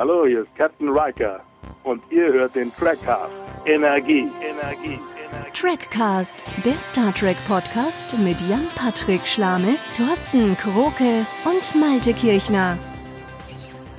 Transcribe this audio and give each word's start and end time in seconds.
Hallo, 0.00 0.24
hier 0.24 0.44
ist 0.44 0.56
Captain 0.56 0.88
Riker 0.88 1.40
und 1.84 2.00
ihr 2.08 2.32
hört 2.32 2.54
den 2.54 2.72
Trackcast. 2.74 3.30
Energie, 3.66 4.30
Energie, 4.40 4.98
Energie. 5.28 5.52
Trackcast, 5.52 6.42
der 6.64 6.80
Star 6.80 7.14
Trek 7.14 7.36
Podcast 7.46 8.06
mit 8.16 8.40
Jan-Patrick 8.40 9.26
Schlame, 9.26 9.74
Thorsten 9.94 10.56
Kroke 10.56 11.26
und 11.44 11.78
Malte 11.78 12.14
Kirchner. 12.14 12.78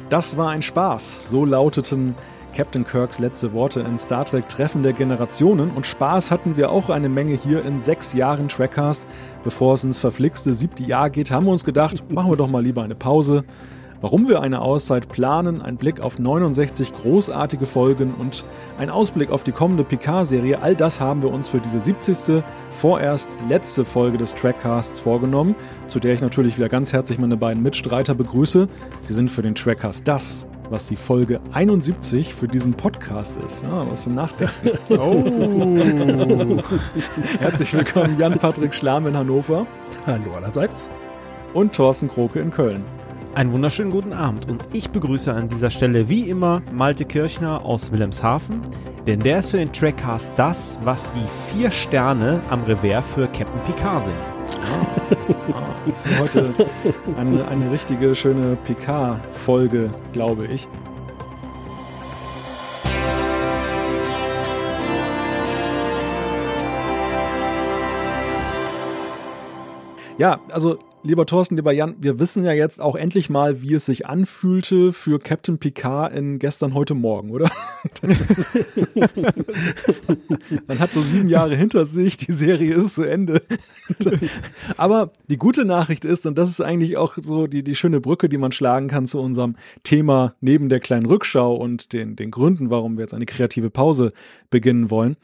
Das 0.09 0.35
war 0.37 0.49
ein 0.49 0.63
Spaß. 0.63 1.29
So 1.29 1.45
lauteten 1.45 2.15
Captain 2.55 2.83
Kirks 2.83 3.19
letzte 3.19 3.53
Worte 3.53 3.81
in 3.81 3.95
Star 3.99 4.25
Trek 4.25 4.49
Treffen 4.49 4.81
der 4.81 4.93
Generationen. 4.93 5.69
Und 5.69 5.85
Spaß 5.85 6.31
hatten 6.31 6.57
wir 6.57 6.71
auch 6.71 6.89
eine 6.89 7.09
Menge 7.09 7.35
hier 7.35 7.63
in 7.63 7.79
sechs 7.79 8.13
Jahren 8.13 8.47
Trackcast. 8.47 9.07
Bevor 9.43 9.75
es 9.75 9.83
ins 9.83 9.99
verflixte 9.99 10.55
siebte 10.55 10.81
Jahr 10.81 11.11
geht, 11.11 11.29
haben 11.29 11.45
wir 11.45 11.51
uns 11.51 11.63
gedacht, 11.63 12.11
machen 12.11 12.31
wir 12.31 12.37
doch 12.37 12.47
mal 12.47 12.63
lieber 12.63 12.81
eine 12.81 12.95
Pause. 12.95 13.43
Warum 14.01 14.27
wir 14.27 14.41
eine 14.41 14.61
Auszeit 14.61 15.09
planen, 15.09 15.61
ein 15.61 15.77
Blick 15.77 15.99
auf 15.99 16.17
69 16.17 16.91
großartige 16.91 17.67
Folgen 17.67 18.15
und 18.15 18.43
ein 18.79 18.89
Ausblick 18.89 19.29
auf 19.29 19.43
die 19.43 19.51
kommende 19.51 19.83
Picard-Serie, 19.83 20.59
all 20.59 20.75
das 20.75 20.99
haben 20.99 21.21
wir 21.21 21.31
uns 21.31 21.49
für 21.49 21.59
diese 21.59 21.79
70. 21.79 22.43
vorerst 22.71 23.29
letzte 23.47 23.85
Folge 23.85 24.17
des 24.17 24.33
Trackcasts 24.33 24.99
vorgenommen, 24.99 25.53
zu 25.87 25.99
der 25.99 26.15
ich 26.15 26.21
natürlich 26.21 26.57
wieder 26.57 26.67
ganz 26.67 26.93
herzlich 26.93 27.19
meine 27.19 27.37
beiden 27.37 27.61
Mitstreiter 27.61 28.15
begrüße. 28.15 28.67
Sie 29.03 29.13
sind 29.13 29.29
für 29.29 29.43
den 29.43 29.53
Trackcast 29.53 30.07
das, 30.07 30.47
was 30.71 30.87
die 30.87 30.95
Folge 30.95 31.39
71 31.51 32.33
für 32.33 32.47
diesen 32.47 32.73
Podcast 32.73 33.37
ist. 33.45 33.61
Ja, 33.61 33.87
was 33.87 34.01
zum 34.01 34.15
Nachdenken. 34.15 34.71
Oh. 34.89 36.57
Herzlich 37.39 37.73
willkommen, 37.75 38.17
Jan-Patrick 38.17 38.73
Schlamm 38.73 39.05
in 39.05 39.15
Hannover. 39.15 39.67
Hallo 40.07 40.33
allerseits. 40.35 40.87
Und 41.53 41.75
Thorsten 41.75 42.07
Kroke 42.07 42.39
in 42.39 42.49
Köln. 42.49 42.83
Einen 43.33 43.53
wunderschönen 43.53 43.91
guten 43.91 44.11
Abend 44.11 44.49
und 44.49 44.67
ich 44.73 44.89
begrüße 44.89 45.33
an 45.33 45.47
dieser 45.47 45.69
Stelle 45.69 46.09
wie 46.09 46.29
immer 46.29 46.61
Malte 46.73 47.05
Kirchner 47.05 47.63
aus 47.63 47.89
Wilhelmshaven, 47.89 48.61
denn 49.07 49.21
der 49.21 49.39
ist 49.39 49.51
für 49.51 49.57
den 49.57 49.71
Trackcast 49.71 50.33
das, 50.35 50.77
was 50.83 51.09
die 51.11 51.23
vier 51.53 51.71
Sterne 51.71 52.41
am 52.49 52.61
Revers 52.65 53.07
für 53.07 53.27
Captain 53.27 53.61
Picard 53.65 54.03
sind. 54.03 54.13
Ah, 54.65 55.53
ah, 55.53 55.89
ist 55.89 56.19
heute 56.19 56.53
eine, 57.15 57.47
eine 57.47 57.71
richtige 57.71 58.13
schöne 58.15 58.57
Picard-Folge, 58.65 59.89
glaube 60.11 60.47
ich. 60.47 60.67
Ja, 70.21 70.39
also 70.51 70.77
lieber 71.01 71.25
Thorsten, 71.25 71.55
lieber 71.55 71.71
Jan, 71.71 71.95
wir 71.99 72.19
wissen 72.19 72.45
ja 72.45 72.51
jetzt 72.51 72.79
auch 72.79 72.95
endlich 72.95 73.31
mal, 73.31 73.63
wie 73.63 73.73
es 73.73 73.87
sich 73.87 74.05
anfühlte 74.05 74.93
für 74.93 75.17
Captain 75.17 75.57
Picard 75.57 76.15
in 76.15 76.37
gestern, 76.37 76.75
heute 76.75 76.93
Morgen, 76.93 77.31
oder? 77.31 77.49
Man 80.67 80.77
hat 80.77 80.93
so 80.93 81.01
sieben 81.01 81.27
Jahre 81.27 81.55
hinter 81.55 81.87
sich, 81.87 82.17
die 82.17 82.33
Serie 82.33 82.75
ist 82.75 82.93
zu 82.93 83.01
Ende. 83.01 83.41
Aber 84.77 85.11
die 85.27 85.37
gute 85.37 85.65
Nachricht 85.65 86.05
ist, 86.05 86.27
und 86.27 86.37
das 86.37 86.49
ist 86.49 86.61
eigentlich 86.61 86.97
auch 86.97 87.17
so 87.19 87.47
die, 87.47 87.63
die 87.63 87.73
schöne 87.73 87.99
Brücke, 87.99 88.29
die 88.29 88.37
man 88.37 88.51
schlagen 88.51 88.89
kann 88.89 89.07
zu 89.07 89.19
unserem 89.19 89.55
Thema 89.81 90.35
neben 90.39 90.69
der 90.69 90.81
kleinen 90.81 91.07
Rückschau 91.07 91.55
und 91.55 91.93
den, 91.93 92.15
den 92.15 92.29
Gründen, 92.29 92.69
warum 92.69 92.97
wir 92.97 93.01
jetzt 93.05 93.15
eine 93.15 93.25
kreative 93.25 93.71
Pause 93.71 94.09
beginnen 94.51 94.91
wollen 94.91 95.17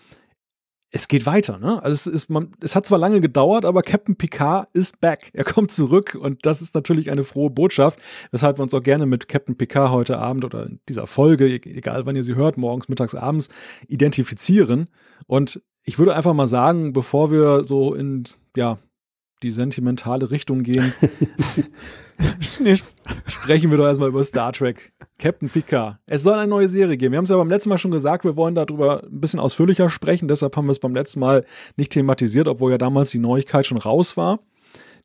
es 0.89 1.07
geht 1.09 1.25
weiter, 1.25 1.59
ne? 1.59 1.83
Also 1.83 1.93
es 1.93 2.07
ist, 2.07 2.29
man, 2.29 2.51
es 2.61 2.75
hat 2.75 2.85
zwar 2.85 2.97
lange 2.97 3.19
gedauert, 3.19 3.65
aber 3.65 3.81
Captain 3.81 4.15
Picard 4.15 4.69
ist 4.73 5.01
back. 5.01 5.31
Er 5.33 5.43
kommt 5.43 5.71
zurück 5.71 6.17
und 6.19 6.45
das 6.45 6.61
ist 6.61 6.75
natürlich 6.75 7.11
eine 7.11 7.23
frohe 7.23 7.49
Botschaft, 7.49 7.99
weshalb 8.31 8.57
wir 8.57 8.63
uns 8.63 8.73
auch 8.73 8.83
gerne 8.83 9.05
mit 9.05 9.27
Captain 9.27 9.57
Picard 9.57 9.91
heute 9.91 10.17
Abend 10.17 10.45
oder 10.45 10.65
in 10.65 10.79
dieser 10.87 11.05
Folge, 11.05 11.47
e-, 11.47 11.77
egal 11.77 12.05
wann 12.05 12.15
ihr 12.15 12.23
sie 12.23 12.35
hört, 12.35 12.57
morgens, 12.57 12.87
mittags, 12.87 13.15
abends, 13.15 13.49
identifizieren. 13.87 14.89
Und 15.25 15.61
ich 15.83 15.99
würde 15.99 16.15
einfach 16.15 16.33
mal 16.33 16.47
sagen, 16.47 16.93
bevor 16.93 17.31
wir 17.31 17.65
so 17.65 17.93
in, 17.93 18.23
ja, 18.55 18.79
die 19.43 19.51
sentimentale 19.51 20.31
Richtung 20.31 20.63
gehen, 20.63 20.93
sprechen 22.41 23.71
wir 23.71 23.77
doch 23.77 23.85
erstmal 23.85 24.09
über 24.09 24.23
Star 24.23 24.51
Trek. 24.53 24.93
Captain 25.19 25.49
Picard. 25.49 25.97
Es 26.05 26.23
soll 26.23 26.35
eine 26.35 26.47
neue 26.47 26.69
Serie 26.69 26.97
geben. 26.97 27.11
Wir 27.11 27.17
haben 27.17 27.23
es 27.25 27.29
ja 27.29 27.37
beim 27.37 27.49
letzten 27.49 27.69
Mal 27.69 27.77
schon 27.77 27.91
gesagt, 27.91 28.23
wir 28.23 28.35
wollen 28.35 28.55
darüber 28.55 29.03
ein 29.03 29.19
bisschen 29.19 29.39
ausführlicher 29.39 29.89
sprechen. 29.89 30.27
Deshalb 30.27 30.55
haben 30.55 30.65
wir 30.65 30.71
es 30.71 30.79
beim 30.79 30.93
letzten 30.93 31.19
Mal 31.19 31.45
nicht 31.75 31.91
thematisiert, 31.91 32.47
obwohl 32.47 32.71
ja 32.71 32.77
damals 32.77 33.09
die 33.09 33.19
Neuigkeit 33.19 33.65
schon 33.65 33.77
raus 33.77 34.17
war. 34.17 34.39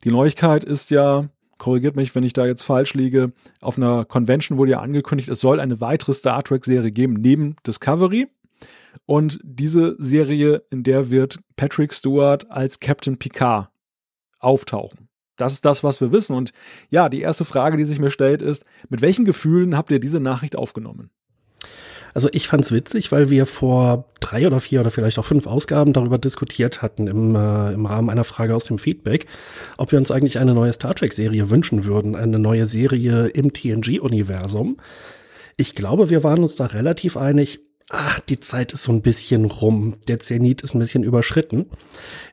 Die 0.03 0.11
Neuigkeit 0.11 0.63
ist 0.63 0.91
ja, 0.91 1.29
korrigiert 1.57 1.95
mich, 1.95 2.13
wenn 2.13 2.23
ich 2.23 2.33
da 2.33 2.45
jetzt 2.45 2.63
falsch 2.63 2.93
liege, 2.93 3.31
auf 3.61 3.77
einer 3.77 4.05
Convention 4.05 4.57
wurde 4.57 4.71
ja 4.71 4.79
angekündigt, 4.81 5.29
es 5.29 5.39
soll 5.39 5.59
eine 5.59 5.81
weitere 5.81 6.13
Star 6.13 6.43
Trek-Serie 6.43 6.91
geben 6.91 7.13
neben 7.13 7.55
Discovery. 7.65 8.27
Und 9.05 9.39
diese 9.43 9.95
Serie, 9.97 10.63
in 10.69 10.83
der 10.83 11.09
wird 11.09 11.39
Patrick 11.55 11.93
Stewart 11.93 12.49
als 12.51 12.79
Captain 12.79 13.17
Picard 13.17 13.69
auftauchen. 14.39 15.09
Das 15.37 15.53
ist 15.53 15.65
das, 15.65 15.83
was 15.83 16.01
wir 16.01 16.11
wissen. 16.11 16.35
Und 16.35 16.51
ja, 16.89 17.09
die 17.09 17.21
erste 17.21 17.45
Frage, 17.45 17.77
die 17.77 17.85
sich 17.85 17.99
mir 17.99 18.11
stellt, 18.11 18.41
ist, 18.41 18.65
mit 18.89 19.01
welchen 19.01 19.25
Gefühlen 19.25 19.75
habt 19.75 19.91
ihr 19.91 19.99
diese 19.99 20.19
Nachricht 20.19 20.55
aufgenommen? 20.55 21.09
Also 22.13 22.29
ich 22.31 22.47
fand's 22.47 22.71
witzig, 22.71 23.11
weil 23.11 23.29
wir 23.29 23.45
vor 23.45 24.05
drei 24.19 24.45
oder 24.45 24.59
vier 24.59 24.81
oder 24.81 24.91
vielleicht 24.91 25.17
auch 25.17 25.25
fünf 25.25 25.47
Ausgaben 25.47 25.93
darüber 25.93 26.19
diskutiert 26.19 26.81
hatten 26.81 27.07
im, 27.07 27.35
äh, 27.35 27.73
im 27.73 27.85
Rahmen 27.85 28.09
einer 28.09 28.23
Frage 28.23 28.55
aus 28.55 28.65
dem 28.65 28.77
Feedback, 28.77 29.25
ob 29.77 29.91
wir 29.91 29.99
uns 29.99 30.11
eigentlich 30.11 30.37
eine 30.37 30.53
neue 30.53 30.73
Star 30.73 30.93
Trek-Serie 30.93 31.49
wünschen 31.49 31.85
würden, 31.85 32.15
eine 32.15 32.37
neue 32.37 32.67
Serie 32.67 33.27
im 33.27 33.51
TNG-Universum. 33.51 34.77
Ich 35.57 35.73
glaube, 35.73 36.09
wir 36.09 36.23
waren 36.23 36.43
uns 36.43 36.55
da 36.55 36.67
relativ 36.67 37.17
einig, 37.17 37.61
ach, 37.89 38.19
die 38.21 38.39
Zeit 38.39 38.73
ist 38.73 38.83
so 38.83 38.91
ein 38.91 39.01
bisschen 39.01 39.45
rum. 39.45 39.95
Der 40.07 40.19
Zenit 40.19 40.61
ist 40.61 40.73
ein 40.73 40.79
bisschen 40.79 41.03
überschritten. 41.03 41.65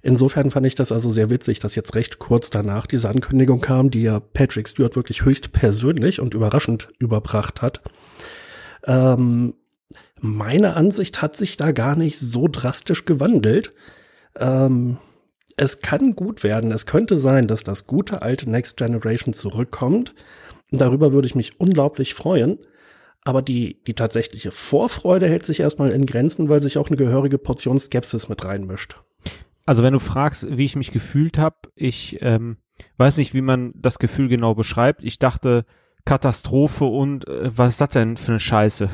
Insofern 0.02 0.50
fand 0.50 0.66
ich 0.66 0.74
das 0.74 0.92
also 0.92 1.10
sehr 1.10 1.30
witzig, 1.30 1.58
dass 1.58 1.74
jetzt 1.74 1.94
recht 1.94 2.18
kurz 2.18 2.50
danach 2.50 2.86
diese 2.86 3.08
Ankündigung 3.08 3.60
kam, 3.60 3.90
die 3.90 4.02
ja 4.02 4.20
Patrick 4.20 4.68
Stewart 4.68 4.96
wirklich 4.96 5.24
höchst 5.24 5.52
persönlich 5.52 6.20
und 6.20 6.34
überraschend 6.34 6.88
überbracht 6.98 7.62
hat. 7.62 7.82
Ähm, 8.84 9.54
meine 10.20 10.74
Ansicht 10.74 11.22
hat 11.22 11.36
sich 11.36 11.56
da 11.56 11.72
gar 11.72 11.96
nicht 11.96 12.18
so 12.18 12.48
drastisch 12.48 13.04
gewandelt. 13.04 13.72
Ähm, 14.36 14.98
es 15.56 15.80
kann 15.80 16.12
gut 16.14 16.42
werden. 16.42 16.72
Es 16.72 16.86
könnte 16.86 17.16
sein, 17.16 17.46
dass 17.46 17.64
das 17.64 17.86
gute 17.86 18.22
alte 18.22 18.48
Next 18.48 18.76
Generation 18.76 19.34
zurückkommt. 19.34 20.14
Darüber 20.70 21.12
würde 21.12 21.26
ich 21.26 21.34
mich 21.34 21.60
unglaublich 21.60 22.14
freuen. 22.14 22.58
Aber 23.24 23.42
die, 23.42 23.82
die 23.86 23.94
tatsächliche 23.94 24.50
Vorfreude 24.50 25.28
hält 25.28 25.44
sich 25.44 25.60
erstmal 25.60 25.90
in 25.90 26.06
Grenzen, 26.06 26.48
weil 26.48 26.62
sich 26.62 26.78
auch 26.78 26.88
eine 26.88 26.96
gehörige 26.96 27.38
Portion 27.38 27.78
Skepsis 27.78 28.28
mit 28.28 28.44
reinmischt. 28.44 28.96
Also 29.66 29.82
wenn 29.82 29.92
du 29.92 29.98
fragst, 29.98 30.56
wie 30.56 30.64
ich 30.64 30.76
mich 30.76 30.90
gefühlt 30.90 31.36
habe, 31.36 31.56
ich 31.74 32.18
ähm, 32.22 32.56
weiß 32.96 33.18
nicht, 33.18 33.34
wie 33.34 33.42
man 33.42 33.72
das 33.76 33.98
Gefühl 33.98 34.28
genau 34.28 34.54
beschreibt. 34.54 35.04
Ich 35.04 35.18
dachte, 35.18 35.66
Katastrophe 36.06 36.86
und 36.86 37.28
äh, 37.28 37.50
was 37.56 37.74
ist 37.74 37.80
das 37.80 37.90
denn 37.90 38.16
für 38.16 38.32
eine 38.32 38.40
Scheiße? 38.40 38.88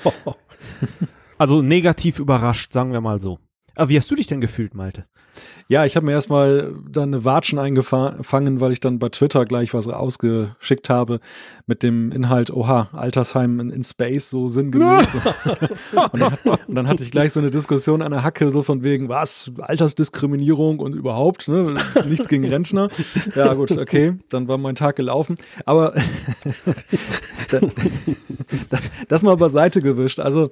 also 1.38 1.62
negativ 1.62 2.20
überrascht, 2.20 2.72
sagen 2.72 2.92
wir 2.92 3.00
mal 3.00 3.20
so. 3.20 3.38
Aber 3.74 3.88
wie 3.88 3.96
hast 3.98 4.10
du 4.10 4.14
dich 4.14 4.26
denn 4.26 4.40
gefühlt, 4.40 4.74
Malte? 4.74 5.06
Ja, 5.68 5.84
ich 5.84 5.94
habe 5.94 6.06
mir 6.06 6.12
erstmal 6.12 6.74
dann 6.90 7.14
eine 7.14 7.24
Watschen 7.24 7.58
eingefangen, 7.58 8.60
weil 8.60 8.72
ich 8.72 8.80
dann 8.80 8.98
bei 8.98 9.08
Twitter 9.08 9.44
gleich 9.44 9.72
was 9.72 9.86
ausgeschickt 9.86 10.90
habe 10.90 11.20
mit 11.66 11.84
dem 11.84 12.10
Inhalt, 12.10 12.50
oha, 12.50 12.88
Altersheim 12.92 13.60
in, 13.60 13.70
in 13.70 13.84
Space, 13.84 14.30
so 14.30 14.48
sinngemäß. 14.48 15.14
und, 16.12 16.20
dann, 16.20 16.34
und, 16.66 16.74
dann, 16.74 16.88
hatte 16.88 17.04
ich 17.04 17.12
gleich 17.12 17.32
so 17.32 17.38
eine 17.38 17.52
Diskussion 17.52 18.02
an 18.02 18.10
der 18.10 18.24
Hacke, 18.24 18.50
so 18.50 18.64
von 18.64 18.82
wegen, 18.82 19.08
was, 19.08 19.52
Altersdiskriminierung 19.60 20.80
und 20.80 20.94
überhaupt, 20.94 21.46
ne? 21.46 21.74
nichts 22.04 22.26
gegen 22.26 22.48
Rentner. 22.48 22.88
Ja 23.36 23.54
gut, 23.54 23.70
okay, 23.70 24.14
dann 24.28 24.48
war 24.48 24.58
mein 24.58 24.74
Tag 24.74 24.96
gelaufen. 24.96 25.36
Aber 25.66 25.94
das 29.08 29.22
mal 29.22 29.36
beiseite 29.36 29.82
gewischt. 29.82 30.18
Also 30.18 30.50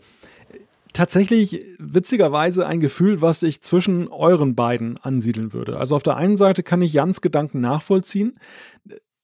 tatsächlich 0.98 1.64
witzigerweise 1.78 2.66
ein 2.66 2.80
Gefühl, 2.80 3.20
was 3.20 3.38
sich 3.38 3.60
zwischen 3.62 4.08
euren 4.08 4.56
beiden 4.56 4.98
ansiedeln 4.98 5.52
würde. 5.52 5.78
Also 5.78 5.94
auf 5.94 6.02
der 6.02 6.16
einen 6.16 6.36
Seite 6.36 6.64
kann 6.64 6.82
ich 6.82 6.92
Jans 6.92 7.20
Gedanken 7.20 7.60
nachvollziehen. 7.60 8.32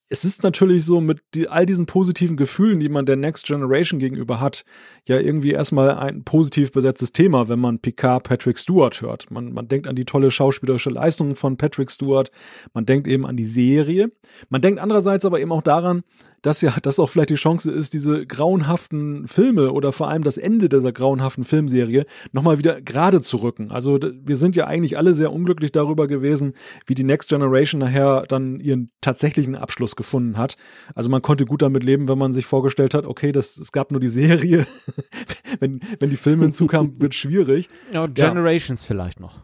Es 0.08 0.24
ist 0.24 0.44
natürlich 0.44 0.84
so 0.84 1.00
mit 1.00 1.20
all 1.48 1.66
diesen 1.66 1.86
positiven 1.86 2.36
Gefühlen, 2.36 2.78
die 2.78 2.88
man 2.88 3.06
der 3.06 3.16
Next 3.16 3.46
Generation 3.46 3.98
gegenüber 3.98 4.38
hat, 4.38 4.64
ja 5.08 5.18
irgendwie 5.18 5.50
erstmal 5.50 5.90
ein 5.96 6.22
positiv 6.22 6.70
besetztes 6.70 7.10
Thema, 7.10 7.48
wenn 7.48 7.58
man 7.58 7.80
Picard 7.80 8.22
Patrick 8.22 8.56
Stewart 8.60 9.00
hört. 9.02 9.32
Man, 9.32 9.52
man 9.52 9.66
denkt 9.66 9.88
an 9.88 9.96
die 9.96 10.04
tolle 10.04 10.30
schauspielerische 10.30 10.90
Leistung 10.90 11.34
von 11.34 11.56
Patrick 11.56 11.90
Stewart, 11.90 12.30
man 12.72 12.86
denkt 12.86 13.08
eben 13.08 13.26
an 13.26 13.36
die 13.36 13.46
Serie, 13.46 14.12
man 14.48 14.60
denkt 14.60 14.78
andererseits 14.78 15.24
aber 15.24 15.40
eben 15.40 15.50
auch 15.50 15.62
daran, 15.62 16.04
dass 16.44 16.60
ja 16.60 16.74
das 16.82 17.00
auch 17.00 17.08
vielleicht 17.08 17.30
die 17.30 17.36
Chance 17.36 17.70
ist, 17.70 17.94
diese 17.94 18.26
grauenhaften 18.26 19.26
Filme 19.26 19.72
oder 19.72 19.92
vor 19.92 20.08
allem 20.08 20.22
das 20.22 20.36
Ende 20.36 20.68
dieser 20.68 20.92
grauenhaften 20.92 21.42
Filmserie 21.42 22.04
nochmal 22.32 22.58
wieder 22.58 22.82
gerade 22.82 23.22
zu 23.22 23.38
rücken. 23.38 23.70
Also 23.70 23.98
wir 23.98 24.36
sind 24.36 24.54
ja 24.54 24.66
eigentlich 24.66 24.98
alle 24.98 25.14
sehr 25.14 25.32
unglücklich 25.32 25.72
darüber 25.72 26.06
gewesen, 26.06 26.52
wie 26.86 26.94
die 26.94 27.02
Next 27.02 27.30
Generation 27.30 27.80
nachher 27.80 28.24
dann 28.28 28.60
ihren 28.60 28.90
tatsächlichen 29.00 29.56
Abschluss 29.56 29.96
gefunden 29.96 30.36
hat. 30.36 30.56
Also 30.94 31.08
man 31.08 31.22
konnte 31.22 31.46
gut 31.46 31.62
damit 31.62 31.82
leben, 31.82 32.08
wenn 32.08 32.18
man 32.18 32.34
sich 32.34 32.44
vorgestellt 32.44 32.92
hat, 32.92 33.06
okay, 33.06 33.32
das, 33.32 33.56
es 33.56 33.72
gab 33.72 33.90
nur 33.90 34.00
die 34.00 34.08
Serie. 34.08 34.66
wenn, 35.60 35.80
wenn 35.98 36.10
die 36.10 36.16
Filme 36.16 36.44
hinzukamen, 36.44 37.00
wird 37.00 37.14
schwierig. 37.14 37.70
Ja, 37.90 38.06
Generations 38.06 38.82
ja. 38.82 38.86
vielleicht 38.86 39.18
noch. 39.18 39.40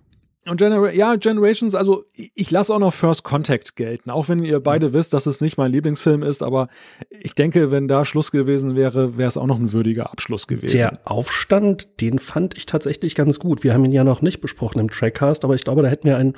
Und 0.47 0.57
Genera 0.57 0.91
ja, 0.93 1.17
Generations, 1.17 1.75
also 1.75 2.05
ich 2.15 2.51
lasse 2.51 2.75
auch 2.75 2.79
noch 2.79 2.95
First 2.95 3.25
Contact 3.25 3.77
gelten, 3.77 4.09
auch 4.09 4.31
wenn 4.31 4.43
ihr 4.43 4.59
beide 4.61 4.89
mhm. 4.89 4.93
wisst, 4.95 5.13
dass 5.13 5.27
es 5.27 5.43
nicht 5.43 5.59
mein 5.59 5.71
Lieblingsfilm 5.71 6.23
ist, 6.23 6.43
aber 6.43 6.69
ich 7.11 7.35
denke, 7.35 7.71
wenn 7.71 7.89
da 7.89 8.07
Schluss 8.07 8.33
gewesen 8.33 8.75
wäre, 8.75 9.19
wäre 9.19 9.29
es 9.29 9.37
auch 9.37 9.47
noch 9.47 9.59
ein 9.59 9.73
würdiger 9.73 10.11
Abschluss 10.11 10.47
gewesen. 10.47 10.79
Der 10.79 10.99
Aufstand, 11.05 12.01
den 12.01 12.19
fand 12.19 12.57
ich 12.57 12.65
tatsächlich 12.65 13.15
ganz 13.15 13.39
gut. 13.39 13.65
Wir 13.65 13.75
haben 13.75 13.85
ihn 13.85 13.93
ja 13.93 14.03
noch 14.03 14.23
nicht 14.23 14.41
besprochen 14.41 14.81
im 14.81 14.91
Trackcast, 14.91 15.45
aber 15.45 15.55
ich 15.55 15.65
glaube, 15.65 15.83
da 15.83 15.89
hätten 15.89 16.09
wir 16.09 16.17
ein 16.17 16.35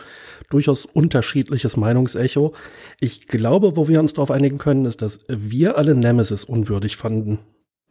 durchaus 0.51 0.85
unterschiedliches 0.85 1.77
Meinungsecho. 1.77 2.55
Ich 2.99 3.29
glaube, 3.29 3.77
wo 3.77 3.87
wir 3.87 4.01
uns 4.01 4.15
darauf 4.15 4.33
einigen 4.33 4.59
können, 4.59 4.85
ist, 4.85 5.01
dass 5.01 5.21
wir 5.29 5.79
alle 5.79 5.95
Nemesis 5.95 6.43
unwürdig 6.43 6.97
fanden. 6.97 7.39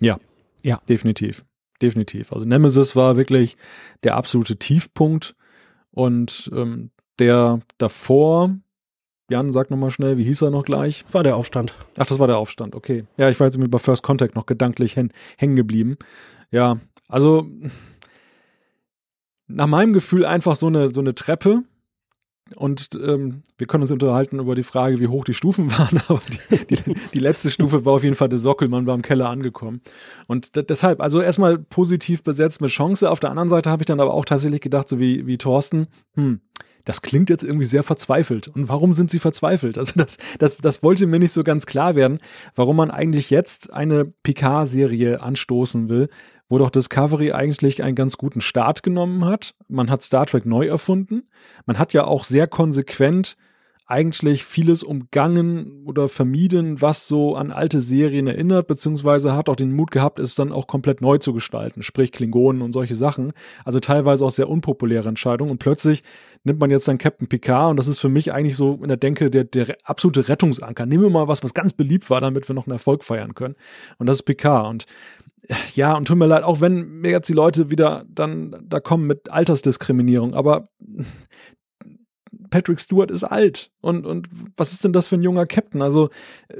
Ja, 0.02 0.20
ja, 0.62 0.82
definitiv. 0.90 1.46
Definitiv. 1.82 2.34
Also 2.34 2.46
Nemesis 2.46 2.98
war 2.98 3.16
wirklich 3.16 3.56
der 4.04 4.16
absolute 4.16 4.58
Tiefpunkt 4.58 5.36
und 5.92 6.50
ähm, 6.54 6.92
der 7.20 7.60
davor, 7.78 8.56
Jan, 9.30 9.54
sag 9.54 9.70
nochmal 9.70 9.92
schnell, 9.92 10.18
wie 10.18 10.24
hieß 10.24 10.42
er 10.42 10.52
noch 10.52 10.66
gleich? 10.66 11.06
War 11.12 11.24
der 11.24 11.36
Aufstand. 11.36 11.74
Ach, 11.98 12.06
das 12.06 12.20
war 12.20 12.28
der 12.28 12.38
Aufstand, 12.38 12.76
okay. 12.76 13.04
Ja, 13.18 13.30
ich 13.30 13.40
war 13.40 13.48
jetzt 13.48 13.60
bei 13.70 13.78
First 13.78 14.04
Contact 14.04 14.36
noch 14.36 14.46
gedanklich 14.46 14.96
hängen 14.96 15.56
geblieben. 15.56 15.98
Ja, 16.52 16.80
also 17.08 17.48
nach 19.48 19.68
meinem 19.68 19.94
Gefühl 19.94 20.26
einfach 20.26 20.56
so 20.56 20.68
eine, 20.68 20.90
so 20.90 21.02
eine 21.02 21.16
Treppe, 21.16 21.64
und 22.56 22.90
ähm, 22.96 23.44
wir 23.58 23.68
können 23.68 23.84
uns 23.84 23.92
unterhalten 23.92 24.40
über 24.40 24.56
die 24.56 24.64
Frage, 24.64 25.00
wie 25.00 25.08
hoch 25.08 25.24
die 25.24 25.34
Stufen 25.34 25.72
waren, 25.78 26.02
aber 26.08 26.22
die, 26.50 26.76
die, 26.76 26.96
die, 27.14 27.20
letzte 27.20 27.52
Stufe 27.52 27.86
war 27.86 27.94
auf 27.94 28.04
jeden 28.04 28.16
Fall 28.16 28.30
der 28.30 28.40
Sockel, 28.40 28.68
man 28.68 28.86
war 28.88 28.96
im 28.96 29.02
Keller 29.02 29.30
angekommen. 29.30 29.82
Und 30.28 30.70
deshalb, 30.70 31.02
also 31.02 31.22
erstmal 31.22 31.58
positiv 31.58 32.24
besetzt 32.24 32.62
mit 32.62 32.72
Chance. 32.72 33.10
Auf 33.10 33.20
der 33.20 33.30
anderen 33.30 33.50
Seite 33.50 33.70
habe 33.70 33.84
ich 33.84 33.88
dann 33.88 34.00
aber 34.00 34.14
auch 34.14 34.26
tatsächlich 34.26 34.62
gedacht, 34.62 34.90
so 34.90 35.00
wie, 35.00 35.28
wie 35.28 35.38
Thorsten, 35.38 35.88
hm, 36.16 36.42
das 36.86 37.02
klingt 37.02 37.30
jetzt 37.30 37.44
irgendwie 37.44 37.66
sehr 37.66 37.84
verzweifelt. 37.84 38.48
Und 38.48 38.70
warum 38.70 38.94
sind 38.94 39.10
sie 39.12 39.20
verzweifelt? 39.20 39.78
Also 39.78 39.94
das, 39.96 40.18
das, 40.40 40.58
das 40.58 40.84
wollte 40.84 41.08
mir 41.08 41.20
nicht 41.20 41.34
so 41.34 41.44
ganz 41.44 41.66
klar 41.66 41.96
werden, 41.96 42.20
warum 42.56 42.76
man 42.76 42.92
eigentlich 42.92 43.30
jetzt 43.30 43.74
eine 43.74 44.06
Picard-Serie 44.06 45.22
anstoßen 45.22 45.90
will, 45.90 46.10
wo 46.50 46.58
doch 46.58 46.70
Discovery 46.70 47.32
eigentlich 47.32 47.82
einen 47.82 47.96
ganz 47.96 48.18
guten 48.18 48.42
Start 48.42 48.84
genommen 48.84 49.26
hat. 49.26 49.56
Man 49.68 49.90
hat 49.90 50.04
Star 50.04 50.26
Trek 50.26 50.46
neu 50.46 50.68
erfunden. 50.68 51.24
Man 51.66 51.80
hat 51.80 51.94
ja 51.94 52.06
auch 52.06 52.24
sehr 52.24 52.48
konsequent 52.48 53.38
eigentlich 53.92 54.46
vieles 54.46 54.84
umgangen 54.84 55.84
oder 55.86 56.08
vermieden, 56.08 56.80
was 56.80 57.10
so 57.10 57.36
an 57.36 57.52
alte 57.52 57.82
Serien 57.82 58.26
erinnert, 58.26 58.68
beziehungsweise 58.68 59.36
hat 59.36 59.50
auch 59.50 59.58
den 59.58 59.76
Mut 59.76 59.92
gehabt, 59.92 60.18
es 60.18 60.34
dann 60.34 60.54
auch 60.54 60.66
komplett 60.66 61.02
neu 61.02 61.18
zu 61.18 61.34
gestalten, 61.34 61.84
sprich 61.84 62.14
Klingonen 62.14 62.62
und 62.62 62.72
solche 62.72 62.96
Sachen. 62.96 63.34
Also 63.66 63.82
teilweise 63.82 64.24
auch 64.24 64.32
sehr 64.32 64.48
unpopuläre 64.48 65.10
Entscheidungen. 65.10 65.52
Und 65.52 65.58
plötzlich 65.58 66.04
nimmt 66.46 66.62
man 66.62 66.72
jetzt 66.72 66.88
dann 66.88 67.00
Captain 67.00 67.28
Picard 67.28 67.72
und 67.72 67.76
das 67.76 67.90
ist 67.90 68.00
für 68.00 68.08
mich 68.08 68.32
eigentlich 68.32 68.56
so 68.56 68.80
in 68.82 68.88
der 68.88 68.96
Denke 68.96 69.30
der, 69.30 69.44
der 69.44 69.76
absolute 69.84 70.30
Rettungsanker. 70.30 70.86
Nehmen 70.86 71.04
wir 71.04 71.10
mal 71.10 71.28
was, 71.28 71.44
was 71.44 71.54
ganz 71.54 71.74
beliebt 71.74 72.10
war, 72.10 72.22
damit 72.22 72.48
wir 72.48 72.56
noch 72.56 72.68
einen 72.68 72.74
Erfolg 72.74 73.04
feiern 73.04 73.36
können. 73.36 73.56
Und 73.98 74.08
das 74.08 74.20
ist 74.20 74.24
Picard. 74.24 74.70
Und 74.70 74.86
ja, 75.74 75.98
und 75.98 76.08
tut 76.08 76.18
mir 76.18 76.28
leid, 76.28 76.44
auch 76.44 76.62
wenn 76.62 77.02
mir 77.02 77.12
jetzt 77.12 77.28
die 77.28 77.34
Leute 77.34 77.70
wieder 77.70 78.06
dann 78.08 78.56
da 78.64 78.80
kommen 78.80 79.06
mit 79.06 79.30
Altersdiskriminierung, 79.30 80.34
aber 80.34 80.70
Patrick 82.50 82.80
Stewart 82.80 83.12
ist 83.12 83.24
alt. 83.24 83.72
Und, 83.82 84.06
und 84.06 84.28
was 84.58 84.74
ist 84.74 84.84
denn 84.84 84.94
das 84.94 85.08
für 85.08 85.16
ein 85.16 85.24
junger 85.24 85.46
Captain? 85.46 85.82
Also 85.82 86.10
äh, 86.48 86.58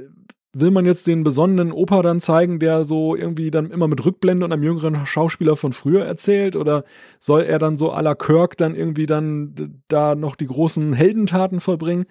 will 0.54 0.70
man 0.70 0.84
jetzt 0.84 1.06
den 1.06 1.24
besonderen 1.24 1.72
Opa 1.72 2.02
dann 2.02 2.20
zeigen, 2.20 2.58
der 2.58 2.84
so 2.84 3.16
irgendwie 3.16 3.50
dann 3.50 3.70
immer 3.70 3.88
mit 3.88 4.04
Rückblende 4.04 4.44
und 4.44 4.52
einem 4.52 4.62
jüngeren 4.62 5.06
Schauspieler 5.06 5.56
von 5.56 5.72
früher 5.72 6.04
erzählt? 6.04 6.56
Oder 6.56 6.84
soll 7.18 7.42
er 7.42 7.58
dann 7.58 7.76
so 7.76 7.92
à 7.92 8.02
la 8.02 8.14
Kirk 8.14 8.56
dann 8.58 8.74
irgendwie 8.74 9.06
dann 9.06 9.82
da 9.88 10.14
noch 10.14 10.36
die 10.36 10.46
großen 10.46 10.92
Heldentaten 10.92 11.60
vollbringen? 11.60 12.06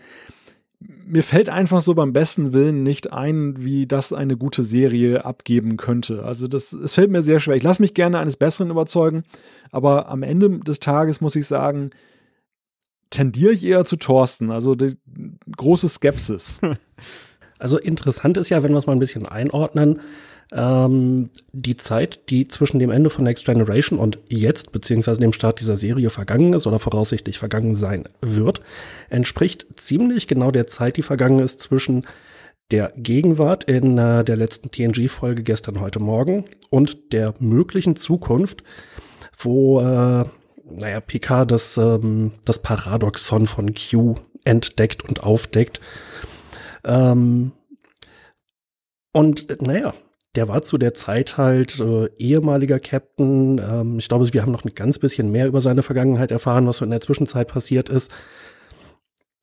mir 1.06 1.24
fällt 1.24 1.50
einfach 1.50 1.81
so 1.81 1.94
beim 1.94 2.13
besten 2.13 2.54
Willen 2.54 2.84
nicht 2.84 3.13
ein, 3.13 3.63
wie 3.63 3.86
das 3.86 4.13
eine 4.13 4.38
gute 4.38 4.63
Serie 4.63 5.25
abgeben 5.25 5.78
könnte. 5.78 6.24
Also 6.24 6.48
das, 6.48 6.74
es 6.74 6.96
fällt 6.96 7.12
mir 7.12 7.22
sehr 7.22 7.40
schwer. 7.40 7.56
Ich 7.56 7.63
lasse 7.63 7.81
mich 7.81 7.94
gerne 7.94 8.19
eines 8.19 8.38
Besseren 8.38 8.72
überzeugen, 8.72 9.24
aber 9.72 10.10
am 10.10 10.24
Ende 10.24 10.60
des 10.60 10.80
Tages 10.80 11.22
muss 11.22 11.36
ich 11.36 11.46
sagen, 11.46 11.92
tendiere 13.12 13.54
ich 13.54 13.63
eher 13.63 13.86
zu 13.86 13.98
Thorsten. 13.98 14.50
Also 14.50 14.74
die 14.74 14.98
große 15.56 15.88
Skepsis. 15.88 16.60
Also 17.60 17.78
interessant 17.78 18.38
ist 18.38 18.50
ja, 18.50 18.63
wenn 18.63 18.72
wir 18.72 18.80
es 18.80 18.88
mal 18.88 18.94
ein 18.94 19.00
bisschen 19.00 19.28
einordnen, 19.28 20.00
ähm, 20.52 21.30
die 21.54 21.78
Zeit, 21.78 22.30
die 22.31 22.48
zwischen 22.48 22.80
dem 22.80 22.90
Ende 22.90 23.12
von 23.12 23.24
Next 23.24 23.46
Generation 23.46 24.00
und 24.00 24.18
jetzt, 24.30 24.72
beziehungsweise 24.72 25.22
dem 25.22 25.31
Start 25.31 25.60
dieser 25.60 25.78
Serie 25.78 26.10
vergangen 26.10 26.54
ist 26.54 26.66
oder 26.66 26.80
voraussichtlich 26.80 27.38
vergangen 27.38 27.75
sein 27.75 28.06
wird, 28.19 28.62
entspricht 29.12 29.68
ziemlich 29.75 30.28
genau 30.28 30.50
der 30.50 30.66
Zeit, 30.66 30.98
die 30.98 31.04
vergangen 31.04 31.38
ist 31.38 31.62
zwischen 31.62 32.08
der 32.72 32.94
Gegenwart 32.98 33.66
in 33.66 33.98
äh, 34.00 34.24
der 34.24 34.38
letzten 34.38 34.72
TNG-Folge 34.72 35.44
gestern, 35.44 35.81
heute 35.81 36.00
Morgen 36.00 36.46
und 36.72 37.13
der 37.13 37.36
möglichen 37.40 37.96
Zukunft, 37.96 38.63
wo, 39.38 39.81
äh, 39.81 40.25
naja, 40.76 41.00
Picard 41.00 41.52
das, 41.52 41.78
ähm, 41.78 42.34
das 42.46 42.62
Paradoxon 42.62 43.48
von 43.48 43.74
Q 43.74 44.16
entdeckt 44.44 45.04
und 45.08 45.24
aufdeckt. 45.24 45.80
Ähm, 46.84 47.52
und 49.14 49.62
naja, 49.62 49.94
der 50.36 50.48
war 50.48 50.64
zu 50.64 50.78
der 50.78 50.94
Zeit 50.94 51.38
halt 51.38 51.80
äh, 51.80 52.08
ehemaliger 52.18 52.80
Captain. 52.80 53.60
Ähm, 53.60 54.00
ich 54.00 54.08
glaube, 54.08 54.32
wir 54.34 54.42
haben 54.42 54.52
noch 54.52 54.64
ein 54.64 54.76
ganz 54.76 55.00
bisschen 55.00 55.32
mehr 55.32 55.48
über 55.48 55.62
seine 55.62 55.84
Vergangenheit 55.84 56.32
erfahren, 56.32 56.68
was 56.68 56.78
so 56.78 56.86
in 56.86 56.92
der 56.92 57.02
Zwischenzeit 57.02 57.50
passiert 57.50 57.90
ist. 57.90 58.12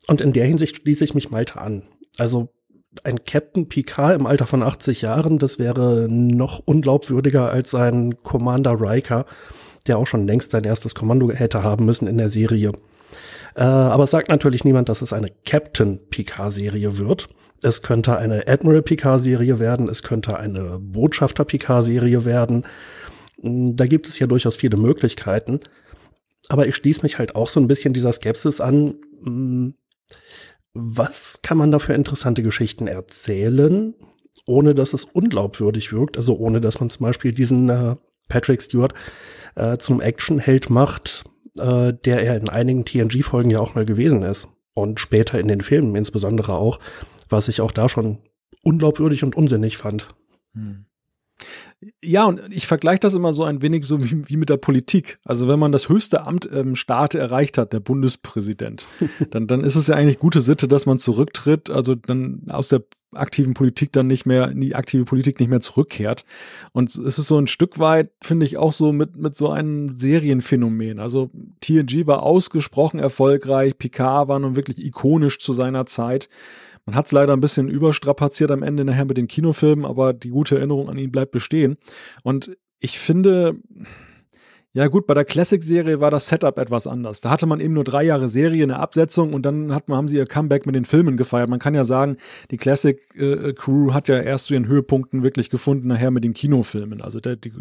Und 0.06 0.20
in 0.22 0.32
der 0.32 0.46
Hinsicht 0.46 0.76
schließe 0.76 1.04
ich 1.04 1.14
mich 1.14 1.30
Malte 1.30 1.60
an. 1.60 1.82
Also 2.16 2.48
ein 3.04 3.24
Captain 3.24 3.68
Picard 3.68 4.18
im 4.18 4.26
Alter 4.26 4.46
von 4.46 4.62
80 4.62 5.02
Jahren, 5.02 5.38
das 5.38 5.58
wäre 5.58 6.08
noch 6.10 6.60
unglaubwürdiger 6.64 7.50
als 7.50 7.70
sein 7.70 8.16
Commander 8.22 8.80
Riker, 8.80 9.26
der 9.88 9.98
auch 9.98 10.06
schon 10.06 10.26
längst 10.26 10.50
sein 10.50 10.64
erstes 10.64 10.94
Kommando 10.94 11.30
hätte 11.30 11.62
haben 11.62 11.84
müssen 11.84 12.06
in 12.06 12.18
der 12.18 12.28
Serie. 12.28 12.72
Äh, 13.54 13.62
aber 13.62 14.04
es 14.04 14.10
sagt 14.10 14.28
natürlich 14.28 14.64
niemand, 14.64 14.88
dass 14.88 15.02
es 15.02 15.12
eine 15.12 15.32
Captain 15.44 15.98
Picard-Serie 16.10 16.98
wird. 16.98 17.28
Es 17.60 17.82
könnte 17.82 18.16
eine 18.16 18.46
Admiral 18.46 18.82
Picard-Serie 18.82 19.58
werden, 19.58 19.88
es 19.88 20.02
könnte 20.04 20.38
eine 20.38 20.78
Botschafter 20.78 21.44
Picard-Serie 21.44 22.24
werden. 22.24 22.64
Hm, 23.40 23.74
da 23.76 23.86
gibt 23.86 24.06
es 24.06 24.18
ja 24.18 24.26
durchaus 24.26 24.56
viele 24.56 24.76
Möglichkeiten. 24.76 25.60
Aber 26.48 26.66
ich 26.66 26.76
schließe 26.76 27.02
mich 27.02 27.18
halt 27.18 27.34
auch 27.34 27.48
so 27.48 27.60
ein 27.60 27.68
bisschen 27.68 27.92
dieser 27.92 28.12
Skepsis 28.12 28.60
an. 28.60 28.94
Hm, 29.24 29.74
was 30.72 31.40
kann 31.42 31.58
man 31.58 31.72
da 31.72 31.78
für 31.80 31.94
interessante 31.94 32.42
Geschichten 32.42 32.86
erzählen, 32.86 33.94
ohne 34.46 34.74
dass 34.74 34.92
es 34.92 35.04
unglaubwürdig 35.04 35.92
wirkt? 35.92 36.16
Also 36.16 36.36
ohne 36.36 36.60
dass 36.60 36.78
man 36.78 36.90
zum 36.90 37.04
Beispiel 37.04 37.32
diesen 37.32 37.68
äh, 37.68 37.96
Patrick 38.28 38.62
Stewart 38.62 38.94
äh, 39.58 39.78
zum 39.78 40.00
Actionheld 40.00 40.70
macht, 40.70 41.24
äh, 41.58 41.92
der 41.92 42.22
er 42.22 42.36
in 42.36 42.48
einigen 42.48 42.84
TNG-Folgen 42.84 43.50
ja 43.50 43.60
auch 43.60 43.74
mal 43.74 43.84
gewesen 43.84 44.22
ist. 44.22 44.48
Und 44.74 45.00
später 45.00 45.40
in 45.40 45.48
den 45.48 45.60
Filmen 45.60 45.96
insbesondere 45.96 46.54
auch 46.54 46.78
was 47.28 47.48
ich 47.48 47.60
auch 47.60 47.72
da 47.72 47.88
schon 47.88 48.18
unglaubwürdig 48.62 49.24
und 49.24 49.36
unsinnig 49.36 49.76
fand. 49.76 50.08
Hm. 50.54 50.84
Ja, 52.02 52.24
und 52.24 52.40
ich 52.50 52.66
vergleiche 52.66 52.98
das 52.98 53.14
immer 53.14 53.32
so 53.32 53.44
ein 53.44 53.62
wenig 53.62 53.84
so 53.84 54.02
wie, 54.02 54.28
wie, 54.28 54.36
mit 54.36 54.48
der 54.48 54.56
Politik. 54.56 55.20
Also 55.24 55.46
wenn 55.46 55.60
man 55.60 55.70
das 55.70 55.88
höchste 55.88 56.26
Amt 56.26 56.44
im 56.46 56.74
Staat 56.74 57.14
erreicht 57.14 57.56
hat, 57.56 57.72
der 57.72 57.78
Bundespräsident, 57.78 58.88
dann, 59.30 59.46
dann 59.46 59.62
ist 59.62 59.76
es 59.76 59.86
ja 59.86 59.94
eigentlich 59.94 60.18
gute 60.18 60.40
Sitte, 60.40 60.66
dass 60.66 60.86
man 60.86 60.98
zurücktritt, 60.98 61.70
also 61.70 61.94
dann 61.94 62.42
aus 62.48 62.68
der 62.68 62.82
aktiven 63.14 63.54
Politik 63.54 63.92
dann 63.92 64.06
nicht 64.06 64.26
mehr, 64.26 64.50
in 64.50 64.60
die 64.60 64.74
aktive 64.74 65.04
Politik 65.04 65.40
nicht 65.40 65.48
mehr 65.48 65.60
zurückkehrt. 65.60 66.24
Und 66.72 66.88
es 66.90 67.18
ist 67.18 67.26
so 67.26 67.38
ein 67.38 67.46
Stück 67.46 67.78
weit, 67.78 68.10
finde 68.22 68.46
ich, 68.46 68.58
auch 68.58 68.72
so 68.72 68.92
mit, 68.92 69.16
mit 69.16 69.34
so 69.34 69.50
einem 69.50 69.98
Serienphänomen. 69.98 70.98
Also 70.98 71.30
TNG 71.60 72.06
war 72.06 72.22
ausgesprochen 72.22 73.00
erfolgreich, 73.00 73.78
Picard 73.78 74.28
war 74.28 74.38
nun 74.38 74.56
wirklich 74.56 74.84
ikonisch 74.84 75.38
zu 75.38 75.52
seiner 75.52 75.86
Zeit. 75.86 76.28
Man 76.86 76.94
hat 76.94 77.06
es 77.06 77.12
leider 77.12 77.34
ein 77.34 77.40
bisschen 77.40 77.68
überstrapaziert 77.68 78.50
am 78.50 78.62
Ende 78.62 78.84
nachher 78.84 79.04
mit 79.04 79.18
den 79.18 79.28
Kinofilmen, 79.28 79.84
aber 79.84 80.12
die 80.12 80.30
gute 80.30 80.56
Erinnerung 80.56 80.88
an 80.88 80.98
ihn 80.98 81.12
bleibt 81.12 81.32
bestehen. 81.32 81.76
Und 82.22 82.56
ich 82.80 82.98
finde, 82.98 83.56
Ja 84.78 84.86
gut, 84.86 85.08
bei 85.08 85.14
der 85.14 85.24
Classic-Serie 85.24 85.98
war 85.98 86.12
das 86.12 86.28
Setup 86.28 86.56
etwas 86.56 86.86
anders. 86.86 87.20
Da 87.20 87.30
hatte 87.30 87.46
man 87.46 87.58
eben 87.58 87.74
nur 87.74 87.82
drei 87.82 88.04
Jahre 88.04 88.28
Serie, 88.28 88.62
eine 88.62 88.78
Absetzung 88.78 89.32
und 89.32 89.42
dann 89.42 89.74
hat, 89.74 89.88
haben 89.88 90.06
sie 90.06 90.18
ihr 90.18 90.24
Comeback 90.24 90.66
mit 90.66 90.76
den 90.76 90.84
Filmen 90.84 91.16
gefeiert. 91.16 91.50
Man 91.50 91.58
kann 91.58 91.74
ja 91.74 91.82
sagen, 91.82 92.16
die 92.52 92.58
Classic-Crew 92.58 93.92
hat 93.92 94.06
ja 94.06 94.20
erst 94.20 94.44
zu 94.44 94.54
ihren 94.54 94.68
Höhepunkten 94.68 95.24
wirklich 95.24 95.50
gefunden, 95.50 95.88
nachher 95.88 96.12
mit 96.12 96.22
den 96.22 96.32
Kinofilmen. 96.32 97.02
Also 97.02 97.18
der, 97.18 97.34
die 97.34 97.52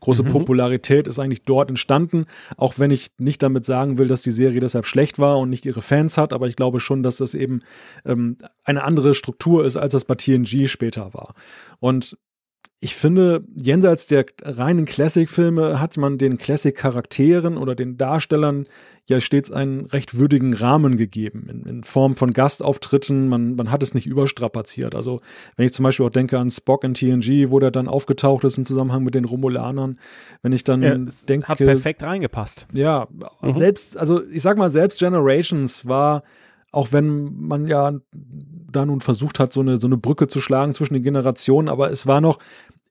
große 0.00 0.24
mhm. 0.24 0.30
Popularität 0.30 1.06
ist 1.06 1.20
eigentlich 1.20 1.44
dort 1.44 1.68
entstanden, 1.68 2.24
auch 2.56 2.76
wenn 2.76 2.90
ich 2.90 3.12
nicht 3.18 3.40
damit 3.44 3.64
sagen 3.64 3.96
will, 3.96 4.08
dass 4.08 4.22
die 4.22 4.32
Serie 4.32 4.58
deshalb 4.58 4.86
schlecht 4.86 5.20
war 5.20 5.38
und 5.38 5.50
nicht 5.50 5.66
ihre 5.66 5.80
Fans 5.80 6.18
hat, 6.18 6.32
aber 6.32 6.48
ich 6.48 6.56
glaube 6.56 6.80
schon, 6.80 7.04
dass 7.04 7.18
das 7.18 7.36
eben 7.36 7.60
ähm, 8.04 8.36
eine 8.64 8.82
andere 8.82 9.14
Struktur 9.14 9.64
ist, 9.64 9.76
als 9.76 9.92
das 9.92 10.06
bei 10.06 10.16
TNG 10.16 10.66
später 10.66 11.14
war. 11.14 11.34
Und 11.78 12.16
ich 12.84 12.96
finde, 12.96 13.42
jenseits 13.56 14.06
der 14.08 14.26
reinen 14.42 14.84
Classic-Filme 14.84 15.80
hat 15.80 15.96
man 15.96 16.18
den 16.18 16.36
Classic-Charakteren 16.36 17.56
oder 17.56 17.74
den 17.74 17.96
Darstellern 17.96 18.66
ja 19.06 19.22
stets 19.22 19.50
einen 19.50 19.86
recht 19.86 20.18
würdigen 20.18 20.52
Rahmen 20.52 20.98
gegeben, 20.98 21.46
in, 21.48 21.62
in, 21.62 21.84
Form 21.84 22.14
von 22.14 22.34
Gastauftritten. 22.34 23.30
Man, 23.30 23.56
man 23.56 23.70
hat 23.70 23.82
es 23.82 23.94
nicht 23.94 24.04
überstrapaziert. 24.06 24.94
Also, 24.94 25.22
wenn 25.56 25.64
ich 25.64 25.72
zum 25.72 25.82
Beispiel 25.82 26.04
auch 26.04 26.10
denke 26.10 26.38
an 26.38 26.50
Spock 26.50 26.84
in 26.84 26.92
TNG, 26.92 27.50
wo 27.50 27.58
der 27.58 27.70
dann 27.70 27.88
aufgetaucht 27.88 28.44
ist 28.44 28.58
im 28.58 28.66
Zusammenhang 28.66 29.02
mit 29.02 29.14
den 29.14 29.24
Romulanern, 29.24 29.98
wenn 30.42 30.52
ich 30.52 30.62
dann 30.62 30.82
ja, 30.82 30.94
denke. 31.26 31.48
Hat 31.48 31.56
perfekt 31.56 32.02
reingepasst. 32.02 32.66
Ja, 32.74 33.08
mhm. 33.40 33.54
selbst, 33.54 33.96
also 33.96 34.22
ich 34.26 34.42
sag 34.42 34.58
mal, 34.58 34.70
selbst 34.70 34.98
Generations 34.98 35.86
war 35.88 36.22
auch 36.74 36.90
wenn 36.90 37.46
man 37.46 37.68
ja 37.68 37.92
da 38.10 38.84
nun 38.84 39.00
versucht 39.00 39.38
hat, 39.38 39.52
so 39.52 39.60
eine, 39.60 39.78
so 39.78 39.86
eine 39.86 39.96
Brücke 39.96 40.26
zu 40.26 40.40
schlagen 40.40 40.74
zwischen 40.74 40.94
den 40.94 41.04
Generationen, 41.04 41.68
aber 41.68 41.92
es 41.92 42.08
war 42.08 42.20
noch 42.20 42.40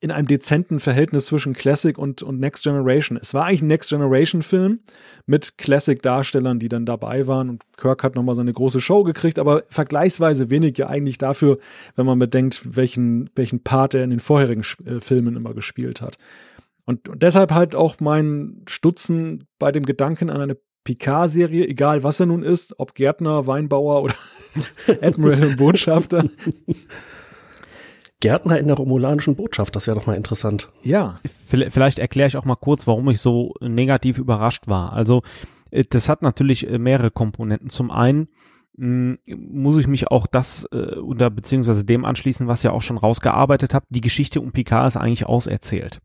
in 0.03 0.12
einem 0.12 0.27
dezenten 0.27 0.81
Verhältnis 0.81 1.27
zwischen 1.27 1.53
Classic 1.53 1.98
und, 1.98 2.22
und 2.24 2.38
Next 2.38 2.63
Generation. 2.63 3.17
Es 3.17 3.33
war 3.33 3.45
eigentlich 3.45 3.62
ein 3.62 3.67
Next 3.67 3.89
Generation-Film 3.89 4.81
mit 5.25 5.57
Classic-Darstellern, 5.57 6.60
die 6.60 6.67
dann 6.67 6.86
dabei 6.86 7.25
waren. 7.25 7.50
Und 7.50 7.63
Kirk 7.77 8.03
hat 8.03 8.15
nochmal 8.15 8.36
seine 8.36 8.51
große 8.51 8.81
Show 8.81 9.05
gekriegt, 9.05 9.39
aber 9.39 9.63
vergleichsweise 9.69 10.50
wenig 10.50 10.77
ja 10.77 10.88
eigentlich 10.88 11.19
dafür, 11.19 11.57
wenn 11.95 12.05
man 12.05 12.19
bedenkt, 12.19 12.75
welchen, 12.75 13.29
welchen 13.36 13.63
Part 13.63 13.93
er 13.93 14.03
in 14.03 14.10
den 14.10 14.19
vorherigen 14.19 14.65
äh, 14.86 15.00
Filmen 15.00 15.38
immer 15.38 15.53
gespielt 15.53 16.01
hat. 16.01 16.17
Und, 16.86 17.07
und 17.07 17.24
deshalb 17.24 17.53
halt 17.53 17.74
auch 17.74 17.95
mein 18.01 18.63
Stutzen 18.67 19.48
bei 19.57 19.72
dem 19.72 19.86
Gedanken 19.86 20.29
an 20.29 20.41
eine 20.41 20.57
Picard-Serie, 20.83 21.65
egal 21.65 22.03
was 22.03 22.19
er 22.19 22.25
nun 22.25 22.43
ist, 22.43 22.77
ob 22.77 22.93
Gärtner, 22.93 23.48
Weinbauer 23.48 24.03
oder 24.03 24.15
Admiral 25.01 25.45
und 25.45 25.57
Botschafter. 25.57 26.25
Gärtner 28.24 28.58
in 28.58 28.68
der 28.68 28.77
romulanischen 28.77 29.36
Botschaft, 29.36 29.75
das 29.75 29.86
wäre 29.86 30.00
doch 30.00 30.08
mal 30.08 30.15
interessant. 30.15 30.70
Ja. 30.82 31.20
Vielleicht 31.25 32.00
erkläre 32.00 32.30
ich 32.30 32.38
auch 32.38 32.46
mal 32.46 32.56
kurz, 32.56 32.88
warum 32.88 33.10
ich 33.10 33.20
so 33.20 33.53
negativ 33.60 34.18
überrascht 34.18 34.70
war. 34.70 34.94
Also, 34.94 35.24
äh, 35.72 35.84
das 35.89 36.08
hat 36.08 36.22
natürlich 36.22 36.70
äh, 36.70 36.77
mehrere 36.77 37.12
Komponenten. 37.12 37.70
Zum 37.70 37.92
einen 37.92 38.30
hm, 38.77 39.20
muss 39.27 39.77
ich 39.77 39.88
mich 39.88 40.08
auch 40.08 40.25
das 40.25 40.65
äh, 40.72 40.96
oder 41.00 41.30
beziehungsweise 41.30 41.84
dem 41.84 42.06
anschließen, 42.06 42.48
was 42.48 42.63
ihr 42.63 42.72
auch 42.72 42.82
schon 42.82 42.98
rausgearbeitet 42.98 43.74
habt. 43.74 43.88
Die 43.89 44.00
Geschichte 44.00 44.39
um 44.39 44.53
Picard 44.53 44.88
ist 44.88 44.98
eigentlich 44.98 45.25
auserzählt. 45.25 46.00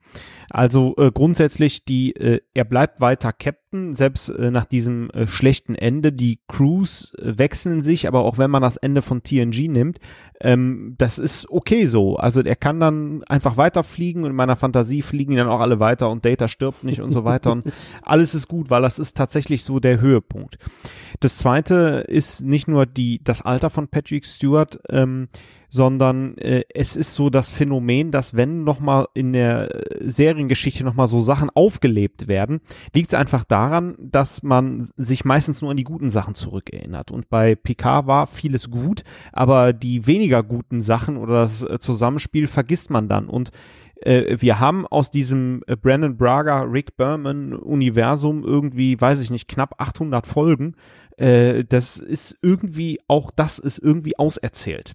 Also 0.51 0.97
äh, 0.99 1.13
grundsätzlich, 1.13 1.85
die, 1.85 2.17
äh, 2.17 2.41
er 2.53 2.65
bleibt 2.65 3.01
weiter 3.01 3.33
Captain, 3.69 3.95
selbst 3.95 4.31
äh, 4.31 4.51
nach 4.51 4.65
diesem 4.65 5.11
äh, 5.11 5.27
schlechten 5.27 5.75
Ende. 5.75 6.13
Die 6.13 6.41
Crews 6.49 7.13
äh, 7.15 7.39
wechseln 7.39 7.83
sich, 7.83 8.09
aber 8.09 8.21
auch 8.21 8.39
wenn 8.39 8.51
man 8.51 8.63
das 8.63 8.77
Ende 8.77 9.03
von 9.03 9.23
TNG 9.23 9.69
nimmt, 9.69 9.99
ähm, 10.41 10.95
das 10.97 11.19
ist 11.19 11.51
okay 11.51 11.87
so. 11.87 12.17
Also 12.17 12.41
er 12.41 12.57
kann 12.57 12.81
dann 12.81 13.23
einfach 13.25 13.57
weiterfliegen 13.57 14.25
und 14.25 14.31
in 14.31 14.37
meiner 14.37 14.57
Fantasie 14.57 15.03
fliegen 15.03 15.37
dann 15.37 15.49
auch 15.49 15.61
alle 15.61 15.81
weiter 15.81 16.09
und 16.11 16.25
Data 16.25 16.49
stirbt 16.49 16.85
nicht 16.85 17.01
und 17.01 17.11
so 17.11 17.25
weiter 17.25 17.53
und 17.53 17.71
alles 18.03 18.35
ist 18.35 18.49
gut, 18.49 18.71
weil 18.71 18.83
das 18.83 18.99
ist 18.99 19.17
tatsächlich 19.17 19.65
so 19.65 19.81
der 19.81 20.01
Höhepunkt. 20.01 20.59
Das 21.21 21.37
zweite 21.37 22.05
ist 22.09 22.43
nicht 22.43 22.69
nur 22.69 22.87
die, 22.87 23.23
das 23.23 23.43
Alter 23.43 23.71
von 23.71 23.89
Patrick 23.89 24.25
Stewart, 24.25 24.81
ähm, 24.89 25.29
sondern 25.69 26.37
äh, 26.39 26.63
es 26.75 26.97
ist 26.97 27.15
so 27.15 27.31
das 27.31 27.51
Phänomen, 27.51 28.11
dass 28.11 28.35
wenn 28.35 28.65
nochmal 28.65 29.07
in 29.15 29.33
der 29.33 29.75
äh, 29.75 30.09
Seriengeschichte 30.09 30.85
nochmal 30.85 31.09
so 31.09 31.21
Sachen 31.21 31.51
aufgelebt 31.51 32.27
werden, 32.27 32.61
liegt 32.95 33.13
es 33.13 33.19
einfach 33.19 33.45
daran, 33.45 33.95
dass 33.99 34.43
man 34.43 34.89
sich 34.97 35.25
meistens 35.25 35.61
nur 35.61 35.71
an 35.71 35.77
die 35.77 35.85
guten 35.85 36.11
Sachen 36.11 36.35
zurückerinnert. 36.35 37.11
Und 37.11 37.29
bei 37.29 37.55
Picard 37.55 38.07
war 38.07 38.27
vieles 38.27 38.71
gut, 38.71 39.03
aber 39.33 39.73
die 39.73 40.07
weniger 40.07 40.43
guten 40.43 40.81
Sachen 40.81 41.17
oder 41.19 41.35
das 41.35 41.63
äh, 41.63 41.79
Zusammenspiel 41.79 42.47
vergisst 42.47 42.91
man 42.91 43.09
dann. 43.09 43.29
Und 43.29 43.51
äh, 44.01 44.37
wir 44.41 44.61
haben 44.61 44.87
aus 44.87 45.11
diesem 45.11 45.63
Brandon 45.83 46.17
Braga, 46.17 46.63
Rick 46.63 46.97
Berman 46.97 47.53
Universum 47.53 48.43
irgendwie, 48.43 48.99
weiß 48.99 49.21
ich 49.21 49.31
nicht, 49.31 49.49
knapp 49.49 49.75
800 49.79 50.27
Folgen. 50.27 50.77
Äh, 51.19 51.65
das 51.65 51.97
ist 51.97 52.39
irgendwie, 52.43 53.01
auch 53.09 53.31
das 53.31 53.59
ist 53.59 53.79
irgendwie 53.79 54.19
auserzählt. 54.19 54.95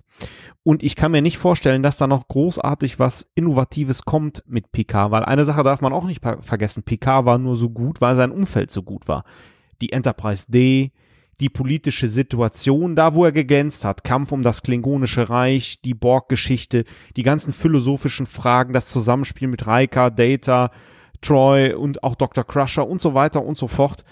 Und 0.64 0.82
ich 0.82 0.96
kann 0.96 1.12
mir 1.12 1.22
nicht 1.22 1.38
vorstellen, 1.38 1.84
dass 1.84 1.98
da 1.98 2.08
noch 2.08 2.28
großartig 2.28 2.98
was 2.98 3.28
Innovatives 3.36 4.04
kommt 4.06 4.44
mit 4.48 4.72
Picard, 4.72 5.12
weil 5.12 5.26
eine 5.26 5.44
Sache 5.44 5.64
darf 5.64 5.82
man 5.82 5.92
auch 5.92 6.06
nicht 6.06 6.24
vergessen. 6.40 6.84
Picard 6.84 7.26
war 7.26 7.38
nur 7.38 7.58
so 7.58 7.70
gut, 7.70 8.00
weil 8.00 8.16
sein 8.16 8.32
Umfeld 8.32 8.72
so 8.72 8.84
gut 8.84 9.08
war. 9.08 9.26
Die 9.82 9.92
Enterprise 9.92 10.46
D, 10.50 10.92
die 11.42 11.50
politische 11.50 12.08
Situation, 12.08 12.96
da 12.96 13.14
wo 13.14 13.26
er 13.26 13.34
geglänzt 13.34 13.84
hat, 13.84 14.06
Kampf 14.06 14.32
um 14.32 14.44
das 14.44 14.62
Klingonische 14.62 15.30
Reich, 15.30 15.82
die 15.82 15.94
Borg-Geschichte, 15.94 16.86
die 17.18 17.24
ganzen 17.24 17.52
philosophischen 17.52 18.26
Fragen, 18.26 18.72
das 18.72 18.88
Zusammenspiel 18.88 19.50
mit 19.50 19.68
Riker, 19.68 20.10
Data, 20.10 20.72
Troy 21.20 21.74
und 21.74 22.04
auch 22.04 22.16
Dr. 22.16 22.46
Crusher 22.46 22.88
und 22.88 23.02
so 23.02 23.14
weiter 23.14 23.44
und 23.44 23.58
so 23.58 23.68
fort. 23.68 24.06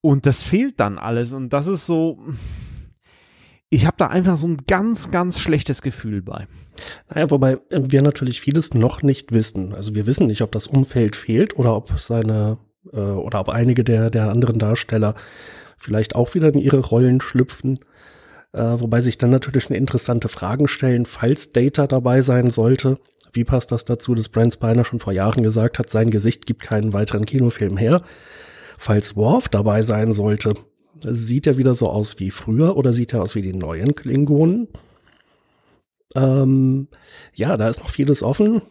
Und 0.00 0.26
das 0.26 0.42
fehlt 0.42 0.80
dann 0.80 0.98
alles 0.98 1.32
und 1.32 1.52
das 1.52 1.66
ist 1.66 1.86
so, 1.86 2.18
ich 3.68 3.86
habe 3.86 3.96
da 3.98 4.06
einfach 4.06 4.36
so 4.36 4.48
ein 4.48 4.58
ganz, 4.66 5.10
ganz 5.10 5.40
schlechtes 5.40 5.82
Gefühl 5.82 6.22
bei. 6.22 6.46
Naja, 7.08 7.30
wobei 7.30 7.58
wir 7.70 8.02
natürlich 8.02 8.40
vieles 8.40 8.72
noch 8.72 9.02
nicht 9.02 9.32
wissen. 9.32 9.74
Also 9.74 9.94
wir 9.94 10.06
wissen 10.06 10.26
nicht, 10.26 10.42
ob 10.42 10.52
das 10.52 10.66
Umfeld 10.66 11.16
fehlt 11.16 11.56
oder 11.58 11.76
ob 11.76 12.00
seine 12.00 12.58
äh, 12.92 13.00
oder 13.00 13.40
ob 13.40 13.48
einige 13.48 13.84
der, 13.84 14.10
der 14.10 14.30
anderen 14.30 14.58
Darsteller 14.58 15.14
vielleicht 15.76 16.14
auch 16.14 16.34
wieder 16.34 16.52
in 16.52 16.58
ihre 16.58 16.80
Rollen 16.80 17.20
schlüpfen. 17.20 17.80
Äh, 18.52 18.80
wobei 18.80 19.00
sich 19.00 19.18
dann 19.18 19.30
natürlich 19.30 19.68
eine 19.68 19.78
interessante 19.78 20.28
Fragen 20.28 20.68
stellen, 20.68 21.06
falls 21.06 21.52
Data 21.52 21.86
dabei 21.86 22.20
sein 22.20 22.50
sollte. 22.50 22.98
Wie 23.32 23.44
passt 23.44 23.70
das 23.70 23.84
dazu, 23.84 24.14
dass 24.14 24.28
Brent 24.28 24.54
Spiner 24.54 24.84
schon 24.84 24.98
vor 24.98 25.12
Jahren 25.12 25.42
gesagt 25.42 25.78
hat, 25.78 25.88
sein 25.88 26.10
Gesicht 26.10 26.46
gibt 26.46 26.62
keinen 26.62 26.92
weiteren 26.92 27.26
Kinofilm 27.26 27.76
her? 27.76 28.02
Falls 28.82 29.14
Worf 29.14 29.50
dabei 29.50 29.82
sein 29.82 30.14
sollte, 30.14 30.54
sieht 31.00 31.46
er 31.46 31.58
wieder 31.58 31.74
so 31.74 31.90
aus 31.90 32.18
wie 32.18 32.30
früher 32.30 32.78
oder 32.78 32.94
sieht 32.94 33.12
er 33.12 33.20
aus 33.20 33.34
wie 33.34 33.42
die 33.42 33.52
neuen 33.52 33.94
Klingonen? 33.94 34.68
Ähm, 36.14 36.88
ja, 37.34 37.58
da 37.58 37.68
ist 37.68 37.80
noch 37.80 37.90
vieles 37.90 38.22
offen. 38.22 38.62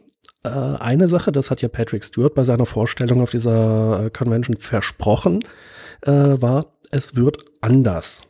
Äh, 0.44 0.50
eine 0.50 1.08
Sache, 1.10 1.32
das 1.32 1.52
hat 1.52 1.62
ja 1.62 1.70
Patrick 1.70 2.04
Stewart 2.04 2.34
bei 2.34 2.42
seiner 2.42 2.66
Vorstellung 2.66 3.22
auf 3.22 3.30
dieser 3.30 4.06
äh, 4.06 4.10
Convention 4.10 4.58
versprochen, 4.58 5.42
äh, 6.02 6.12
war, 6.12 6.80
es 6.90 7.16
wird 7.16 7.46
anders. 7.62 8.22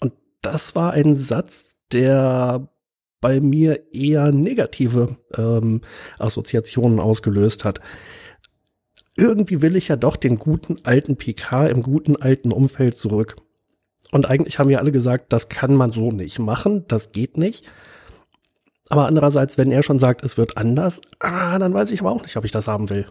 Und 0.00 0.12
das 0.42 0.76
war 0.76 0.92
ein 0.92 1.14
Satz, 1.14 1.76
der 1.90 2.68
bei 3.22 3.40
mir 3.40 3.94
eher 3.94 4.30
negative 4.30 5.16
ähm, 5.34 5.80
Assoziationen 6.18 7.00
ausgelöst 7.00 7.64
hat. 7.64 7.80
Irgendwie 9.18 9.62
will 9.62 9.74
ich 9.74 9.88
ja 9.88 9.96
doch 9.96 10.16
den 10.16 10.38
guten 10.38 10.78
alten 10.84 11.16
PK 11.16 11.66
im 11.66 11.82
guten 11.82 12.16
alten 12.16 12.52
Umfeld 12.52 12.96
zurück. 12.96 13.36
Und 14.12 14.30
eigentlich 14.30 14.58
haben 14.58 14.70
wir 14.70 14.78
alle 14.78 14.92
gesagt, 14.92 15.32
das 15.32 15.48
kann 15.48 15.74
man 15.74 15.90
so 15.90 16.12
nicht 16.12 16.38
machen, 16.38 16.84
das 16.86 17.10
geht 17.10 17.36
nicht. 17.36 17.68
Aber 18.88 19.06
andererseits, 19.06 19.58
wenn 19.58 19.72
er 19.72 19.82
schon 19.82 19.98
sagt, 19.98 20.22
es 20.22 20.38
wird 20.38 20.56
anders, 20.56 21.02
ah, 21.18 21.58
dann 21.58 21.74
weiß 21.74 21.90
ich 21.90 22.00
aber 22.00 22.12
auch 22.12 22.22
nicht, 22.22 22.36
ob 22.36 22.44
ich 22.44 22.52
das 22.52 22.68
haben 22.68 22.88
will. 22.90 23.06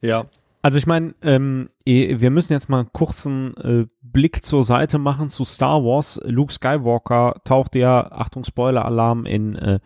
Ja, 0.00 0.24
also 0.62 0.78
ich 0.78 0.86
meine, 0.86 1.14
ähm, 1.22 1.68
eh, 1.84 2.18
wir 2.20 2.30
müssen 2.30 2.54
jetzt 2.54 2.68
mal 2.68 2.80
einen 2.80 2.92
kurzen 2.92 3.54
äh, 3.58 3.86
Blick 4.00 4.44
zur 4.44 4.64
Seite 4.64 4.98
machen 4.98 5.28
zu 5.28 5.44
Star 5.44 5.84
Wars. 5.84 6.20
Luke 6.24 6.52
Skywalker 6.52 7.40
taucht 7.44 7.74
ja, 7.74 8.10
Achtung 8.10 8.44
Spoiler-Alarm, 8.44 9.26
in 9.26 9.54
äh, 9.56 9.78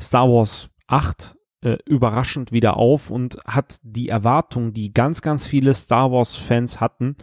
Star 0.00 0.28
Wars 0.28 0.68
8 0.88 1.36
äh, 1.62 1.76
überraschend 1.84 2.52
wieder 2.52 2.76
auf 2.76 3.10
und 3.10 3.38
hat 3.46 3.80
die 3.82 4.08
Erwartung, 4.08 4.72
die 4.72 4.94
ganz, 4.94 5.22
ganz 5.22 5.46
viele 5.46 5.74
Star 5.74 6.10
Wars-Fans 6.10 6.80
hatten, 6.80 7.16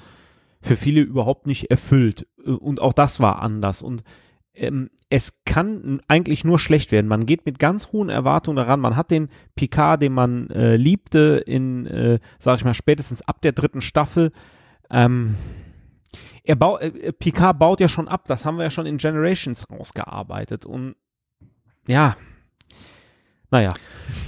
für 0.61 0.75
viele 0.75 1.01
überhaupt 1.01 1.47
nicht 1.47 1.71
erfüllt. 1.71 2.27
Äh, 2.45 2.51
und 2.51 2.81
auch 2.81 2.93
das 2.93 3.19
war 3.19 3.41
anders. 3.41 3.81
Und 3.81 4.03
ähm, 4.53 4.89
es 5.09 5.33
kann 5.45 6.01
eigentlich 6.07 6.43
nur 6.43 6.59
schlecht 6.59 6.91
werden. 6.91 7.07
Man 7.07 7.25
geht 7.25 7.45
mit 7.45 7.59
ganz 7.59 7.91
hohen 7.91 8.09
Erwartungen 8.09 8.57
daran. 8.57 8.79
Man 8.79 8.95
hat 8.95 9.11
den 9.11 9.29
Picard, 9.55 10.01
den 10.01 10.13
man 10.13 10.49
äh, 10.49 10.75
liebte, 10.75 11.41
in, 11.45 11.85
äh, 11.85 12.19
sag 12.39 12.57
ich 12.57 12.65
mal, 12.65 12.73
spätestens 12.73 13.21
ab 13.21 13.41
der 13.41 13.53
dritten 13.53 13.81
Staffel. 13.81 14.31
Ähm, 14.89 15.35
er 16.43 16.55
baut, 16.55 16.81
äh, 16.81 17.13
Picard 17.13 17.59
baut 17.59 17.79
ja 17.79 17.89
schon 17.89 18.07
ab. 18.07 18.25
Das 18.27 18.45
haben 18.45 18.57
wir 18.57 18.63
ja 18.63 18.71
schon 18.71 18.85
in 18.85 18.97
Generations 18.97 19.69
rausgearbeitet. 19.69 20.65
Und 20.65 20.95
ja, 21.87 22.17
naja. 23.51 23.73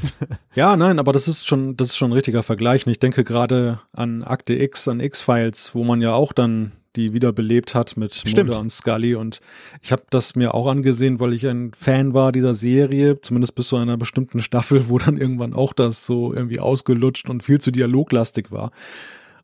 ja, 0.55 0.75
nein, 0.77 0.99
aber 0.99 1.13
das 1.13 1.27
ist 1.27 1.45
schon, 1.45 1.75
das 1.77 1.89
ist 1.89 1.97
schon 1.97 2.11
ein 2.11 2.13
richtiger 2.13 2.43
Vergleich. 2.43 2.85
Und 2.85 2.91
ich 2.91 2.99
denke 2.99 3.23
gerade 3.23 3.79
an 3.93 4.23
Akte 4.23 4.53
X, 4.53 4.87
an 4.87 4.99
X-Files, 4.99 5.75
wo 5.75 5.83
man 5.83 6.01
ja 6.01 6.13
auch 6.13 6.33
dann 6.33 6.71
die 6.95 7.13
wiederbelebt 7.13 7.75
hat 7.75 7.97
mit 7.97 8.15
Stimmt. 8.15 8.47
Mulder 8.47 8.59
und 8.59 8.71
Scully. 8.71 9.15
Und 9.15 9.39
ich 9.81 9.91
habe 9.91 10.03
das 10.09 10.35
mir 10.35 10.53
auch 10.53 10.67
angesehen, 10.67 11.19
weil 11.19 11.33
ich 11.33 11.47
ein 11.47 11.71
Fan 11.73 12.13
war 12.13 12.31
dieser 12.31 12.53
Serie, 12.53 13.21
zumindest 13.21 13.55
bis 13.55 13.67
zu 13.67 13.77
einer 13.77 13.97
bestimmten 13.97 14.39
Staffel, 14.39 14.89
wo 14.89 14.97
dann 14.97 15.17
irgendwann 15.17 15.53
auch 15.53 15.73
das 15.73 16.05
so 16.05 16.33
irgendwie 16.33 16.59
ausgelutscht 16.59 17.29
und 17.29 17.43
viel 17.43 17.61
zu 17.61 17.71
dialoglastig 17.71 18.51
war. 18.51 18.71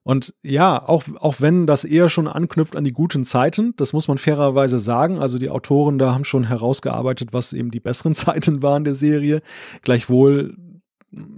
Und 0.07 0.35
ja, 0.43 0.87
auch, 0.87 1.03
auch 1.19 1.41
wenn 1.41 1.65
das 1.65 1.83
eher 1.83 2.09
schon 2.09 2.27
anknüpft 2.27 2.75
an 2.75 2.83
die 2.83 2.93
guten 2.93 3.23
Zeiten, 3.23 3.73
das 3.75 3.91
muss 3.91 4.07
man 4.07 4.19
fairerweise 4.19 4.77
sagen. 4.79 5.17
Also 5.17 5.39
die 5.39 5.49
Autoren 5.49 5.97
da 5.97 6.13
haben 6.13 6.25
schon 6.25 6.43
herausgearbeitet, 6.43 7.33
was 7.33 7.53
eben 7.53 7.71
die 7.71 7.79
besseren 7.79 8.13
Zeiten 8.15 8.61
waren 8.61 8.83
der 8.83 8.93
Serie. 8.93 9.41
Gleichwohl 9.81 10.55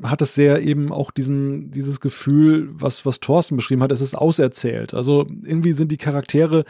hat 0.04 0.22
es 0.22 0.36
sehr 0.36 0.64
eben 0.64 0.92
auch 0.92 1.12
diesen, 1.12 1.72
dieses 1.72 2.02
Gefühl, 2.02 2.68
was, 2.74 3.06
was 3.06 3.22
Thorsten 3.22 3.56
beschrieben 3.56 3.84
hat, 3.84 3.94
es 3.94 4.02
ist 4.02 4.16
auserzählt. 4.16 4.94
Also 4.94 5.26
irgendwie 5.44 5.72
sind 5.72 5.90
die 5.94 5.98
Charaktere 5.98 6.66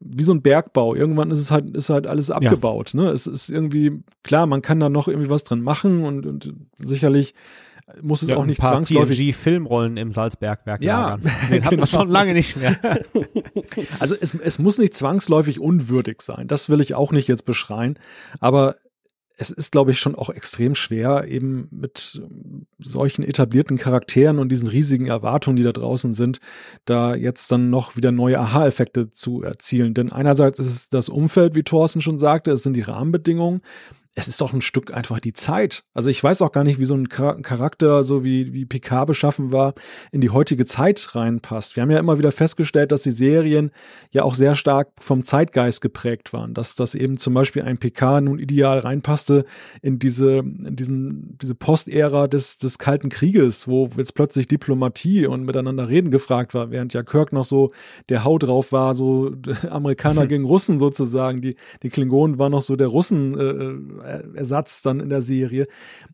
wie 0.00 0.22
so 0.22 0.32
ein 0.32 0.40
Bergbau. 0.40 0.94
Irgendwann 0.94 1.30
ist 1.30 1.40
es 1.40 1.50
halt, 1.50 1.76
ist 1.76 1.90
halt 1.90 2.06
alles 2.06 2.30
abgebaut. 2.30 2.94
Ja. 2.94 3.02
Ne? 3.02 3.10
Es 3.10 3.26
ist 3.26 3.50
irgendwie, 3.50 4.02
klar, 4.22 4.46
man 4.46 4.62
kann 4.62 4.80
da 4.80 4.88
noch 4.88 5.06
irgendwie 5.06 5.28
was 5.28 5.44
drin 5.44 5.60
machen 5.60 6.04
und, 6.04 6.24
und 6.24 6.54
sicherlich 6.78 7.34
muss 8.00 8.22
es 8.22 8.30
ja, 8.30 8.36
auch 8.36 8.46
nicht 8.46 8.60
ein 8.60 8.68
zwangsläufig. 8.68 9.18
TNG 9.18 9.34
Filmrollen 9.34 9.96
im 9.96 10.10
Salzbergwerk 10.10 10.82
ja, 10.82 11.16
lagern. 11.16 11.30
Den 11.50 11.64
hat 11.64 11.76
man 11.76 11.86
schon 11.86 12.08
lange 12.08 12.34
nicht 12.34 12.56
mehr. 12.56 12.78
also 13.98 14.14
es, 14.18 14.34
es 14.34 14.58
muss 14.58 14.78
nicht 14.78 14.94
zwangsläufig 14.94 15.60
unwürdig 15.60 16.22
sein. 16.22 16.48
Das 16.48 16.68
will 16.68 16.80
ich 16.80 16.94
auch 16.94 17.12
nicht 17.12 17.28
jetzt 17.28 17.44
beschreien. 17.44 17.98
Aber 18.40 18.76
es 19.38 19.50
ist, 19.50 19.72
glaube 19.72 19.90
ich, 19.90 19.98
schon 19.98 20.14
auch 20.14 20.30
extrem 20.30 20.74
schwer, 20.74 21.24
eben 21.26 21.68
mit 21.70 22.22
solchen 22.78 23.24
etablierten 23.24 23.76
Charakteren 23.76 24.38
und 24.38 24.50
diesen 24.50 24.68
riesigen 24.68 25.06
Erwartungen, 25.06 25.56
die 25.56 25.62
da 25.62 25.72
draußen 25.72 26.12
sind, 26.12 26.38
da 26.84 27.14
jetzt 27.14 27.50
dann 27.50 27.70
noch 27.70 27.96
wieder 27.96 28.12
neue 28.12 28.38
Aha-Effekte 28.38 29.10
zu 29.10 29.42
erzielen. 29.42 29.94
Denn 29.94 30.12
einerseits 30.12 30.58
ist 30.58 30.68
es 30.68 30.88
das 30.90 31.08
Umfeld, 31.08 31.54
wie 31.54 31.62
Thorsten 31.62 32.00
schon 32.00 32.18
sagte, 32.18 32.52
es 32.52 32.62
sind 32.62 32.74
die 32.74 32.82
Rahmenbedingungen 32.82 33.62
es 34.14 34.28
ist 34.28 34.42
doch 34.42 34.52
ein 34.52 34.60
Stück 34.60 34.92
einfach 34.92 35.20
die 35.20 35.32
Zeit. 35.32 35.84
Also 35.94 36.10
ich 36.10 36.22
weiß 36.22 36.42
auch 36.42 36.52
gar 36.52 36.64
nicht, 36.64 36.78
wie 36.78 36.84
so 36.84 36.94
ein 36.94 37.08
Charakter, 37.08 38.02
so 38.02 38.22
wie, 38.22 38.52
wie 38.52 38.66
Picard 38.66 39.06
beschaffen 39.06 39.52
war, 39.52 39.72
in 40.10 40.20
die 40.20 40.28
heutige 40.28 40.66
Zeit 40.66 41.14
reinpasst. 41.14 41.76
Wir 41.76 41.82
haben 41.82 41.90
ja 41.90 41.98
immer 41.98 42.18
wieder 42.18 42.30
festgestellt, 42.30 42.92
dass 42.92 43.04
die 43.04 43.10
Serien 43.10 43.70
ja 44.10 44.24
auch 44.24 44.34
sehr 44.34 44.54
stark 44.54 44.90
vom 45.00 45.24
Zeitgeist 45.24 45.80
geprägt 45.80 46.34
waren. 46.34 46.52
Dass 46.52 46.74
das 46.74 46.94
eben 46.94 47.16
zum 47.16 47.32
Beispiel 47.32 47.62
ein 47.62 47.78
Picard 47.78 48.24
nun 48.24 48.38
ideal 48.38 48.80
reinpasste 48.80 49.44
in 49.80 49.98
diese, 49.98 50.40
in 50.40 50.76
diesen, 50.76 51.38
diese 51.40 51.54
Postära 51.54 52.26
des, 52.26 52.58
des 52.58 52.76
Kalten 52.76 53.08
Krieges, 53.08 53.66
wo 53.66 53.88
jetzt 53.96 54.14
plötzlich 54.14 54.46
Diplomatie 54.46 55.26
und 55.26 55.44
miteinander 55.44 55.88
reden 55.88 56.10
gefragt 56.10 56.52
war, 56.52 56.70
während 56.70 56.92
ja 56.92 57.02
Kirk 57.02 57.32
noch 57.32 57.46
so 57.46 57.70
der 58.10 58.24
Hau 58.24 58.36
drauf 58.36 58.72
war, 58.72 58.94
so 58.94 59.32
Amerikaner 59.70 60.26
gegen 60.32 60.44
Russen 60.44 60.78
sozusagen. 60.78 61.40
Die, 61.40 61.56
die 61.82 61.88
Klingonen 61.88 62.38
waren 62.38 62.52
noch 62.52 62.60
so 62.60 62.76
der 62.76 62.88
Russen, 62.88 63.38
äh, 63.38 64.01
Ersatz 64.02 64.82
dann 64.82 65.00
in 65.00 65.08
der 65.08 65.22
Serie. 65.22 65.66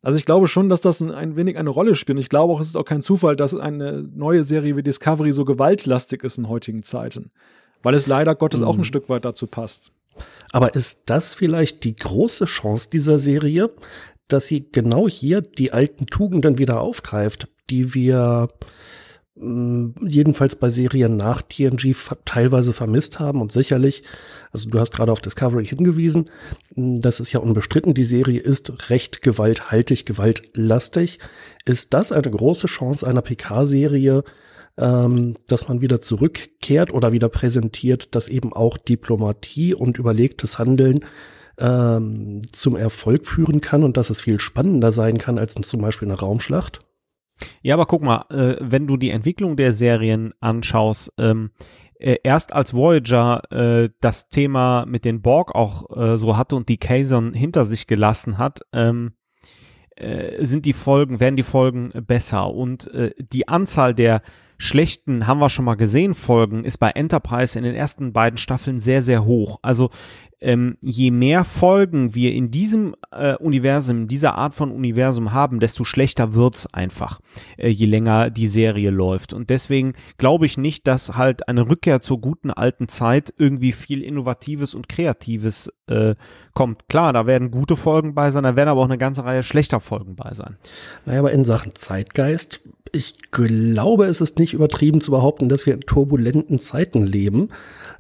Also 0.03 0.19
ich 0.19 0.25
glaube 0.25 0.49
schon, 0.49 0.69
dass 0.69 0.81
das 0.81 1.01
ein, 1.01 1.11
ein 1.11 1.37
wenig 1.37 1.59
eine 1.59 1.71
Rolle 1.71 1.95
spielt. 1.95 2.17
Und 2.17 2.23
ich 2.23 2.29
glaube 2.29 2.53
auch, 2.53 2.61
es 2.61 2.69
ist 2.69 2.77
auch 2.77 2.85
kein 2.85 3.03
Zufall, 3.03 3.37
dass 3.37 3.55
eine 3.55 4.03
neue 4.03 4.45
Serie 4.45 4.77
wie 4.77 4.83
Discovery 4.83 5.33
so 5.33 5.45
gewaltlastig 5.45 6.25
ist 6.25 6.39
in 6.39 6.49
heutigen 6.49 6.83
Zeiten. 6.83 7.31
Weil 7.83 7.95
es 7.95 8.07
leider 8.07 8.35
Gottes 8.35 8.61
mhm. 8.61 8.67
auch 8.67 8.75
ein 8.75 8.81
mhm. 8.81 8.85
Stück 8.85 9.09
weit 9.09 9.25
dazu 9.25 9.47
passt. 9.47 9.93
Aber 10.53 10.75
ist 10.75 11.01
das 11.07 11.35
vielleicht 11.35 11.85
die 11.85 11.97
große 11.97 12.47
Chance 12.47 12.89
dieser 12.91 13.19
Serie, 13.19 13.71
dass 14.29 14.47
sie 14.47 14.67
genau 14.71 15.09
hier 15.09 15.41
die 15.41 15.73
alten 15.73 16.07
Tugenden 16.07 16.59
wieder 16.59 16.81
aufgreift, 16.81 17.49
die 17.71 17.95
wir 17.95 18.49
jedenfalls 19.41 20.57
bei 20.57 20.69
Serien 20.69 21.17
nach 21.17 21.43
TNG 21.43 21.95
teilweise 22.25 22.73
vermisst 22.73 23.21
haben 23.21 23.41
und 23.41 23.53
sicherlich, 23.53 24.03
also 24.53 24.69
du 24.69 24.79
hast 24.81 24.93
gerade 24.93 25.13
auf 25.13 25.21
Discovery 25.21 25.67
hingewiesen, 25.67 26.31
mm, 26.75 27.01
das 27.01 27.21
ist 27.21 27.33
ja 27.33 27.41
unbestritten, 27.41 27.95
die 27.95 28.05
Serie 28.05 28.41
ist 28.41 28.91
recht 28.91 29.23
gewalthaltig, 29.23 30.07
gewaltlastig. 30.07 31.19
Ist 31.65 31.95
das 31.95 32.13
eine 32.13 32.31
große 32.31 32.67
Chance 32.67 33.07
einer 33.07 33.23
PK-Serie, 33.23 34.25
ähm, 34.77 35.35
dass 35.47 35.69
man 35.69 35.81
wieder 35.81 36.01
zurückkehrt 36.01 36.93
oder 36.93 37.13
wieder 37.13 37.29
präsentiert, 37.29 38.15
dass 38.15 38.29
eben 38.29 38.53
auch 38.53 38.79
Diplomatie 38.79 39.75
und 39.75 39.99
überlegtes 39.99 40.59
Handeln 40.59 41.05
ähm, 41.59 42.43
zum 42.53 42.77
Erfolg 42.77 43.27
führen 43.27 43.61
kann 43.61 43.83
und 43.83 43.97
dass 43.97 44.11
es 44.11 44.21
viel 44.21 44.41
spannender 44.41 44.91
sein 44.91 45.19
kann 45.19 45.39
als 45.39 45.55
zum 45.55 45.81
Beispiel 45.81 46.09
eine 46.09 46.19
Raumschlacht? 46.19 46.81
Ja, 47.63 47.75
aber 47.75 47.87
guck 47.87 48.03
mal, 48.03 48.25
äh, 48.31 48.57
wenn 48.61 48.87
du 48.87 48.97
die 48.97 49.11
Entwicklung 49.11 49.57
der 49.57 49.73
Serien 49.73 50.33
anschaust, 50.41 51.13
ähm, 51.19 51.51
äh, 51.99 52.17
erst 52.23 52.53
als 52.53 52.75
Voyager 52.75 53.43
äh, 53.51 53.91
das 54.01 54.29
Thema 54.29 54.87
mit 54.87 55.05
den 55.05 55.21
Borg 55.23 55.55
auch 55.55 55.97
äh, 55.97 56.17
so 56.17 56.37
hatte 56.37 56.57
und 56.57 56.69
die 56.69 56.79
Kazon 56.79 57.35
hinter 57.35 57.65
sich 57.65 57.87
gelassen 57.87 58.39
hat, 58.39 58.61
ähm, 58.73 59.13
äh, 59.97 60.45
sind 60.45 60.65
die 60.65 60.73
Folgen, 60.73 61.21
werden 61.21 61.37
die 61.37 61.43
Folgen 61.43 61.91
besser. 62.07 62.53
Und 62.55 62.87
äh, 62.95 63.13
die 63.19 63.49
Anzahl 63.49 63.95
der 63.95 64.23
schlechten, 64.59 65.27
haben 65.27 65.39
wir 65.39 65.49
schon 65.49 65.65
mal 65.65 65.77
gesehen, 65.77 66.15
Folgen 66.15 66.65
ist 66.65 66.79
bei 66.79 66.91
Enterprise 66.91 67.57
in 67.57 67.65
den 67.65 67.75
ersten 67.75 68.13
beiden 68.13 68.37
Staffeln 68.37 68.81
sehr, 68.81 69.03
sehr 69.03 69.25
hoch. 69.25 69.59
Also 69.63 69.91
ähm, 70.41 70.77
je 70.81 71.11
mehr 71.11 71.45
Folgen 71.45 72.15
wir 72.15 72.33
in 72.33 72.51
diesem 72.51 72.95
äh, 73.11 73.35
Universum, 73.37 74.07
dieser 74.07 74.37
Art 74.37 74.55
von 74.55 74.71
Universum 74.71 75.33
haben, 75.33 75.59
desto 75.59 75.85
schlechter 75.85 76.35
wird's 76.35 76.67
einfach, 76.67 77.21
äh, 77.57 77.69
je 77.69 77.87
länger 77.87 78.31
die 78.31 78.47
Serie 78.47 78.91
läuft. 78.91 79.33
Und 79.33 79.51
deswegen 79.51 79.95
glaube 80.17 80.47
ich 80.47 80.57
nicht, 80.57 80.87
dass 80.87 81.17
halt 81.17 81.49
eine 81.49 81.69
Rückkehr 81.69 82.01
zur 82.01 82.21
guten 82.21 82.51
alten 82.51 82.89
Zeit 82.89 83.35
irgendwie 83.37 83.73
viel 83.73 84.03
Innovatives 84.03 84.75
und 84.75 84.89
Kreatives 84.89 85.73
äh, 85.89 86.15
kommt. 86.55 86.89
Klar, 86.89 87.13
da 87.13 87.27
werden 87.27 87.51
gute 87.51 87.77
Folgen 87.77 88.15
bei 88.15 88.31
sein, 88.31 88.45
da 88.45 88.55
werden 88.55 88.69
aber 88.69 88.81
auch 88.81 88.87
eine 88.89 88.99
ganze 88.99 89.25
Reihe 89.25 89.43
schlechter 89.43 89.81
Folgen 89.81 90.15
bei 90.15 90.35
sein. 90.35 90.57
Naja, 91.05 91.21
aber 91.21 91.33
in 91.33 91.45
Sachen 91.45 91.75
Zeitgeist, 91.75 92.61
ich 92.93 93.31
glaube, 93.31 94.07
es 94.07 94.21
ist 94.21 94.39
nicht 94.39 94.55
übertrieben 94.55 95.01
zu 95.01 95.11
behaupten, 95.11 95.49
dass 95.49 95.67
wir 95.67 95.75
in 95.75 95.81
turbulenten 95.81 96.59
Zeiten 96.61 97.07
leben. 97.07 97.51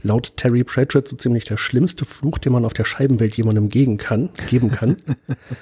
Laut 0.02 0.36
Terry 0.36 0.64
Pratchett 0.64 1.08
so 1.08 1.16
ziemlich 1.16 1.44
der 1.44 1.56
schlimmste 1.56 2.04
Fluch, 2.04 2.38
den 2.38 2.52
man 2.52 2.64
auf 2.64 2.72
der 2.72 2.84
Scheibenwelt 2.84 3.36
jemandem 3.36 3.68
geben 3.68 3.96
kann. 3.98 4.30
Geben 4.48 4.70
kann. 4.70 4.96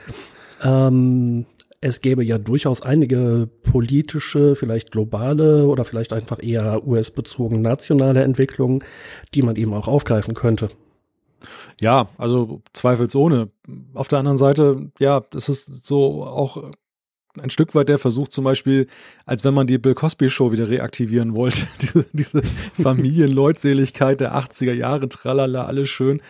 ähm, 0.63 1.47
es 1.81 2.01
gäbe 2.01 2.25
ja 2.25 2.39
durchaus 2.39 2.83
einige 2.83 3.49
politische, 3.63 4.57
vielleicht 4.57 4.91
globale 4.91 5.67
oder 5.67 5.85
vielleicht 5.85 6.13
einfach 6.13 6.43
eher 6.43 6.87
US-bezogen 6.87 7.61
nationale 7.61 8.23
Entwicklungen, 8.23 8.83
die 9.35 9.43
man 9.43 9.57
eben 9.57 9.75
auch 9.75 9.89
aufgreifen 9.89 10.35
könnte. 10.35 10.71
Ja, 11.81 12.09
also 12.17 12.63
zweifelsohne. 12.73 13.51
Auf 13.95 14.09
der 14.09 14.19
anderen 14.19 14.39
Seite, 14.39 14.91
ja, 14.99 15.23
es 15.35 15.49
ist 15.49 15.71
so 15.85 16.25
auch 16.25 16.71
ein 17.41 17.51
Stück 17.51 17.75
weit 17.75 17.89
der 17.89 17.99
Versuch 17.99 18.29
zum 18.29 18.45
Beispiel, 18.45 18.87
als 19.25 19.45
wenn 19.45 19.55
man 19.55 19.67
die 19.67 19.79
Bill 19.79 19.95
Cosby 19.95 20.31
Show 20.31 20.53
wieder 20.53 20.69
reaktivieren 20.69 21.35
wollte. 21.35 21.67
diese, 21.81 22.07
diese 22.13 22.43
Familienleutseligkeit 22.81 24.21
der 24.21 24.37
80er 24.37 24.73
Jahre, 24.73 25.09
tralala, 25.09 25.65
alles 25.67 25.89
schön. 25.89 26.23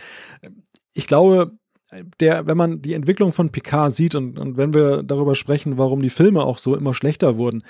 Ich 0.92 1.06
glaube, 1.06 1.52
der, 2.20 2.46
wenn 2.46 2.56
man 2.56 2.82
die 2.82 2.94
Entwicklung 2.94 3.32
von 3.32 3.50
Picard 3.50 3.94
sieht 3.94 4.14
und, 4.14 4.38
und 4.38 4.56
wenn 4.56 4.74
wir 4.74 5.02
darüber 5.02 5.34
sprechen, 5.34 5.78
warum 5.78 6.02
die 6.02 6.10
Filme 6.10 6.42
auch 6.42 6.58
so 6.58 6.74
immer 6.74 6.94
schlechter 6.94 7.36
wurden, 7.36 7.62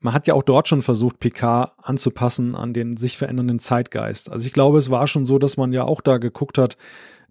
man 0.00 0.14
hat 0.14 0.26
ja 0.26 0.34
auch 0.34 0.42
dort 0.42 0.66
schon 0.66 0.82
versucht, 0.82 1.20
Picard 1.20 1.72
anzupassen 1.76 2.54
an 2.54 2.72
den 2.72 2.96
sich 2.96 3.18
verändernden 3.18 3.58
Zeitgeist. 3.58 4.30
Also 4.30 4.46
ich 4.46 4.52
glaube, 4.52 4.78
es 4.78 4.90
war 4.90 5.06
schon 5.06 5.26
so, 5.26 5.38
dass 5.38 5.56
man 5.56 5.72
ja 5.72 5.84
auch 5.84 6.00
da 6.00 6.18
geguckt 6.18 6.58
hat, 6.58 6.76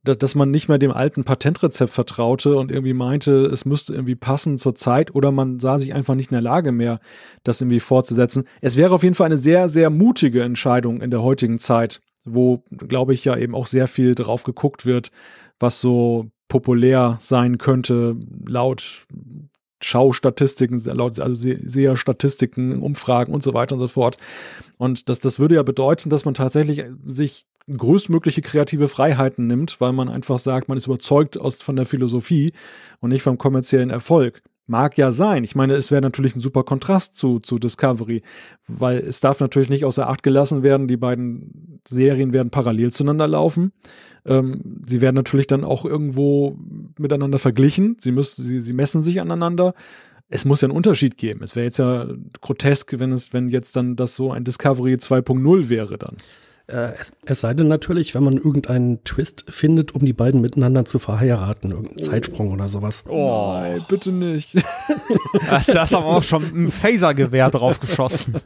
dass, 0.04 0.36
man 0.36 0.52
nicht 0.52 0.70
mehr 0.70 0.78
dem 0.78 0.92
alten 0.92 1.24
Patentrezept 1.24 1.92
vertraute 1.92 2.56
und 2.56 2.72
irgendwie 2.72 2.94
meinte, 2.94 3.46
es 3.46 3.66
müsste 3.66 3.94
irgendwie 3.94 4.16
passen 4.16 4.58
zur 4.58 4.76
Zeit 4.76 5.14
oder 5.14 5.32
man 5.32 5.60
sah 5.60 5.78
sich 5.78 5.94
einfach 5.94 6.16
nicht 6.16 6.32
in 6.32 6.36
der 6.36 6.42
Lage 6.42 6.72
mehr, 6.72 7.00
das 7.44 7.62
irgendwie 7.62 7.80
fortzusetzen. 7.80 8.46
Es 8.62 8.78
wäre 8.78 8.94
auf 8.94 9.04
jeden 9.04 9.16
Fall 9.16 9.28
eine 9.28 9.38
sehr, 9.38 9.70
sehr 9.70 9.90
mutige 9.90 10.44
Entscheidung 10.44 11.02
in 11.02 11.12
der 11.12 11.22
heutigen 11.22 11.60
Zeit, 11.60 12.02
wo, 12.26 12.64
glaube 12.72 13.14
ich, 13.14 13.26
ja 13.26 13.38
eben 13.38 13.56
auch 13.56 13.68
sehr 13.68 13.88
viel 13.88 14.16
drauf 14.16 14.44
geguckt 14.44 14.86
wird, 14.86 15.12
was 15.60 15.82
so 15.82 16.30
populär 16.48 17.18
sein 17.20 17.58
könnte, 17.58 18.16
laut 18.48 19.06
Schaustatistiken, 19.82 20.80
laut 20.86 21.20
also 21.20 21.36
Seherstatistiken, 21.36 22.82
Umfragen 22.82 23.34
und 23.34 23.44
so 23.44 23.54
weiter 23.54 23.76
und 23.76 23.80
so 23.80 23.88
fort. 23.88 24.18
Und 24.78 25.08
das, 25.08 25.20
das 25.20 25.40
würde 25.40 25.56
ja 25.56 25.64
bedeuten, 25.64 26.10
dass 26.10 26.26
man 26.26 26.34
tatsächlich 26.34 26.84
sich 27.06 27.46
größtmögliche 27.78 28.42
kreative 28.42 28.88
Freiheiten 28.88 29.48
nimmt, 29.48 29.80
weil 29.80 29.94
man 29.94 30.10
einfach 30.10 30.38
sagt, 30.38 30.68
man 30.68 30.78
ist 30.78 30.88
überzeugt 30.88 31.38
aus, 31.38 31.56
von 31.56 31.76
der 31.76 31.86
Philosophie 31.86 32.52
und 33.00 33.12
nicht 33.12 33.24
vom 33.24 33.38
kommerziellen 33.38 33.90
Erfolg. 33.90 34.42
Mag 34.68 34.98
ja 35.00 35.12
sein. 35.12 35.44
Ich 35.44 35.56
meine, 35.56 35.74
es 35.74 35.90
wäre 35.90 36.02
natürlich 36.02 36.36
ein 36.36 36.42
super 36.42 36.64
Kontrast 36.64 37.16
zu, 37.16 37.40
zu 37.40 37.58
Discovery, 37.58 38.22
weil 38.68 39.00
es 39.00 39.20
darf 39.20 39.40
natürlich 39.40 39.70
nicht 39.70 39.84
außer 39.84 40.08
Acht 40.08 40.22
gelassen 40.22 40.62
werden. 40.62 40.88
Die 40.88 40.98
beiden 40.98 41.82
Serien 41.88 42.34
werden 42.34 42.52
parallel 42.52 42.92
zueinander 42.92 43.28
laufen. 43.28 43.72
Ähm, 44.28 44.84
sie 44.86 45.02
werden 45.02 45.16
natürlich 45.16 45.48
dann 45.48 45.64
auch 45.64 45.86
irgendwo 45.86 46.56
miteinander 47.00 47.40
verglichen. 47.40 47.98
Sie 48.00 48.12
müssen, 48.12 48.44
sie, 48.44 48.60
sie 48.60 48.74
messen 48.74 49.02
sich 49.02 49.20
aneinander. 49.22 49.74
es 50.28 50.46
muss 50.46 50.62
ja 50.62 50.68
einen 50.68 50.78
Unterschied 50.78 51.18
geben. 51.18 51.42
Es 51.44 51.56
wäre 51.56 51.66
jetzt 51.66 51.80
ja 51.80 52.08
grotesk, 52.40 53.00
wenn 53.00 53.12
es, 53.12 53.34
wenn 53.34 53.50
jetzt 53.50 53.76
dann 53.76 53.96
das 53.96 54.16
so 54.16 54.32
ein 54.32 54.44
Discovery 54.44 54.94
2.0 54.94 55.70
wäre 55.70 55.98
dann. 55.98 56.18
Äh, 56.70 56.94
es, 57.00 57.12
es, 57.26 57.42
sei 57.42 57.54
denn 57.56 57.68
natürlich, 57.68 58.14
wenn 58.14 58.24
man 58.24 58.38
irgendeinen 58.38 59.04
Twist 59.04 59.44
findet, 59.50 59.94
um 59.96 60.06
die 60.06 60.14
beiden 60.14 60.40
miteinander 60.40 60.86
zu 60.86 61.00
verheiraten, 61.00 61.72
irgendeinen 61.72 62.00
oh. 62.00 62.12
Zeitsprung 62.12 62.52
oder 62.52 62.70
sowas. 62.70 63.04
Oh, 63.08 63.54
Nein, 63.54 63.84
bitte 63.90 64.12
nicht. 64.12 64.54
das, 65.50 65.66
das 65.66 65.94
haben 65.94 66.06
auch 66.06 66.22
schon 66.22 66.44
ein 66.44 66.70
Phasergewehr 66.70 67.50
drauf 67.50 67.80
geschossen. 67.80 68.36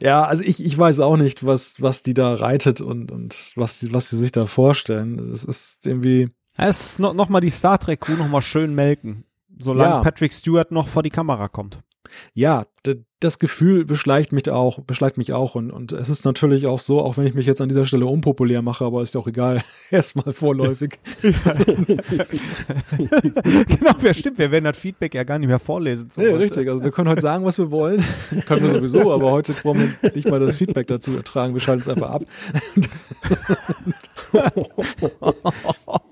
ja, 0.00 0.24
also 0.24 0.42
ich, 0.42 0.62
ich 0.62 0.76
weiß 0.76 1.00
auch 1.00 1.16
nicht, 1.16 1.46
was, 1.46 1.80
was 1.80 2.02
die 2.02 2.14
da 2.14 2.34
reitet 2.34 2.82
und, 2.82 3.10
und 3.10 3.52
was, 3.56 3.92
was 3.92 4.10
sie 4.10 4.18
sich 4.18 4.32
da 4.32 4.44
vorstellen. 4.44 5.30
Es 5.30 5.44
ist 5.44 5.86
irgendwie. 5.86 6.28
Es 6.58 6.80
ist 6.80 6.98
no, 6.98 7.14
noch 7.14 7.30
mal 7.30 7.40
die 7.40 7.48
Star 7.48 7.78
Trek 7.78 8.02
Crew 8.02 8.16
noch 8.16 8.28
mal 8.28 8.42
schön 8.42 8.74
melken, 8.74 9.24
solange 9.58 9.94
ja. 9.94 10.00
Patrick 10.02 10.34
Stewart 10.34 10.72
noch 10.72 10.88
vor 10.88 11.02
die 11.02 11.10
Kamera 11.10 11.48
kommt 11.48 11.80
ja, 12.34 12.66
das 13.20 13.38
Gefühl 13.38 13.84
beschleicht 13.84 14.32
mich 14.32 14.50
auch, 14.50 14.80
beschleicht 14.80 15.18
mich 15.18 15.34
auch 15.34 15.54
und, 15.54 15.70
und 15.70 15.92
es 15.92 16.08
ist 16.08 16.24
natürlich 16.24 16.66
auch 16.66 16.78
so, 16.78 17.00
auch 17.00 17.18
wenn 17.18 17.26
ich 17.26 17.34
mich 17.34 17.44
jetzt 17.46 17.60
an 17.60 17.68
dieser 17.68 17.84
Stelle 17.84 18.06
unpopulär 18.06 18.62
mache, 18.62 18.82
aber 18.84 19.02
ist 19.02 19.14
ja 19.14 19.20
auch 19.20 19.26
egal, 19.26 19.62
erstmal 19.90 20.32
vorläufig. 20.32 20.98
genau, 21.20 21.34
wer 24.00 24.14
stimmt, 24.14 24.38
wir 24.38 24.50
werden 24.50 24.64
das 24.64 24.78
Feedback 24.78 25.14
ja 25.14 25.24
gar 25.24 25.38
nicht 25.38 25.48
mehr 25.48 25.58
vorlesen. 25.58 26.10
So 26.10 26.22
ja, 26.22 26.34
richtig, 26.34 26.66
also 26.68 26.82
wir 26.82 26.90
können 26.90 27.10
heute 27.10 27.20
sagen, 27.20 27.44
was 27.44 27.58
wir 27.58 27.70
wollen, 27.70 28.02
können 28.46 28.62
wir 28.62 28.70
sowieso, 28.70 29.12
aber 29.12 29.30
heute 29.30 29.52
wollen 29.64 29.94
wir 30.00 30.12
nicht 30.14 30.28
mal 30.28 30.40
das 30.40 30.56
Feedback 30.56 30.86
dazu 30.86 31.14
ertragen, 31.14 31.52
wir 31.52 31.60
schalten 31.60 31.82
es 31.82 31.88
einfach 31.88 32.10
ab. 32.10 32.24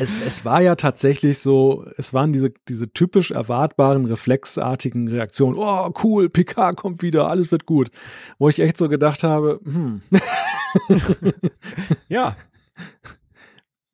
es, 0.00 0.14
es 0.26 0.44
war 0.46 0.62
ja 0.62 0.76
tatsächlich 0.76 1.40
so, 1.40 1.84
es 1.98 2.14
waren 2.14 2.32
diese, 2.32 2.52
diese 2.68 2.90
typisch 2.90 3.32
erwartbaren, 3.32 4.06
reflexartigen 4.06 5.08
Reaktionen. 5.08 5.56
Oh, 5.58 5.92
cool, 6.02 6.30
Picard 6.30 6.76
kommt 6.76 7.02
wieder, 7.02 7.28
alles 7.28 7.52
wird 7.52 7.66
gut. 7.66 7.90
Wo 8.38 8.48
ich 8.48 8.60
echt 8.60 8.78
so 8.78 8.88
gedacht 8.88 9.22
habe, 9.22 9.60
hm. 9.62 10.00
ja. 12.08 12.34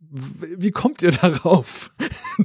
Wie 0.08 0.70
kommt 0.70 1.02
ihr 1.02 1.10
darauf? 1.10 1.90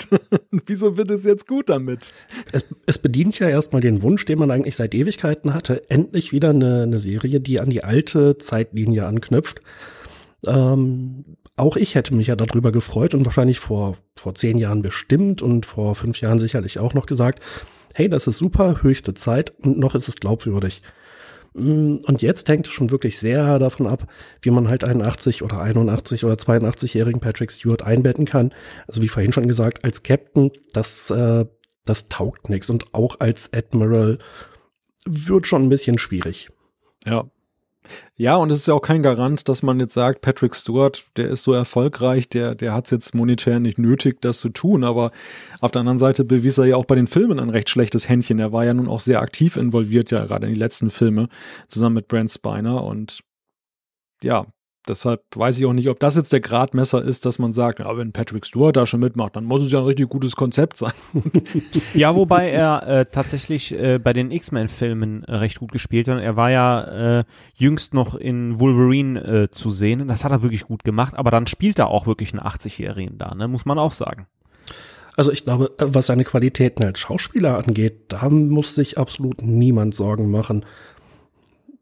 Wieso 0.65 0.97
wird 0.97 1.11
es 1.11 1.23
jetzt 1.23 1.47
gut 1.47 1.69
damit? 1.69 2.13
Es, 2.51 2.65
es, 2.87 2.97
bedient 2.97 3.37
ja 3.37 3.47
erstmal 3.47 3.81
den 3.81 4.01
Wunsch, 4.01 4.25
den 4.25 4.39
man 4.39 4.49
eigentlich 4.49 4.75
seit 4.75 4.95
Ewigkeiten 4.95 5.53
hatte, 5.53 5.87
endlich 5.91 6.31
wieder 6.31 6.49
eine, 6.49 6.83
eine 6.83 6.99
Serie, 6.99 7.39
die 7.39 7.59
an 7.59 7.69
die 7.69 7.83
alte 7.83 8.39
Zeitlinie 8.39 9.05
anknüpft. 9.05 9.61
Ähm, 10.47 11.37
auch 11.61 11.75
ich 11.77 11.93
hätte 11.93 12.15
mich 12.15 12.27
ja 12.27 12.35
darüber 12.35 12.71
gefreut 12.71 13.13
und 13.13 13.25
wahrscheinlich 13.25 13.59
vor, 13.59 13.95
vor 14.15 14.33
zehn 14.33 14.57
Jahren 14.57 14.81
bestimmt 14.81 15.41
und 15.41 15.67
vor 15.67 15.93
fünf 15.93 16.19
Jahren 16.19 16.39
sicherlich 16.39 16.79
auch 16.79 16.95
noch 16.95 17.05
gesagt, 17.05 17.39
hey, 17.93 18.09
das 18.09 18.25
ist 18.25 18.39
super, 18.39 18.81
höchste 18.81 19.13
Zeit 19.13 19.53
und 19.59 19.77
noch 19.77 19.93
ist 19.93 20.07
es 20.07 20.15
glaubwürdig. 20.15 20.81
Mm, 21.53 21.97
und 22.03 22.21
jetzt 22.23 22.49
hängt 22.49 22.65
es 22.65 22.73
schon 22.73 22.89
wirklich 22.89 23.19
sehr 23.19 23.59
davon 23.59 23.85
ab, 23.85 24.07
wie 24.41 24.49
man 24.49 24.69
halt 24.69 24.83
einen 24.83 25.03
80 25.03 25.43
oder 25.43 25.61
81 25.61 26.25
oder 26.25 26.33
82-jährigen 26.33 27.21
Patrick 27.21 27.51
Stewart 27.51 27.83
einbetten 27.83 28.25
kann. 28.25 28.53
Also 28.87 29.03
wie 29.03 29.07
vorhin 29.07 29.31
schon 29.31 29.47
gesagt, 29.47 29.83
als 29.85 30.01
Captain, 30.01 30.49
das, 30.73 31.11
äh, 31.11 31.45
das 31.85 32.09
taugt 32.09 32.49
nichts. 32.49 32.71
Und 32.71 32.93
auch 32.95 33.19
als 33.19 33.53
Admiral 33.53 34.17
wird 35.05 35.45
schon 35.45 35.63
ein 35.63 35.69
bisschen 35.69 35.99
schwierig. 35.99 36.49
Ja, 37.05 37.29
ja, 38.15 38.35
und 38.35 38.51
es 38.51 38.59
ist 38.59 38.67
ja 38.67 38.73
auch 38.73 38.81
kein 38.81 39.01
Garant, 39.01 39.49
dass 39.49 39.63
man 39.63 39.79
jetzt 39.79 39.93
sagt, 39.93 40.21
Patrick 40.21 40.55
Stewart, 40.55 41.03
der 41.17 41.29
ist 41.29 41.43
so 41.43 41.53
erfolgreich, 41.53 42.29
der, 42.29 42.55
der 42.55 42.73
hat 42.73 42.85
es 42.85 42.91
jetzt 42.91 43.15
monetär 43.15 43.59
nicht 43.59 43.79
nötig, 43.79 44.21
das 44.21 44.39
zu 44.39 44.49
tun. 44.49 44.83
Aber 44.83 45.11
auf 45.59 45.71
der 45.71 45.79
anderen 45.81 45.99
Seite 45.99 46.23
bewies 46.23 46.57
er 46.57 46.65
ja 46.65 46.75
auch 46.75 46.85
bei 46.85 46.95
den 46.95 47.07
Filmen 47.07 47.39
ein 47.39 47.49
recht 47.49 47.69
schlechtes 47.69 48.07
Händchen. 48.07 48.39
Er 48.39 48.51
war 48.51 48.65
ja 48.65 48.73
nun 48.73 48.87
auch 48.87 48.99
sehr 48.99 49.21
aktiv 49.21 49.57
involviert, 49.57 50.11
ja, 50.11 50.25
gerade 50.25 50.47
in 50.47 50.53
die 50.53 50.59
letzten 50.59 50.89
Filme, 50.89 51.27
zusammen 51.67 51.95
mit 51.95 52.07
Brent 52.07 52.31
Spiner. 52.31 52.83
Und 52.83 53.21
ja, 54.21 54.45
Deshalb 54.87 55.23
weiß 55.35 55.59
ich 55.59 55.65
auch 55.65 55.73
nicht, 55.73 55.89
ob 55.89 55.99
das 55.99 56.15
jetzt 56.15 56.33
der 56.33 56.39
Gradmesser 56.39 57.03
ist, 57.03 57.25
dass 57.25 57.37
man 57.37 57.51
sagt, 57.51 57.79
ja, 57.79 57.97
wenn 57.97 58.11
Patrick 58.11 58.45
Stewart 58.45 58.75
da 58.75 58.85
schon 58.85 58.99
mitmacht, 58.99 59.35
dann 59.35 59.45
muss 59.45 59.61
es 59.61 59.71
ja 59.71 59.79
ein 59.79 59.85
richtig 59.85 60.09
gutes 60.09 60.35
Konzept 60.35 60.77
sein. 60.77 60.93
ja, 61.93 62.15
wobei 62.15 62.49
er 62.49 62.87
äh, 62.87 63.05
tatsächlich 63.05 63.73
äh, 63.73 63.99
bei 63.99 64.13
den 64.13 64.31
X-Men-Filmen 64.31 65.23
äh, 65.25 65.35
recht 65.35 65.59
gut 65.59 65.71
gespielt 65.71 66.07
hat. 66.07 66.19
Er 66.19 66.35
war 66.35 66.49
ja 66.49 67.19
äh, 67.19 67.23
jüngst 67.53 67.93
noch 67.93 68.15
in 68.15 68.59
Wolverine 68.59 69.23
äh, 69.23 69.51
zu 69.51 69.69
sehen. 69.69 70.07
Das 70.07 70.23
hat 70.23 70.31
er 70.31 70.41
wirklich 70.41 70.63
gut 70.63 70.83
gemacht, 70.83 71.13
aber 71.15 71.29
dann 71.29 71.45
spielt 71.45 71.77
er 71.77 71.89
auch 71.89 72.07
wirklich 72.07 72.33
einen 72.33 72.41
80-Jährigen 72.41 73.17
da, 73.19 73.35
ne? 73.35 73.47
muss 73.47 73.65
man 73.65 73.77
auch 73.77 73.91
sagen. 73.91 74.25
Also 75.17 75.31
ich 75.31 75.43
glaube, 75.43 75.71
was 75.77 76.07
seine 76.07 76.23
Qualitäten 76.23 76.83
als 76.83 76.99
Schauspieler 76.99 77.57
angeht, 77.57 78.05
da 78.07 78.29
muss 78.29 78.75
sich 78.75 78.97
absolut 78.97 79.41
niemand 79.41 79.93
Sorgen 79.93 80.31
machen. 80.31 80.65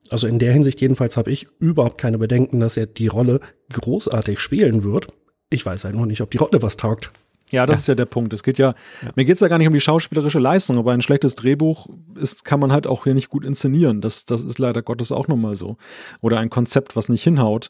Also 0.09 0.27
in 0.27 0.39
der 0.39 0.53
Hinsicht 0.53 0.81
jedenfalls 0.81 1.17
habe 1.17 1.31
ich 1.31 1.47
überhaupt 1.59 1.97
keine 1.97 2.17
Bedenken, 2.17 2.59
dass 2.59 2.77
er 2.77 2.87
die 2.87 3.07
Rolle 3.07 3.39
großartig 3.71 4.39
spielen 4.39 4.83
wird. 4.83 5.07
Ich 5.49 5.65
weiß 5.65 5.85
halt 5.85 5.95
nur 5.95 6.05
nicht, 6.05 6.21
ob 6.21 6.31
die 6.31 6.37
Rolle 6.37 6.61
was 6.61 6.77
taugt. 6.77 7.11
Ja, 7.51 7.65
das 7.65 7.77
ja. 7.77 7.79
ist 7.79 7.87
ja 7.87 7.95
der 7.95 8.05
Punkt. 8.05 8.33
Es 8.33 8.43
geht 8.43 8.59
ja, 8.59 8.75
ja. 9.01 9.11
mir 9.15 9.25
geht 9.25 9.35
es 9.35 9.41
ja 9.41 9.47
gar 9.47 9.57
nicht 9.57 9.67
um 9.67 9.73
die 9.73 9.79
schauspielerische 9.79 10.39
Leistung, 10.39 10.77
aber 10.77 10.91
ein 10.91 11.01
schlechtes 11.01 11.35
Drehbuch 11.35 11.87
ist, 12.15 12.45
kann 12.45 12.59
man 12.59 12.71
halt 12.71 12.85
auch 12.85 13.05
hier 13.05 13.15
nicht 13.15 13.29
gut 13.29 13.43
inszenieren. 13.43 14.01
Das, 14.01 14.25
das 14.25 14.43
ist 14.43 14.59
leider 14.59 14.81
Gottes 14.81 15.11
auch 15.11 15.27
nochmal 15.27 15.55
so. 15.55 15.77
Oder 16.21 16.39
ein 16.39 16.49
Konzept, 16.49 16.95
was 16.95 17.09
nicht 17.09 17.23
hinhaut. 17.23 17.69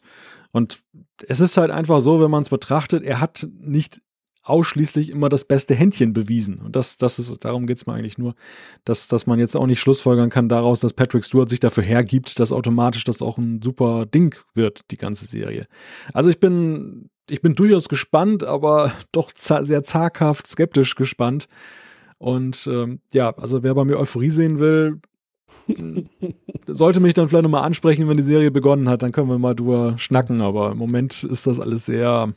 Und 0.52 0.82
es 1.26 1.40
ist 1.40 1.56
halt 1.56 1.70
einfach 1.70 2.00
so, 2.00 2.20
wenn 2.20 2.30
man 2.30 2.42
es 2.42 2.50
betrachtet, 2.50 3.04
er 3.04 3.20
hat 3.20 3.48
nicht 3.58 4.00
ausschließlich 4.42 5.10
immer 5.10 5.28
das 5.28 5.44
beste 5.44 5.74
Händchen 5.74 6.12
bewiesen. 6.12 6.60
Und 6.60 6.76
das, 6.76 6.96
das 6.96 7.18
ist, 7.18 7.44
darum 7.44 7.66
geht's 7.66 7.86
mir 7.86 7.92
eigentlich 7.92 8.18
nur, 8.18 8.34
dass, 8.84 9.08
dass 9.08 9.26
man 9.26 9.38
jetzt 9.38 9.56
auch 9.56 9.66
nicht 9.66 9.80
schlussfolgern 9.80 10.30
kann 10.30 10.48
daraus, 10.48 10.80
dass 10.80 10.94
Patrick 10.94 11.24
Stewart 11.24 11.48
sich 11.48 11.60
dafür 11.60 11.84
hergibt, 11.84 12.40
dass 12.40 12.52
automatisch 12.52 13.04
das 13.04 13.22
auch 13.22 13.38
ein 13.38 13.60
super 13.62 14.06
Ding 14.06 14.34
wird, 14.54 14.90
die 14.90 14.96
ganze 14.96 15.26
Serie. 15.26 15.66
Also 16.14 16.30
ich 16.30 16.40
bin, 16.40 17.10
ich 17.28 17.42
bin 17.42 17.54
durchaus 17.54 17.88
gespannt, 17.88 18.44
aber 18.44 18.92
doch 19.12 19.30
sehr 19.34 19.82
zaghaft 19.82 20.46
skeptisch 20.46 20.94
gespannt. 20.94 21.46
Und 22.18 22.68
ähm, 22.70 23.00
ja, 23.12 23.30
also 23.36 23.62
wer 23.62 23.74
bei 23.74 23.84
mir 23.84 23.98
Euphorie 23.98 24.30
sehen 24.30 24.58
will, 24.58 25.00
sollte 26.66 27.00
mich 27.00 27.14
dann 27.14 27.28
vielleicht 27.28 27.42
nochmal 27.42 27.64
ansprechen, 27.64 28.08
wenn 28.08 28.16
die 28.16 28.22
Serie 28.22 28.50
begonnen 28.50 28.88
hat, 28.88 29.02
dann 29.02 29.12
können 29.12 29.28
wir 29.28 29.38
mal 29.38 29.54
drüber 29.54 29.94
schnacken, 29.98 30.40
aber 30.42 30.72
im 30.72 30.78
Moment 30.78 31.24
ist 31.24 31.46
das 31.46 31.60
alles 31.60 31.86
sehr, 31.86 32.32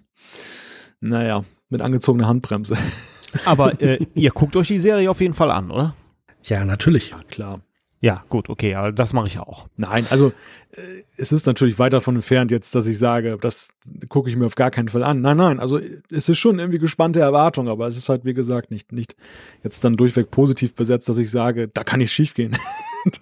naja, 0.99 1.43
mit 1.73 1.81
angezogener 1.81 2.27
Handbremse. 2.27 2.77
Aber 3.45 3.81
äh, 3.81 4.05
ihr 4.13 4.31
guckt 4.31 4.55
euch 4.55 4.69
die 4.69 4.79
Serie 4.79 5.09
auf 5.09 5.19
jeden 5.19 5.33
Fall 5.33 5.51
an, 5.51 5.71
oder? 5.71 5.95
Ja, 6.43 6.63
natürlich. 6.63 7.09
Ja, 7.09 7.19
klar. 7.29 7.61
Ja, 8.03 8.25
gut, 8.27 8.49
okay, 8.49 8.75
aber 8.75 8.91
das 8.91 9.13
mache 9.13 9.27
ich 9.27 9.39
auch. 9.39 9.69
Nein, 9.77 10.05
also 10.09 10.33
äh, 10.71 10.81
es 11.15 11.31
ist 11.31 11.47
natürlich 11.47 11.79
weit 11.79 11.93
davon 11.93 12.15
entfernt 12.15 12.51
jetzt, 12.51 12.75
dass 12.75 12.85
ich 12.85 12.99
sage, 12.99 13.37
das 13.39 13.69
gucke 14.09 14.29
ich 14.29 14.35
mir 14.35 14.45
auf 14.45 14.55
gar 14.55 14.71
keinen 14.71 14.89
Fall 14.89 15.03
an. 15.03 15.21
Nein, 15.21 15.37
nein, 15.37 15.57
also 15.61 15.79
es 16.11 16.27
ist 16.27 16.37
schon 16.37 16.59
irgendwie 16.59 16.79
gespannte 16.79 17.21
Erwartung, 17.21 17.69
aber 17.69 17.87
es 17.87 17.95
ist 17.95 18.09
halt, 18.09 18.25
wie 18.25 18.33
gesagt, 18.33 18.71
nicht, 18.71 18.91
nicht 18.91 19.15
jetzt 19.63 19.85
dann 19.85 19.95
durchweg 19.95 20.31
positiv 20.31 20.75
besetzt, 20.75 21.07
dass 21.07 21.17
ich 21.17 21.31
sage, 21.31 21.69
da 21.69 21.85
kann 21.85 22.01
ich 22.01 22.11
schief 22.11 22.33
gehen. 22.33 22.57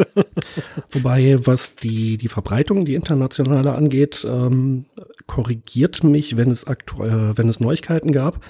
Wobei, 0.89 1.37
was 1.45 1.75
die, 1.75 2.17
die 2.17 2.27
Verbreitung, 2.27 2.83
die 2.83 2.95
internationale 2.95 3.75
angeht, 3.75 4.25
ähm, 4.27 4.85
korrigiert 5.31 6.03
mich, 6.03 6.35
wenn 6.35 6.51
es 6.51 6.67
aktuell, 6.67 7.37
wenn 7.37 7.47
es 7.47 7.61
Neuigkeiten 7.61 8.11
gab. 8.11 8.43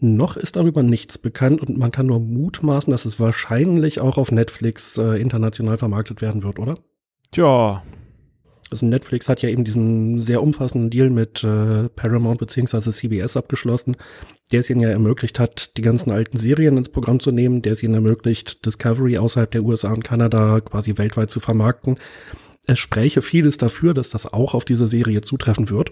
Noch 0.00 0.36
ist 0.36 0.56
darüber 0.56 0.82
nichts 0.82 1.16
bekannt 1.16 1.62
und 1.62 1.78
man 1.78 1.92
kann 1.92 2.04
nur 2.04 2.20
mutmaßen, 2.20 2.90
dass 2.90 3.06
es 3.06 3.18
wahrscheinlich 3.18 4.02
auch 4.02 4.18
auf 4.18 4.30
Netflix 4.30 4.98
äh, 4.98 5.18
international 5.18 5.78
vermarktet 5.78 6.20
werden 6.20 6.42
wird, 6.42 6.58
oder? 6.58 6.76
Tja. 7.32 7.82
Also 8.70 8.84
Netflix 8.84 9.30
hat 9.30 9.40
ja 9.40 9.48
eben 9.48 9.64
diesen 9.64 10.20
sehr 10.20 10.42
umfassenden 10.42 10.90
Deal 10.90 11.08
mit 11.08 11.42
äh, 11.42 11.88
Paramount 11.88 12.38
beziehungsweise 12.38 12.92
CBS 12.92 13.38
abgeschlossen, 13.38 13.96
der 14.52 14.60
es 14.60 14.68
ihnen 14.68 14.80
ja 14.80 14.90
ermöglicht 14.90 15.40
hat, 15.40 15.74
die 15.78 15.82
ganzen 15.82 16.10
alten 16.10 16.36
Serien 16.36 16.76
ins 16.76 16.90
Programm 16.90 17.20
zu 17.20 17.30
nehmen, 17.30 17.62
der 17.62 17.72
es 17.72 17.82
ihnen 17.82 17.94
ermöglicht, 17.94 18.66
Discovery 18.66 19.16
außerhalb 19.16 19.50
der 19.50 19.64
USA 19.64 19.90
und 19.90 20.04
Kanada 20.04 20.60
quasi 20.60 20.98
weltweit 20.98 21.30
zu 21.30 21.40
vermarkten. 21.40 21.96
Es 22.70 22.78
spräche 22.78 23.20
vieles 23.20 23.58
dafür, 23.58 23.94
dass 23.94 24.10
das 24.10 24.32
auch 24.32 24.54
auf 24.54 24.64
diese 24.64 24.86
Serie 24.86 25.22
zutreffen 25.22 25.70
wird, 25.70 25.90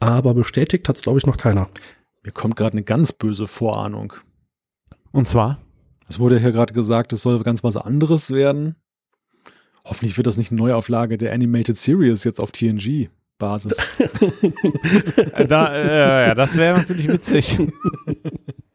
aber 0.00 0.34
bestätigt 0.34 0.88
hat 0.88 0.96
es, 0.96 1.02
glaube 1.02 1.20
ich, 1.20 1.26
noch 1.26 1.36
keiner. 1.36 1.68
Mir 2.24 2.32
kommt 2.32 2.56
gerade 2.56 2.72
eine 2.72 2.82
ganz 2.82 3.12
böse 3.12 3.46
Vorahnung. 3.46 4.12
Und 5.12 5.28
zwar? 5.28 5.60
Es 6.08 6.18
wurde 6.18 6.40
hier 6.40 6.50
gerade 6.50 6.74
gesagt, 6.74 7.12
es 7.12 7.22
soll 7.22 7.40
ganz 7.44 7.62
was 7.62 7.76
anderes 7.76 8.32
werden. 8.32 8.74
Hoffentlich 9.84 10.16
wird 10.16 10.26
das 10.26 10.36
nicht 10.36 10.50
eine 10.50 10.60
Neuauflage 10.60 11.18
der 11.18 11.32
Animated 11.32 11.78
Series 11.78 12.24
jetzt 12.24 12.40
auf 12.40 12.50
TNG. 12.50 13.10
Basis. 13.38 13.76
da, 15.46 15.72
äh, 15.72 16.26
ja, 16.26 16.34
das 16.34 16.56
wäre 16.56 16.78
natürlich 16.78 17.06
witzig. 17.06 17.56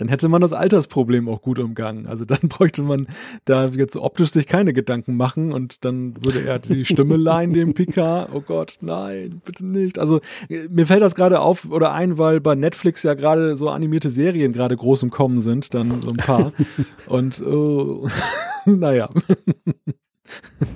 dann 0.00 0.08
hätte 0.08 0.28
man 0.28 0.40
das 0.40 0.54
Altersproblem 0.54 1.28
auch 1.28 1.42
gut 1.42 1.58
umgangen. 1.58 2.06
Also 2.06 2.24
dann 2.24 2.38
bräuchte 2.48 2.82
man 2.82 3.06
da 3.44 3.66
jetzt 3.66 3.96
optisch 3.96 4.30
sich 4.30 4.46
keine 4.46 4.72
Gedanken 4.72 5.14
machen 5.16 5.52
und 5.52 5.84
dann 5.84 6.14
würde 6.24 6.42
er 6.46 6.58
die 6.58 6.86
Stimme 6.86 7.16
leihen 7.16 7.52
dem 7.52 7.74
Picard. 7.74 8.30
Oh 8.32 8.40
Gott, 8.40 8.78
nein, 8.80 9.42
bitte 9.44 9.66
nicht. 9.66 9.98
Also 9.98 10.20
mir 10.48 10.86
fällt 10.86 11.02
das 11.02 11.14
gerade 11.14 11.40
auf 11.40 11.70
oder 11.70 11.92
ein, 11.92 12.16
weil 12.16 12.40
bei 12.40 12.54
Netflix 12.54 13.02
ja 13.02 13.12
gerade 13.12 13.56
so 13.56 13.68
animierte 13.68 14.08
Serien 14.08 14.52
gerade 14.52 14.74
groß 14.74 15.02
im 15.02 15.10
Kommen 15.10 15.40
sind, 15.40 15.74
dann 15.74 16.00
so 16.00 16.10
ein 16.10 16.16
paar. 16.16 16.52
und 17.06 17.42
oh, 17.42 18.08
naja, 18.64 19.10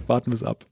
warten 0.07 0.33
wir 0.33 0.35
es 0.35 0.43
ab. 0.45 0.67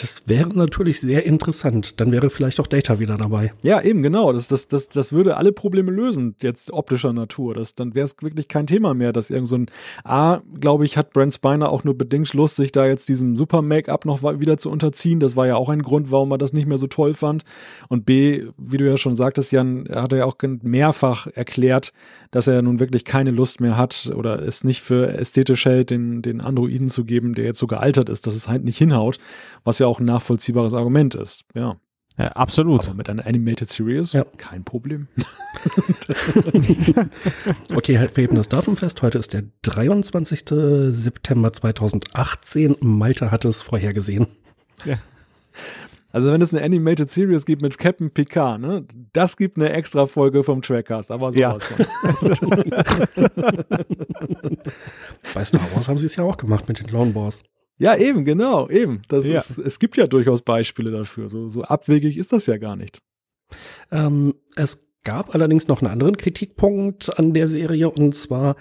Das 0.00 0.22
wäre 0.26 0.48
natürlich 0.48 1.00
sehr 1.00 1.26
interessant. 1.26 2.00
Dann 2.00 2.12
wäre 2.12 2.30
vielleicht 2.30 2.60
auch 2.60 2.66
Data 2.66 2.98
wieder 2.98 3.18
dabei. 3.18 3.52
Ja, 3.62 3.82
eben, 3.82 4.02
genau. 4.02 4.32
Das, 4.32 4.48
das, 4.48 4.66
das, 4.66 4.88
das 4.88 5.12
würde 5.12 5.36
alle 5.36 5.52
Probleme 5.52 5.90
lösen, 5.90 6.34
jetzt 6.40 6.72
optischer 6.72 7.12
Natur. 7.12 7.52
Das, 7.54 7.74
dann 7.74 7.94
wäre 7.94 8.06
es 8.06 8.16
wirklich 8.22 8.48
kein 8.48 8.66
Thema 8.66 8.94
mehr, 8.94 9.12
dass 9.12 9.28
irgend 9.28 9.48
so 9.48 9.56
ein 9.56 9.66
A, 10.02 10.40
glaube 10.58 10.86
ich, 10.86 10.96
hat 10.96 11.10
Brent 11.10 11.34
Spiner 11.34 11.68
auch 11.68 11.84
nur 11.84 11.96
bedingt 11.96 12.32
Lust, 12.32 12.56
sich 12.56 12.72
da 12.72 12.86
jetzt 12.86 13.10
diesem 13.10 13.36
Super-Make-up 13.36 14.06
noch 14.06 14.22
wieder 14.22 14.56
zu 14.56 14.70
unterziehen. 14.70 15.20
Das 15.20 15.36
war 15.36 15.46
ja 15.46 15.56
auch 15.56 15.68
ein 15.68 15.82
Grund, 15.82 16.10
warum 16.10 16.30
er 16.30 16.38
das 16.38 16.54
nicht 16.54 16.66
mehr 16.66 16.78
so 16.78 16.86
toll 16.86 17.12
fand. 17.12 17.44
Und 17.88 18.06
B, 18.06 18.46
wie 18.56 18.78
du 18.78 18.88
ja 18.88 18.96
schon 18.96 19.14
sagtest, 19.14 19.52
Jan, 19.52 19.84
er 19.84 20.02
hat 20.02 20.12
ja 20.12 20.24
auch 20.24 20.36
mehrfach 20.62 21.26
erklärt, 21.26 21.92
dass 22.30 22.46
er 22.46 22.62
nun 22.62 22.80
wirklich 22.80 23.04
keine 23.04 23.30
Lust 23.30 23.60
mehr 23.60 23.76
hat 23.76 24.10
oder 24.16 24.40
es 24.40 24.64
nicht 24.64 24.80
für 24.80 25.12
ästhetisch 25.12 25.66
hält, 25.66 25.90
den, 25.90 26.22
den 26.22 26.40
Androiden 26.40 26.88
zu 26.88 27.04
geben, 27.04 27.34
der 27.34 27.44
jetzt 27.44 27.58
so 27.58 27.66
gealtert 27.66 28.08
ist, 28.08 28.26
dass 28.26 28.34
es 28.34 28.48
halt 28.48 28.64
nicht 28.64 28.78
hinhaut, 28.78 29.18
was 29.64 29.78
ja 29.78 29.81
auch 29.86 30.00
ein 30.00 30.06
nachvollziehbares 30.06 30.74
Argument 30.74 31.14
ist. 31.14 31.44
Ja. 31.54 31.76
Ja, 32.18 32.28
absolut. 32.28 32.84
Aber 32.84 32.94
mit 32.94 33.08
einer 33.08 33.26
Animated 33.26 33.68
Series 33.68 34.12
ja. 34.12 34.24
kein 34.36 34.64
Problem. 34.64 35.08
okay, 37.74 37.98
halten 37.98 38.16
wir 38.16 38.24
eben 38.24 38.36
das 38.36 38.50
Datum 38.50 38.76
fest. 38.76 39.00
Heute 39.00 39.18
ist 39.18 39.32
der 39.32 39.44
23. 39.62 40.44
September 40.90 41.52
2018. 41.52 42.76
Malte 42.80 43.30
hat 43.30 43.46
es 43.46 43.62
vorhergesehen. 43.62 44.26
Ja. 44.84 44.96
Also 46.12 46.30
wenn 46.30 46.42
es 46.42 46.52
eine 46.52 46.62
Animated 46.62 47.08
Series 47.08 47.46
gibt 47.46 47.62
mit 47.62 47.78
Captain 47.78 48.10
Picard, 48.10 48.60
ne, 48.60 48.84
das 49.14 49.38
gibt 49.38 49.56
eine 49.56 49.72
extra 49.72 50.04
Folge 50.04 50.42
vom 50.42 50.60
Trackcast, 50.60 51.10
aber 51.10 51.32
sowas 51.32 51.66
ja. 51.70 51.86
von. 51.86 51.86
Bei 55.34 55.44
Star 55.46 55.62
Wars 55.74 55.88
haben 55.88 55.96
sie 55.96 56.06
es 56.06 56.16
ja 56.16 56.24
auch 56.24 56.36
gemacht 56.36 56.68
mit 56.68 56.78
den 56.78 56.86
Clone 56.86 57.14
Wars. 57.14 57.42
Ja, 57.78 57.96
eben, 57.96 58.24
genau, 58.24 58.68
eben. 58.68 59.02
Das 59.08 59.26
ja. 59.26 59.38
ist, 59.38 59.58
es 59.58 59.78
gibt 59.78 59.96
ja 59.96 60.06
durchaus 60.06 60.42
Beispiele 60.42 60.90
dafür. 60.90 61.28
So, 61.28 61.48
so 61.48 61.62
abwegig 61.62 62.16
ist 62.16 62.32
das 62.32 62.46
ja 62.46 62.58
gar 62.58 62.76
nicht. 62.76 63.02
Ähm, 63.90 64.34
es 64.56 64.88
gab 65.04 65.34
allerdings 65.34 65.68
noch 65.68 65.82
einen 65.82 65.90
anderen 65.90 66.16
Kritikpunkt 66.16 67.18
an 67.18 67.34
der 67.34 67.48
Serie 67.48 67.90
und 67.90 68.14
zwar 68.14 68.56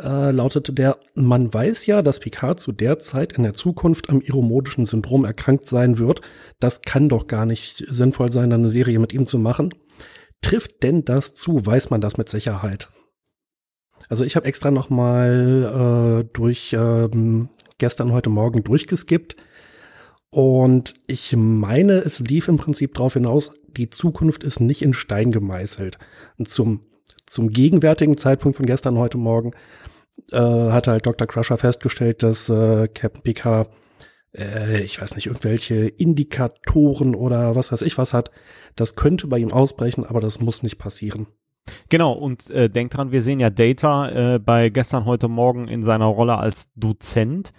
äh, 0.00 0.30
lautete 0.30 0.72
der, 0.72 0.98
man 1.14 1.52
weiß 1.52 1.86
ja, 1.86 2.02
dass 2.02 2.20
Picard 2.20 2.60
zu 2.60 2.72
der 2.72 2.98
Zeit 2.98 3.32
in 3.34 3.42
der 3.42 3.54
Zukunft 3.54 4.10
am 4.10 4.20
iromodischen 4.20 4.84
Syndrom 4.84 5.24
erkrankt 5.24 5.66
sein 5.66 5.98
wird. 5.98 6.20
Das 6.60 6.82
kann 6.82 7.08
doch 7.08 7.26
gar 7.26 7.46
nicht 7.46 7.84
sinnvoll 7.88 8.32
sein, 8.32 8.52
eine 8.52 8.68
Serie 8.68 8.98
mit 8.98 9.12
ihm 9.12 9.26
zu 9.26 9.38
machen. 9.38 9.74
Trifft 10.42 10.82
denn 10.82 11.04
das 11.04 11.34
zu? 11.34 11.64
Weiß 11.64 11.90
man 11.90 12.00
das 12.00 12.18
mit 12.18 12.28
Sicherheit? 12.28 12.88
Also 14.08 14.24
ich 14.24 14.36
habe 14.36 14.46
extra 14.46 14.70
noch 14.70 14.90
mal 14.90 16.24
äh, 16.24 16.32
durch 16.34 16.74
ähm, 16.78 17.48
gestern 17.84 18.12
heute 18.12 18.30
Morgen 18.30 18.64
durchgeskippt 18.64 19.36
und 20.30 20.94
ich 21.06 21.36
meine, 21.36 21.98
es 21.98 22.18
lief 22.18 22.48
im 22.48 22.56
Prinzip 22.56 22.94
darauf 22.94 23.12
hinaus, 23.12 23.52
die 23.68 23.90
Zukunft 23.90 24.42
ist 24.42 24.58
nicht 24.58 24.82
in 24.82 24.92
Stein 24.92 25.30
gemeißelt. 25.30 25.98
Und 26.38 26.48
zum 26.48 26.80
zum 27.26 27.50
gegenwärtigen 27.50 28.16
Zeitpunkt 28.16 28.56
von 28.56 28.66
gestern 28.66 28.98
heute 28.98 29.16
Morgen 29.18 29.52
äh, 30.32 30.38
hatte 30.38 30.90
halt 30.90 31.06
Dr. 31.06 31.26
Crusher 31.26 31.56
festgestellt, 31.56 32.22
dass 32.22 32.48
äh, 32.48 32.88
Captain 32.88 33.22
Picard, 33.22 33.70
äh, 34.36 34.82
ich 34.82 35.00
weiß 35.00 35.14
nicht, 35.14 35.26
irgendwelche 35.26 35.86
Indikatoren 35.86 37.14
oder 37.14 37.54
was 37.54 37.70
weiß 37.70 37.82
ich 37.82 37.96
was 37.96 38.12
hat. 38.12 38.30
Das 38.76 38.96
könnte 38.96 39.26
bei 39.26 39.38
ihm 39.38 39.52
ausbrechen, 39.52 40.04
aber 40.04 40.20
das 40.20 40.40
muss 40.40 40.62
nicht 40.62 40.78
passieren. 40.78 41.28
Genau, 41.90 42.12
und 42.12 42.50
äh, 42.50 42.68
denkt 42.68 42.96
dran, 42.96 43.12
wir 43.12 43.22
sehen 43.22 43.40
ja 43.40 43.50
Data 43.50 44.34
äh, 44.34 44.38
bei 44.38 44.68
gestern 44.68 45.04
heute 45.04 45.28
Morgen 45.28 45.68
in 45.68 45.84
seiner 45.84 46.06
Rolle 46.06 46.38
als 46.38 46.72
Dozent. 46.74 47.52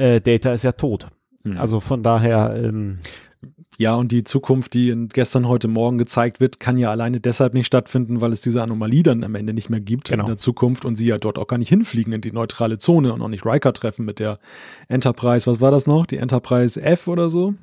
Äh, 0.00 0.20
Data 0.20 0.52
ist 0.52 0.64
ja 0.64 0.72
tot. 0.72 1.08
Mhm. 1.44 1.58
Also 1.58 1.80
von 1.80 2.02
daher. 2.02 2.54
Ähm, 2.56 2.98
ja, 3.78 3.94
und 3.94 4.12
die 4.12 4.24
Zukunft, 4.24 4.74
die 4.74 4.94
gestern, 5.10 5.48
heute 5.48 5.66
Morgen 5.66 5.96
gezeigt 5.96 6.38
wird, 6.38 6.60
kann 6.60 6.76
ja 6.76 6.90
alleine 6.90 7.18
deshalb 7.18 7.54
nicht 7.54 7.66
stattfinden, 7.66 8.20
weil 8.20 8.30
es 8.30 8.42
diese 8.42 8.62
Anomalie 8.62 9.02
dann 9.02 9.24
am 9.24 9.34
Ende 9.34 9.54
nicht 9.54 9.70
mehr 9.70 9.80
gibt 9.80 10.10
genau. 10.10 10.24
in 10.24 10.26
der 10.26 10.36
Zukunft 10.36 10.84
und 10.84 10.96
sie 10.96 11.06
ja 11.06 11.16
dort 11.16 11.38
auch 11.38 11.46
gar 11.46 11.56
nicht 11.56 11.70
hinfliegen 11.70 12.12
in 12.12 12.20
die 12.20 12.32
neutrale 12.32 12.76
Zone 12.76 13.10
und 13.10 13.22
auch 13.22 13.28
nicht 13.28 13.46
Riker 13.46 13.72
treffen 13.72 14.04
mit 14.04 14.18
der 14.18 14.38
Enterprise. 14.88 15.50
Was 15.50 15.62
war 15.62 15.70
das 15.70 15.86
noch? 15.86 16.04
Die 16.04 16.18
Enterprise 16.18 16.80
F 16.80 17.08
oder 17.08 17.30
so? 17.30 17.54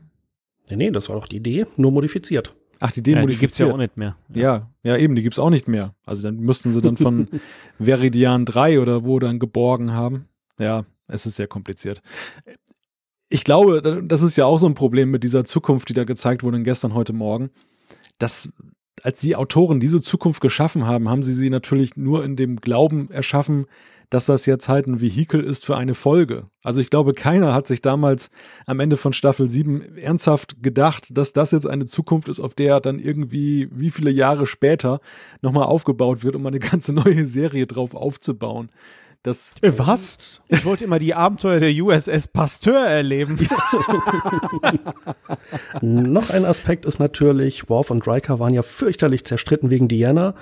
Nee, 0.72 0.78
nee, 0.78 0.92
das 0.92 1.08
war 1.08 1.18
doch 1.18 1.28
die 1.28 1.38
Idee, 1.38 1.68
nur 1.76 1.92
modifiziert. 1.92 2.56
Ach, 2.80 2.90
die 2.90 3.02
Idee 3.02 3.12
ja, 3.14 3.22
modifiziert. 3.22 3.40
Die 3.40 3.46
gibt's 3.46 3.58
ja 3.60 3.72
auch 3.72 3.78
nicht 3.78 3.98
mehr. 3.98 4.16
Ja. 4.34 4.42
ja, 4.42 4.70
ja, 4.82 4.98
eben, 4.98 5.16
die 5.16 5.22
gibt's 5.22 5.38
auch 5.38 5.52
nicht 5.52 5.68
mehr. 5.68 5.94
Also 6.04 6.24
dann 6.24 6.38
müssten 6.38 6.72
sie 6.72 6.82
dann 6.82 6.98
von 6.98 7.28
Veridian 7.80 8.46
3 8.46 8.80
oder 8.80 9.06
wo 9.06 9.20
dann 9.20 9.38
geborgen 9.38 9.94
haben. 9.94 10.26
Ja, 10.60 10.86
es 11.08 11.26
ist 11.26 11.36
sehr 11.36 11.48
kompliziert 11.48 12.02
ich 13.30 13.44
glaube, 13.44 14.04
das 14.06 14.22
ist 14.22 14.38
ja 14.38 14.46
auch 14.46 14.58
so 14.58 14.68
ein 14.68 14.74
Problem 14.74 15.12
mit 15.12 15.24
dieser 15.24 15.46
Zukunft, 15.46 15.90
die 15.90 15.94
da 15.94 16.06
gezeigt 16.06 16.44
wurde 16.44 16.62
gestern, 16.64 16.94
heute 16.94 17.14
Morgen, 17.14 17.50
dass 18.20 18.50
als 19.04 19.22
die 19.22 19.36
Autoren 19.36 19.80
diese 19.80 20.02
Zukunft 20.02 20.42
geschaffen 20.42 20.86
haben, 20.86 21.10
haben 21.10 21.24
sie 21.24 21.34
sie 21.34 21.50
natürlich 21.50 21.96
nur 21.98 22.24
in 22.24 22.36
dem 22.36 22.58
Glauben 22.58 23.12
erschaffen, 23.12 23.66
dass 24.10 24.26
das 24.26 24.46
jetzt 24.46 24.70
halt 24.70 24.88
ein 24.88 25.02
Vehikel 25.02 25.44
ist 25.44 25.66
für 25.66 25.76
eine 25.76 25.94
Folge. 25.94 26.46
Also 26.64 26.80
ich 26.80 26.90
glaube, 26.90 27.14
keiner 27.14 27.54
hat 27.54 27.68
sich 27.68 27.82
damals 27.82 28.32
am 28.66 28.80
Ende 28.80 28.96
von 28.96 29.12
Staffel 29.12 29.52
7 29.52 29.98
ernsthaft 29.98 30.64
gedacht, 30.64 31.10
dass 31.18 31.34
das 31.34 31.52
jetzt 31.52 31.68
eine 31.68 31.86
Zukunft 31.86 32.30
ist, 32.30 32.40
auf 32.40 32.56
der 32.56 32.80
dann 32.80 33.00
irgendwie 33.00 33.68
wie 33.72 33.92
viele 33.92 34.10
Jahre 34.10 34.48
später 34.48 35.02
nochmal 35.42 35.66
aufgebaut 35.66 36.24
wird, 36.24 36.38
um 36.38 36.46
eine 36.46 36.60
ganze 36.60 36.94
neue 36.94 37.28
Serie 37.28 37.68
drauf 37.68 37.94
aufzubauen. 37.94 38.70
Das, 39.24 39.56
äh, 39.62 39.74
Was? 39.78 40.18
Ich 40.48 40.64
wollte 40.66 40.84
immer 40.84 41.00
die 41.00 41.14
Abenteuer 41.14 41.60
der 41.60 41.72
USS 41.72 42.28
Pasteur 42.28 42.86
erleben. 42.86 43.38
Noch 45.82 46.30
ein 46.30 46.46
Aspekt 46.46 46.86
ist 46.86 47.00
natürlich, 47.00 47.70
Worf 47.70 47.92
und 47.92 48.08
Riker 48.08 48.40
waren 48.40 48.54
ja 48.54 48.62
fürchterlich 48.62 49.26
zerstritten 49.26 49.70
wegen 49.70 49.88
Diana. 49.88 50.36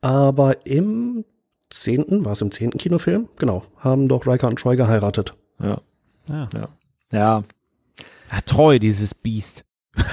Aber 0.00 0.66
im 0.66 1.24
zehnten, 1.70 2.24
war 2.24 2.32
es 2.32 2.42
im 2.42 2.50
zehnten 2.50 2.78
Kinofilm? 2.78 3.28
Genau, 3.36 3.62
haben 3.78 4.08
doch 4.08 4.26
Riker 4.26 4.48
und 4.48 4.58
Troy 4.58 4.76
geheiratet. 4.76 5.34
Ja. 5.60 5.80
Ja. 6.28 6.48
Ja. 6.54 6.68
ja. 7.12 7.44
ja 8.32 8.40
treu, 8.46 8.78
dieses 8.78 9.14
Biest. 9.14 9.64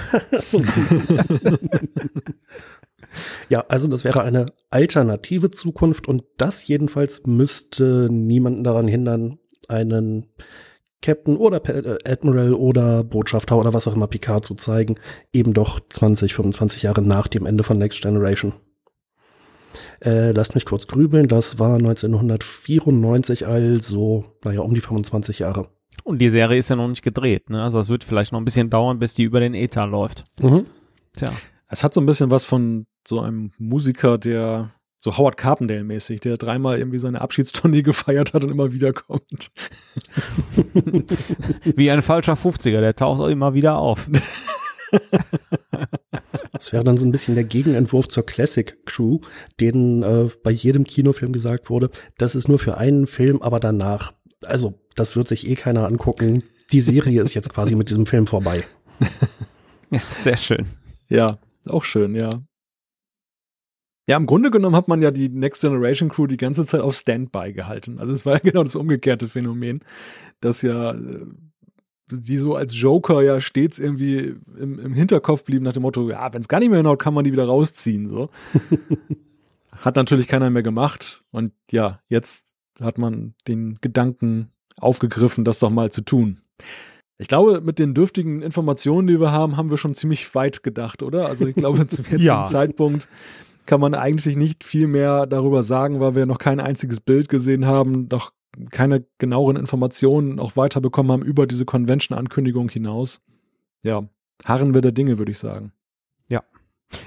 Ja, 3.50 3.66
also 3.68 3.88
das 3.88 4.04
wäre 4.04 4.22
eine 4.22 4.48
alternative 4.70 5.52
Zukunft 5.52 6.08
und 6.08 6.24
das 6.38 6.68
jedenfalls 6.68 7.26
müsste 7.26 8.08
niemanden 8.12 8.64
daran 8.64 8.88
hindern, 8.88 9.40
einen 9.68 10.28
Captain 11.02 11.38
oder 11.38 11.64
äh, 11.70 11.98
Admiral 12.04 12.54
oder 12.54 13.04
Botschafter 13.04 13.58
oder 13.58 13.74
was 13.74 13.88
auch 13.88 13.96
immer 13.96 14.08
Picard 14.08 14.44
zu 14.44 14.56
zeigen, 14.56 14.96
eben 15.32 15.54
doch 15.54 15.80
20, 15.90 16.34
25 16.34 16.84
Jahre 16.84 17.02
nach 17.02 17.28
dem 17.28 17.46
Ende 17.46 17.64
von 17.64 17.78
Next 17.78 18.02
Generation. 18.02 18.54
Äh, 20.02 20.32
lasst 20.32 20.56
mich 20.56 20.66
kurz 20.66 20.88
grübeln, 20.88 21.28
das 21.28 21.60
war 21.60 21.76
1994, 21.76 23.46
also, 23.46 24.26
naja, 24.44 24.62
um 24.62 24.74
die 24.74 24.82
25 24.82 25.40
Jahre. 25.40 25.68
Und 26.04 26.20
die 26.20 26.30
Serie 26.30 26.58
ist 26.58 26.70
ja 26.70 26.76
noch 26.76 26.88
nicht 26.88 27.04
gedreht, 27.04 27.50
ne? 27.50 27.64
Also 27.64 27.80
es 27.80 27.90
wird 27.90 28.04
vielleicht 28.04 28.32
noch 28.32 28.40
ein 28.40 28.46
bisschen 28.46 28.70
dauern, 28.70 29.00
bis 29.00 29.14
die 29.14 29.24
über 29.24 29.40
den 29.40 29.54
Ether 29.54 29.88
läuft. 29.88 30.26
Mhm. 30.42 30.66
Tja. 31.16 31.32
Es 31.70 31.84
hat 31.84 31.94
so 31.94 32.02
ein 32.02 32.06
bisschen 32.06 32.30
was 32.30 32.46
von 32.46 32.86
so 33.08 33.20
einem 33.20 33.52
Musiker, 33.58 34.18
der 34.18 34.72
so 35.00 35.18
Howard 35.18 35.38
Carpendale-mäßig, 35.38 36.20
der 36.22 36.38
dreimal 36.38 36.80
irgendwie 36.80 36.98
seine 37.00 37.22
Abschiedstournee 37.22 37.82
gefeiert 37.84 38.34
hat 38.34 38.44
und 38.44 38.50
immer 38.50 38.74
wieder 38.74 38.92
kommt. 38.92 39.52
Wie 41.76 41.92
ein 41.92 42.02
falscher 42.02 42.34
50er, 42.34 42.80
der 42.80 42.96
taucht 42.96 43.22
auch 43.22 43.28
immer 43.28 43.54
wieder 43.54 43.78
auf. 43.78 44.10
Das 46.52 46.74
wäre 46.74 46.84
dann 46.84 46.98
so 46.98 47.06
ein 47.06 47.12
bisschen 47.12 47.36
der 47.36 47.44
Gegenentwurf 47.44 48.08
zur 48.08 48.26
Classic 48.26 48.84
Crew, 48.86 49.20
denen 49.60 50.02
äh, 50.04 50.30
bei 50.44 50.52
jedem 50.52 50.86
Kinofilm 50.86 51.34
gesagt 51.34 51.70
wurde, 51.70 51.90
das 52.18 52.34
ist 52.34 52.48
nur 52.48 52.60
für 52.60 52.78
einen 52.78 53.06
Film, 53.08 53.42
aber 53.42 53.60
danach, 53.60 54.14
also 54.42 54.74
das 54.96 55.16
wird 55.16 55.28
sich 55.28 55.48
eh 55.48 55.56
keiner 55.56 55.86
angucken. 55.86 56.44
Die 56.72 56.82
Serie 56.82 57.22
ist 57.22 57.34
jetzt 57.34 57.54
quasi 57.54 57.76
mit 57.76 57.90
diesem 57.90 58.06
Film 58.06 58.28
vorbei. 58.28 58.64
Ja, 59.92 60.02
sehr 60.10 60.36
schön. 60.36 60.66
Ja, 61.10 61.38
auch 61.68 61.84
schön, 61.84 62.16
ja. 62.16 62.42
Ja, 64.08 64.18
im 64.18 64.28
Grunde 64.28 64.52
genommen 64.52 64.76
hat 64.76 64.88
man 64.88 65.02
ja 65.02 65.10
die 65.10 65.30
Next 65.30 65.62
Generation 65.62 66.10
Crew 66.10 66.28
die 66.28 66.38
ganze 66.38 66.66
Zeit 66.66 66.82
auf 66.82 66.96
Standby 66.96 67.54
gehalten. 67.54 68.00
Also 68.00 68.14
es 68.14 68.26
war 68.26 68.34
ja 68.34 68.40
genau 68.44 68.64
das 68.64 68.76
umgekehrte 68.76 69.28
Phänomen, 69.28 69.80
dass 70.42 70.62
ja 70.62 70.92
äh, 70.92 71.26
die 72.12 72.38
so 72.38 72.56
als 72.56 72.80
Joker 72.80 73.24
ja 73.24 73.42
stets 73.42 73.80
irgendwie 73.80 74.36
im, 74.60 74.80
im 74.80 74.94
Hinterkopf 74.94 75.44
blieben 75.44 75.66
nach 75.66 75.74
dem 75.74 75.82
Motto, 75.82 76.10
ja, 76.10 76.32
wenn 76.34 76.42
es 76.42 76.48
gar 76.48 76.60
nicht 76.60 76.70
mehr 76.70 76.78
hinhaut, 76.78 77.00
kann 77.00 77.16
man 77.16 77.24
die 77.24 77.32
wieder 77.32 77.46
rausziehen. 77.46 78.08
So. 78.10 78.30
hat 79.72 79.96
natürlich 79.96 80.28
keiner 80.28 80.52
mehr 80.52 80.64
gemacht. 80.64 81.24
Und 81.32 81.54
ja, 81.72 82.00
jetzt 82.08 82.54
hat 82.80 83.00
man 83.00 83.34
den 83.48 83.80
Gedanken 83.82 84.52
aufgegriffen, 84.80 85.44
das 85.44 85.60
doch 85.60 85.72
mal 85.72 85.92
zu 85.92 86.02
tun. 86.02 86.38
Ich 87.18 87.28
glaube, 87.28 87.62
mit 87.62 87.80
den 87.80 87.94
dürftigen 87.94 88.42
Informationen, 88.42 89.08
die 89.08 89.20
wir 89.20 89.32
haben, 89.32 89.58
haben 89.58 89.70
wir 89.70 89.78
schon 89.78 89.96
ziemlich 89.96 90.36
weit 90.36 90.64
gedacht, 90.64 91.02
oder? 91.02 91.28
Also 91.28 91.48
ich 91.48 91.56
glaube, 91.56 91.88
zum 91.88 92.06
jetzigen 92.12 92.24
ja. 92.24 92.44
Zeitpunkt 92.44 93.08
kann 93.66 93.82
man 93.82 93.94
eigentlich 93.94 94.36
nicht 94.36 94.64
viel 94.64 94.88
mehr 94.88 95.26
darüber 95.26 95.64
sagen, 95.64 96.00
weil 96.00 96.16
wir 96.16 96.26
noch 96.26 96.38
kein 96.38 96.60
einziges 96.60 97.00
Bild 97.02 97.30
gesehen 97.30 97.66
haben, 97.66 98.08
noch 98.12 98.32
keine 98.72 99.06
genaueren 99.18 99.58
Informationen 99.58 100.40
auch 100.40 100.56
weiterbekommen 100.56 101.12
haben 101.12 101.24
über 101.24 101.48
diese 101.48 101.66
Convention-Ankündigung 101.66 102.70
hinaus. 102.70 103.22
Ja, 103.84 104.08
harren 104.44 104.74
wir 104.74 104.82
der 104.82 104.92
Dinge, 104.92 105.18
würde 105.18 105.32
ich 105.32 105.40
sagen. 105.40 105.72
Ja. 106.30 106.44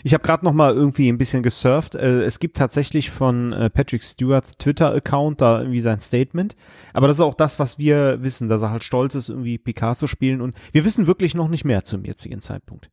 Ich 0.03 0.13
habe 0.13 0.25
gerade 0.25 0.45
noch 0.45 0.53
mal 0.53 0.75
irgendwie 0.75 1.09
ein 1.09 1.19
bisschen 1.19 1.43
gesurft. 1.43 1.95
Äh, 1.95 2.23
es 2.23 2.39
gibt 2.41 2.57
tatsächlich 2.57 3.11
von 3.11 3.53
äh, 3.53 3.71
Patrick 3.71 4.05
Stewarts 4.05 4.59
Twitter-Account 4.59 5.41
da 5.41 5.61
irgendwie 5.61 5.81
sein 5.81 6.01
Statement. 6.01 6.57
Aber 6.93 7.09
das 7.09 7.19
ist 7.19 7.23
auch 7.23 7.35
das, 7.35 7.59
was 7.59 7.79
wir 7.79 8.23
wissen, 8.23 8.49
dass 8.49 8.63
er 8.63 8.71
halt 8.71 8.85
stolz 8.85 9.15
ist, 9.15 9.29
irgendwie 9.29 9.59
Picasso 9.59 10.07
spielen. 10.07 10.41
Und 10.41 10.55
wir 10.73 10.85
wissen 10.85 11.07
wirklich 11.07 11.35
noch 11.35 11.49
nicht 11.49 11.65
mehr 11.65 11.85
zum 11.85 12.05
jetzigen 12.05 12.41
Zeitpunkt. 12.41 12.91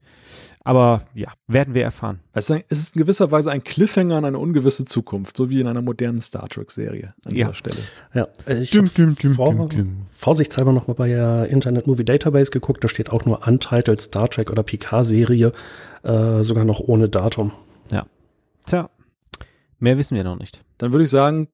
Aber 0.65 1.03
ja, 1.13 1.31
werden 1.47 1.75
wir 1.75 1.83
erfahren. 1.83 2.21
Es 2.33 2.49
ist 2.49 2.95
in 2.95 2.99
gewisser 2.99 3.31
Weise 3.31 3.51
ein 3.51 3.63
Cliffhanger 3.63 4.15
an 4.15 4.25
eine 4.25 4.39
ungewisse 4.39 4.83
Zukunft, 4.83 5.37
so 5.37 5.51
wie 5.51 5.61
in 5.61 5.67
einer 5.67 5.83
modernen 5.83 6.21
Star 6.21 6.49
Trek-Serie 6.49 7.13
an 7.23 7.35
ja. 7.35 7.45
dieser 7.45 7.53
Stelle. 7.53 7.77
Ja, 8.15 8.27
ich 8.47 8.75
habe 8.75 8.87
vor, 8.87 9.69
vorsichtshalber 10.09 10.73
nochmal 10.73 10.95
bei 10.95 11.07
der 11.09 11.49
Internet 11.49 11.85
Movie 11.85 12.03
Database 12.03 12.49
geguckt, 12.49 12.83
da 12.83 12.89
steht 12.89 13.11
auch 13.11 13.25
nur 13.25 13.47
Untitled 13.47 14.01
Star 14.01 14.27
Trek 14.27 14.49
oder 14.49 14.63
Picard-Serie, 14.63 15.51
äh, 16.01 16.43
sogar 16.43 16.65
noch 16.65 16.79
ohne 16.79 17.09
Datum. 17.09 17.51
Ja. 17.91 18.07
Tja, 18.65 18.89
mehr 19.77 19.99
wissen 19.99 20.15
wir 20.15 20.23
noch 20.23 20.39
nicht. 20.39 20.65
Dann 20.79 20.91
würde 20.91 21.03
ich 21.03 21.11
sagen, 21.11 21.47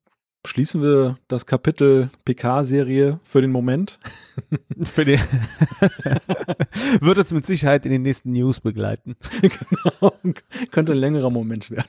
schließen 0.45 0.81
wir 0.81 1.17
das 1.27 1.45
Kapitel 1.45 2.09
PK-Serie 2.25 3.19
für 3.23 3.41
den 3.41 3.51
Moment. 3.51 3.99
für 4.83 5.05
den 5.05 5.19
Wird 7.01 7.17
uns 7.17 7.31
mit 7.31 7.45
Sicherheit 7.45 7.85
in 7.85 7.91
den 7.91 8.01
nächsten 8.01 8.31
News 8.31 8.59
begleiten. 8.59 9.15
genau. 9.41 10.13
Könnte 10.71 10.93
ein 10.93 10.97
längerer 10.97 11.29
Moment 11.29 11.69
werden. 11.69 11.87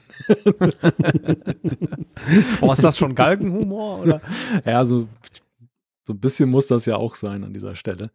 Boah, 2.60 2.72
ist 2.74 2.84
das 2.84 2.98
schon 2.98 3.14
Galgenhumor? 3.14 4.00
Oder? 4.00 4.20
Ja, 4.64 4.84
so, 4.84 5.08
so 6.06 6.12
ein 6.12 6.20
bisschen 6.20 6.50
muss 6.50 6.66
das 6.66 6.86
ja 6.86 6.96
auch 6.96 7.14
sein 7.14 7.44
an 7.44 7.52
dieser 7.52 7.74
Stelle. 7.74 8.10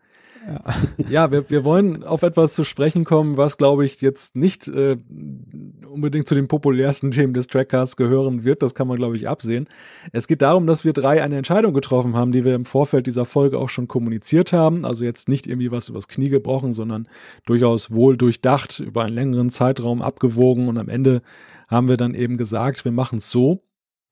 Ja, 1.10 1.32
wir, 1.32 1.50
wir 1.50 1.64
wollen 1.64 2.04
auf 2.04 2.24
etwas 2.24 2.54
zu 2.54 2.64
sprechen 2.64 3.04
kommen, 3.04 3.38
was, 3.38 3.58
glaube 3.58 3.86
ich, 3.86 4.02
jetzt 4.02 4.36
nicht 4.36 4.68
äh, 4.68 4.98
unbedingt 5.90 6.28
zu 6.28 6.36
den 6.36 6.48
populärsten 6.48 7.12
Themen 7.12 7.34
des 7.34 7.48
Trackcasts 7.48 7.96
gehören 7.96 8.44
wird. 8.44 8.62
Das 8.62 8.74
kann 8.74 8.88
man, 8.88 8.98
glaube 8.98 9.18
ich, 9.18 9.28
absehen. 9.28 9.68
Es 10.12 10.28
geht 10.28 10.42
darum, 10.42 10.68
dass 10.68 10.86
wir 10.86 10.94
drei 10.94 11.22
eine 11.22 11.38
Entscheidung 11.38 11.74
getroffen 11.74 12.16
haben, 12.16 12.32
die 12.32 12.46
wir 12.46 12.56
im 12.56 12.66
Vorfeld 12.66 13.08
dieser 13.08 13.26
Folge 13.26 13.60
auch 13.60 13.70
schon 13.70 13.88
kommuniziert 13.88 14.54
haben. 14.54 14.86
Also 14.86 15.04
jetzt 15.04 15.28
nicht 15.28 15.48
irgendwie 15.48 15.72
was 15.72 15.90
übers 15.90 16.08
Knie 16.08 16.30
gebrochen, 16.30 16.74
sondern 16.74 17.08
durchaus 17.46 17.92
wohl 17.92 18.18
durchdacht, 18.18 18.80
über 18.80 19.04
einen 19.04 19.16
längeren 19.16 19.50
Zeitraum 19.50 20.02
abgewogen. 20.02 20.68
Und 20.68 20.78
am 20.78 20.90
Ende 20.90 21.22
haben 21.68 21.88
wir 21.90 21.98
dann 21.98 22.14
eben 22.14 22.38
gesagt, 22.38 22.86
wir 22.86 22.92
machen 22.92 23.18
es 23.18 23.30
so. 23.30 23.64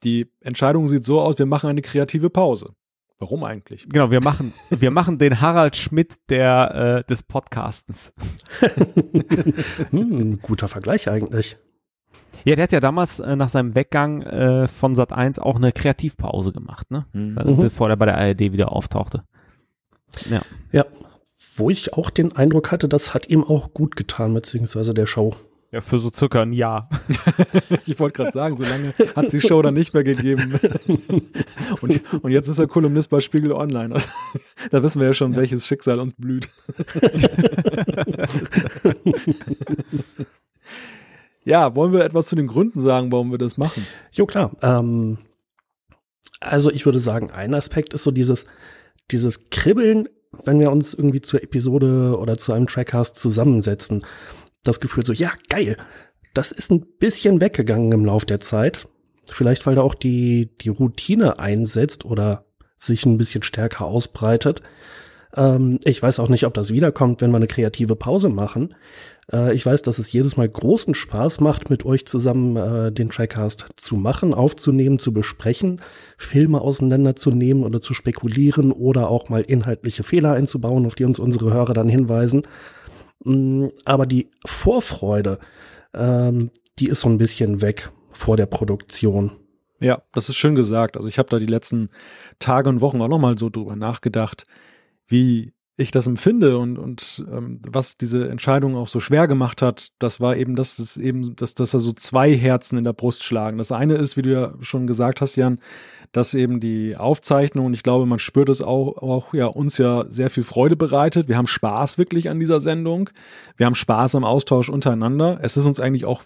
Die 0.04 0.28
Entscheidung 0.41 0.88
sieht 0.88 1.06
so 1.06 1.21
aus, 1.21 1.39
wir 1.39 1.45
machen 1.45 1.69
eine 1.69 1.82
kreative 1.82 2.30
Pause. 2.30 2.74
Warum 3.17 3.45
eigentlich? 3.45 3.88
Genau, 3.88 4.12
wir 4.12 4.21
machen, 4.21 4.54
wir 4.69 4.91
machen 4.91 5.17
den 5.17 5.39
Harald 5.39 5.78
Schmidt 5.78 6.30
der, 6.30 7.04
äh, 7.06 7.10
des 7.10 7.23
Podcastens. 7.23 8.13
hm, 9.91 10.39
guter 10.41 10.67
Vergleich 10.67 11.10
eigentlich. 11.10 11.58
Ja, 12.43 12.56
der 12.56 12.63
hat 12.63 12.71
ja 12.73 12.80
damals 12.82 13.19
äh, 13.19 13.36
nach 13.36 13.49
seinem 13.49 13.73
Weggang 13.73 14.21
äh, 14.21 14.67
von 14.67 14.95
Sat 14.95 15.13
1 15.13 15.39
auch 15.39 15.56
eine 15.56 15.71
Kreativpause 15.71 16.51
gemacht, 16.51 16.91
ne? 16.91 17.06
Mhm. 17.13 17.38
Äh, 17.38 17.54
bevor 17.54 17.89
er 17.89 17.95
bei 17.95 18.06
der 18.06 18.17
ARD 18.17 18.39
wieder 18.51 18.71
auftauchte. 18.73 19.23
Ja. 20.30 20.41
Ja. 20.71 20.86
Wo 21.56 21.69
ich 21.69 21.93
auch 21.93 22.10
den 22.10 22.36
Eindruck 22.36 22.71
hatte, 22.71 22.89
das 22.89 23.13
hat 23.13 23.30
ihm 23.30 23.43
auch 23.43 23.73
gut 23.73 23.95
getan, 23.95 24.34
beziehungsweise 24.34 24.93
der 24.93 25.06
Show. 25.06 25.36
Ja, 25.75 25.81
für 25.81 25.99
so 25.99 26.09
circa 26.09 26.41
ein 26.41 26.53
Jahr. 26.53 26.88
ich 27.85 27.99
wollte 27.99 28.15
gerade 28.15 28.31
sagen, 28.31 28.55
so 28.55 28.63
lange 28.63 28.93
hat 29.13 29.33
die 29.33 29.41
Show 29.41 29.61
dann 29.61 29.73
nicht 29.73 29.93
mehr 29.93 30.05
gegeben. 30.05 30.57
und, 31.81 32.13
und 32.23 32.31
jetzt 32.31 32.47
ist 32.47 32.59
er 32.59 32.67
Kolumnist 32.67 33.09
bei 33.09 33.19
Spiegel 33.19 33.51
Online. 33.51 33.93
da 34.71 34.83
wissen 34.83 35.01
wir 35.01 35.07
ja 35.07 35.13
schon, 35.13 35.33
ja. 35.33 35.39
welches 35.39 35.67
Schicksal 35.67 35.99
uns 35.99 36.13
blüht. 36.13 36.47
ja, 41.43 41.75
wollen 41.75 41.91
wir 41.91 42.05
etwas 42.05 42.27
zu 42.27 42.38
den 42.38 42.47
Gründen 42.47 42.79
sagen, 42.79 43.11
warum 43.11 43.31
wir 43.31 43.38
das 43.38 43.57
machen? 43.57 43.85
Jo, 44.13 44.25
klar. 44.25 44.51
Ähm, 44.61 45.17
also 46.39 46.71
ich 46.71 46.85
würde 46.85 47.01
sagen, 47.01 47.31
ein 47.31 47.53
Aspekt 47.53 47.93
ist 47.93 48.03
so 48.03 48.11
dieses, 48.11 48.45
dieses 49.11 49.49
Kribbeln, 49.49 50.07
wenn 50.45 50.61
wir 50.61 50.71
uns 50.71 50.93
irgendwie 50.93 51.21
zur 51.21 51.43
Episode 51.43 52.17
oder 52.17 52.38
zu 52.38 52.53
einem 52.53 52.67
Trackcast 52.67 53.17
zusammensetzen 53.17 54.05
das 54.67 54.80
Gefühl 54.80 55.06
so, 55.06 55.13
ja, 55.13 55.32
geil. 55.49 55.78
Das 56.34 56.51
ist 56.51 56.71
ein 56.71 56.86
bisschen 56.99 57.39
weggegangen 57.41 57.91
im 57.91 58.06
Lauf 58.06 58.25
der 58.25 58.41
Zeit. 58.41 58.88
Vielleicht, 59.32 59.65
weil 59.65 59.75
da 59.75 59.82
auch 59.82 59.95
die, 59.95 60.51
die 60.62 60.69
Routine 60.69 61.39
einsetzt 61.39 62.06
oder 62.06 62.45
sich 62.78 63.06
ein 63.06 63.17
bisschen 63.17 63.43
stärker 63.43 63.86
ausbreitet. 63.86 64.62
Ähm, 65.36 65.80
ich 65.84 66.01
weiß 66.01 66.19
auch 66.19 66.30
nicht, 66.30 66.45
ob 66.45 66.54
das 66.54 66.71
wiederkommt, 66.71 67.21
wenn 67.21 67.32
wir 67.32 67.38
eine 67.38 67.47
kreative 67.47 67.95
Pause 67.95 68.30
machen. 68.30 68.75
Äh, 69.32 69.54
ich 69.54 69.65
weiß, 69.65 69.82
dass 69.82 69.99
es 69.99 70.12
jedes 70.12 70.38
Mal 70.38 70.47
großen 70.47 70.93
Spaß 70.93 71.41
macht, 71.41 71.69
mit 71.69 71.86
euch 71.86 72.06
zusammen 72.06 72.56
äh, 72.56 72.91
den 72.91 73.10
Trackcast 73.10 73.65
zu 73.75 73.95
machen, 73.95 74.34
aufzunehmen, 74.34 74.99
zu 74.99 75.13
besprechen, 75.13 75.82
Filme 76.17 76.62
auseinanderzunehmen 76.62 77.63
oder 77.63 77.82
zu 77.82 77.93
spekulieren 77.93 78.71
oder 78.71 79.10
auch 79.10 79.30
mal 79.30 79.41
inhaltliche 79.41 80.04
Fehler 80.04 80.34
einzubauen, 80.34 80.86
auf 80.86 80.95
die 80.95 81.06
uns 81.06 81.19
unsere 81.19 81.54
Hörer 81.54 81.73
dann 81.73 81.89
hinweisen. 81.89 82.43
Mm, 83.25 83.67
aber 83.83 84.05
die 84.05 84.31
Vorfreude, 84.45 85.39
ähm, 85.93 86.51
die 86.79 86.88
ist 86.88 87.01
so 87.01 87.09
ein 87.09 87.17
bisschen 87.17 87.61
weg 87.61 87.91
vor 88.11 88.38
der 88.38 88.45
Produktion. 88.45 89.31
Ja, 89.81 90.01
das 90.13 90.29
ist 90.29 90.38
schön 90.38 90.55
gesagt. 90.55 90.95
Also 90.95 91.09
ich 91.09 91.19
habe 91.19 91.29
da 91.29 91.39
die 91.39 91.45
letzten 91.45 91.89
Tage 92.39 92.69
und 92.69 92.81
Wochen 92.81 93.01
auch 93.01 93.09
noch 93.09 93.19
mal 93.19 93.38
so 93.38 93.49
drüber 93.49 93.75
nachgedacht, 93.75 94.45
wie 95.07 95.53
ich 95.77 95.91
das 95.91 96.07
empfinde 96.07 96.57
und, 96.57 96.79
und 96.79 97.25
ähm, 97.29 97.59
was 97.67 97.97
diese 97.97 98.29
Entscheidung 98.29 98.75
auch 98.75 98.88
so 98.88 99.01
schwer 99.01 99.27
gemacht 99.27 99.61
hat, 99.61 99.89
das 99.99 100.21
war 100.21 100.38
eben, 100.38 100.55
dass 100.55 100.79
es 100.79 100.95
eben, 100.95 101.35
dass, 101.35 101.53
dass 101.53 101.71
da 101.71 101.79
so 101.79 101.91
zwei 101.91 102.33
Herzen 102.33 102.77
in 102.77 102.85
der 102.85 102.93
Brust 102.93 103.23
schlagen. 103.23 103.57
Das 103.57 103.73
eine 103.73 103.95
ist, 103.95 104.15
wie 104.15 104.21
du 104.21 104.31
ja 104.31 104.53
schon 104.61 104.88
gesagt 104.88 105.19
hast, 105.19 105.35
Jan, 105.35 105.59
dass 106.13 106.33
eben 106.33 106.61
die 106.61 106.95
Aufzeichnung, 106.95 107.65
und 107.65 107.73
ich 107.73 107.83
glaube, 107.83 108.05
man 108.05 108.19
spürt 108.19 108.47
es 108.47 108.61
auch, 108.61 108.97
auch 108.97 109.33
ja, 109.33 109.47
uns 109.47 109.77
ja 109.77 110.05
sehr 110.07 110.29
viel 110.29 110.43
Freude 110.43 110.77
bereitet. 110.77 111.27
Wir 111.27 111.35
haben 111.35 111.47
Spaß 111.47 111.97
wirklich 111.97 112.29
an 112.29 112.39
dieser 112.39 112.61
Sendung. 112.61 113.09
Wir 113.57 113.65
haben 113.65 113.75
Spaß 113.75 114.15
am 114.15 114.23
Austausch 114.23 114.69
untereinander. 114.69 115.39
Es 115.41 115.57
ist 115.57 115.65
uns 115.65 115.81
eigentlich 115.81 116.05
auch 116.05 116.23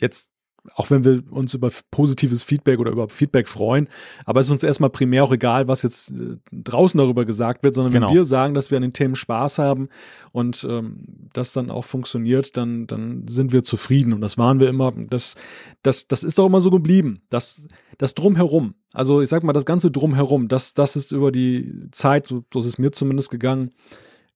jetzt 0.00 0.33
auch 0.74 0.90
wenn 0.90 1.04
wir 1.04 1.22
uns 1.30 1.54
über 1.54 1.70
positives 1.90 2.42
Feedback 2.42 2.78
oder 2.78 2.90
über 2.90 3.08
Feedback 3.08 3.48
freuen, 3.48 3.88
aber 4.24 4.40
es 4.40 4.46
ist 4.46 4.52
uns 4.52 4.62
erstmal 4.62 4.90
primär 4.90 5.24
auch 5.24 5.32
egal, 5.32 5.68
was 5.68 5.82
jetzt 5.82 6.10
äh, 6.10 6.36
draußen 6.52 6.96
darüber 6.98 7.24
gesagt 7.24 7.64
wird, 7.64 7.74
sondern 7.74 7.92
genau. 7.92 8.08
wenn 8.08 8.14
wir 8.14 8.24
sagen, 8.24 8.54
dass 8.54 8.70
wir 8.70 8.76
an 8.76 8.82
den 8.82 8.92
Themen 8.92 9.14
Spaß 9.14 9.58
haben 9.58 9.88
und 10.32 10.66
ähm, 10.68 11.28
das 11.32 11.52
dann 11.52 11.70
auch 11.70 11.84
funktioniert, 11.84 12.56
dann, 12.56 12.86
dann 12.86 13.26
sind 13.28 13.52
wir 13.52 13.62
zufrieden 13.62 14.12
und 14.12 14.20
das 14.20 14.38
waren 14.38 14.60
wir 14.60 14.68
immer. 14.68 14.92
Das, 15.10 15.34
das, 15.82 16.08
das 16.08 16.24
ist 16.24 16.38
doch 16.38 16.46
immer 16.46 16.60
so 16.60 16.70
geblieben. 16.70 17.22
Das, 17.28 17.66
das 17.98 18.14
Drumherum, 18.14 18.74
also 18.92 19.20
ich 19.20 19.28
sag 19.28 19.44
mal, 19.44 19.52
das 19.52 19.66
ganze 19.66 19.90
Drumherum, 19.90 20.48
das, 20.48 20.72
das 20.74 20.96
ist 20.96 21.12
über 21.12 21.30
die 21.30 21.88
Zeit, 21.90 22.26
so, 22.26 22.44
so 22.52 22.60
ist 22.60 22.66
es 22.66 22.78
mir 22.78 22.92
zumindest 22.92 23.30
gegangen, 23.30 23.72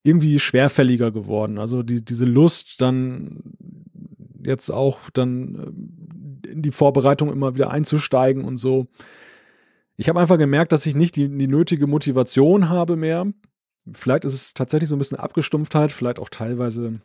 irgendwie 0.03 0.39
schwerfälliger 0.39 1.11
geworden. 1.11 1.59
Also 1.59 1.83
die, 1.83 2.05
diese 2.05 2.25
Lust, 2.25 2.81
dann 2.81 3.41
jetzt 4.43 4.71
auch 4.71 5.11
dann 5.11 5.55
äh, 5.55 6.08
in 6.47 6.63
die 6.63 6.71
Vorbereitung 6.71 7.33
immer 7.33 7.55
wieder 7.55 7.71
einzusteigen 7.71 8.45
und 8.45 8.57
so. 8.57 8.87
Ich 9.97 10.09
habe 10.09 10.21
einfach 10.21 10.39
gemerkt, 10.39 10.73
dass 10.73 10.87
ich 10.87 10.95
nicht 10.95 11.17
die, 11.17 11.29
die 11.29 11.49
nötige 11.49 11.87
Motivation 11.87 12.69
habe 12.69 12.97
mehr. 12.97 13.27
Vielleicht 13.93 14.25
ist 14.25 14.35
es 14.35 14.55
tatsächlich 14.55 14.89
so 14.89 14.97
ein 14.97 14.99
bisschen 14.99 15.19
Abgestumpftheit, 15.19 15.93
vielleicht 15.93 16.19
auch 16.19 16.29
teilweise 16.29 17.01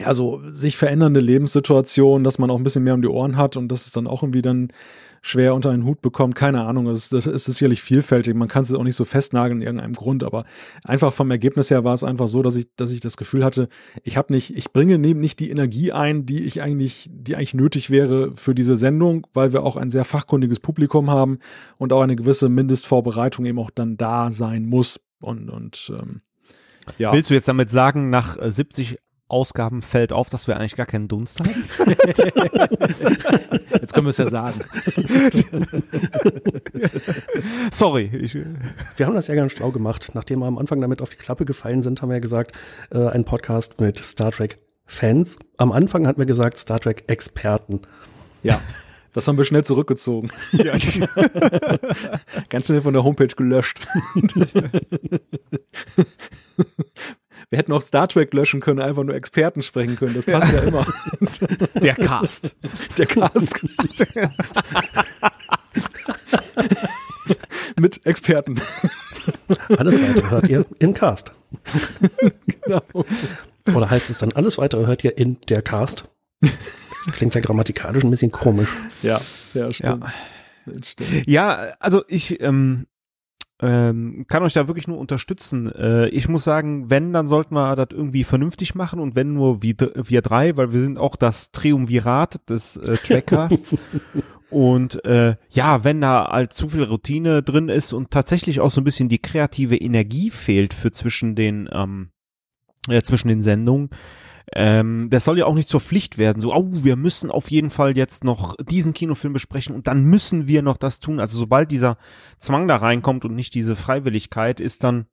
ja, 0.00 0.12
so 0.14 0.40
sich 0.50 0.76
verändernde 0.76 1.20
Lebenssituationen, 1.20 2.24
dass 2.24 2.38
man 2.38 2.50
auch 2.50 2.56
ein 2.56 2.62
bisschen 2.62 2.84
mehr 2.84 2.94
um 2.94 3.02
die 3.02 3.08
Ohren 3.08 3.36
hat 3.36 3.56
und 3.56 3.68
dass 3.68 3.86
es 3.86 3.92
dann 3.92 4.06
auch 4.06 4.22
irgendwie 4.22 4.42
dann 4.42 4.68
schwer 5.22 5.54
unter 5.54 5.70
einen 5.70 5.84
Hut 5.84 6.02
bekommt. 6.02 6.34
Keine 6.34 6.64
Ahnung, 6.64 6.84
das, 6.84 7.08
das 7.08 7.26
ist 7.26 7.46
sicherlich 7.46 7.80
vielfältig. 7.80 8.34
Man 8.34 8.48
kann 8.48 8.62
es 8.62 8.74
auch 8.74 8.82
nicht 8.82 8.96
so 8.96 9.04
festnageln 9.04 9.62
in 9.62 9.66
irgendeinem 9.66 9.94
Grund, 9.94 10.22
aber 10.22 10.44
einfach 10.84 11.14
vom 11.14 11.30
Ergebnis 11.30 11.70
her 11.70 11.82
war 11.82 11.94
es 11.94 12.04
einfach 12.04 12.28
so, 12.28 12.42
dass 12.42 12.56
ich, 12.56 12.66
dass 12.76 12.92
ich 12.92 13.00
das 13.00 13.16
Gefühl 13.16 13.42
hatte, 13.42 13.68
ich 14.02 14.18
habe 14.18 14.32
nicht, 14.34 14.54
ich 14.54 14.72
bringe 14.72 14.98
neben 14.98 15.20
nicht 15.20 15.40
die 15.40 15.50
Energie 15.50 15.92
ein, 15.92 16.26
die 16.26 16.44
ich 16.44 16.60
eigentlich, 16.60 17.08
die 17.10 17.36
eigentlich 17.36 17.54
nötig 17.54 17.88
wäre 17.90 18.32
für 18.36 18.54
diese 18.54 18.76
Sendung, 18.76 19.26
weil 19.32 19.54
wir 19.54 19.62
auch 19.62 19.76
ein 19.76 19.88
sehr 19.88 20.04
fachkundiges 20.04 20.60
Publikum 20.60 21.08
haben 21.08 21.38
und 21.78 21.92
auch 21.94 22.02
eine 22.02 22.16
gewisse 22.16 22.50
Mindestvorbereitung 22.50 23.46
eben 23.46 23.58
auch 23.58 23.70
dann 23.70 23.96
da 23.96 24.30
sein 24.30 24.66
muss. 24.66 25.00
Und, 25.20 25.48
und 25.48 25.90
ähm, 25.98 26.20
ja. 26.98 27.12
Willst 27.12 27.30
du 27.30 27.34
jetzt 27.34 27.48
damit 27.48 27.70
sagen, 27.70 28.10
nach 28.10 28.36
70 28.40 28.98
Ausgaben 29.28 29.80
fällt 29.82 30.12
auf, 30.12 30.28
dass 30.28 30.46
wir 30.48 30.56
eigentlich 30.56 30.76
gar 30.76 30.86
keinen 30.86 31.08
Dunst 31.08 31.40
haben. 31.40 31.50
Jetzt 33.72 33.94
können 33.94 34.06
wir 34.06 34.10
es 34.10 34.18
ja 34.18 34.28
sagen. 34.28 34.60
Sorry. 37.72 38.10
Ich, 38.12 38.34
Wir 38.34 39.06
haben 39.06 39.14
das 39.14 39.28
ja 39.28 39.34
ganz 39.34 39.52
schlau 39.52 39.70
gemacht. 39.70 40.10
Nachdem 40.14 40.40
wir 40.40 40.46
am 40.46 40.58
Anfang 40.58 40.80
damit 40.80 41.00
auf 41.00 41.10
die 41.10 41.16
Klappe 41.16 41.44
gefallen 41.44 41.82
sind, 41.82 42.02
haben 42.02 42.10
wir 42.10 42.16
ja 42.16 42.20
gesagt, 42.20 42.54
äh, 42.90 43.06
ein 43.08 43.24
Podcast 43.24 43.80
mit 43.80 43.98
Star 43.98 44.30
Trek 44.30 44.58
Fans. 44.86 45.38
Am 45.56 45.72
Anfang 45.72 46.06
hatten 46.06 46.18
wir 46.18 46.26
gesagt 46.26 46.58
Star 46.58 46.80
Trek 46.80 47.04
Experten. 47.06 47.80
Ja. 48.42 48.60
Das 49.14 49.28
haben 49.28 49.38
wir 49.38 49.44
schnell 49.44 49.64
zurückgezogen. 49.64 50.30
Ganz 52.50 52.66
schnell 52.66 52.82
von 52.82 52.92
der 52.92 53.04
Homepage 53.04 53.28
gelöscht. 53.28 53.86
Wir 57.54 57.58
hätten 57.58 57.72
auch 57.72 57.82
Star 57.82 58.08
Trek 58.08 58.34
löschen 58.34 58.58
können, 58.58 58.80
einfach 58.80 59.04
nur 59.04 59.14
Experten 59.14 59.62
sprechen 59.62 59.94
können. 59.94 60.14
Das 60.14 60.26
passt 60.26 60.52
ja, 60.52 60.58
immer. 60.62 60.84
der 61.80 61.94
Cast. 61.94 62.56
Der 62.98 63.06
Cast. 63.06 63.64
Mit 67.76 68.04
Experten. 68.04 68.60
Alles 69.78 70.02
weitere 70.02 70.30
hört 70.30 70.48
ihr 70.48 70.66
in 70.80 70.94
Cast. 70.94 71.30
Genau. 72.64 72.82
Oder 73.72 73.88
heißt 73.88 74.10
es 74.10 74.18
dann, 74.18 74.32
alles 74.32 74.58
weitere 74.58 74.86
hört 74.86 75.04
ihr 75.04 75.16
in 75.16 75.40
der 75.48 75.62
Cast? 75.62 76.10
Klingt 77.12 77.36
ja 77.36 77.40
grammatikalisch 77.40 78.02
ein 78.02 78.10
bisschen 78.10 78.32
komisch. 78.32 78.70
Ja, 79.02 79.20
ja, 79.52 79.72
stimmt. 79.72 80.04
Ja, 80.66 80.72
stimmt. 80.82 81.28
ja 81.28 81.68
also 81.78 82.02
ich 82.08 82.40
ähm, 82.40 82.88
ähm, 83.62 84.24
kann 84.28 84.42
euch 84.42 84.52
da 84.52 84.66
wirklich 84.66 84.88
nur 84.88 84.98
unterstützen. 84.98 85.70
Äh, 85.70 86.08
ich 86.08 86.28
muss 86.28 86.44
sagen, 86.44 86.90
wenn, 86.90 87.12
dann 87.12 87.28
sollten 87.28 87.54
wir 87.54 87.76
das 87.76 87.88
irgendwie 87.90 88.24
vernünftig 88.24 88.74
machen 88.74 88.98
und 88.98 89.14
wenn 89.14 89.32
nur 89.32 89.62
wir, 89.62 89.74
wir 89.94 90.22
drei, 90.22 90.56
weil 90.56 90.72
wir 90.72 90.80
sind 90.80 90.98
auch 90.98 91.16
das 91.16 91.52
Triumvirat 91.52 92.48
des 92.50 92.76
äh, 92.76 92.96
Trackcasts. 93.04 93.76
und 94.50 95.04
äh, 95.04 95.36
ja, 95.50 95.84
wenn 95.84 96.00
da 96.00 96.28
halt 96.30 96.52
zu 96.52 96.68
viel 96.68 96.82
Routine 96.82 97.42
drin 97.42 97.68
ist 97.68 97.92
und 97.92 98.10
tatsächlich 98.10 98.60
auch 98.60 98.70
so 98.70 98.80
ein 98.80 98.84
bisschen 98.84 99.08
die 99.08 99.20
kreative 99.20 99.76
Energie 99.76 100.30
fehlt 100.30 100.74
für 100.74 100.90
zwischen 100.90 101.36
den 101.36 101.68
ähm, 101.72 102.10
äh, 102.88 103.02
zwischen 103.02 103.28
den 103.28 103.42
Sendungen, 103.42 103.90
ähm, 104.52 105.08
das 105.10 105.24
soll 105.24 105.38
ja 105.38 105.46
auch 105.46 105.54
nicht 105.54 105.68
zur 105.68 105.80
Pflicht 105.80 106.18
werden. 106.18 106.40
So, 106.40 106.52
oh, 106.52 106.68
wir 106.70 106.96
müssen 106.96 107.30
auf 107.30 107.50
jeden 107.50 107.70
Fall 107.70 107.96
jetzt 107.96 108.24
noch 108.24 108.56
diesen 108.56 108.92
Kinofilm 108.92 109.32
besprechen 109.32 109.74
und 109.74 109.86
dann 109.86 110.04
müssen 110.04 110.46
wir 110.46 110.62
noch 110.62 110.76
das 110.76 111.00
tun. 111.00 111.20
Also 111.20 111.38
sobald 111.38 111.70
dieser 111.70 111.96
Zwang 112.38 112.68
da 112.68 112.76
reinkommt 112.76 113.24
und 113.24 113.34
nicht 113.34 113.54
diese 113.54 113.76
Freiwilligkeit, 113.76 114.60
ist 114.60 114.84
dann 114.84 115.06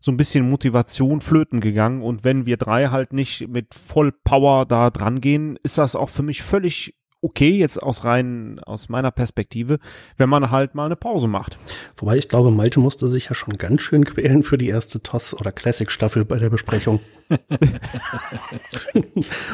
so 0.00 0.10
ein 0.10 0.16
bisschen 0.16 0.50
Motivation 0.50 1.20
flöten 1.20 1.60
gegangen. 1.60 2.02
Und 2.02 2.24
wenn 2.24 2.44
wir 2.44 2.56
drei 2.56 2.88
halt 2.88 3.12
nicht 3.12 3.48
mit 3.48 3.74
Vollpower 3.74 4.66
da 4.66 4.90
dran 4.90 5.20
gehen, 5.20 5.56
ist 5.62 5.78
das 5.78 5.94
auch 5.94 6.08
für 6.08 6.24
mich 6.24 6.42
völlig 6.42 6.94
okay, 7.22 7.56
jetzt 7.56 7.82
aus 7.82 8.04
rein, 8.04 8.60
aus 8.66 8.88
meiner 8.88 9.10
Perspektive, 9.10 9.78
wenn 10.16 10.28
man 10.28 10.50
halt 10.50 10.74
mal 10.74 10.86
eine 10.86 10.96
Pause 10.96 11.28
macht. 11.28 11.56
Wobei 11.96 12.16
ich 12.16 12.28
glaube, 12.28 12.50
Malte 12.50 12.80
musste 12.80 13.08
sich 13.08 13.26
ja 13.26 13.34
schon 13.34 13.56
ganz 13.56 13.80
schön 13.80 14.04
quälen 14.04 14.42
für 14.42 14.58
die 14.58 14.68
erste 14.68 15.02
TOS 15.02 15.32
oder 15.34 15.52
Classic 15.52 15.90
Staffel 15.90 16.24
bei 16.24 16.38
der 16.38 16.50
Besprechung. 16.50 17.00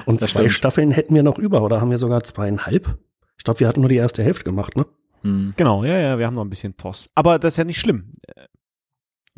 Und 0.06 0.22
das 0.22 0.30
zwei 0.30 0.40
stimmt. 0.40 0.52
Staffeln 0.52 0.90
hätten 0.90 1.14
wir 1.14 1.22
noch 1.22 1.38
über 1.38 1.62
oder 1.62 1.80
haben 1.80 1.90
wir 1.90 1.98
sogar 1.98 2.24
zweieinhalb? 2.24 2.98
Ich 3.36 3.44
glaube, 3.44 3.60
wir 3.60 3.68
hatten 3.68 3.80
nur 3.80 3.90
die 3.90 3.96
erste 3.96 4.24
Hälfte 4.24 4.44
gemacht, 4.44 4.76
ne? 4.76 4.86
Hm. 5.22 5.52
Genau, 5.56 5.84
ja, 5.84 5.98
ja, 5.98 6.18
wir 6.18 6.26
haben 6.26 6.34
noch 6.34 6.44
ein 6.44 6.50
bisschen 6.50 6.76
TOS. 6.76 7.10
Aber 7.14 7.38
das 7.38 7.54
ist 7.54 7.58
ja 7.58 7.64
nicht 7.64 7.78
schlimm. 7.78 8.12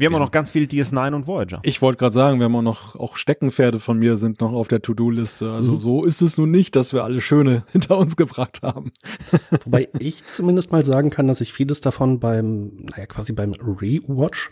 Wir 0.01 0.07
haben 0.07 0.15
ja. 0.15 0.19
auch 0.21 0.25
noch 0.25 0.31
ganz 0.31 0.51
viel 0.51 0.65
DS9 0.65 1.15
und 1.15 1.27
Voyager. 1.27 1.59
Ich 1.63 1.83
wollte 1.83 1.99
gerade 1.99 2.15
sagen, 2.15 2.39
wir 2.39 2.47
haben 2.47 2.57
auch 2.57 2.63
noch, 2.63 2.97
auch 2.97 3.17
Steckenpferde 3.17 3.79
von 3.79 3.99
mir 3.99 4.17
sind 4.17 4.41
noch 4.41 4.55
auf 4.55 4.67
der 4.67 4.81
To-Do-Liste. 4.81 5.53
Also 5.53 5.73
mhm. 5.73 5.77
so 5.77 6.05
ist 6.05 6.23
es 6.23 6.39
nun 6.39 6.51
nicht, 6.51 6.75
dass 6.75 6.95
wir 6.95 7.05
alle 7.05 7.21
Schöne 7.21 7.65
hinter 7.73 7.99
uns 7.99 8.17
gebracht 8.17 8.61
haben. 8.63 8.93
Wobei 9.67 9.91
ich 9.99 10.25
zumindest 10.25 10.73
mal 10.73 10.87
sagen 10.87 11.11
kann, 11.11 11.29
dass 11.29 11.43
ich 11.43 11.53
vieles 11.53 11.83
davon 11.83 12.19
beim, 12.19 12.87
naja, 12.91 13.05
quasi 13.05 13.35
beim 13.35 13.53
Rewatch, 13.53 14.51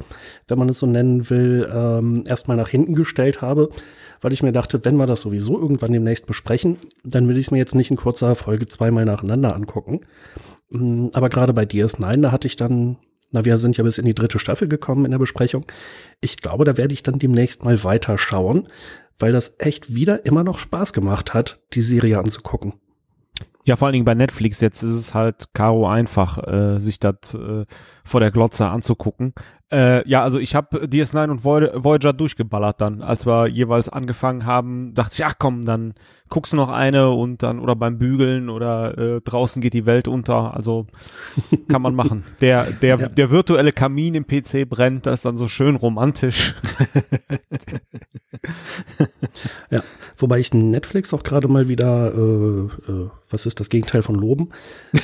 wenn 0.48 0.58
man 0.58 0.68
es 0.68 0.80
so 0.80 0.86
nennen 0.86 1.30
will, 1.30 1.66
ähm, 1.74 2.24
erstmal 2.26 2.58
nach 2.58 2.68
hinten 2.68 2.94
gestellt 2.94 3.40
habe, 3.40 3.70
weil 4.20 4.34
ich 4.34 4.42
mir 4.42 4.52
dachte, 4.52 4.84
wenn 4.84 4.96
wir 4.96 5.06
das 5.06 5.22
sowieso 5.22 5.58
irgendwann 5.58 5.92
demnächst 5.92 6.26
besprechen, 6.26 6.76
dann 7.04 7.26
will 7.26 7.38
ich 7.38 7.46
es 7.46 7.50
mir 7.52 7.58
jetzt 7.58 7.74
nicht 7.74 7.90
in 7.90 7.96
kurzer 7.96 8.34
Folge 8.34 8.66
zweimal 8.66 9.06
nacheinander 9.06 9.56
angucken. 9.56 10.00
Mm, 10.68 11.06
aber 11.14 11.30
gerade 11.30 11.54
bei 11.54 11.62
DS9, 11.62 12.20
da 12.20 12.32
hatte 12.32 12.46
ich 12.46 12.56
dann 12.56 12.98
na, 13.30 13.44
wir 13.44 13.58
sind 13.58 13.76
ja 13.76 13.84
bis 13.84 13.98
in 13.98 14.06
die 14.06 14.14
dritte 14.14 14.38
Staffel 14.38 14.68
gekommen 14.68 15.04
in 15.04 15.10
der 15.10 15.18
Besprechung. 15.18 15.66
Ich 16.20 16.38
glaube, 16.38 16.64
da 16.64 16.76
werde 16.76 16.94
ich 16.94 17.02
dann 17.02 17.18
demnächst 17.18 17.64
mal 17.64 17.82
weiter 17.84 18.18
schauen, 18.18 18.68
weil 19.18 19.32
das 19.32 19.56
echt 19.58 19.94
wieder 19.94 20.24
immer 20.24 20.44
noch 20.44 20.58
Spaß 20.58 20.92
gemacht 20.92 21.34
hat, 21.34 21.60
die 21.74 21.82
Serie 21.82 22.18
anzugucken. 22.18 22.74
Ja, 23.64 23.76
vor 23.76 23.86
allen 23.86 23.92
Dingen 23.92 24.06
bei 24.06 24.14
Netflix 24.14 24.60
jetzt 24.60 24.82
ist 24.82 24.94
es 24.94 25.12
halt 25.12 25.52
Caro 25.52 25.86
einfach, 25.86 26.38
äh, 26.46 26.78
sich 26.78 27.00
das 27.00 27.34
äh, 27.34 27.66
vor 28.02 28.20
der 28.20 28.30
Glotze 28.30 28.66
anzugucken. 28.66 29.34
Äh, 29.70 30.08
ja, 30.08 30.22
also 30.22 30.38
ich 30.38 30.54
habe 30.54 30.86
DS9 30.86 31.30
und 31.30 31.44
Voyager 31.44 32.14
durchgeballert 32.14 32.80
dann, 32.80 33.02
als 33.02 33.26
wir 33.26 33.48
jeweils 33.48 33.90
angefangen 33.90 34.46
haben, 34.46 34.94
dachte 34.94 35.14
ich, 35.14 35.24
ach 35.26 35.34
komm, 35.38 35.66
dann 35.66 35.92
guckst 36.30 36.54
du 36.54 36.56
noch 36.56 36.70
eine 36.70 37.10
und 37.10 37.42
dann 37.42 37.58
oder 37.60 37.76
beim 37.76 37.98
Bügeln 37.98 38.48
oder 38.48 38.96
äh, 38.96 39.20
draußen 39.20 39.60
geht 39.60 39.74
die 39.74 39.84
Welt 39.84 40.08
unter. 40.08 40.56
Also 40.56 40.86
kann 41.68 41.82
man 41.82 41.94
machen. 41.94 42.24
Der 42.40 42.64
der 42.70 42.98
ja. 42.98 43.08
der 43.08 43.30
virtuelle 43.30 43.72
Kamin 43.72 44.14
im 44.14 44.26
PC 44.26 44.66
brennt, 44.66 45.04
das 45.04 45.16
ist 45.16 45.24
dann 45.26 45.36
so 45.36 45.48
schön 45.48 45.76
romantisch. 45.76 46.54
ja, 49.70 49.82
wobei 50.16 50.38
ich 50.38 50.54
Netflix 50.54 51.12
auch 51.12 51.22
gerade 51.22 51.48
mal 51.48 51.68
wieder, 51.68 52.14
äh, 52.14 52.90
äh, 52.90 53.10
was 53.28 53.44
ist 53.44 53.60
das 53.60 53.68
Gegenteil 53.68 54.00
von 54.00 54.14
loben 54.14 54.50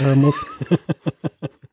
äh, 0.00 0.14
muss. 0.14 0.42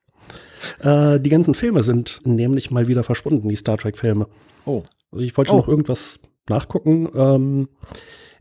Äh, 0.79 1.19
die 1.19 1.29
ganzen 1.29 1.53
Filme 1.53 1.83
sind 1.83 2.21
nämlich 2.23 2.71
mal 2.71 2.87
wieder 2.87 3.03
verschwunden, 3.03 3.49
die 3.49 3.55
Star 3.55 3.77
Trek-Filme. 3.77 4.27
Oh. 4.65 4.83
Also 5.11 5.25
ich 5.25 5.35
wollte 5.37 5.53
oh. 5.53 5.57
noch 5.57 5.67
irgendwas 5.67 6.19
nachgucken. 6.49 7.09
Ähm, 7.15 7.67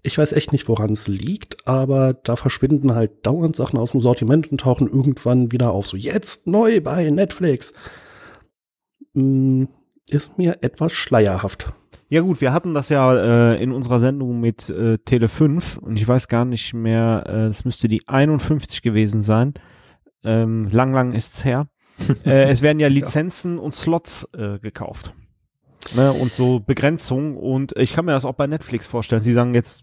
ich 0.02 0.16
weiß 0.16 0.32
echt 0.32 0.52
nicht, 0.52 0.68
woran 0.68 0.92
es 0.92 1.08
liegt, 1.08 1.68
aber 1.68 2.14
da 2.14 2.36
verschwinden 2.36 2.94
halt 2.94 3.26
dauernd 3.26 3.54
Sachen 3.54 3.78
aus 3.78 3.92
dem 3.92 4.00
Sortiment 4.00 4.50
und 4.50 4.60
tauchen 4.60 4.88
irgendwann 4.88 5.52
wieder 5.52 5.72
auf. 5.72 5.86
So 5.86 5.96
jetzt 5.96 6.46
neu 6.46 6.80
bei 6.80 7.10
Netflix. 7.10 7.74
Hm, 9.14 9.68
ist 10.08 10.38
mir 10.38 10.58
etwas 10.62 10.92
schleierhaft. 10.92 11.72
Ja 12.08 12.22
gut, 12.22 12.40
wir 12.40 12.52
hatten 12.52 12.74
das 12.74 12.88
ja 12.88 13.52
äh, 13.52 13.62
in 13.62 13.70
unserer 13.70 14.00
Sendung 14.00 14.40
mit 14.40 14.68
äh, 14.68 14.98
Tele 14.98 15.28
5 15.28 15.78
und 15.78 15.96
ich 15.96 16.08
weiß 16.08 16.26
gar 16.26 16.44
nicht 16.44 16.74
mehr, 16.74 17.24
es 17.50 17.60
äh, 17.60 17.68
müsste 17.68 17.86
die 17.86 18.08
51 18.08 18.82
gewesen 18.82 19.20
sein. 19.20 19.54
Ähm, 20.24 20.68
lang, 20.70 20.92
lang 20.92 21.12
ist's 21.12 21.44
her 21.44 21.68
äh, 22.24 22.50
es 22.50 22.62
werden 22.62 22.80
ja 22.80 22.88
Lizenzen 22.88 23.56
ja. 23.56 23.62
und 23.62 23.72
Slots 23.72 24.28
äh, 24.36 24.58
gekauft. 24.58 25.12
Ne, 25.96 26.12
und 26.12 26.34
so 26.34 26.60
Begrenzungen 26.60 27.38
und 27.38 27.72
ich 27.76 27.94
kann 27.94 28.04
mir 28.04 28.12
das 28.12 28.26
auch 28.26 28.34
bei 28.34 28.46
Netflix 28.46 28.86
vorstellen. 28.86 29.22
Sie 29.22 29.32
sagen 29.32 29.54
jetzt, 29.54 29.82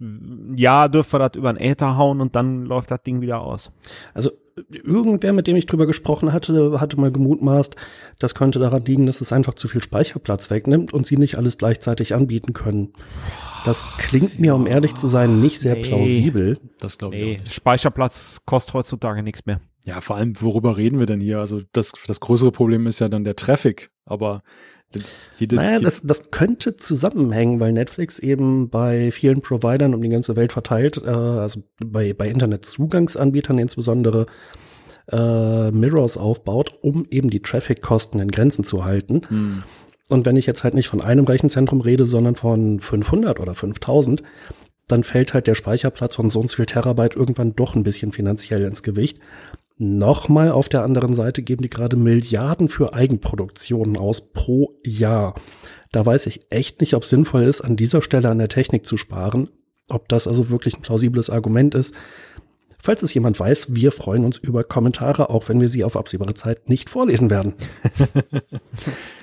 ja, 0.56 0.88
dürfen 0.90 1.14
wir 1.14 1.28
das 1.28 1.36
über 1.36 1.52
den 1.52 1.60
Äther 1.60 1.98
hauen 1.98 2.22
und 2.22 2.36
dann 2.36 2.66
läuft 2.66 2.92
das 2.92 3.02
Ding 3.02 3.20
wieder 3.20 3.42
aus. 3.42 3.72
Also 4.14 4.30
irgendwer, 4.72 5.34
mit 5.34 5.48
dem 5.48 5.56
ich 5.56 5.66
drüber 5.66 5.86
gesprochen 5.86 6.34
hatte, 6.34 6.80
hatte 6.80 7.00
mal 7.00 7.12
gemutmaßt, 7.12 7.76
das 8.20 8.36
könnte 8.36 8.60
daran 8.60 8.86
liegen, 8.86 9.06
dass 9.06 9.22
es 9.22 9.34
einfach 9.34 9.56
zu 9.56 9.68
viel 9.68 9.82
Speicherplatz 9.82 10.50
wegnimmt 10.50 10.94
und 10.94 11.06
sie 11.06 11.18
nicht 11.18 11.36
alles 11.36 11.58
gleichzeitig 11.58 12.14
anbieten 12.14 12.54
können. 12.54 12.94
Das 13.66 13.84
klingt 13.98 14.40
mir, 14.40 14.56
um 14.56 14.68
ehrlich 14.68 14.96
zu 14.96 15.08
sein, 15.08 15.42
nicht 15.42 15.60
sehr 15.60 15.76
nee, 15.76 15.82
plausibel. 15.82 16.60
Das 16.80 16.98
glaube 16.98 17.16
ich. 17.16 17.40
Nee, 17.40 17.50
Speicherplatz 17.50 18.42
kostet 18.46 18.76
heutzutage 18.76 19.24
nichts 19.24 19.46
mehr. 19.46 19.60
Ja, 19.88 20.02
vor 20.02 20.18
allem, 20.18 20.34
worüber 20.42 20.76
reden 20.76 21.00
wir 21.00 21.06
denn 21.06 21.22
hier? 21.22 21.40
Also 21.40 21.62
das, 21.72 21.94
das 22.08 22.20
größere 22.20 22.52
Problem 22.52 22.88
ist 22.88 23.00
ja 23.00 23.08
dann 23.08 23.24
der 23.24 23.38
Traffic, 23.38 23.90
aber 24.06 24.44
jede, 25.40 25.56
naja, 25.56 25.80
das, 25.80 26.02
das 26.02 26.30
könnte 26.30 26.76
zusammenhängen, 26.76 27.62
weil 27.62 27.72
Netflix 27.72 28.20
eben 28.20 28.70
bei 28.70 29.12
vielen 29.12 29.42
Providern 29.42 29.94
um 29.94 30.02
die 30.02 30.10
ganze 30.10 30.36
Welt 30.36 30.52
verteilt, 30.52 30.98
äh, 30.98 31.10
also 31.10 31.64
bei, 31.82 32.14
bei 32.14 32.28
Internetzugangsanbietern 32.28 33.58
insbesondere, 33.60 34.26
äh, 35.10 35.72
Mirrors 35.72 36.18
aufbaut, 36.18 36.74
um 36.82 37.06
eben 37.10 37.30
die 37.30 37.42
Traffic-Kosten 37.42 38.20
in 38.20 38.30
Grenzen 38.30 38.66
zu 38.66 38.84
halten. 38.84 39.22
Hm. 39.30 39.64
Und 40.10 40.26
wenn 40.26 40.36
ich 40.36 40.46
jetzt 40.46 40.66
halt 40.66 40.74
nicht 40.74 40.90
von 40.90 41.02
einem 41.02 41.26
Rechenzentrum 41.26 41.80
rede, 41.80 42.06
sondern 42.06 42.36
von 42.36 42.82
500 42.82 43.40
oder 43.40 43.56
5000, 43.56 44.22
dann 44.90 45.04
fällt 45.04 45.34
halt 45.34 45.48
der 45.48 45.56
Speicherplatz 45.56 46.16
von 46.16 46.30
so 46.30 46.42
und 46.42 46.50
so 46.50 46.58
viel 46.58 46.66
Terabyte 46.66 47.16
irgendwann 47.16 47.56
doch 47.56 47.76
ein 47.76 47.84
bisschen 47.84 48.12
finanziell 48.12 48.64
ins 48.64 48.84
Gewicht. 48.84 49.20
Nochmal 49.80 50.52
auf 50.52 50.70
der 50.70 50.84
anderen 50.84 51.14
Seite 51.14 51.44
geben 51.44 51.62
die 51.62 51.70
gerade 51.70 51.96
Milliarden 51.98 52.68
für 52.68 52.94
Eigenproduktionen 52.94 53.96
aus 53.96 54.32
pro 54.32 54.74
Jahr. 54.84 55.36
Da 55.92 56.06
weiß 56.06 56.26
ich 56.26 56.48
echt 56.50 56.82
nicht, 56.82 56.96
ob 56.96 57.04
es 57.04 57.10
sinnvoll 57.10 57.44
ist, 57.44 57.62
an 57.62 57.76
dieser 57.76 58.02
Stelle 58.02 58.30
an 58.30 58.40
der 58.40 58.50
Technik 58.50 58.86
zu 58.86 58.98
sparen. 58.98 59.50
Ob 59.88 60.10
das 60.10 60.28
also 60.28 60.50
wirklich 60.50 60.76
ein 60.76 60.82
plausibles 60.82 61.30
Argument 61.30 61.76
ist. 61.76 61.94
Falls 62.80 63.04
es 63.04 63.14
jemand 63.14 63.40
weiß, 63.40 63.76
wir 63.76 63.92
freuen 63.92 64.26
uns 64.26 64.38
über 64.38 64.64
Kommentare, 64.64 65.30
auch 65.30 65.48
wenn 65.48 65.62
wir 65.62 65.70
sie 65.70 65.84
auf 65.84 65.96
absehbare 65.96 66.34
Zeit 66.34 66.70
nicht 66.70 66.90
vorlesen 66.90 67.30
werden. 67.30 67.54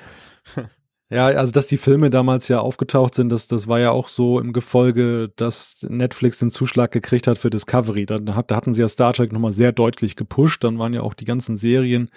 Ja, 1.10 1.26
also 1.26 1.52
dass 1.52 1.66
die 1.66 1.76
Filme 1.76 2.08
damals 2.08 2.48
ja 2.48 2.60
aufgetaucht 2.60 3.14
sind, 3.14 3.28
das, 3.28 3.46
das 3.46 3.68
war 3.68 3.78
ja 3.78 3.90
auch 3.90 4.08
so 4.08 4.40
im 4.40 4.52
Gefolge, 4.52 5.30
dass 5.36 5.86
Netflix 5.88 6.38
den 6.38 6.50
Zuschlag 6.50 6.92
gekriegt 6.92 7.26
hat 7.26 7.36
für 7.36 7.50
Discovery. 7.50 8.06
Da, 8.06 8.18
da 8.18 8.34
hatten 8.56 8.72
sie 8.72 8.80
ja 8.80 8.88
Star 8.88 9.12
Trek 9.12 9.32
nochmal 9.32 9.52
sehr 9.52 9.72
deutlich 9.72 10.16
gepusht. 10.16 10.64
Dann 10.64 10.78
waren 10.78 10.94
ja 10.94 11.02
auch 11.02 11.14
die 11.14 11.26
ganzen 11.26 11.56
Serien, 11.56 12.08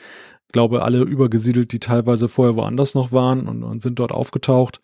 glaube 0.53 0.83
alle 0.83 1.01
übergesiedelt, 1.01 1.73
die 1.73 1.79
teilweise 1.79 2.29
vorher 2.29 2.55
woanders 2.55 2.95
noch 2.95 3.11
waren 3.11 3.47
und, 3.47 3.63
und 3.63 3.81
sind 3.81 3.99
dort 3.99 4.13
aufgetaucht. 4.13 4.79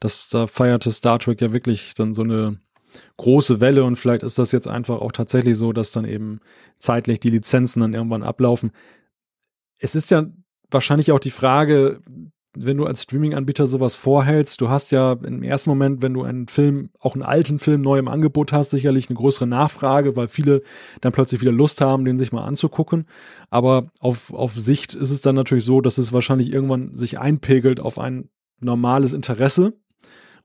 Das, 0.00 0.28
da 0.28 0.48
feierte 0.48 0.90
Star 0.90 1.20
Trek 1.20 1.40
ja 1.40 1.52
wirklich 1.52 1.94
dann 1.94 2.12
so 2.12 2.22
eine 2.22 2.58
große 3.16 3.60
Welle 3.60 3.84
und 3.84 3.96
vielleicht 3.96 4.24
ist 4.24 4.38
das 4.38 4.52
jetzt 4.52 4.68
einfach 4.68 5.00
auch 5.00 5.12
tatsächlich 5.12 5.56
so, 5.56 5.72
dass 5.72 5.92
dann 5.92 6.04
eben 6.04 6.40
zeitlich 6.78 7.20
die 7.20 7.30
Lizenzen 7.30 7.80
dann 7.80 7.94
irgendwann 7.94 8.24
ablaufen. 8.24 8.72
Es 9.78 9.94
ist 9.94 10.10
ja 10.10 10.26
wahrscheinlich 10.70 11.12
auch 11.12 11.20
die 11.20 11.30
Frage, 11.30 12.00
wenn 12.56 12.76
du 12.76 12.86
als 12.86 13.02
Streaming-Anbieter 13.02 13.66
sowas 13.66 13.94
vorhältst, 13.94 14.60
du 14.60 14.68
hast 14.68 14.92
ja 14.92 15.12
im 15.12 15.42
ersten 15.42 15.70
Moment, 15.70 16.02
wenn 16.02 16.14
du 16.14 16.22
einen 16.22 16.48
Film, 16.48 16.90
auch 17.00 17.14
einen 17.14 17.22
alten 17.22 17.58
Film 17.58 17.82
neu 17.82 17.98
im 17.98 18.08
Angebot 18.08 18.52
hast, 18.52 18.70
sicherlich 18.70 19.08
eine 19.08 19.16
größere 19.16 19.46
Nachfrage, 19.46 20.16
weil 20.16 20.28
viele 20.28 20.62
dann 21.00 21.12
plötzlich 21.12 21.40
wieder 21.40 21.52
Lust 21.52 21.80
haben, 21.80 22.04
den 22.04 22.18
sich 22.18 22.32
mal 22.32 22.44
anzugucken. 22.44 23.06
Aber 23.50 23.90
auf, 24.00 24.32
auf 24.32 24.54
Sicht 24.54 24.94
ist 24.94 25.10
es 25.10 25.20
dann 25.20 25.34
natürlich 25.34 25.64
so, 25.64 25.80
dass 25.80 25.98
es 25.98 26.12
wahrscheinlich 26.12 26.52
irgendwann 26.52 26.96
sich 26.96 27.18
einpegelt 27.18 27.80
auf 27.80 27.98
ein 27.98 28.28
normales 28.60 29.12
Interesse 29.12 29.74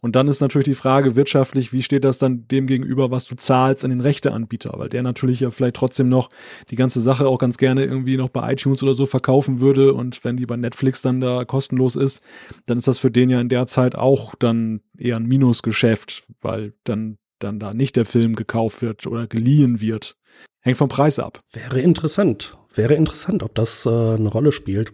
und 0.02 0.16
dann 0.16 0.28
ist 0.28 0.42
natürlich 0.42 0.66
die 0.66 0.74
Frage 0.74 1.16
wirtschaftlich, 1.16 1.74
wie 1.74 1.82
steht 1.82 2.04
das 2.04 2.18
dann 2.18 2.48
dem 2.48 2.68
gegenüber, 2.68 3.12
was 3.12 3.26
du 3.26 3.36
zahlst 3.36 3.84
an 3.84 3.92
den 3.92 4.02
Rechteanbieter, 4.02 4.74
weil 4.78 4.90
der 4.90 5.04
natürlich 5.04 5.42
ja 5.42 5.50
vielleicht 5.50 5.76
trotzdem 5.76 6.10
noch 6.10 6.30
die 6.70 6.76
ganze 6.76 7.02
Sache 7.02 7.28
auch 7.28 7.38
ganz 7.38 7.58
gerne 7.58 7.84
irgendwie 7.84 8.18
noch 8.18 8.30
bei 8.30 8.54
iTunes 8.54 8.82
oder 8.84 8.94
so 8.94 9.06
verkaufen 9.06 9.60
würde 9.60 9.94
und 9.94 10.24
wenn 10.24 10.38
die 10.38 10.46
bei 10.46 10.58
Netflix 10.58 11.02
dann 11.02 11.22
da 11.22 11.46
kostenlos 11.46 11.96
ist, 11.96 12.22
dann 12.66 12.78
ist 12.78 12.88
das 12.88 13.00
für 13.00 13.12
den 13.12 13.30
ja 13.30 13.42
in 13.42 13.50
der 13.50 13.68
Zeit 13.68 13.96
auch 13.96 14.36
dann 14.36 14.82
eher 14.98 15.18
ein 15.18 15.26
Minusgeschäft, 15.26 16.24
weil 16.42 16.74
dann 16.84 17.18
dann 17.40 17.60
da 17.60 17.74
nicht 17.74 17.96
der 17.96 18.06
Film 18.06 18.36
gekauft 18.36 18.82
wird 18.82 19.08
oder 19.08 19.28
geliehen 19.28 19.82
wird. 19.82 20.16
Hängt 20.62 20.78
vom 20.78 20.90
Preis 20.90 21.20
ab. 21.20 21.40
Wäre 21.54 21.80
interessant. 21.80 22.58
Wäre 22.74 22.96
interessant, 22.96 23.44
ob 23.44 23.56
das 23.56 23.86
äh, 23.86 23.90
eine 23.90 24.28
Rolle 24.28 24.52
spielt. 24.52 24.94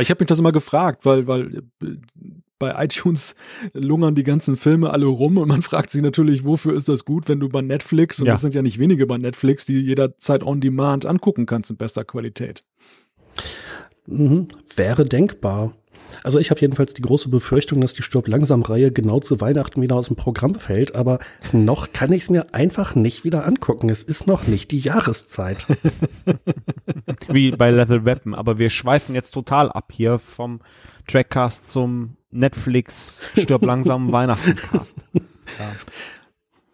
Ich 0.00 0.10
habe 0.10 0.22
mich 0.22 0.26
das 0.26 0.40
immer 0.40 0.50
gefragt, 0.50 1.04
weil, 1.06 1.28
weil 1.28 1.62
bei 2.64 2.82
iTunes 2.82 3.34
lungern 3.74 4.14
die 4.14 4.22
ganzen 4.22 4.56
Filme 4.56 4.90
alle 4.90 5.04
rum 5.04 5.36
und 5.36 5.48
man 5.48 5.60
fragt 5.70 5.90
sich 5.90 6.00
natürlich, 6.00 6.44
wofür 6.44 6.74
ist 6.74 6.88
das 6.88 7.04
gut, 7.04 7.28
wenn 7.28 7.40
du 7.40 7.50
bei 7.50 7.60
Netflix, 7.60 8.20
und 8.20 8.26
ja. 8.26 8.32
das 8.32 8.40
sind 8.40 8.54
ja 8.54 8.62
nicht 8.62 8.78
wenige 8.78 9.06
bei 9.06 9.18
Netflix, 9.18 9.66
die 9.66 9.80
jederzeit 9.80 10.42
on 10.42 10.60
demand 10.60 11.04
angucken 11.04 11.44
kannst 11.44 11.70
in 11.70 11.76
bester 11.76 12.04
Qualität. 12.04 12.62
Mhm. 14.06 14.48
Wäre 14.76 15.04
denkbar. 15.04 15.74
Also 16.22 16.38
ich 16.38 16.50
habe 16.50 16.60
jedenfalls 16.60 16.94
die 16.94 17.02
große 17.02 17.28
Befürchtung, 17.28 17.80
dass 17.80 17.92
die 17.92 18.02
Stirb 18.02 18.28
langsam 18.28 18.62
Reihe 18.62 18.92
genau 18.92 19.20
zu 19.20 19.40
Weihnachten 19.40 19.82
wieder 19.82 19.96
aus 19.96 20.06
dem 20.06 20.16
Programm 20.16 20.54
fällt, 20.54 20.94
aber 20.94 21.18
noch 21.52 21.92
kann 21.92 22.12
ich 22.12 22.22
es 22.22 22.30
mir 22.30 22.54
einfach 22.54 22.94
nicht 22.94 23.24
wieder 23.24 23.44
angucken. 23.44 23.90
Es 23.90 24.02
ist 24.02 24.26
noch 24.26 24.46
nicht 24.46 24.70
die 24.70 24.78
Jahreszeit. 24.78 25.66
Wie 27.28 27.50
bei 27.50 27.70
Leather 27.70 28.04
Weapon, 28.06 28.34
aber 28.34 28.58
wir 28.58 28.70
schweifen 28.70 29.14
jetzt 29.14 29.32
total 29.32 29.70
ab 29.70 29.92
hier 29.92 30.18
vom 30.18 30.60
Trackcast 31.06 31.68
zum 31.68 32.16
Netflix 32.34 33.22
Stirb 33.36 33.64
langsam 33.64 34.12
Weihnachtencast. 34.12 34.96
Ja. 35.14 35.72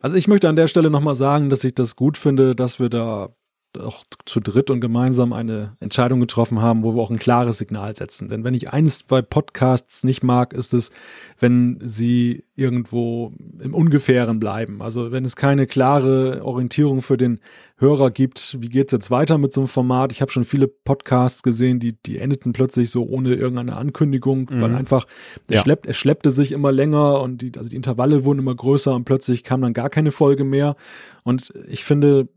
Also 0.00 0.16
ich 0.16 0.28
möchte 0.28 0.48
an 0.48 0.56
der 0.56 0.66
Stelle 0.66 0.90
nochmal 0.90 1.14
sagen, 1.14 1.50
dass 1.50 1.62
ich 1.64 1.74
das 1.74 1.94
gut 1.94 2.16
finde, 2.16 2.56
dass 2.56 2.80
wir 2.80 2.88
da 2.88 3.30
auch 3.78 4.04
zu 4.24 4.40
dritt 4.40 4.70
und 4.70 4.80
gemeinsam 4.80 5.32
eine 5.32 5.76
Entscheidung 5.78 6.20
getroffen 6.20 6.60
haben, 6.60 6.82
wo 6.82 6.94
wir 6.94 7.02
auch 7.02 7.10
ein 7.10 7.18
klares 7.18 7.58
Signal 7.58 7.94
setzen. 7.94 8.28
Denn 8.28 8.42
wenn 8.42 8.54
ich 8.54 8.72
eines 8.72 9.04
bei 9.04 9.22
Podcasts 9.22 10.02
nicht 10.02 10.24
mag, 10.24 10.52
ist 10.52 10.74
es, 10.74 10.90
wenn 11.38 11.78
sie 11.84 12.44
irgendwo 12.60 13.32
im 13.58 13.74
Ungefähren 13.74 14.38
bleiben. 14.38 14.82
Also 14.82 15.10
wenn 15.10 15.24
es 15.24 15.34
keine 15.34 15.66
klare 15.66 16.44
Orientierung 16.44 17.00
für 17.00 17.16
den 17.16 17.40
Hörer 17.78 18.10
gibt, 18.10 18.58
wie 18.60 18.68
geht's 18.68 18.92
jetzt 18.92 19.10
weiter 19.10 19.38
mit 19.38 19.54
so 19.54 19.62
einem 19.62 19.68
Format? 19.68 20.12
Ich 20.12 20.20
habe 20.20 20.30
schon 20.30 20.44
viele 20.44 20.68
Podcasts 20.68 21.42
gesehen, 21.42 21.80
die, 21.80 21.94
die 22.04 22.18
endeten 22.18 22.52
plötzlich 22.52 22.90
so 22.90 23.04
ohne 23.04 23.34
irgendeine 23.34 23.76
Ankündigung, 23.76 24.50
mhm. 24.50 24.60
weil 24.60 24.76
einfach 24.76 25.06
es, 25.48 25.54
ja. 25.54 25.62
schleppt, 25.62 25.86
es 25.86 25.96
schleppte 25.96 26.30
sich 26.30 26.52
immer 26.52 26.72
länger 26.72 27.22
und 27.22 27.40
die, 27.40 27.52
also 27.56 27.70
die 27.70 27.76
Intervalle 27.76 28.24
wurden 28.24 28.40
immer 28.40 28.54
größer 28.54 28.94
und 28.94 29.04
plötzlich 29.04 29.42
kam 29.42 29.62
dann 29.62 29.72
gar 29.72 29.88
keine 29.88 30.10
Folge 30.10 30.44
mehr. 30.44 30.76
Und 31.22 31.52
ich 31.68 31.84
finde, 31.84 32.28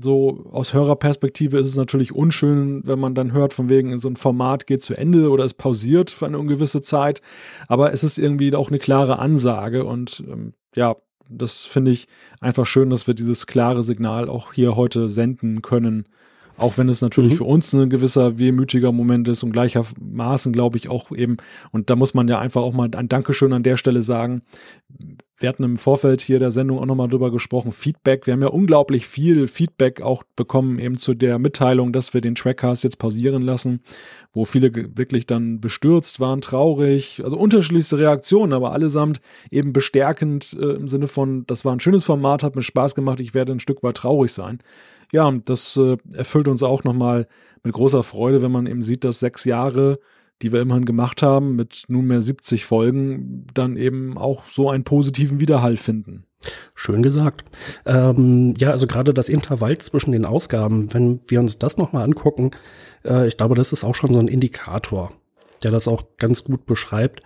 so 0.00 0.46
aus 0.50 0.74
Hörerperspektive 0.74 1.58
ist 1.58 1.68
es 1.68 1.76
natürlich 1.76 2.12
unschön, 2.12 2.82
wenn 2.84 2.98
man 2.98 3.14
dann 3.14 3.32
hört, 3.32 3.54
von 3.54 3.68
wegen 3.68 3.98
so 3.98 4.08
ein 4.08 4.16
Format 4.16 4.66
geht 4.66 4.82
zu 4.82 4.94
Ende 4.94 5.30
oder 5.30 5.44
es 5.44 5.54
pausiert 5.54 6.10
für 6.10 6.26
eine 6.26 6.38
ungewisse 6.38 6.82
Zeit. 6.82 7.22
Aber 7.68 7.92
es 7.92 8.04
ist 8.04 8.18
irgendwie 8.18 8.54
auch 8.54 8.68
eine 8.68 8.78
klare 8.78 9.18
Ansage 9.18 9.71
und 9.80 10.22
ähm, 10.28 10.54
ja, 10.74 10.96
das 11.28 11.64
finde 11.64 11.90
ich 11.90 12.08
einfach 12.40 12.66
schön, 12.66 12.90
dass 12.90 13.06
wir 13.06 13.14
dieses 13.14 13.46
klare 13.46 13.82
Signal 13.82 14.28
auch 14.28 14.52
hier 14.52 14.76
heute 14.76 15.08
senden 15.08 15.62
können. 15.62 16.08
Auch 16.56 16.78
wenn 16.78 16.88
es 16.88 17.00
natürlich 17.00 17.32
mhm. 17.34 17.36
für 17.38 17.44
uns 17.44 17.72
ein 17.72 17.90
gewisser 17.90 18.38
wehmütiger 18.38 18.92
Moment 18.92 19.28
ist 19.28 19.42
und 19.42 19.52
gleichermaßen 19.52 20.52
glaube 20.52 20.78
ich 20.78 20.88
auch 20.88 21.10
eben, 21.12 21.36
und 21.70 21.90
da 21.90 21.96
muss 21.96 22.14
man 22.14 22.28
ja 22.28 22.38
einfach 22.38 22.62
auch 22.62 22.72
mal 22.72 22.88
ein 22.94 23.08
Dankeschön 23.08 23.52
an 23.52 23.62
der 23.62 23.76
Stelle 23.76 24.02
sagen. 24.02 24.42
Wir 25.36 25.48
hatten 25.48 25.64
im 25.64 25.76
Vorfeld 25.76 26.20
hier 26.20 26.38
der 26.38 26.50
Sendung 26.52 26.78
auch 26.78 26.86
nochmal 26.86 27.08
drüber 27.08 27.32
gesprochen, 27.32 27.72
Feedback. 27.72 28.26
Wir 28.26 28.34
haben 28.34 28.42
ja 28.42 28.48
unglaublich 28.48 29.06
viel 29.06 29.48
Feedback 29.48 30.00
auch 30.00 30.22
bekommen 30.36 30.78
eben 30.78 30.98
zu 30.98 31.14
der 31.14 31.38
Mitteilung, 31.38 31.92
dass 31.92 32.14
wir 32.14 32.20
den 32.20 32.34
Trackcast 32.34 32.84
jetzt 32.84 32.98
pausieren 32.98 33.42
lassen 33.42 33.80
wo 34.32 34.44
viele 34.44 34.72
wirklich 34.96 35.26
dann 35.26 35.60
bestürzt 35.60 36.18
waren, 36.18 36.40
traurig, 36.40 37.20
also 37.22 37.36
unterschiedlichste 37.36 37.98
Reaktionen, 37.98 38.52
aber 38.52 38.72
allesamt 38.72 39.20
eben 39.50 39.72
bestärkend 39.72 40.56
äh, 40.58 40.72
im 40.72 40.88
Sinne 40.88 41.06
von, 41.06 41.46
das 41.46 41.64
war 41.64 41.74
ein 41.74 41.80
schönes 41.80 42.04
Format, 42.04 42.42
hat 42.42 42.56
mir 42.56 42.62
Spaß 42.62 42.94
gemacht, 42.94 43.20
ich 43.20 43.34
werde 43.34 43.52
ein 43.52 43.60
Stück 43.60 43.82
weit 43.82 43.96
traurig 43.96 44.32
sein. 44.32 44.60
Ja, 45.12 45.30
das 45.44 45.76
äh, 45.76 45.96
erfüllt 46.14 46.48
uns 46.48 46.62
auch 46.62 46.84
nochmal 46.84 47.28
mit 47.62 47.74
großer 47.74 48.02
Freude, 48.02 48.42
wenn 48.42 48.50
man 48.50 48.66
eben 48.66 48.82
sieht, 48.82 49.04
dass 49.04 49.20
sechs 49.20 49.44
Jahre 49.44 49.94
die 50.42 50.52
wir 50.52 50.60
immerhin 50.60 50.84
gemacht 50.84 51.22
haben, 51.22 51.54
mit 51.56 51.84
nunmehr 51.88 52.20
70 52.20 52.64
Folgen, 52.64 53.46
dann 53.54 53.76
eben 53.76 54.18
auch 54.18 54.48
so 54.48 54.68
einen 54.68 54.84
positiven 54.84 55.40
Widerhall 55.40 55.76
finden. 55.76 56.24
Schön 56.74 57.02
gesagt. 57.02 57.48
Ähm, 57.86 58.54
ja, 58.58 58.72
also 58.72 58.88
gerade 58.88 59.14
das 59.14 59.28
Intervall 59.28 59.78
zwischen 59.78 60.10
den 60.10 60.24
Ausgaben, 60.24 60.92
wenn 60.92 61.20
wir 61.28 61.38
uns 61.38 61.58
das 61.58 61.76
nochmal 61.76 62.04
angucken, 62.04 62.50
äh, 63.04 63.28
ich 63.28 63.36
glaube, 63.36 63.54
das 63.54 63.72
ist 63.72 63.84
auch 63.84 63.94
schon 63.94 64.12
so 64.12 64.18
ein 64.18 64.26
Indikator, 64.26 65.12
der 65.62 65.70
das 65.70 65.86
auch 65.86 66.04
ganz 66.18 66.42
gut 66.42 66.66
beschreibt. 66.66 67.22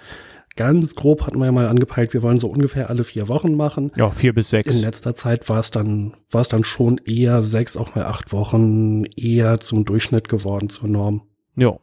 Ganz 0.57 0.95
grob 0.95 1.27
hatten 1.27 1.39
wir 1.39 1.45
ja 1.45 1.53
mal 1.53 1.69
angepeilt, 1.69 2.15
wir 2.15 2.23
wollen 2.23 2.39
so 2.39 2.49
ungefähr 2.49 2.89
alle 2.89 3.05
vier 3.05 3.29
Wochen 3.29 3.55
machen. 3.55 3.93
Ja, 3.97 4.11
vier 4.11 4.33
bis 4.33 4.49
sechs. 4.49 4.75
In 4.75 4.81
letzter 4.81 5.15
Zeit 5.15 5.49
war 5.51 5.61
es 5.61 5.71
dann, 5.71 6.17
war 6.31 6.41
es 6.41 6.49
dann 6.49 6.65
schon 6.65 6.99
eher 7.05 7.43
sechs, 7.43 7.77
auch 7.77 7.95
mal 7.95 8.07
acht 8.07 8.33
Wochen, 8.33 9.05
eher 9.05 9.59
zum 9.59 9.85
Durchschnitt 9.85 10.31
geworden, 10.31 10.71
zur 10.71 10.89
Norm. 10.89 11.23
Ja. 11.57 11.79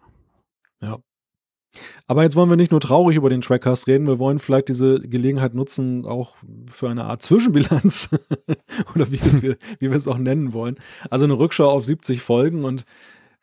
Ja. 0.82 0.98
Aber 2.08 2.24
jetzt 2.24 2.36
wollen 2.36 2.50
wir 2.50 2.56
nicht 2.56 2.72
nur 2.72 2.82
traurig 2.82 3.16
über 3.16 3.30
den 3.30 3.42
Trackcast 3.42 3.88
reden, 3.88 4.08
wir 4.08 4.20
wollen 4.20 4.40
vielleicht 4.40 4.70
diese 4.70 5.00
Gelegenheit 5.00 5.54
nutzen, 5.54 6.06
auch 6.06 6.36
für 6.68 6.90
eine 6.90 7.06
Art 7.06 7.22
Zwischenbilanz 7.22 8.10
oder 8.96 9.12
wie, 9.12 9.22
wir, 9.42 9.58
wie 9.80 9.90
wir 9.90 9.98
es 9.98 10.08
auch 10.08 10.18
nennen 10.18 10.54
wollen. 10.54 10.76
Also 11.12 11.26
eine 11.26 11.38
Rückschau 11.38 11.70
auf 11.70 11.86
70 11.86 12.22
Folgen 12.22 12.66
und 12.66 12.86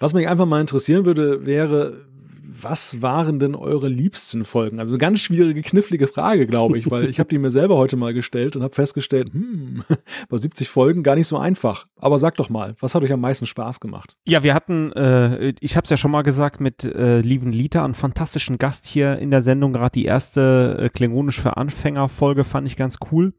was 0.01 0.15
mich 0.15 0.29
einfach 0.29 0.47
mal 0.47 0.61
interessieren 0.61 1.05
würde, 1.05 1.47
wäre, 1.47 2.07
was 2.53 3.03
waren 3.03 3.39
denn 3.39 3.55
eure 3.55 3.89
liebsten 3.89 4.45
Folgen? 4.45 4.81
Also 4.81 4.93
eine 4.93 4.99
ganz 4.99 5.21
schwierige, 5.21 5.63
knifflige 5.63 6.07
Frage, 6.07 6.47
glaube 6.47 6.79
ich, 6.79 6.91
weil 6.91 7.09
ich 7.09 7.19
habe 7.19 7.29
die 7.29 7.39
mir 7.39 7.51
selber 7.51 7.77
heute 7.77 7.97
mal 7.97 8.13
gestellt 8.13 8.57
und 8.57 8.63
habe 8.63 8.75
festgestellt, 8.75 9.33
hm, 9.33 9.85
bei 10.29 10.37
70 10.37 10.69
Folgen 10.69 11.03
gar 11.03 11.15
nicht 11.15 11.29
so 11.29 11.39
einfach. 11.39 11.87
Aber 11.97 12.19
sag 12.19 12.35
doch 12.37 12.51
mal, 12.51 12.75
was 12.81 12.95
hat 12.95 13.03
euch 13.03 13.13
am 13.13 13.21
meisten 13.21 13.47
Spaß 13.47 13.81
gemacht? 13.81 14.15
Ja, 14.27 14.43
wir 14.43 14.55
hatten, 14.55 14.93
äh, 14.93 15.53
ich 15.61 15.77
habe 15.77 15.85
es 15.85 15.91
ja 15.91 15.97
schon 15.97 16.11
mal 16.11 16.23
gesagt, 16.23 16.61
mit 16.61 16.85
äh, 16.85 17.21
Lieven 17.21 17.53
Lita 17.53 17.85
einen 17.85 17.95
fantastischen 17.95 18.59
Gast 18.59 18.87
hier 18.87 19.19
in 19.19 19.31
der 19.31 19.43
Sendung. 19.43 19.73
Gerade 19.73 19.93
die 19.93 20.05
erste 20.05 20.77
äh, 20.81 20.89
Klingonisch 20.89 21.41
für 21.41 21.57
Anfänger 21.57 22.09
Folge 22.09 22.45
fand 22.45 22.67
ich 22.67 22.77
ganz 22.77 22.97
cool. 23.13 23.33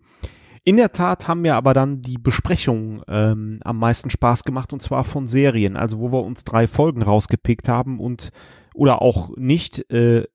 In 0.63 0.77
der 0.77 0.91
Tat 0.91 1.27
haben 1.27 1.41
mir 1.41 1.55
aber 1.55 1.73
dann 1.73 2.03
die 2.03 2.19
Besprechungen 2.19 3.01
ähm, 3.07 3.59
am 3.63 3.79
meisten 3.79 4.11
Spaß 4.11 4.43
gemacht 4.43 4.73
und 4.73 4.81
zwar 4.81 5.03
von 5.03 5.27
Serien, 5.27 5.75
also 5.75 5.99
wo 5.99 6.11
wir 6.11 6.23
uns 6.23 6.43
drei 6.43 6.67
Folgen 6.67 7.01
rausgepickt 7.01 7.67
haben 7.67 7.99
und 7.99 8.29
oder 8.73 9.01
auch 9.01 9.35
nicht. 9.37 9.89
Äh, 9.91 10.25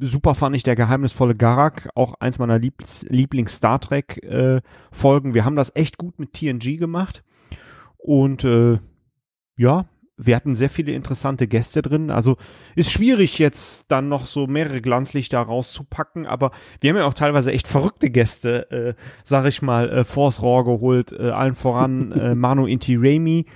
super 0.00 0.34
fand 0.34 0.56
ich 0.56 0.62
der 0.62 0.76
geheimnisvolle 0.76 1.34
Garak, 1.34 1.88
auch 1.94 2.14
eins 2.20 2.38
meiner 2.38 2.58
Lieblings, 2.58 3.04
Lieblings 3.08 3.56
Star 3.56 3.80
Trek 3.80 4.22
äh, 4.24 4.60
Folgen. 4.90 5.34
Wir 5.34 5.44
haben 5.44 5.56
das 5.56 5.72
echt 5.74 5.98
gut 5.98 6.18
mit 6.18 6.32
TNG 6.32 6.78
gemacht 6.78 7.22
und 7.98 8.44
äh, 8.44 8.78
ja, 9.56 9.86
wir 10.18 10.34
hatten 10.34 10.54
sehr 10.54 10.70
viele 10.70 10.92
interessante 10.92 11.46
Gäste 11.46 11.82
drin. 11.82 12.10
Also 12.10 12.36
ist 12.74 12.90
schwierig 12.90 13.38
jetzt 13.38 13.86
dann 13.88 14.08
noch 14.08 14.26
so 14.26 14.46
mehrere 14.46 14.80
Glanzlichter 14.80 15.40
rauszupacken, 15.40 16.26
aber 16.26 16.52
wir 16.80 16.90
haben 16.90 16.96
ja 16.96 17.04
auch 17.04 17.14
teilweise 17.14 17.52
echt 17.52 17.68
verrückte 17.68 18.10
Gäste, 18.10 18.70
äh, 18.70 18.94
sag 19.24 19.46
ich 19.46 19.60
mal, 19.60 19.90
äh, 19.90 20.04
vors 20.04 20.40
Rohr 20.40 20.64
geholt, 20.64 21.12
äh, 21.12 21.30
allen 21.30 21.54
voran 21.54 22.12
äh, 22.12 22.34
Manu 22.34 22.66
Inti 22.66 22.96
Raimi, 22.96 23.46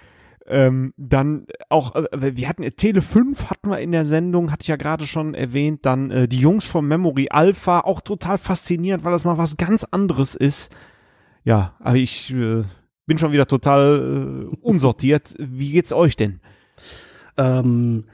Ähm, 0.50 0.92
dann 0.96 1.46
auch, 1.68 1.94
äh, 1.94 2.36
wir 2.36 2.48
hatten 2.48 2.64
Tele 2.74 3.02
5 3.02 3.50
hatten 3.50 3.70
wir 3.70 3.78
in 3.78 3.92
der 3.92 4.04
Sendung, 4.04 4.50
hatte 4.50 4.62
ich 4.62 4.68
ja 4.68 4.76
gerade 4.76 5.06
schon 5.06 5.34
erwähnt. 5.34 5.86
Dann 5.86 6.10
äh, 6.10 6.28
die 6.28 6.40
Jungs 6.40 6.66
vom 6.66 6.88
Memory 6.88 7.28
Alpha, 7.30 7.80
auch 7.80 8.00
total 8.00 8.36
faszinierend, 8.36 9.04
weil 9.04 9.12
das 9.12 9.24
mal 9.24 9.38
was 9.38 9.56
ganz 9.56 9.84
anderes 9.84 10.34
ist. 10.34 10.74
Ja, 11.44 11.74
aber 11.78 11.96
ich 11.96 12.34
äh, 12.34 12.64
bin 13.06 13.18
schon 13.18 13.32
wieder 13.32 13.46
total 13.46 14.48
äh, 14.50 14.56
unsortiert. 14.60 15.34
Wie 15.38 15.70
geht's 15.70 15.92
euch 15.92 16.16
denn? 16.16 16.40
Ähm, 17.36 18.06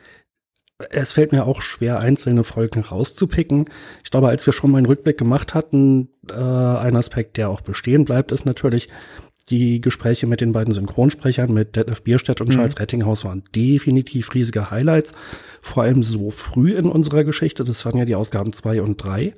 es 0.91 1.13
fällt 1.13 1.33
mir 1.33 1.47
auch 1.47 1.63
schwer, 1.63 2.01
einzelne 2.01 2.45
Folgen 2.45 2.81
rauszupicken. 2.81 3.65
Ich 4.05 4.11
glaube, 4.11 4.29
als 4.29 4.45
wir 4.45 4.53
schon 4.53 4.71
mal 4.71 4.79
einen 4.79 4.87
Rückblick 4.87 5.17
gemacht 5.17 5.55
hatten, 5.55 6.11
äh, 6.31 6.35
ein 6.35 6.97
Aspekt, 6.97 7.39
der 7.39 7.49
auch 7.49 7.63
bestehen 7.63 8.05
bleibt, 8.05 8.31
ist 8.31 8.45
natürlich, 8.45 8.89
die 9.49 9.81
Gespräche 9.81 10.27
mit 10.27 10.41
den 10.41 10.53
beiden 10.53 10.73
Synchronsprechern, 10.73 11.53
mit 11.53 11.77
Detlef 11.77 12.03
Bierstedt 12.03 12.41
und 12.41 12.49
mhm. 12.49 12.55
Charles 12.55 12.81
Rettinghaus, 12.81 13.25
waren 13.25 13.45
definitiv 13.55 14.35
riesige 14.35 14.71
Highlights. 14.71 15.13
Vor 15.63 15.85
allem 15.85 16.03
so 16.03 16.31
früh 16.31 16.73
in 16.73 16.87
unserer 16.87 17.25
Geschichte. 17.25 17.65
Das 17.65 17.85
waren 17.85 17.99
ja 17.99 18.05
die 18.05 18.17
Ausgaben 18.17 18.53
zwei 18.53 18.83
und 18.83 19.03
drei. 19.03 19.35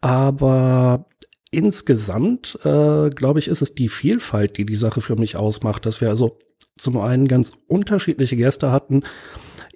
Aber 0.00 1.06
insgesamt, 1.52 2.58
äh, 2.64 3.10
glaube 3.10 3.38
ich, 3.38 3.46
ist 3.46 3.62
es 3.62 3.74
die 3.74 3.88
Vielfalt, 3.88 4.56
die 4.56 4.66
die 4.66 4.76
Sache 4.76 5.00
für 5.00 5.16
mich 5.16 5.36
ausmacht, 5.36 5.86
dass 5.86 6.00
wir 6.00 6.08
also 6.08 6.36
zum 6.76 6.98
einen 6.98 7.28
ganz 7.28 7.52
unterschiedliche 7.68 8.36
Gäste 8.36 8.72
hatten, 8.72 9.02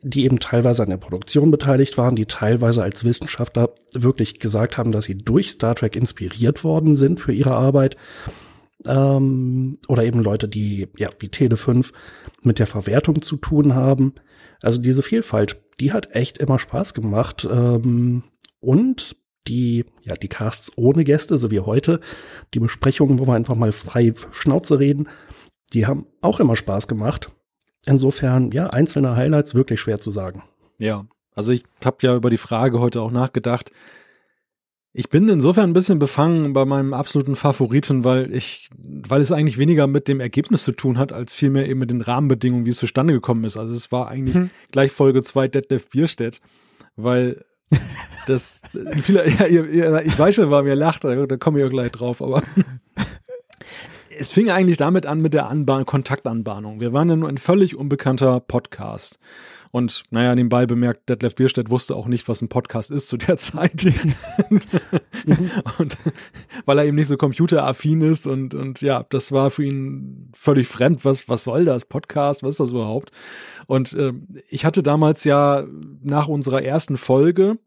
die 0.02 0.24
eben 0.24 0.40
teilweise 0.40 0.82
an 0.82 0.90
der 0.90 0.96
Produktion 0.96 1.50
beteiligt 1.50 1.98
waren, 1.98 2.16
die 2.16 2.26
teilweise 2.26 2.82
als 2.82 3.04
Wissenschaftler 3.04 3.70
wirklich 3.92 4.40
gesagt 4.40 4.78
haben, 4.78 4.90
dass 4.92 5.04
sie 5.04 5.18
durch 5.18 5.50
Star 5.50 5.74
Trek 5.74 5.94
inspiriert 5.94 6.64
worden 6.64 6.96
sind 6.96 7.20
für 7.20 7.32
ihre 7.32 7.54
Arbeit. 7.54 7.96
Ähm, 8.88 9.78
oder 9.88 10.04
eben 10.04 10.22
Leute, 10.22 10.48
die, 10.48 10.88
ja, 10.96 11.10
wie 11.18 11.28
Tele5 11.28 11.92
mit 12.42 12.58
der 12.58 12.66
Verwertung 12.66 13.22
zu 13.22 13.36
tun 13.36 13.74
haben. 13.74 14.14
Also 14.62 14.80
diese 14.80 15.02
Vielfalt, 15.02 15.60
die 15.80 15.92
hat 15.92 16.14
echt 16.14 16.38
immer 16.38 16.58
Spaß 16.58 16.94
gemacht. 16.94 17.46
Ähm, 17.50 18.22
und 18.60 19.16
die, 19.48 19.84
ja, 20.02 20.14
die 20.14 20.28
Casts 20.28 20.72
ohne 20.76 21.04
Gäste, 21.04 21.36
so 21.36 21.50
wie 21.50 21.60
heute, 21.60 22.00
die 22.54 22.58
Besprechungen, 22.58 23.18
wo 23.18 23.26
wir 23.26 23.34
einfach 23.34 23.54
mal 23.54 23.72
frei 23.72 24.12
Schnauze 24.32 24.78
reden, 24.78 25.08
die 25.72 25.86
haben 25.86 26.06
auch 26.20 26.40
immer 26.40 26.56
Spaß 26.56 26.88
gemacht. 26.88 27.30
Insofern, 27.86 28.50
ja, 28.50 28.68
einzelne 28.68 29.14
Highlights 29.14 29.54
wirklich 29.54 29.80
schwer 29.80 30.00
zu 30.00 30.10
sagen. 30.10 30.42
Ja, 30.78 31.06
also 31.34 31.52
ich 31.52 31.64
habe 31.84 31.98
ja 32.00 32.16
über 32.16 32.30
die 32.30 32.36
Frage 32.36 32.80
heute 32.80 33.00
auch 33.00 33.12
nachgedacht. 33.12 33.70
Ich 34.98 35.10
bin 35.10 35.28
insofern 35.28 35.68
ein 35.68 35.74
bisschen 35.74 35.98
befangen 35.98 36.54
bei 36.54 36.64
meinem 36.64 36.94
absoluten 36.94 37.36
Favoriten, 37.36 38.02
weil 38.02 38.34
ich, 38.34 38.70
weil 38.78 39.20
es 39.20 39.30
eigentlich 39.30 39.58
weniger 39.58 39.86
mit 39.86 40.08
dem 40.08 40.20
Ergebnis 40.20 40.64
zu 40.64 40.72
tun 40.72 40.96
hat, 40.96 41.12
als 41.12 41.34
vielmehr 41.34 41.68
eben 41.68 41.80
mit 41.80 41.90
den 41.90 42.00
Rahmenbedingungen, 42.00 42.64
wie 42.64 42.70
es 42.70 42.78
zustande 42.78 43.12
gekommen 43.12 43.44
ist. 43.44 43.58
Also 43.58 43.74
es 43.74 43.92
war 43.92 44.08
eigentlich 44.08 44.36
hm. 44.36 44.50
gleich 44.72 44.90
Folge 44.90 45.22
2 45.22 45.48
Detlef 45.48 45.90
Bierstedt, 45.90 46.40
weil 46.96 47.44
das, 48.26 48.62
viele, 49.02 49.28
ja, 49.28 49.44
ihr, 49.44 49.68
ihr, 49.68 50.02
ich 50.06 50.18
weiß 50.18 50.34
schon, 50.34 50.48
warum 50.50 50.66
ihr 50.66 50.74
lacht, 50.74 51.04
da, 51.04 51.26
da 51.26 51.36
komme 51.36 51.58
ich 51.58 51.66
auch 51.66 51.70
gleich 51.70 51.92
drauf, 51.92 52.22
aber 52.22 52.42
es 54.18 54.30
fing 54.30 54.48
eigentlich 54.48 54.78
damit 54.78 55.04
an 55.04 55.20
mit 55.20 55.34
der 55.34 55.50
Anbahn 55.50 55.84
Kontaktanbahnung. 55.84 56.80
Wir 56.80 56.94
waren 56.94 57.10
ja 57.10 57.16
nur 57.16 57.28
ein 57.28 57.36
völlig 57.36 57.76
unbekannter 57.76 58.40
Podcast. 58.40 59.18
Und 59.70 60.04
naja, 60.10 60.34
nebenbei 60.34 60.66
bemerkt, 60.66 61.08
Detlef 61.08 61.34
Bierstedt 61.34 61.70
wusste 61.70 61.96
auch 61.96 62.06
nicht, 62.06 62.28
was 62.28 62.42
ein 62.42 62.48
Podcast 62.48 62.90
ist 62.90 63.08
zu 63.08 63.16
der 63.16 63.36
Zeit. 63.36 63.86
und, 64.50 64.66
und, 65.78 65.98
weil 66.64 66.78
er 66.78 66.84
eben 66.84 66.96
nicht 66.96 67.08
so 67.08 67.16
computeraffin 67.16 68.00
ist 68.00 68.26
und, 68.26 68.54
und 68.54 68.80
ja, 68.80 69.04
das 69.10 69.32
war 69.32 69.50
für 69.50 69.64
ihn 69.64 70.30
völlig 70.34 70.68
fremd. 70.68 71.04
Was, 71.04 71.28
was 71.28 71.44
soll 71.44 71.64
das? 71.64 71.84
Podcast? 71.84 72.42
Was 72.42 72.52
ist 72.52 72.60
das 72.60 72.70
überhaupt? 72.70 73.10
Und 73.66 73.92
äh, 73.94 74.12
ich 74.48 74.64
hatte 74.64 74.82
damals 74.82 75.24
ja 75.24 75.64
nach 76.02 76.28
unserer 76.28 76.62
ersten 76.62 76.96
Folge 76.96 77.58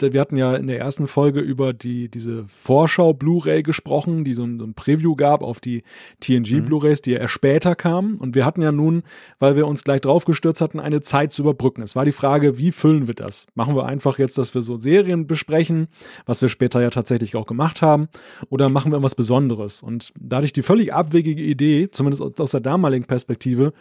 wir 0.00 0.20
hatten 0.20 0.36
ja 0.36 0.56
in 0.56 0.66
der 0.66 0.78
ersten 0.78 1.06
Folge 1.06 1.40
über 1.40 1.72
die, 1.72 2.08
diese 2.08 2.44
Vorschau 2.46 3.12
Blu-ray 3.12 3.62
gesprochen, 3.62 4.24
die 4.24 4.32
so 4.32 4.44
ein, 4.44 4.58
so 4.58 4.64
ein, 4.64 4.74
Preview 4.74 5.16
gab 5.16 5.42
auf 5.42 5.60
die 5.60 5.82
TNG 6.20 6.60
mhm. 6.60 6.64
Blu-rays, 6.66 7.02
die 7.02 7.12
ja 7.12 7.18
erst 7.18 7.34
später 7.34 7.74
kamen. 7.74 8.16
Und 8.16 8.34
wir 8.34 8.44
hatten 8.44 8.62
ja 8.62 8.72
nun, 8.72 9.02
weil 9.38 9.56
wir 9.56 9.66
uns 9.66 9.84
gleich 9.84 10.00
draufgestürzt 10.00 10.60
hatten, 10.60 10.80
eine 10.80 11.00
Zeit 11.00 11.32
zu 11.32 11.42
überbrücken. 11.42 11.82
Es 11.82 11.96
war 11.96 12.04
die 12.04 12.12
Frage, 12.12 12.58
wie 12.58 12.72
füllen 12.72 13.06
wir 13.06 13.14
das? 13.14 13.46
Machen 13.54 13.76
wir 13.76 13.86
einfach 13.86 14.18
jetzt, 14.18 14.38
dass 14.38 14.54
wir 14.54 14.62
so 14.62 14.76
Serien 14.76 15.26
besprechen, 15.26 15.88
was 16.26 16.42
wir 16.42 16.48
später 16.48 16.80
ja 16.80 16.90
tatsächlich 16.90 17.36
auch 17.36 17.46
gemacht 17.46 17.82
haben, 17.82 18.08
oder 18.48 18.68
machen 18.68 18.90
wir 18.90 18.96
irgendwas 18.96 19.14
Besonderes? 19.14 19.82
Und 19.82 20.12
da 20.20 20.36
hatte 20.36 20.46
ich 20.46 20.52
die 20.52 20.62
völlig 20.62 20.92
abwegige 20.92 21.42
Idee, 21.42 21.88
zumindest 21.88 22.40
aus 22.40 22.50
der 22.50 22.60
damaligen 22.60 23.06
Perspektive, 23.06 23.72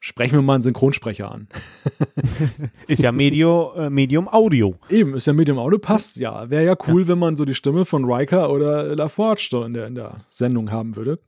sprechen 0.00 0.34
wir 0.34 0.42
mal 0.42 0.54
einen 0.54 0.62
Synchronsprecher 0.62 1.30
an. 1.30 1.48
ist 2.88 3.02
ja 3.02 3.12
Medio, 3.12 3.72
äh, 3.74 3.90
Medium 3.90 4.28
Audio. 4.28 4.74
Eben, 4.90 5.14
ist 5.14 5.26
ja 5.26 5.32
Medium 5.32 5.58
Audio, 5.58 5.78
passt 5.78 6.16
ja. 6.16 6.50
Wäre 6.50 6.64
ja 6.64 6.76
cool, 6.88 7.02
ja. 7.02 7.08
wenn 7.08 7.18
man 7.18 7.36
so 7.36 7.44
die 7.44 7.54
Stimme 7.54 7.84
von 7.84 8.04
Riker 8.04 8.50
oder 8.50 8.94
LaForge 8.94 9.62
in 9.64 9.74
der, 9.74 9.86
in 9.86 9.94
der 9.94 10.24
Sendung 10.28 10.70
haben 10.70 10.96
würde. 10.96 11.18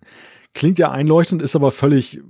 Klingt 0.55 0.79
ja 0.79 0.91
einleuchtend, 0.91 1.43
ist 1.43 1.57
aber 1.57 1.71
völlig 1.71 2.21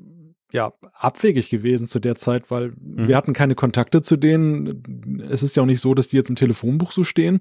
ja, 0.53 0.73
abwegig 0.93 1.51
gewesen 1.51 1.89
zu 1.89 1.99
der 1.99 2.15
Zeit, 2.15 2.51
weil 2.51 2.69
mhm. 2.69 3.09
wir 3.09 3.17
hatten 3.17 3.33
keine 3.33 3.55
Kontakte 3.55 4.01
zu 4.01 4.17
denen. 4.17 5.27
Es 5.29 5.43
ist 5.43 5.57
ja 5.57 5.63
auch 5.63 5.67
nicht 5.67 5.81
so, 5.81 5.95
dass 5.95 6.09
die 6.09 6.17
jetzt 6.17 6.31
im 6.31 6.37
Telefonbuch 6.37 6.93
so 6.93 7.05
stehen. 7.05 7.41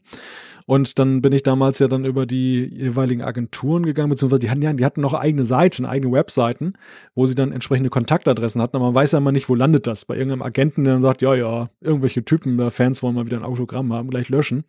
Und 0.65 0.97
dann 0.97 1.21
bin 1.21 1.31
ich 1.31 1.43
damals 1.43 1.79
ja 1.79 1.87
dann 1.87 2.05
über 2.05 2.25
die 2.25 2.65
jeweiligen 2.65 3.21
Agenturen 3.21 3.83
gegangen, 3.85 4.09
beziehungsweise 4.09 4.39
die 4.39 4.49
hatten 4.49 4.61
ja, 4.61 4.73
die 4.73 4.85
hatten 4.85 5.01
noch 5.01 5.13
eigene 5.13 5.45
Seiten, 5.45 5.85
eigene 5.85 6.11
Webseiten, 6.11 6.73
wo 7.13 7.27
sie 7.27 7.35
dann 7.35 7.51
entsprechende 7.51 7.89
Kontaktadressen 7.89 8.61
hatten. 8.61 8.75
Aber 8.75 8.85
man 8.85 8.95
weiß 8.95 9.11
ja 9.11 9.19
immer 9.19 9.31
nicht, 9.31 9.47
wo 9.47 9.55
landet 9.55 9.85
das. 9.85 10.05
Bei 10.05 10.15
irgendeinem 10.15 10.41
Agenten, 10.41 10.83
der 10.83 10.93
dann 10.93 11.01
sagt, 11.01 11.21
ja, 11.21 11.35
ja, 11.35 11.69
irgendwelche 11.81 12.25
Typen, 12.25 12.71
Fans 12.71 13.03
wollen 13.03 13.15
mal 13.15 13.25
wieder 13.25 13.37
ein 13.37 13.43
Autogramm 13.43 13.93
haben, 13.93 14.09
gleich 14.09 14.29
löschen. 14.29 14.63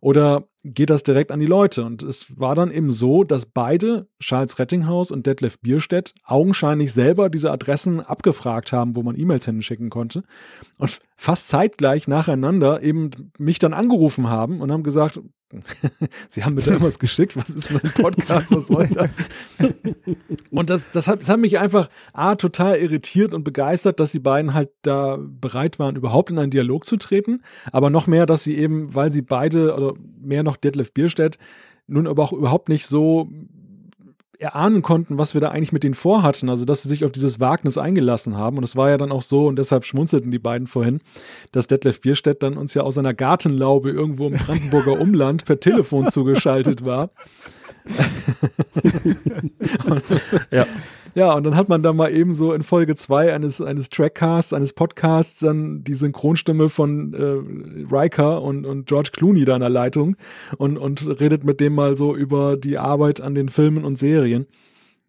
Oder 0.00 0.48
geht 0.64 0.90
das 0.90 1.02
direkt 1.02 1.30
an 1.30 1.40
die 1.40 1.46
Leute. 1.46 1.84
Und 1.84 2.02
es 2.02 2.38
war 2.38 2.54
dann 2.54 2.72
eben 2.72 2.90
so, 2.90 3.22
dass 3.22 3.46
beide, 3.46 4.08
Charles 4.18 4.58
Rettinghaus 4.58 5.10
und 5.10 5.26
Detlef 5.26 5.60
Bierstedt, 5.60 6.14
augenscheinlich 6.24 6.92
selber 6.92 7.28
diese 7.28 7.52
Adressen 7.52 8.00
abgefragt 8.00 8.72
haben, 8.72 8.96
wo 8.96 9.02
man 9.02 9.18
E-Mails 9.18 9.44
hinschicken 9.44 9.90
konnte. 9.90 10.24
Und 10.78 10.98
fast 11.16 11.48
zeitgleich 11.48 12.08
nacheinander 12.08 12.82
eben 12.82 13.10
mich 13.38 13.58
dann 13.58 13.74
angerufen 13.74 14.28
haben 14.28 14.60
und 14.60 14.72
haben 14.72 14.82
gesagt, 14.82 15.20
Sie 16.28 16.44
haben 16.44 16.54
mir 16.54 16.62
da 16.62 16.72
irgendwas 16.72 16.98
geschickt, 16.98 17.36
was 17.36 17.50
ist 17.50 17.70
denn 17.70 17.80
ein 17.82 17.92
Podcast, 17.92 18.50
was 18.50 18.66
soll 18.66 18.88
das? 18.88 19.28
Und 20.50 20.70
das, 20.70 20.90
das, 20.90 21.06
hat, 21.06 21.20
das 21.20 21.28
hat 21.28 21.38
mich 21.38 21.58
einfach 21.58 21.88
A, 22.12 22.34
total 22.34 22.76
irritiert 22.76 23.34
und 23.34 23.44
begeistert, 23.44 24.00
dass 24.00 24.12
die 24.12 24.20
beiden 24.20 24.54
halt 24.54 24.70
da 24.82 25.18
bereit 25.20 25.78
waren, 25.78 25.96
überhaupt 25.96 26.30
in 26.30 26.38
einen 26.38 26.50
Dialog 26.50 26.86
zu 26.86 26.96
treten, 26.96 27.42
aber 27.72 27.90
noch 27.90 28.06
mehr, 28.06 28.26
dass 28.26 28.44
sie 28.44 28.56
eben, 28.56 28.94
weil 28.94 29.10
sie 29.10 29.22
beide, 29.22 29.74
oder 29.74 29.94
mehr 30.20 30.42
noch 30.42 30.56
Detlef 30.56 30.92
Bierstedt, 30.92 31.38
nun 31.86 32.06
aber 32.06 32.22
auch 32.22 32.32
überhaupt 32.32 32.68
nicht 32.68 32.86
so 32.86 33.28
erahnen 34.38 34.82
konnten, 34.82 35.18
was 35.18 35.34
wir 35.34 35.40
da 35.40 35.50
eigentlich 35.50 35.72
mit 35.72 35.84
denen 35.84 35.94
vorhatten. 35.94 36.48
Also, 36.48 36.64
dass 36.64 36.82
sie 36.82 36.88
sich 36.88 37.04
auf 37.04 37.12
dieses 37.12 37.40
Wagnis 37.40 37.78
eingelassen 37.78 38.36
haben. 38.36 38.58
Und 38.58 38.64
es 38.64 38.76
war 38.76 38.90
ja 38.90 38.98
dann 38.98 39.12
auch 39.12 39.22
so, 39.22 39.46
und 39.46 39.56
deshalb 39.56 39.84
schmunzelten 39.84 40.30
die 40.30 40.38
beiden 40.38 40.66
vorhin, 40.66 41.00
dass 41.52 41.66
Detlef 41.66 42.00
Bierstedt 42.00 42.42
dann 42.42 42.56
uns 42.56 42.74
ja 42.74 42.82
aus 42.82 42.96
seiner 42.96 43.14
Gartenlaube 43.14 43.90
irgendwo 43.90 44.28
im 44.28 44.34
Brandenburger 44.34 45.00
Umland 45.00 45.44
per 45.44 45.60
Telefon 45.60 46.08
zugeschaltet 46.08 46.84
war. 46.84 47.10
ja. 50.50 50.66
Ja, 51.14 51.32
und 51.34 51.44
dann 51.44 51.54
hat 51.54 51.68
man 51.68 51.82
da 51.82 51.92
mal 51.92 52.12
eben 52.12 52.34
so 52.34 52.52
in 52.52 52.64
Folge 52.64 52.96
zwei 52.96 53.32
eines, 53.32 53.60
eines 53.60 53.88
Trackcasts, 53.88 54.52
eines 54.52 54.72
Podcasts, 54.72 55.40
dann 55.40 55.84
die 55.84 55.94
Synchronstimme 55.94 56.68
von 56.68 57.14
äh, 57.14 57.94
Riker 57.94 58.42
und, 58.42 58.66
und 58.66 58.86
George 58.86 59.10
Clooney 59.12 59.44
da 59.44 59.54
in 59.54 59.60
der 59.60 59.70
Leitung 59.70 60.16
und, 60.56 60.76
und 60.76 61.20
redet 61.20 61.44
mit 61.44 61.60
dem 61.60 61.74
mal 61.74 61.96
so 61.96 62.16
über 62.16 62.56
die 62.56 62.78
Arbeit 62.78 63.20
an 63.20 63.36
den 63.36 63.48
Filmen 63.48 63.84
und 63.84 63.96
Serien 63.96 64.46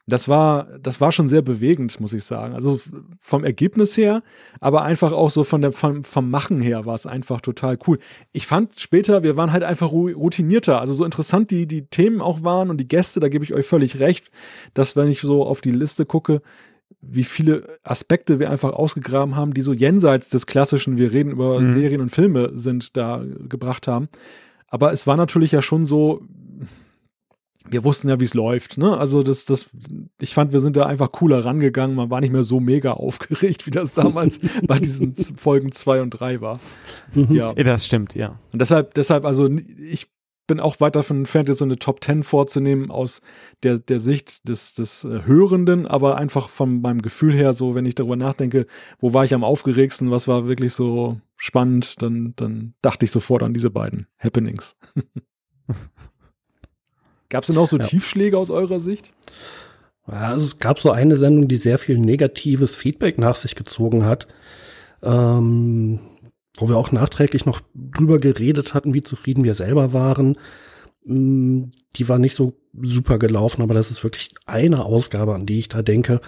das 0.07 0.27
war, 0.27 0.67
das 0.79 1.01
war 1.01 1.11
schon 1.11 1.27
sehr 1.27 1.41
bewegend, 1.41 1.99
muss 1.99 2.13
ich 2.13 2.23
sagen. 2.23 2.53
Also 2.53 2.79
vom 3.19 3.43
Ergebnis 3.43 3.97
her, 3.97 4.21
aber 4.59 4.83
einfach 4.83 5.11
auch 5.11 5.31
so 5.31 5.43
von 5.43 5.61
der, 5.61 5.71
vom, 5.71 6.03
vom 6.03 6.29
Machen 6.29 6.61
her 6.61 6.85
war 6.85 6.93
es 6.93 7.07
einfach 7.07 7.41
total 7.41 7.79
cool. 7.87 7.97
Ich 8.31 8.45
fand 8.45 8.79
später, 8.79 9.23
wir 9.23 9.35
waren 9.35 9.51
halt 9.51 9.63
einfach 9.63 9.91
routinierter. 9.91 10.79
Also 10.79 10.93
so 10.93 11.05
interessant 11.05 11.49
die, 11.49 11.65
die 11.65 11.87
Themen 11.87 12.21
auch 12.21 12.43
waren 12.43 12.69
und 12.69 12.77
die 12.77 12.87
Gäste, 12.87 13.19
da 13.19 13.29
gebe 13.29 13.43
ich 13.43 13.53
euch 13.53 13.65
völlig 13.65 13.99
recht, 13.99 14.29
dass 14.75 14.95
wenn 14.95 15.07
ich 15.07 15.21
so 15.21 15.43
auf 15.43 15.61
die 15.61 15.71
Liste 15.71 16.05
gucke, 16.05 16.43
wie 17.01 17.23
viele 17.23 17.67
Aspekte 17.83 18.39
wir 18.39 18.51
einfach 18.51 18.73
ausgegraben 18.73 19.35
haben, 19.35 19.55
die 19.55 19.61
so 19.61 19.73
jenseits 19.73 20.29
des 20.29 20.45
klassischen, 20.45 20.99
wir 20.99 21.13
reden 21.13 21.31
über 21.31 21.59
mhm. 21.59 21.71
Serien 21.71 22.01
und 22.01 22.09
Filme 22.09 22.51
sind, 22.53 22.95
da 22.95 23.23
gebracht 23.49 23.87
haben. 23.87 24.09
Aber 24.67 24.91
es 24.91 25.07
war 25.07 25.17
natürlich 25.17 25.51
ja 25.51 25.61
schon 25.61 25.85
so, 25.85 26.21
wir 27.70 27.84
wussten 27.84 28.09
ja, 28.09 28.20
wie 28.20 28.26
es 28.26 28.34
läuft. 28.34 28.78
Ne? 28.78 28.97
Also 28.97 29.24
das, 29.24 29.45
das, 29.45 29.70
ich 30.20 30.34
fand, 30.34 30.53
wir 30.53 30.59
sind 30.59 30.78
da 30.78 30.86
einfach 30.86 31.11
cooler 31.11 31.43
rangegangen. 31.43 31.95
Man 31.95 32.09
war 32.09 32.22
nicht 32.22 32.32
mehr 32.32 32.43
so 32.43 32.59
mega 32.59 32.93
aufgeregt, 32.93 33.66
wie 33.66 33.72
das 33.72 33.93
damals 33.93 34.39
bei 34.63 34.80
diesen 34.80 35.16
Folgen 35.16 35.72
zwei 35.72 36.01
und 36.01 36.11
drei 36.11 36.41
war. 36.41 36.59
Mhm. 37.13 37.34
Ja, 37.36 37.53
das 37.53 37.86
stimmt, 37.86 38.16
ja. 38.16 38.39
Und 38.51 38.59
deshalb, 38.59 38.93
deshalb, 38.93 39.26
also 39.26 39.49
ich 39.49 40.07
bin 40.47 40.59
auch 40.59 40.80
weit 40.80 40.95
davon 40.95 41.18
entfernt, 41.18 41.49
jetzt 41.49 41.57
so 41.57 41.66
eine 41.66 41.80
Top 41.80 42.03
10 42.03 42.24
vorzunehmen 42.24 42.91
aus 42.91 43.22
der, 43.63 43.80
der 43.80 43.99
Sicht 43.99 44.47
des, 44.47 44.76
des 44.76 45.03
äh, 45.03 45.22
Hörenden, 45.26 45.88
aber 45.88 46.18
einfach 46.18 46.49
von 46.49 46.82
meinem 46.82 47.01
Gefühl 47.01 47.34
her, 47.34 47.53
so 47.53 47.74
wenn 47.74 47.86
ich 47.86 47.95
darüber 47.95 48.16
nachdenke, 48.16 48.68
wo 48.99 49.13
war 49.13 49.26
ich 49.26 49.34
am 49.34 49.43
aufgeregsten, 49.43 50.11
was 50.11 50.28
war 50.28 50.47
wirklich 50.47 50.74
so 50.74 51.20
spannend, 51.36 52.01
dann, 52.01 52.34
dann 52.36 52.76
dachte 52.84 53.05
ich 53.05 53.11
sofort 53.11 53.41
an 53.41 53.53
diese 53.53 53.72
beiden 53.72 54.07
Happenings. 54.20 54.76
Gab 57.30 57.43
es 57.43 57.47
denn 57.47 57.57
auch 57.57 57.67
so 57.67 57.78
ja. 57.78 57.84
Tiefschläge 57.84 58.38
aus 58.38 58.49
eurer 58.49 58.80
Sicht? 58.80 59.11
Ja, 60.07 60.30
also 60.30 60.45
es 60.45 60.59
gab 60.59 60.80
so 60.80 60.91
eine 60.91 61.17
Sendung, 61.17 61.47
die 61.47 61.57
sehr 61.57 61.78
viel 61.78 61.97
negatives 61.97 62.76
Feedback 62.76 63.17
nach 63.17 63.36
sich 63.36 63.55
gezogen 63.55 64.05
hat. 64.05 64.28
Ähm, 65.01 65.99
wo 66.57 66.69
wir 66.69 66.78
auch 66.78 66.91
nachträglich 66.91 67.45
noch 67.45 67.61
drüber 67.73 68.19
geredet 68.19 68.73
hatten, 68.73 68.93
wie 68.93 69.03
zufrieden 69.03 69.43
wir 69.43 69.55
selber 69.55 69.93
waren. 69.93 70.38
Mm, 71.05 71.65
die 71.95 72.09
war 72.09 72.19
nicht 72.19 72.36
so 72.36 72.53
super 72.82 73.19
gelaufen, 73.19 73.61
aber 73.61 73.73
das 73.73 73.91
ist 73.91 74.03
wirklich 74.03 74.32
eine 74.45 74.86
Ausgabe, 74.86 75.36
an 75.36 75.45
die 75.45 75.59
ich 75.59 75.69
da 75.69 75.82
denke. 75.82 76.21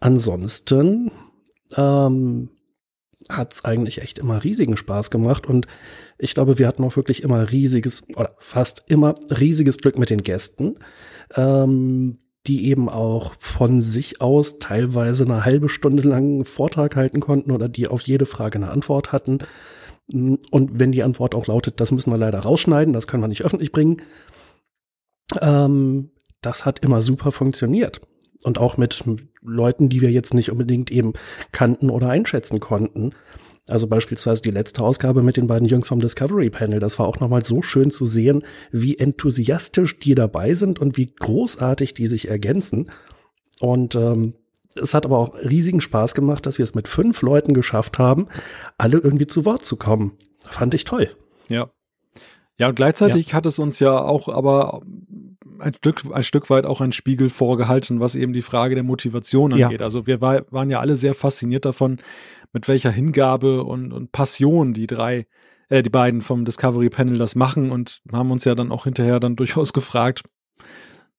Ansonsten 0.00 1.12
ähm, 1.76 2.50
hat 3.36 3.52
es 3.52 3.64
eigentlich 3.64 4.02
echt 4.02 4.18
immer 4.18 4.42
riesigen 4.44 4.76
Spaß 4.76 5.10
gemacht 5.10 5.46
und 5.46 5.66
ich 6.18 6.34
glaube, 6.34 6.58
wir 6.58 6.68
hatten 6.68 6.84
auch 6.84 6.96
wirklich 6.96 7.22
immer 7.22 7.50
riesiges 7.50 8.02
oder 8.14 8.34
fast 8.38 8.84
immer 8.88 9.14
riesiges 9.30 9.78
Glück 9.78 9.98
mit 9.98 10.10
den 10.10 10.22
Gästen, 10.22 10.76
ähm, 11.34 12.18
die 12.46 12.66
eben 12.66 12.88
auch 12.88 13.34
von 13.38 13.80
sich 13.80 14.20
aus 14.20 14.58
teilweise 14.58 15.24
eine 15.24 15.44
halbe 15.44 15.68
Stunde 15.68 16.02
lang 16.02 16.24
einen 16.24 16.44
Vortrag 16.44 16.96
halten 16.96 17.20
konnten 17.20 17.52
oder 17.52 17.68
die 17.68 17.88
auf 17.88 18.02
jede 18.02 18.26
Frage 18.26 18.56
eine 18.56 18.70
Antwort 18.70 19.12
hatten. 19.12 19.38
Und 20.08 20.78
wenn 20.78 20.92
die 20.92 21.02
Antwort 21.02 21.34
auch 21.34 21.46
lautet, 21.46 21.80
das 21.80 21.92
müssen 21.92 22.10
wir 22.10 22.18
leider 22.18 22.40
rausschneiden, 22.40 22.92
das 22.92 23.06
können 23.06 23.22
wir 23.22 23.28
nicht 23.28 23.44
öffentlich 23.44 23.72
bringen, 23.72 24.02
ähm, 25.40 26.10
das 26.40 26.64
hat 26.64 26.80
immer 26.80 27.02
super 27.02 27.32
funktioniert. 27.32 28.00
Und 28.42 28.58
auch 28.58 28.78
mit 28.78 29.04
Leuten, 29.42 29.88
die 29.88 30.00
wir 30.00 30.10
jetzt 30.10 30.34
nicht 30.34 30.50
unbedingt 30.50 30.90
eben 30.90 31.14
kannten 31.52 31.90
oder 31.90 32.08
einschätzen 32.08 32.60
konnten. 32.60 33.14
Also 33.68 33.86
beispielsweise 33.86 34.42
die 34.42 34.50
letzte 34.50 34.82
Ausgabe 34.82 35.22
mit 35.22 35.36
den 35.36 35.46
beiden 35.46 35.68
Jungs 35.68 35.88
vom 35.88 36.00
Discovery 36.00 36.50
Panel. 36.50 36.80
Das 36.80 36.98
war 36.98 37.06
auch 37.06 37.20
nochmal 37.20 37.44
so 37.44 37.62
schön 37.62 37.90
zu 37.90 38.04
sehen, 38.04 38.44
wie 38.72 38.98
enthusiastisch 38.98 39.98
die 40.00 40.14
dabei 40.14 40.54
sind 40.54 40.80
und 40.80 40.96
wie 40.96 41.14
großartig 41.14 41.94
die 41.94 42.06
sich 42.06 42.28
ergänzen. 42.28 42.90
Und 43.60 43.94
ähm, 43.94 44.34
es 44.74 44.94
hat 44.94 45.04
aber 45.04 45.18
auch 45.18 45.34
riesigen 45.34 45.80
Spaß 45.80 46.14
gemacht, 46.14 46.46
dass 46.46 46.58
wir 46.58 46.64
es 46.64 46.74
mit 46.74 46.88
fünf 46.88 47.22
Leuten 47.22 47.54
geschafft 47.54 47.98
haben, 47.98 48.28
alle 48.78 48.98
irgendwie 48.98 49.26
zu 49.26 49.44
Wort 49.44 49.64
zu 49.64 49.76
kommen. 49.76 50.18
Fand 50.48 50.74
ich 50.74 50.84
toll. 50.84 51.10
Ja. 51.48 51.70
Ja, 52.60 52.68
und 52.68 52.74
gleichzeitig 52.74 53.28
ja. 53.28 53.32
hat 53.32 53.46
es 53.46 53.58
uns 53.58 53.80
ja 53.80 53.98
auch 53.98 54.28
aber 54.28 54.82
ein 55.60 55.72
Stück, 55.72 56.02
ein 56.12 56.22
Stück 56.22 56.50
weit 56.50 56.66
auch 56.66 56.82
ein 56.82 56.92
Spiegel 56.92 57.30
vorgehalten, 57.30 58.00
was 58.00 58.14
eben 58.14 58.34
die 58.34 58.42
Frage 58.42 58.74
der 58.74 58.84
Motivation 58.84 59.54
angeht. 59.54 59.80
Ja. 59.80 59.84
Also 59.86 60.06
wir 60.06 60.20
war, 60.20 60.42
waren 60.50 60.68
ja 60.68 60.78
alle 60.78 60.96
sehr 60.96 61.14
fasziniert 61.14 61.64
davon, 61.64 61.96
mit 62.52 62.68
welcher 62.68 62.90
Hingabe 62.90 63.64
und, 63.64 63.94
und 63.94 64.12
Passion 64.12 64.74
die 64.74 64.86
drei, 64.86 65.26
äh, 65.70 65.82
die 65.82 65.88
beiden 65.88 66.20
vom 66.20 66.44
Discovery 66.44 66.90
Panel 66.90 67.16
das 67.16 67.34
machen 67.34 67.70
und 67.70 68.02
haben 68.12 68.30
uns 68.30 68.44
ja 68.44 68.54
dann 68.54 68.72
auch 68.72 68.84
hinterher 68.84 69.20
dann 69.20 69.36
durchaus 69.36 69.72
gefragt, 69.72 70.22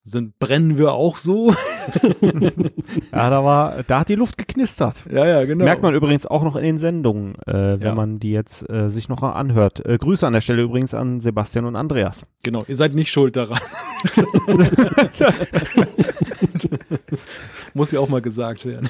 sind, 0.04 0.40
brennen 0.40 0.78
wir 0.80 0.94
auch 0.94 1.18
so? 1.18 1.52
ja, 3.12 3.30
da 3.30 3.44
war, 3.44 3.84
da 3.86 4.00
hat 4.00 4.10
die 4.10 4.16
Luft 4.16 4.38
geknistert. 4.38 5.04
Ja, 5.12 5.28
ja, 5.28 5.46
genau. 5.46 5.64
Merkt 5.64 5.84
man 5.84 5.94
übrigens 5.94 6.26
auch 6.26 6.44
noch 6.44 6.56
in 6.56 6.64
den 6.64 6.78
Sendungen, 6.80 7.36
äh, 7.46 7.80
wenn 7.80 7.82
ja. 7.82 7.94
man 7.96 8.20
die 8.20 8.32
jetzt 8.32 8.68
äh, 8.70 8.90
sich 8.90 9.10
noch 9.10 9.22
anhört. 9.22 9.86
Äh, 9.86 10.00
Grüße 10.00 10.26
an 10.26 10.34
der 10.34 10.42
Stelle 10.42 10.64
übrigens 10.64 10.96
an 10.96 11.20
Sebastian 11.20 11.66
und 11.66 11.76
Andreas. 11.76 12.26
Genau, 12.44 12.64
ihr 12.68 12.76
seid 12.76 12.96
nicht 12.96 13.12
schuld 13.12 13.36
daran. 13.36 13.60
Muss 17.74 17.92
ja 17.92 18.00
auch 18.00 18.10
mal 18.10 18.22
gesagt 18.22 18.66
werden. 18.66 18.90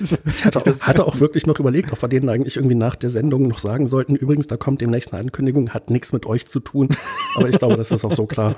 Ich 0.00 0.44
hatte 0.44 0.58
auch, 0.58 0.66
hatte 0.66 1.06
auch, 1.06 1.20
wirklich 1.20 1.46
noch 1.46 1.60
überlegt, 1.60 1.92
ob 1.92 2.02
wir 2.02 2.08
denen 2.08 2.28
eigentlich 2.28 2.56
irgendwie 2.56 2.74
nach 2.74 2.96
der 2.96 3.10
Sendung 3.10 3.46
noch 3.46 3.58
sagen 3.58 3.86
sollten. 3.86 4.16
Übrigens, 4.16 4.46
da 4.46 4.56
kommt 4.56 4.80
demnächst 4.80 5.12
eine 5.12 5.20
Ankündigung, 5.20 5.70
hat 5.70 5.90
nichts 5.90 6.12
mit 6.12 6.26
euch 6.26 6.46
zu 6.46 6.60
tun. 6.60 6.88
Aber 7.36 7.48
ich 7.48 7.58
glaube, 7.58 7.76
das 7.76 7.90
ist 7.90 8.04
auch 8.04 8.12
so 8.12 8.26
klar. 8.26 8.56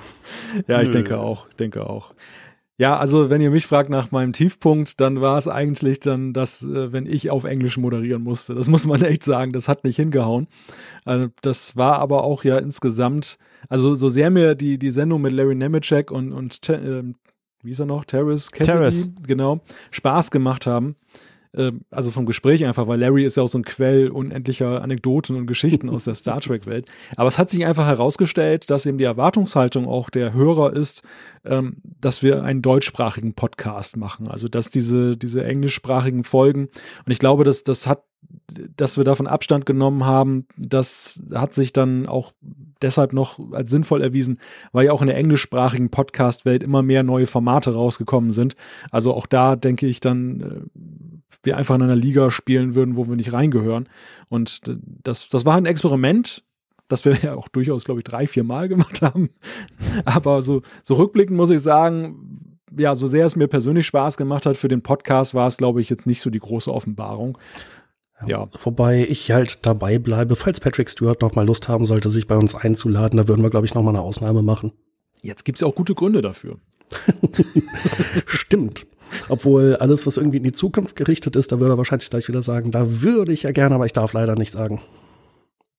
Ja, 0.68 0.80
ich 0.80 0.90
denke 0.90 1.18
auch. 1.18 1.48
Ich 1.48 1.56
denke 1.56 1.84
auch. 1.84 1.87
Ja, 2.80 2.96
also 2.96 3.28
wenn 3.28 3.40
ihr 3.40 3.50
mich 3.50 3.66
fragt 3.66 3.90
nach 3.90 4.12
meinem 4.12 4.32
Tiefpunkt, 4.32 5.00
dann 5.00 5.20
war 5.20 5.36
es 5.36 5.48
eigentlich 5.48 5.98
dann 5.98 6.32
das, 6.32 6.62
äh, 6.62 6.92
wenn 6.92 7.06
ich 7.06 7.28
auf 7.28 7.42
Englisch 7.42 7.76
moderieren 7.76 8.22
musste. 8.22 8.54
Das 8.54 8.68
muss 8.68 8.86
man 8.86 9.02
echt 9.02 9.24
sagen, 9.24 9.52
das 9.52 9.68
hat 9.68 9.82
nicht 9.82 9.96
hingehauen. 9.96 10.46
Also 11.04 11.26
das 11.42 11.76
war 11.76 11.98
aber 11.98 12.22
auch 12.22 12.44
ja 12.44 12.56
insgesamt, 12.58 13.36
also 13.68 13.96
so 13.96 14.08
sehr 14.08 14.30
mir 14.30 14.54
die, 14.54 14.78
die 14.78 14.92
Sendung 14.92 15.22
mit 15.22 15.32
Larry 15.32 15.56
Nemeczek 15.56 16.12
und, 16.12 16.32
und 16.32 16.68
äh, 16.68 17.02
wie 17.64 17.72
ist 17.72 17.80
er 17.80 17.86
noch? 17.86 18.04
Terrace 18.04 18.52
Cassidy, 18.52 18.78
Terrace. 18.78 19.10
genau, 19.26 19.60
Spaß 19.90 20.30
gemacht 20.30 20.66
haben. 20.66 20.94
Ähm, 21.56 21.82
also 21.90 22.10
vom 22.10 22.26
Gespräch 22.26 22.64
einfach, 22.64 22.86
weil 22.86 23.00
Larry 23.00 23.24
ist 23.24 23.36
ja 23.36 23.42
auch 23.42 23.48
so 23.48 23.58
ein 23.58 23.64
Quell 23.64 24.08
unendlicher 24.08 24.82
Anekdoten 24.82 25.36
und 25.36 25.46
Geschichten 25.46 25.88
aus 25.88 26.04
der 26.04 26.14
Star 26.16 26.40
Trek-Welt. 26.40 26.86
Aber 27.16 27.28
es 27.28 27.38
hat 27.38 27.50
sich 27.50 27.64
einfach 27.64 27.86
herausgestellt, 27.86 28.70
dass 28.70 28.86
eben 28.86 28.98
die 28.98 29.04
Erwartungshaltung 29.04 29.86
auch 29.86 30.10
der 30.10 30.32
Hörer 30.32 30.72
ist, 30.72 31.02
ähm, 31.44 31.76
dass 32.00 32.22
wir 32.22 32.42
einen 32.42 32.62
deutschsprachigen 32.62 33.34
Podcast 33.34 33.96
machen. 33.96 34.28
Also 34.28 34.48
dass 34.48 34.70
diese, 34.70 35.16
diese 35.16 35.44
englischsprachigen 35.44 36.24
Folgen, 36.24 36.68
und 37.06 37.12
ich 37.12 37.18
glaube, 37.18 37.44
dass 37.44 37.64
das 37.64 37.86
hat 37.86 38.02
dass 38.76 38.96
wir 38.96 39.04
davon 39.04 39.26
Abstand 39.26 39.66
genommen 39.66 40.04
haben, 40.04 40.46
das 40.56 41.22
hat 41.32 41.54
sich 41.54 41.72
dann 41.72 42.06
auch 42.06 42.32
deshalb 42.82 43.12
noch 43.12 43.38
als 43.52 43.70
sinnvoll 43.70 44.02
erwiesen, 44.02 44.38
weil 44.72 44.86
ja 44.86 44.92
auch 44.92 45.00
in 45.00 45.08
der 45.08 45.16
englischsprachigen 45.16 45.90
Podcast-Welt 45.90 46.62
immer 46.62 46.82
mehr 46.82 47.02
neue 47.02 47.26
Formate 47.26 47.74
rausgekommen 47.74 48.30
sind. 48.30 48.54
Also 48.90 49.14
auch 49.14 49.26
da 49.26 49.56
denke 49.56 49.86
ich 49.86 50.00
dann, 50.00 50.40
äh, 50.40 50.78
wir 51.42 51.56
einfach 51.56 51.74
in 51.74 51.82
einer 51.82 51.96
Liga 51.96 52.30
spielen 52.30 52.74
würden, 52.74 52.96
wo 52.96 53.08
wir 53.08 53.16
nicht 53.16 53.32
reingehören. 53.32 53.88
Und 54.28 54.60
das, 55.02 55.28
das 55.28 55.44
war 55.44 55.56
ein 55.56 55.66
Experiment, 55.66 56.44
das 56.88 57.04
wir 57.04 57.14
ja 57.22 57.34
auch 57.34 57.48
durchaus, 57.48 57.84
glaube 57.84 58.00
ich, 58.00 58.04
drei, 58.04 58.26
vier 58.26 58.44
Mal 58.44 58.68
gemacht 58.68 59.02
haben. 59.02 59.30
Aber 60.04 60.42
so, 60.42 60.62
so 60.82 60.94
rückblickend 60.94 61.36
muss 61.36 61.50
ich 61.50 61.60
sagen, 61.60 62.58
ja, 62.76 62.94
so 62.94 63.06
sehr 63.06 63.26
es 63.26 63.36
mir 63.36 63.48
persönlich 63.48 63.86
Spaß 63.86 64.16
gemacht 64.16 64.46
hat 64.46 64.56
für 64.56 64.68
den 64.68 64.82
Podcast, 64.82 65.34
war 65.34 65.46
es, 65.46 65.56
glaube 65.56 65.80
ich, 65.80 65.88
jetzt 65.88 66.06
nicht 66.06 66.20
so 66.20 66.30
die 66.30 66.38
große 66.38 66.72
Offenbarung. 66.72 67.38
Ja. 68.26 68.48
Wobei 68.62 69.06
ich 69.06 69.30
halt 69.30 69.60
dabei 69.62 69.98
bleibe, 69.98 70.34
falls 70.34 70.60
Patrick 70.60 70.90
Stewart 70.90 71.22
noch 71.22 71.34
mal 71.34 71.46
Lust 71.46 71.68
haben 71.68 71.86
sollte, 71.86 72.10
sich 72.10 72.26
bei 72.26 72.36
uns 72.36 72.54
einzuladen, 72.54 73.16
da 73.16 73.28
würden 73.28 73.42
wir, 73.42 73.50
glaube 73.50 73.66
ich, 73.66 73.74
noch 73.74 73.82
mal 73.82 73.90
eine 73.90 74.00
Ausnahme 74.00 74.42
machen. 74.42 74.72
Jetzt 75.22 75.44
gibt 75.44 75.58
es 75.58 75.60
ja 75.60 75.68
auch 75.68 75.74
gute 75.74 75.94
Gründe 75.94 76.20
dafür. 76.20 76.56
Stimmt. 78.26 78.86
Obwohl 79.28 79.76
alles, 79.76 80.06
was 80.06 80.16
irgendwie 80.16 80.38
in 80.38 80.42
die 80.42 80.52
Zukunft 80.52 80.96
gerichtet 80.96 81.36
ist, 81.36 81.52
da 81.52 81.60
würde 81.60 81.74
er 81.74 81.78
wahrscheinlich 81.78 82.10
gleich 82.10 82.28
wieder 82.28 82.42
sagen, 82.42 82.70
da 82.70 83.02
würde 83.02 83.32
ich 83.32 83.42
ja 83.42 83.52
gerne, 83.52 83.74
aber 83.74 83.86
ich 83.86 83.92
darf 83.92 84.12
leider 84.12 84.34
nicht 84.34 84.52
sagen. 84.52 84.80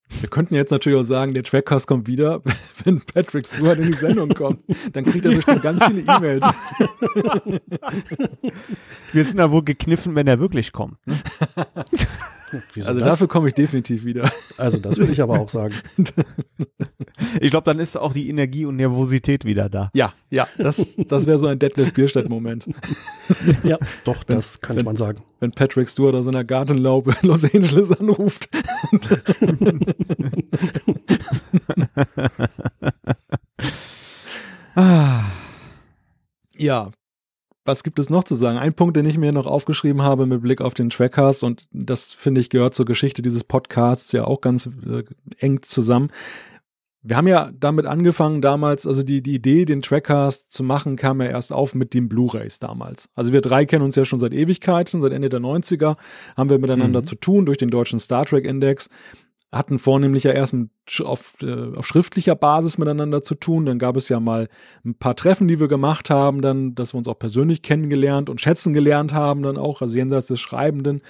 Wir 0.09 0.29
könnten 0.29 0.55
jetzt 0.55 0.71
natürlich 0.71 0.99
auch 0.99 1.03
sagen, 1.03 1.33
der 1.33 1.43
Trackcast 1.43 1.87
kommt 1.87 2.07
wieder, 2.07 2.41
wenn 2.83 2.99
Patrick 3.01 3.45
Stewart 3.45 3.79
in 3.79 3.91
die 3.91 3.97
Sendung 3.97 4.29
kommt. 4.29 4.59
Dann 4.93 5.05
kriegt 5.05 5.25
er 5.25 5.35
bestimmt 5.35 5.61
ganz 5.61 5.83
viele 5.85 6.01
E-Mails. 6.01 6.45
Wir 9.13 9.25
sind 9.25 9.37
da 9.37 9.51
wohl 9.51 9.63
gekniffen, 9.63 10.15
wenn 10.15 10.27
er 10.27 10.39
wirklich 10.39 10.71
kommt. 10.71 10.97
Ne? 11.05 11.15
also 12.75 12.93
das? 12.99 13.03
dafür 13.03 13.27
komme 13.27 13.49
ich 13.49 13.53
definitiv 13.53 14.05
wieder. 14.05 14.31
Also 14.57 14.79
das 14.79 14.97
würde 14.97 15.11
ich 15.13 15.21
aber 15.21 15.39
auch 15.39 15.49
sagen. 15.49 15.75
Ich 17.39 17.51
glaube, 17.51 17.65
dann 17.65 17.79
ist 17.79 17.95
auch 17.97 18.13
die 18.13 18.29
Energie 18.29 18.65
und 18.65 18.77
Nervosität 18.77 19.45
wieder 19.45 19.69
da. 19.69 19.91
Ja, 19.93 20.13
ja, 20.29 20.47
das, 20.57 20.95
das 20.95 21.27
wäre 21.27 21.37
so 21.37 21.47
ein 21.47 21.59
Deadlift 21.59 21.93
Bierstadt-Moment. 21.93 22.69
Ja, 23.63 23.77
doch, 24.03 24.23
wenn, 24.27 24.37
das 24.37 24.61
könnte 24.61 24.79
wenn, 24.79 24.85
man 24.85 24.95
sagen. 24.95 25.21
Wenn 25.39 25.51
Patrick 25.51 25.89
Stewart 25.89 26.15
aus 26.15 26.25
seiner 26.25 26.43
Gartenlaube 26.43 27.15
in 27.21 27.29
Los 27.29 27.43
Angeles 27.43 27.91
anruft. 27.91 28.49
Ja, 36.55 36.89
was 37.65 37.83
gibt 37.83 37.99
es 37.99 38.09
noch 38.09 38.23
zu 38.23 38.35
sagen? 38.35 38.57
Ein 38.57 38.73
Punkt, 38.73 38.97
den 38.97 39.05
ich 39.05 39.17
mir 39.17 39.31
noch 39.31 39.45
aufgeschrieben 39.45 40.01
habe 40.01 40.25
mit 40.25 40.41
Blick 40.41 40.59
auf 40.59 40.73
den 40.73 40.89
Trackcast 40.89 41.43
und 41.43 41.67
das 41.71 42.11
finde 42.11 42.41
ich 42.41 42.49
gehört 42.49 42.73
zur 42.73 42.85
Geschichte 42.85 43.21
dieses 43.21 43.43
Podcasts 43.43 44.11
ja 44.11 44.25
auch 44.25 44.41
ganz 44.41 44.67
äh, 44.67 45.03
eng 45.37 45.61
zusammen. 45.61 46.09
Wir 47.01 47.15
haben 47.15 47.27
ja 47.27 47.51
damit 47.57 47.85
angefangen 47.85 48.41
damals, 48.41 48.85
also 48.85 49.03
die, 49.03 49.21
die 49.21 49.35
Idee, 49.35 49.65
den 49.65 49.81
Trackcast 49.81 50.51
zu 50.51 50.63
machen, 50.63 50.97
kam 50.97 51.21
ja 51.21 51.27
erst 51.27 51.53
auf 51.53 51.73
mit 51.73 51.93
den 51.93 52.09
Blu-rays 52.09 52.59
damals. 52.59 53.09
Also 53.15 53.31
wir 53.31 53.41
drei 53.41 53.65
kennen 53.65 53.85
uns 53.85 53.95
ja 53.95 54.03
schon 54.03 54.19
seit 54.19 54.33
Ewigkeiten, 54.33 55.01
seit 55.01 55.13
Ende 55.13 55.29
der 55.29 55.39
90er 55.39 55.95
haben 56.35 56.49
wir 56.49 56.59
miteinander 56.59 57.01
mhm. 57.01 57.05
zu 57.05 57.15
tun 57.15 57.45
durch 57.45 57.57
den 57.57 57.69
deutschen 57.69 57.99
Star 57.99 58.25
Trek 58.25 58.45
Index 58.45 58.89
hatten 59.51 59.79
vornehmlich 59.79 60.23
ja 60.23 60.31
erst 60.31 60.55
auf, 61.03 61.35
äh, 61.41 61.75
auf 61.75 61.87
schriftlicher 61.87 62.35
Basis 62.35 62.77
miteinander 62.77 63.23
zu 63.23 63.35
tun. 63.35 63.65
Dann 63.65 63.79
gab 63.79 63.95
es 63.95 64.09
ja 64.09 64.19
mal 64.19 64.47
ein 64.85 64.95
paar 64.95 65.15
Treffen, 65.15 65.47
die 65.47 65.59
wir 65.59 65.67
gemacht 65.67 66.09
haben, 66.09 66.41
dann, 66.41 66.75
dass 66.75 66.93
wir 66.93 66.99
uns 66.99 67.07
auch 67.07 67.17
persönlich 67.17 67.63
kennengelernt 67.63 68.29
und 68.29 68.41
schätzen 68.41 68.73
gelernt 68.73 69.13
haben, 69.13 69.41
dann 69.41 69.57
auch, 69.57 69.81
also 69.81 69.97
jenseits 69.97 70.27
des 70.27 70.39
Schreibenden. 70.39 71.01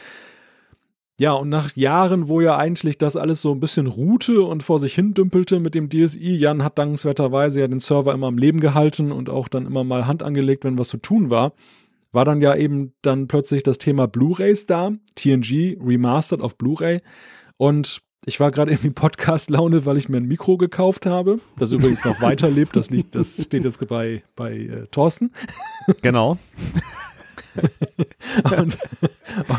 Ja, 1.20 1.34
und 1.34 1.50
nach 1.50 1.76
Jahren, 1.76 2.30
wo 2.30 2.40
ja 2.40 2.58
eigentlich 2.58 2.98
das 2.98 3.18
alles 3.18 3.42
so 3.42 3.52
ein 3.52 3.60
bisschen 3.60 3.88
ruhte 3.88 4.42
und 4.42 4.64
vor 4.64 4.80
sich 4.80 4.96
hin 4.96 5.14
dümpelte 5.14 5.60
mit 5.60 5.76
dem 5.76 5.90
DSI, 5.90 6.38
Jan 6.38 6.64
hat 6.64 6.80
dankenswerterweise 6.80 7.60
ja 7.60 7.68
den 7.68 7.82
Server 7.82 8.14
immer 8.14 8.28
am 8.28 8.38
Leben 8.38 8.62
gehalten 8.62 9.12
und 9.12 9.30
auch 9.30 9.50
dann 9.50 9.66
immer 9.66 9.84
mal 9.84 10.08
Hand 10.08 10.24
angelegt, 10.24 10.64
wenn 10.64 10.80
was 10.80 10.88
zu 10.88 10.98
tun 10.98 11.30
war, 11.30 11.52
war 12.14 12.24
dann 12.24 12.40
ja 12.40 12.56
eben 12.56 12.94
dann 13.02 13.28
plötzlich 13.28 13.64
das 13.64 13.80
Thema 13.80 14.08
Blu-rays 14.08 14.66
da, 14.66 14.92
TNG 15.16 15.78
remastered 15.86 16.40
auf 16.40 16.58
Blu-ray 16.58 17.02
und 17.58 18.02
ich 18.26 18.40
war 18.40 18.50
gerade 18.50 18.72
irgendwie 18.72 18.92
Podcast-Laune, 18.92 19.86
weil 19.86 19.98
ich 19.98 20.08
mir 20.08 20.18
ein 20.18 20.26
Mikro 20.26 20.56
gekauft 20.56 21.06
habe, 21.06 21.42
das 21.58 21.72
übrigens 21.72 22.06
noch 22.06 22.22
weiterlebt, 22.22 22.78
das 22.78 22.92
liegt, 22.92 23.16
das 23.16 23.44
steht 23.44 23.66
jetzt 23.66 23.86
bei, 23.90 24.24
bei 24.38 24.54
äh, 24.54 24.88
Thorsten. 24.90 25.32
Genau. 26.02 26.38
und, 28.58 28.78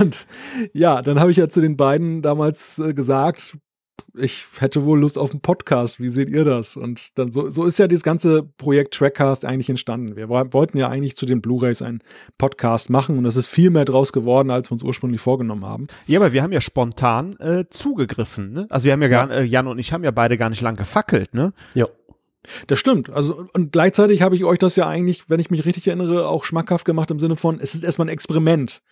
und 0.00 0.26
ja, 0.72 1.02
dann 1.02 1.20
habe 1.20 1.30
ich 1.30 1.36
ja 1.36 1.48
zu 1.48 1.60
den 1.60 1.76
beiden 1.76 2.22
damals 2.22 2.78
äh, 2.78 2.94
gesagt, 2.94 3.56
ich 4.18 4.44
hätte 4.58 4.84
wohl 4.84 5.00
Lust 5.00 5.18
auf 5.18 5.30
einen 5.30 5.40
Podcast. 5.40 6.00
Wie 6.00 6.08
seht 6.08 6.28
ihr 6.28 6.44
das? 6.44 6.76
Und 6.76 7.18
dann 7.18 7.32
so, 7.32 7.50
so 7.50 7.64
ist 7.64 7.78
ja 7.78 7.86
das 7.86 8.02
ganze 8.02 8.42
Projekt 8.42 8.94
Trackcast 8.94 9.44
eigentlich 9.44 9.68
entstanden. 9.68 10.16
Wir 10.16 10.28
wollten 10.28 10.78
ja 10.78 10.88
eigentlich 10.88 11.16
zu 11.16 11.26
den 11.26 11.40
Blu-rays 11.40 11.82
einen 11.82 12.00
Podcast 12.38 12.90
machen 12.90 13.18
und 13.18 13.24
es 13.26 13.36
ist 13.36 13.46
viel 13.46 13.70
mehr 13.70 13.84
draus 13.84 14.12
geworden, 14.12 14.50
als 14.50 14.70
wir 14.70 14.72
uns 14.72 14.82
ursprünglich 14.82 15.20
vorgenommen 15.20 15.64
haben. 15.64 15.86
Ja, 16.06 16.18
aber 16.20 16.32
wir 16.32 16.42
haben 16.42 16.52
ja 16.52 16.60
spontan 16.60 17.36
äh, 17.38 17.64
zugegriffen. 17.70 18.52
Ne? 18.52 18.66
Also 18.70 18.86
wir 18.86 18.92
haben 18.92 19.02
ja, 19.02 19.08
gar, 19.08 19.30
äh, 19.30 19.44
Jan 19.44 19.66
und 19.66 19.78
ich 19.78 19.92
haben 19.92 20.04
ja 20.04 20.10
beide 20.10 20.36
gar 20.36 20.50
nicht 20.50 20.62
lang 20.62 20.76
gefackelt. 20.76 21.34
Ne? 21.34 21.52
Ja. 21.74 21.86
Das 22.66 22.78
stimmt. 22.78 23.10
Also, 23.10 23.46
und 23.52 23.72
gleichzeitig 23.72 24.22
habe 24.22 24.34
ich 24.34 24.44
euch 24.44 24.58
das 24.58 24.76
ja 24.76 24.88
eigentlich, 24.88 25.28
wenn 25.28 25.40
ich 25.40 25.50
mich 25.50 25.64
richtig 25.64 25.86
erinnere, 25.86 26.26
auch 26.26 26.44
schmackhaft 26.44 26.84
gemacht 26.84 27.10
im 27.10 27.20
Sinne 27.20 27.36
von, 27.36 27.60
es 27.60 27.74
ist 27.74 27.84
erstmal 27.84 28.06
ein 28.06 28.12
Experiment. 28.12 28.82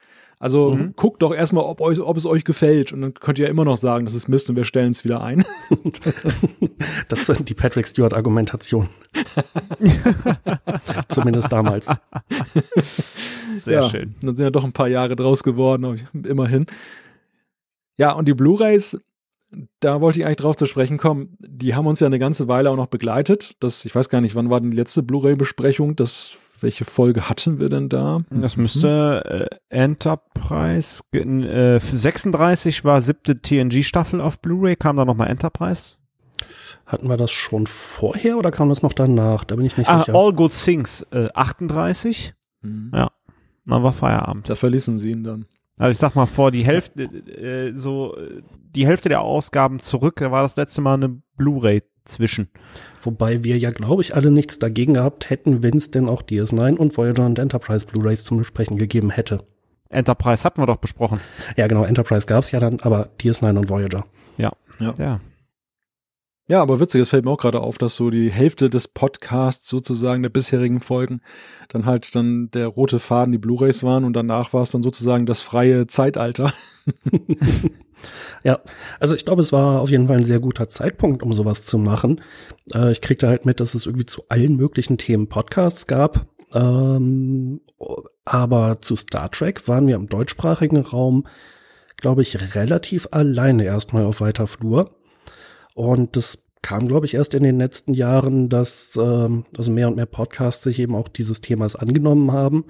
Also 0.40 0.74
mhm. 0.74 0.92
guckt 0.94 1.22
doch 1.22 1.34
erstmal, 1.34 1.64
ob, 1.64 1.80
euch, 1.80 1.98
ob 2.00 2.16
es 2.16 2.24
euch 2.24 2.44
gefällt. 2.44 2.92
Und 2.92 3.00
dann 3.00 3.14
könnt 3.14 3.38
ihr 3.38 3.46
ja 3.46 3.50
immer 3.50 3.64
noch 3.64 3.76
sagen, 3.76 4.04
das 4.04 4.14
ist 4.14 4.28
Mist 4.28 4.48
und 4.50 4.56
wir 4.56 4.64
stellen 4.64 4.90
es 4.90 5.04
wieder 5.04 5.20
ein. 5.20 5.44
das 7.08 7.28
ist 7.28 7.48
die 7.48 7.54
Patrick 7.54 7.88
Stewart-Argumentation. 7.88 8.88
Zumindest 11.08 11.50
damals. 11.50 11.88
Sehr 13.56 13.82
ja, 13.82 13.90
schön. 13.90 14.14
Dann 14.20 14.36
sind 14.36 14.44
ja 14.44 14.50
doch 14.50 14.64
ein 14.64 14.72
paar 14.72 14.88
Jahre 14.88 15.16
draus 15.16 15.42
geworden, 15.42 16.06
immerhin. 16.24 16.66
Ja, 17.96 18.12
und 18.12 18.28
die 18.28 18.34
Blu-Rays, 18.34 19.00
da 19.80 20.00
wollte 20.00 20.18
ich 20.18 20.26
eigentlich 20.26 20.36
drauf 20.36 20.56
zu 20.56 20.66
sprechen 20.66 20.98
kommen. 20.98 21.36
Die 21.40 21.74
haben 21.74 21.86
uns 21.86 22.00
ja 22.00 22.06
eine 22.06 22.18
ganze 22.18 22.48
Weile 22.48 22.70
auch 22.70 22.76
noch 22.76 22.86
begleitet. 22.86 23.56
Das, 23.60 23.84
ich 23.84 23.94
weiß 23.94 24.08
gar 24.08 24.20
nicht, 24.20 24.34
wann 24.34 24.50
war 24.50 24.60
denn 24.60 24.70
die 24.70 24.76
letzte 24.76 25.02
Blu-ray-Besprechung? 25.02 25.96
Das, 25.96 26.36
welche 26.60 26.84
Folge 26.84 27.28
hatten 27.28 27.58
wir 27.58 27.68
denn 27.68 27.88
da? 27.88 28.22
Das 28.30 28.56
müsste 28.56 29.48
äh, 29.50 29.56
Enterprise. 29.74 31.02
Äh, 31.12 31.80
36 31.80 32.84
war 32.84 33.00
siebte 33.00 33.40
TNG-Staffel 33.40 34.20
auf 34.20 34.40
Blu-ray. 34.40 34.76
Kam 34.76 34.96
da 34.96 35.04
nochmal 35.04 35.28
Enterprise? 35.28 35.96
Hatten 36.86 37.08
wir 37.08 37.16
das 37.16 37.30
schon 37.30 37.66
vorher 37.66 38.38
oder 38.38 38.50
kam 38.50 38.68
das 38.68 38.82
noch 38.82 38.92
danach? 38.92 39.44
Da 39.44 39.56
bin 39.56 39.64
ich 39.64 39.76
nicht 39.76 39.90
ah, 39.90 40.00
sicher. 40.00 40.14
All 40.14 40.32
Good 40.32 40.52
Things 40.52 41.06
äh, 41.10 41.28
38. 41.34 42.34
Mhm. 42.62 42.90
Ja, 42.94 43.10
dann 43.66 43.82
war 43.82 43.92
Feierabend. 43.92 44.48
Da 44.48 44.56
verließen 44.56 44.98
sie 44.98 45.10
ihn 45.10 45.24
dann. 45.24 45.46
Also 45.78 45.90
ich 45.92 45.98
sag 45.98 46.14
mal 46.14 46.26
vor 46.26 46.50
die 46.50 46.64
Hälfte, 46.64 47.02
äh, 47.02 47.72
so 47.76 48.16
die 48.74 48.86
Hälfte 48.86 49.08
der 49.08 49.20
Ausgaben 49.20 49.80
zurück, 49.80 50.16
da 50.16 50.30
war 50.30 50.42
das 50.42 50.56
letzte 50.56 50.80
Mal 50.80 50.94
eine 50.94 51.20
Blu-ray 51.36 51.82
zwischen. 52.04 52.48
Wobei 53.02 53.44
wir 53.44 53.58
ja, 53.58 53.70
glaube 53.70 54.02
ich, 54.02 54.14
alle 54.14 54.30
nichts 54.30 54.58
dagegen 54.58 54.94
gehabt 54.94 55.30
hätten, 55.30 55.62
wenn 55.62 55.76
es 55.76 55.90
denn 55.90 56.08
auch 56.08 56.22
DS9 56.22 56.76
und 56.76 56.96
Voyager 56.96 57.26
und 57.26 57.38
Enterprise 57.38 57.86
Blu-rays 57.86 58.24
zum 58.24 58.38
Besprechen 58.38 58.76
gegeben 58.78 59.10
hätte. 59.10 59.44
Enterprise 59.90 60.44
hatten 60.44 60.60
wir 60.60 60.66
doch 60.66 60.76
besprochen. 60.76 61.20
Ja, 61.56 61.66
genau, 61.66 61.84
Enterprise 61.84 62.26
gab 62.26 62.44
es 62.44 62.50
ja 62.50 62.60
dann, 62.60 62.80
aber 62.80 63.10
DS9 63.20 63.56
und 63.56 63.68
Voyager. 63.68 64.04
Ja, 64.36 64.52
ja. 64.80 64.94
ja. 64.98 65.20
Ja, 66.50 66.62
aber 66.62 66.80
witzig, 66.80 67.02
es 67.02 67.10
fällt 67.10 67.26
mir 67.26 67.30
auch 67.30 67.38
gerade 67.38 67.60
auf, 67.60 67.76
dass 67.76 67.94
so 67.94 68.08
die 68.08 68.30
Hälfte 68.30 68.70
des 68.70 68.88
Podcasts 68.88 69.68
sozusagen 69.68 70.22
der 70.22 70.30
bisherigen 70.30 70.80
Folgen 70.80 71.20
dann 71.68 71.84
halt 71.84 72.14
dann 72.14 72.50
der 72.52 72.68
rote 72.68 72.98
Faden 72.98 73.32
die 73.32 73.38
Blu-rays 73.38 73.84
waren 73.84 74.04
und 74.04 74.14
danach 74.14 74.54
war 74.54 74.62
es 74.62 74.70
dann 74.70 74.82
sozusagen 74.82 75.26
das 75.26 75.42
freie 75.42 75.86
Zeitalter. 75.88 76.54
ja, 78.44 78.60
also 78.98 79.14
ich 79.14 79.26
glaube, 79.26 79.42
es 79.42 79.52
war 79.52 79.82
auf 79.82 79.90
jeden 79.90 80.06
Fall 80.06 80.16
ein 80.16 80.24
sehr 80.24 80.40
guter 80.40 80.70
Zeitpunkt, 80.70 81.22
um 81.22 81.34
sowas 81.34 81.66
zu 81.66 81.76
machen. 81.76 82.22
Äh, 82.72 82.92
ich 82.92 83.02
kriegte 83.02 83.28
halt 83.28 83.44
mit, 83.44 83.60
dass 83.60 83.74
es 83.74 83.84
irgendwie 83.84 84.06
zu 84.06 84.22
allen 84.30 84.56
möglichen 84.56 84.96
Themen 84.96 85.28
Podcasts 85.28 85.86
gab. 85.86 86.28
Ähm, 86.54 87.60
aber 88.24 88.80
zu 88.80 88.96
Star 88.96 89.30
Trek 89.30 89.68
waren 89.68 89.86
wir 89.86 89.96
im 89.96 90.08
deutschsprachigen 90.08 90.78
Raum, 90.78 91.26
glaube 91.98 92.22
ich, 92.22 92.54
relativ 92.54 93.08
alleine 93.10 93.64
erstmal 93.64 94.06
auf 94.06 94.22
weiter 94.22 94.46
Flur. 94.46 94.97
Und 95.78 96.16
das 96.16 96.42
kam, 96.60 96.88
glaube 96.88 97.06
ich, 97.06 97.14
erst 97.14 97.34
in 97.34 97.44
den 97.44 97.60
letzten 97.60 97.94
Jahren, 97.94 98.48
dass 98.48 98.98
ähm, 99.00 99.44
also 99.56 99.70
mehr 99.70 99.86
und 99.86 99.94
mehr 99.94 100.06
Podcasts 100.06 100.64
sich 100.64 100.80
eben 100.80 100.96
auch 100.96 101.06
dieses 101.06 101.40
Themas 101.40 101.76
angenommen 101.76 102.32
haben. 102.32 102.64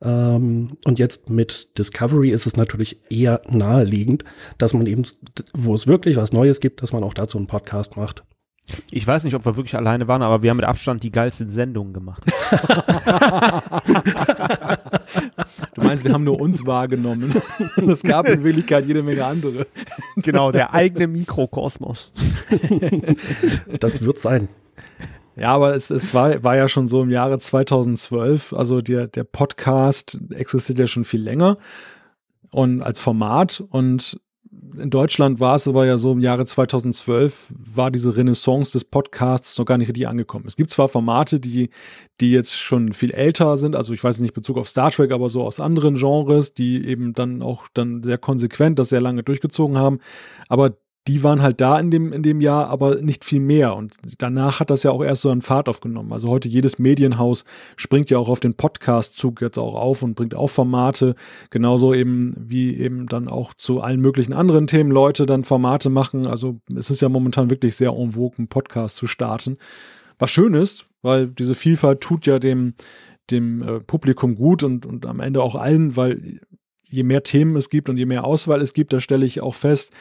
Ähm, 0.00 0.68
und 0.84 1.00
jetzt 1.00 1.30
mit 1.30 1.76
Discovery 1.76 2.30
ist 2.30 2.46
es 2.46 2.56
natürlich 2.56 3.00
eher 3.10 3.42
naheliegend, 3.48 4.22
dass 4.56 4.72
man 4.72 4.86
eben, 4.86 5.04
wo 5.52 5.74
es 5.74 5.88
wirklich 5.88 6.14
was 6.14 6.32
Neues 6.32 6.60
gibt, 6.60 6.80
dass 6.80 6.92
man 6.92 7.02
auch 7.02 7.12
dazu 7.12 7.36
einen 7.36 7.48
Podcast 7.48 7.96
macht. 7.96 8.22
Ich 8.90 9.06
weiß 9.06 9.24
nicht, 9.24 9.34
ob 9.34 9.44
wir 9.44 9.56
wirklich 9.56 9.74
alleine 9.74 10.08
waren, 10.08 10.22
aber 10.22 10.42
wir 10.42 10.48
haben 10.50 10.56
mit 10.56 10.64
Abstand 10.64 11.02
die 11.02 11.12
geilste 11.12 11.46
Sendung 11.48 11.92
gemacht. 11.92 12.22
du 15.74 15.82
meinst, 15.82 16.04
wir 16.04 16.14
haben 16.14 16.24
nur 16.24 16.40
uns 16.40 16.64
wahrgenommen. 16.64 17.34
Es 17.86 18.02
gab 18.02 18.26
in 18.28 18.42
Wirklichkeit 18.42 18.86
jede 18.86 19.02
Menge 19.02 19.24
andere. 19.24 19.66
Genau, 20.16 20.50
der 20.50 20.72
eigene 20.72 21.06
Mikrokosmos. 21.08 22.10
Das 23.80 24.02
wird 24.02 24.18
sein. 24.18 24.48
Ja, 25.36 25.52
aber 25.52 25.74
es, 25.74 25.90
es 25.90 26.14
war, 26.14 26.42
war 26.42 26.56
ja 26.56 26.68
schon 26.68 26.86
so 26.86 27.02
im 27.02 27.10
Jahre 27.10 27.38
2012. 27.38 28.52
Also 28.54 28.80
der, 28.80 29.08
der 29.08 29.24
Podcast 29.24 30.18
existiert 30.30 30.78
ja 30.78 30.86
schon 30.86 31.04
viel 31.04 31.22
länger 31.22 31.58
und 32.50 32.82
als 32.82 33.00
Format 33.00 33.62
und 33.68 34.18
in 34.76 34.90
Deutschland 34.90 35.40
war 35.40 35.54
es 35.54 35.68
aber 35.68 35.86
ja 35.86 35.96
so 35.96 36.12
im 36.12 36.20
Jahre 36.20 36.46
2012 36.46 37.54
war 37.74 37.90
diese 37.90 38.16
Renaissance 38.16 38.72
des 38.72 38.84
Podcasts 38.84 39.58
noch 39.58 39.64
gar 39.64 39.78
nicht 39.78 39.88
richtig 39.88 40.08
angekommen. 40.08 40.46
Es 40.46 40.56
gibt 40.56 40.70
zwar 40.70 40.88
Formate, 40.88 41.40
die, 41.40 41.70
die 42.20 42.30
jetzt 42.30 42.54
schon 42.56 42.92
viel 42.92 43.12
älter 43.12 43.56
sind, 43.56 43.76
also 43.76 43.92
ich 43.92 44.02
weiß 44.02 44.20
nicht 44.20 44.34
Bezug 44.34 44.56
auf 44.56 44.68
Star 44.68 44.90
Trek, 44.90 45.12
aber 45.12 45.28
so 45.28 45.42
aus 45.42 45.60
anderen 45.60 45.96
Genres, 45.96 46.54
die 46.54 46.86
eben 46.86 47.12
dann 47.12 47.42
auch 47.42 47.68
dann 47.74 48.02
sehr 48.02 48.18
konsequent 48.18 48.78
das 48.78 48.88
sehr 48.88 49.00
lange 49.00 49.22
durchgezogen 49.22 49.76
haben. 49.76 50.00
Aber 50.48 50.76
die 51.06 51.22
waren 51.22 51.42
halt 51.42 51.60
da 51.60 51.78
in 51.78 51.90
dem, 51.90 52.12
in 52.14 52.22
dem 52.22 52.40
Jahr, 52.40 52.68
aber 52.68 53.02
nicht 53.02 53.26
viel 53.26 53.40
mehr. 53.40 53.76
Und 53.76 53.94
danach 54.18 54.60
hat 54.60 54.70
das 54.70 54.84
ja 54.84 54.90
auch 54.90 55.04
erst 55.04 55.20
so 55.22 55.30
einen 55.30 55.42
Fahrt 55.42 55.68
aufgenommen. 55.68 56.12
Also 56.12 56.28
heute 56.28 56.48
jedes 56.48 56.78
Medienhaus 56.78 57.44
springt 57.76 58.08
ja 58.08 58.16
auch 58.16 58.30
auf 58.30 58.40
den 58.40 58.54
Podcast-Zug 58.54 59.42
jetzt 59.42 59.58
auch 59.58 59.74
auf 59.74 60.02
und 60.02 60.14
bringt 60.14 60.34
auch 60.34 60.48
Formate. 60.48 61.14
Genauso 61.50 61.92
eben 61.92 62.32
wie 62.38 62.74
eben 62.76 63.06
dann 63.06 63.28
auch 63.28 63.52
zu 63.52 63.82
allen 63.82 64.00
möglichen 64.00 64.32
anderen 64.32 64.66
Themen 64.66 64.90
Leute 64.90 65.26
dann 65.26 65.44
Formate 65.44 65.90
machen. 65.90 66.26
Also 66.26 66.60
es 66.74 66.88
ist 66.88 67.02
ja 67.02 67.10
momentan 67.10 67.50
wirklich 67.50 67.76
sehr 67.76 67.90
en 67.90 68.12
vogue, 68.12 68.38
einen 68.38 68.48
Podcast 68.48 68.96
zu 68.96 69.06
starten. 69.06 69.58
Was 70.18 70.30
schön 70.30 70.54
ist, 70.54 70.86
weil 71.02 71.26
diese 71.26 71.54
Vielfalt 71.54 72.00
tut 72.00 72.26
ja 72.26 72.38
dem, 72.38 72.74
dem 73.30 73.62
äh, 73.62 73.80
Publikum 73.80 74.36
gut 74.36 74.62
und, 74.62 74.86
und 74.86 75.04
am 75.04 75.20
Ende 75.20 75.42
auch 75.42 75.54
allen, 75.54 75.96
weil 75.96 76.40
je 76.88 77.02
mehr 77.02 77.22
Themen 77.24 77.56
es 77.56 77.68
gibt 77.68 77.88
und 77.88 77.96
je 77.96 78.06
mehr 78.06 78.24
Auswahl 78.24 78.62
es 78.62 78.72
gibt, 78.72 78.92
da 78.92 79.00
stelle 79.00 79.26
ich 79.26 79.40
auch 79.40 79.54
fest, 79.54 79.92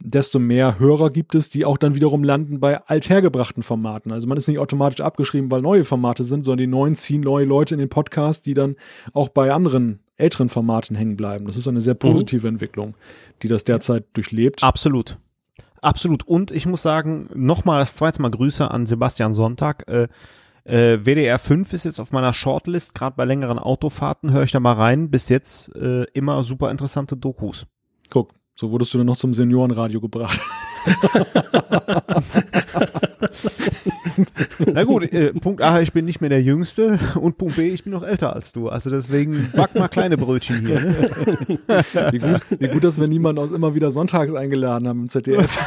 desto 0.00 0.38
mehr 0.38 0.78
Hörer 0.78 1.10
gibt 1.10 1.34
es, 1.34 1.48
die 1.48 1.64
auch 1.64 1.76
dann 1.76 1.94
wiederum 1.94 2.22
landen 2.22 2.60
bei 2.60 2.80
althergebrachten 2.86 3.62
Formaten. 3.62 4.12
Also 4.12 4.28
man 4.28 4.38
ist 4.38 4.46
nicht 4.48 4.58
automatisch 4.58 5.00
abgeschrieben, 5.00 5.50
weil 5.50 5.60
neue 5.60 5.84
Formate 5.84 6.24
sind, 6.24 6.44
sondern 6.44 6.58
die 6.58 6.66
neuen 6.66 6.94
ziehen 6.94 7.20
neue 7.20 7.44
Leute 7.44 7.74
in 7.74 7.80
den 7.80 7.88
Podcast, 7.88 8.46
die 8.46 8.54
dann 8.54 8.76
auch 9.12 9.28
bei 9.28 9.52
anderen 9.52 10.00
älteren 10.16 10.48
Formaten 10.48 10.96
hängen 10.96 11.16
bleiben. 11.16 11.46
Das 11.46 11.56
ist 11.56 11.68
eine 11.68 11.80
sehr 11.80 11.94
positive 11.94 12.46
mhm. 12.46 12.54
Entwicklung, 12.54 12.94
die 13.42 13.48
das 13.48 13.64
derzeit 13.64 14.04
durchlebt. 14.12 14.62
Absolut. 14.62 15.18
Absolut. 15.80 16.26
Und 16.26 16.50
ich 16.50 16.66
muss 16.66 16.82
sagen, 16.82 17.28
nochmal 17.34 17.78
das 17.78 17.94
zweite 17.94 18.20
Mal 18.20 18.30
Grüße 18.30 18.68
an 18.68 18.86
Sebastian 18.86 19.34
Sonntag. 19.34 19.88
Äh, 19.88 20.08
äh, 20.64 20.98
WDR 21.04 21.38
5 21.38 21.72
ist 21.72 21.84
jetzt 21.84 22.00
auf 22.00 22.12
meiner 22.12 22.34
Shortlist, 22.34 22.94
gerade 22.94 23.16
bei 23.16 23.24
längeren 23.24 23.58
Autofahrten 23.58 24.32
höre 24.32 24.42
ich 24.42 24.52
da 24.52 24.60
mal 24.60 24.74
rein. 24.74 25.10
Bis 25.10 25.28
jetzt 25.28 25.74
äh, 25.76 26.04
immer 26.12 26.42
super 26.42 26.70
interessante 26.70 27.16
Dokus. 27.16 27.66
Guck, 28.10 28.32
so 28.58 28.72
wurdest 28.72 28.92
du 28.92 28.98
dann 28.98 29.06
noch 29.06 29.16
zum 29.16 29.32
Seniorenradio 29.34 30.00
gebracht. 30.00 30.40
Na 34.74 34.84
gut, 34.84 35.04
äh, 35.12 35.32
Punkt 35.32 35.62
A, 35.62 35.80
ich 35.80 35.92
bin 35.92 36.04
nicht 36.04 36.20
mehr 36.20 36.30
der 36.30 36.42
Jüngste 36.42 36.98
und 37.14 37.38
Punkt 37.38 37.56
B, 37.56 37.68
ich 37.68 37.84
bin 37.84 37.92
noch 37.92 38.02
älter 38.02 38.34
als 38.34 38.52
du. 38.52 38.68
Also 38.68 38.90
deswegen 38.90 39.50
back 39.54 39.74
mal 39.74 39.88
kleine 39.88 40.16
Brötchen 40.16 40.66
hier. 40.66 40.80
Ne? 40.80 41.08
Wie, 42.12 42.18
gut, 42.18 42.40
wie 42.58 42.68
gut, 42.68 42.84
dass 42.84 43.00
wir 43.00 43.08
niemanden 43.08 43.40
aus 43.40 43.50
immer 43.52 43.74
wieder 43.74 43.90
sonntags 43.90 44.32
eingeladen 44.32 44.88
haben 44.88 45.02
im 45.02 45.08
ZDF. 45.08 45.58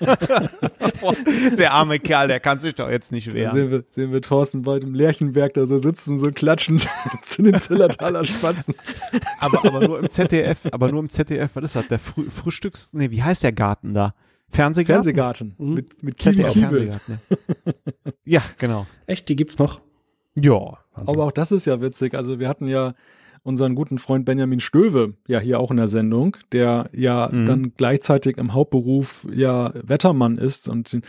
der 1.58 1.72
arme 1.72 1.98
Kerl, 1.98 2.28
der 2.28 2.40
kann 2.40 2.58
sich 2.58 2.74
doch 2.74 2.90
jetzt 2.90 3.12
nicht 3.12 3.32
wehren. 3.32 3.50
Da 3.50 3.56
sehen 3.56 3.70
wir, 3.70 3.84
sehen 3.88 4.12
wir 4.12 4.20
Thorsten 4.22 4.62
bald 4.62 4.84
im 4.84 4.94
Lerchenberg 4.94 5.54
da 5.54 5.66
so 5.66 5.78
sitzen, 5.78 6.18
so 6.18 6.30
klatschend 6.30 6.88
zu 7.24 7.42
den 7.42 7.60
Zillertaler 7.60 8.24
Spatzen. 8.24 8.74
aber, 9.40 9.64
aber 9.64 9.86
nur 9.86 9.98
im 10.00 10.10
ZDF, 10.10 10.66
aber 10.72 10.90
nur 10.90 11.00
im 11.00 11.10
ZDF, 11.10 11.50
was 11.54 11.64
ist 11.64 11.76
das? 11.76 11.88
Der 11.88 11.98
Frü 11.98 12.22
Frühstücks, 12.22 12.90
nee, 12.92 13.10
wie 13.10 13.22
heißt 13.22 13.42
der 13.42 13.52
Garten 13.52 13.94
da? 13.94 13.99
Fernsehgarten? 14.48 15.04
Fernsehgarten. 15.04 15.54
Mhm. 15.58 15.74
Mit, 15.74 16.02
mit 16.02 16.20
ZDF. 16.22 16.52
Fernsehgarten. 16.54 17.20
Ja. 17.28 17.72
ja, 18.24 18.42
genau. 18.58 18.86
Echt, 19.06 19.28
die 19.28 19.36
gibt's 19.36 19.58
noch? 19.58 19.80
Ja. 20.40 20.78
Wahnsinn. 20.94 21.14
Aber 21.14 21.24
auch 21.26 21.32
das 21.32 21.52
ist 21.52 21.66
ja 21.66 21.80
witzig. 21.80 22.14
Also 22.14 22.38
wir 22.40 22.48
hatten 22.48 22.66
ja 22.66 22.94
unseren 23.42 23.74
guten 23.74 23.98
Freund 23.98 24.24
Benjamin 24.26 24.60
Stöve 24.60 25.14
ja 25.26 25.38
hier 25.38 25.60
auch 25.60 25.70
in 25.70 25.76
der 25.78 25.88
Sendung, 25.88 26.36
der 26.52 26.90
ja 26.92 27.28
Mhm. 27.32 27.46
dann 27.46 27.72
gleichzeitig 27.76 28.36
im 28.38 28.52
Hauptberuf 28.52 29.26
ja 29.32 29.72
Wettermann 29.74 30.36
ist 30.36 30.68
und 30.68 31.00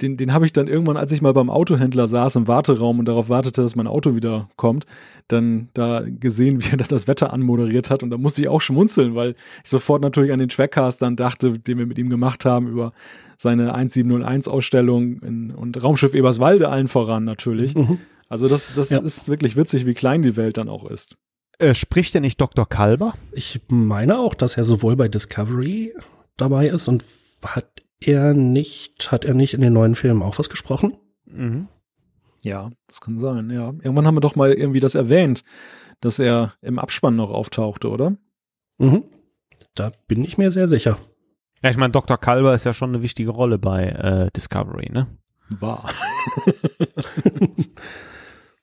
den, 0.00 0.16
den, 0.16 0.32
habe 0.32 0.46
ich 0.46 0.52
dann 0.52 0.66
irgendwann, 0.66 0.96
als 0.96 1.12
ich 1.12 1.22
mal 1.22 1.32
beim 1.32 1.48
Autohändler 1.48 2.08
saß 2.08 2.36
im 2.36 2.48
Warteraum 2.48 2.98
und 2.98 3.04
darauf 3.06 3.28
wartete, 3.28 3.62
dass 3.62 3.76
mein 3.76 3.86
Auto 3.86 4.16
wieder 4.16 4.48
kommt, 4.56 4.84
dann 5.28 5.68
da 5.74 6.02
gesehen, 6.04 6.60
wie 6.64 6.70
er 6.72 6.76
da 6.78 6.84
das 6.84 7.06
Wetter 7.06 7.32
anmoderiert 7.32 7.88
hat 7.90 8.02
und 8.02 8.10
da 8.10 8.18
musste 8.18 8.42
ich 8.42 8.48
auch 8.48 8.60
schmunzeln, 8.60 9.14
weil 9.14 9.36
ich 9.62 9.70
sofort 9.70 10.02
natürlich 10.02 10.32
an 10.32 10.40
den 10.40 10.48
Trackcast 10.48 11.00
dann 11.00 11.16
dachte, 11.16 11.58
den 11.58 11.78
wir 11.78 11.86
mit 11.86 11.98
ihm 11.98 12.10
gemacht 12.10 12.44
haben 12.44 12.66
über 12.68 12.92
seine 13.36 13.74
1701 13.74 14.48
Ausstellung 14.48 15.18
in, 15.20 15.50
und 15.50 15.82
Raumschiff 15.82 16.14
Eberswalde 16.14 16.68
allen 16.68 16.88
voran 16.88 17.24
natürlich. 17.24 17.74
Mhm. 17.74 17.98
Also 18.28 18.48
das, 18.48 18.72
das 18.72 18.90
Ja. 18.90 18.98
ist 18.98 19.28
wirklich 19.28 19.56
witzig, 19.56 19.86
wie 19.86 19.94
klein 19.94 20.22
die 20.22 20.36
Welt 20.36 20.56
dann 20.56 20.68
auch 20.68 20.88
ist. 20.90 21.16
Äh, 21.58 21.74
spricht 21.74 22.14
der 22.14 22.20
nicht 22.20 22.40
Dr. 22.40 22.68
Kalber? 22.68 23.14
Ich 23.32 23.60
meine 23.68 24.18
auch, 24.18 24.34
dass 24.34 24.56
er 24.56 24.64
sowohl 24.64 24.96
bei 24.96 25.06
Discovery 25.06 25.94
dabei 26.36 26.68
ist 26.68 26.88
und 26.88 27.04
hat 27.44 27.83
er 28.06 28.34
nicht, 28.34 29.10
hat 29.12 29.24
er 29.24 29.34
nicht 29.34 29.54
in 29.54 29.60
den 29.60 29.72
neuen 29.72 29.94
Filmen 29.94 30.22
auch 30.22 30.38
was 30.38 30.50
gesprochen? 30.50 30.96
Mhm. 31.26 31.68
Ja, 32.42 32.70
das 32.86 33.00
kann 33.00 33.18
sein, 33.18 33.50
ja. 33.50 33.68
Irgendwann 33.82 34.06
haben 34.06 34.16
wir 34.16 34.20
doch 34.20 34.36
mal 34.36 34.52
irgendwie 34.52 34.80
das 34.80 34.94
erwähnt, 34.94 35.44
dass 36.00 36.18
er 36.18 36.54
im 36.60 36.78
Abspann 36.78 37.16
noch 37.16 37.30
auftauchte, 37.30 37.88
oder? 37.88 38.16
Mhm. 38.78 39.04
Da 39.74 39.92
bin 40.06 40.24
ich 40.24 40.38
mir 40.38 40.50
sehr 40.50 40.68
sicher. 40.68 40.98
Ja, 41.62 41.70
ich 41.70 41.76
meine, 41.76 41.92
Dr. 41.92 42.18
Kalber 42.18 42.54
ist 42.54 42.64
ja 42.64 42.74
schon 42.74 42.90
eine 42.90 43.02
wichtige 43.02 43.30
Rolle 43.30 43.58
bei 43.58 43.86
äh, 43.86 44.30
Discovery, 44.36 44.90
ne? 44.92 45.06
War. 45.48 45.90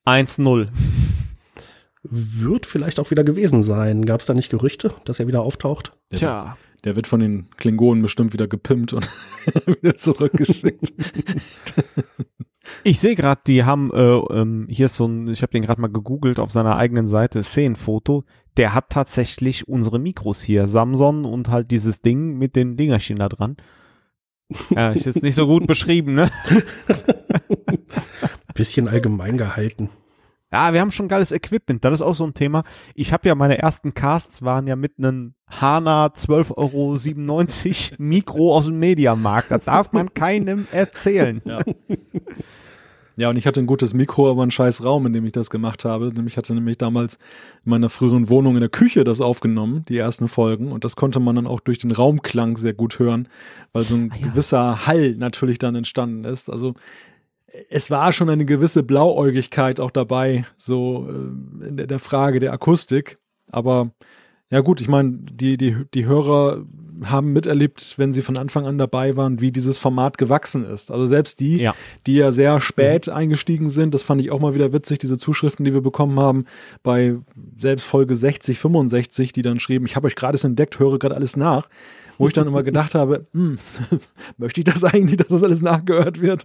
1-0. 0.05 0.67
Wird 2.03 2.65
vielleicht 2.65 2.99
auch 2.99 3.11
wieder 3.11 3.23
gewesen 3.23 3.63
sein. 3.63 4.05
Gab 4.05 4.21
es 4.21 4.27
da 4.27 4.33
nicht 4.33 4.49
Gerüchte, 4.49 4.93
dass 5.05 5.19
er 5.19 5.27
wieder 5.27 5.41
auftaucht? 5.41 5.93
Tja. 6.13 6.57
Der 6.83 6.95
wird 6.95 7.07
von 7.07 7.19
den 7.19 7.49
Klingonen 7.57 8.01
bestimmt 8.01 8.33
wieder 8.33 8.47
gepimpt 8.47 8.93
und 8.93 9.07
wieder 9.67 9.95
zurückgeschickt. 9.95 10.93
Ich 12.83 12.99
sehe 12.99 13.15
gerade, 13.15 13.41
die 13.45 13.63
haben, 13.63 13.91
äh, 13.91 13.99
ähm, 13.99 14.67
hier 14.69 14.87
ist 14.87 14.95
so 14.95 15.05
ein, 15.05 15.27
ich 15.27 15.41
habe 15.41 15.51
den 15.51 15.61
gerade 15.61 15.81
mal 15.81 15.91
gegoogelt 15.91 16.39
auf 16.39 16.51
seiner 16.51 16.77
eigenen 16.77 17.07
Seite, 17.07 17.43
Szenenfoto. 17.43 18.23
Der 18.57 18.73
hat 18.73 18.89
tatsächlich 18.89 19.67
unsere 19.67 19.99
Mikros 19.99 20.41
hier, 20.41 20.67
Samsung 20.67 21.25
und 21.25 21.49
halt 21.49 21.71
dieses 21.71 22.01
Ding 22.01 22.37
mit 22.37 22.55
den 22.55 22.77
Dingerchen 22.77 23.17
da 23.17 23.29
dran. 23.29 23.57
Ja, 24.69 24.91
ist 24.91 25.05
jetzt 25.05 25.23
nicht 25.23 25.35
so 25.35 25.47
gut 25.47 25.65
beschrieben, 25.65 26.13
ne? 26.13 26.29
Bisschen 28.53 28.89
allgemein 28.89 29.37
gehalten. 29.37 29.89
Ja, 30.51 30.73
wir 30.73 30.81
haben 30.81 30.91
schon 30.91 31.07
geiles 31.07 31.31
Equipment, 31.31 31.83
das 31.85 31.95
ist 31.95 32.01
auch 32.01 32.15
so 32.15 32.25
ein 32.25 32.33
Thema. 32.33 32.63
Ich 32.93 33.13
habe 33.13 33.27
ja 33.27 33.35
meine 33.35 33.57
ersten 33.57 33.93
Casts 33.93 34.41
waren 34.43 34.67
ja 34.67 34.75
mit 34.75 34.93
einem 34.97 35.33
Hana 35.47 36.07
12,97 36.07 37.91
Euro 37.91 37.95
Mikro 37.99 38.55
aus 38.57 38.65
dem 38.65 38.77
Mediamarkt. 38.79 39.51
Das 39.51 39.65
darf 39.65 39.93
man 39.93 40.13
keinem 40.13 40.67
erzählen. 40.71 41.41
Ja. 41.45 41.61
Ja, 43.17 43.29
und 43.29 43.35
ich 43.35 43.45
hatte 43.45 43.59
ein 43.59 43.67
gutes 43.67 43.93
Mikro, 43.93 44.31
aber 44.31 44.41
einen 44.41 44.51
scheiß 44.51 44.83
Raum, 44.85 45.05
in 45.05 45.13
dem 45.13 45.25
ich 45.25 45.33
das 45.33 45.49
gemacht 45.49 45.83
habe. 45.85 46.11
Ich 46.25 46.37
hatte 46.37 46.55
nämlich 46.55 46.77
damals 46.77 47.15
in 47.65 47.69
meiner 47.69 47.89
früheren 47.89 48.29
Wohnung 48.29 48.55
in 48.55 48.61
der 48.61 48.69
Küche 48.69 49.03
das 49.03 49.19
aufgenommen, 49.19 49.83
die 49.89 49.97
ersten 49.97 50.27
Folgen. 50.29 50.71
Und 50.71 50.85
das 50.85 50.95
konnte 50.95 51.19
man 51.19 51.35
dann 51.35 51.45
auch 51.45 51.59
durch 51.59 51.77
den 51.77 51.91
Raumklang 51.91 52.55
sehr 52.57 52.73
gut 52.73 52.99
hören, 52.99 53.27
weil 53.73 53.83
so 53.83 53.95
ein 53.95 54.11
Ah, 54.11 54.15
ja. 54.17 54.27
gewisser 54.27 54.87
Hall 54.87 55.15
natürlich 55.17 55.59
dann 55.59 55.75
entstanden 55.75 56.23
ist. 56.23 56.49
Also 56.49 56.73
es 57.69 57.91
war 57.91 58.13
schon 58.13 58.29
eine 58.29 58.45
gewisse 58.45 58.83
Blauäugigkeit 58.83 59.79
auch 59.79 59.91
dabei, 59.91 60.45
so 60.57 61.07
äh, 61.09 61.67
in 61.67 61.77
der, 61.77 61.99
Frage 61.99 62.39
der 62.39 62.53
Akustik. 62.53 63.17
Aber 63.51 63.91
ja 64.49 64.61
gut, 64.61 64.81
ich 64.81 64.87
meine, 64.87 65.11
die, 65.11 65.57
die, 65.57 65.77
die 65.93 66.05
Hörer 66.05 66.65
haben 67.03 67.33
miterlebt, 67.33 67.95
wenn 67.97 68.13
sie 68.13 68.21
von 68.21 68.37
Anfang 68.37 68.65
an 68.67 68.77
dabei 68.77 69.15
waren, 69.17 69.41
wie 69.41 69.51
dieses 69.51 69.77
Format 69.77 70.17
gewachsen 70.17 70.65
ist. 70.65 70.91
Also 70.91 71.05
selbst 71.05 71.39
die, 71.39 71.57
Ja. 71.57 71.73
die 72.05 72.15
ja 72.15 72.31
sehr 72.31 72.61
spät 72.61 73.09
eingestiegen 73.09 73.69
sind, 73.69 73.93
das 73.93 74.03
fand 74.03 74.21
ich 74.21 74.29
auch 74.31 74.39
mal 74.39 74.53
wieder 74.53 74.71
witzig, 74.71 74.99
diese 74.99 75.17
Zuschriften, 75.17 75.65
die 75.65 75.73
wir 75.73 75.81
bekommen 75.81 76.19
haben, 76.19 76.45
bei 76.83 77.15
selbst 77.57 77.85
Folge 77.85 78.13
60, 78.13 78.59
65, 78.59 79.33
die 79.33 79.41
dann 79.41 79.59
schrieben, 79.59 79.85
ich 79.85 79.95
habe 79.95 80.07
euch 80.07 80.15
gerade 80.15 80.37
entdeckt, 80.41 80.79
höre 80.79 80.99
gerade 80.99 81.15
alles 81.15 81.35
nach. 81.35 81.69
Wo 82.21 82.27
ich 82.27 82.33
dann 82.33 82.47
immer 82.47 82.61
gedacht 82.61 82.93
habe, 82.93 83.25
hm, 83.33 83.57
möchte 84.37 84.61
ich 84.61 84.65
das 84.65 84.83
eigentlich, 84.83 85.17
dass 85.17 85.29
das 85.29 85.43
alles 85.43 85.61
nachgehört 85.61 86.21
wird? 86.21 86.43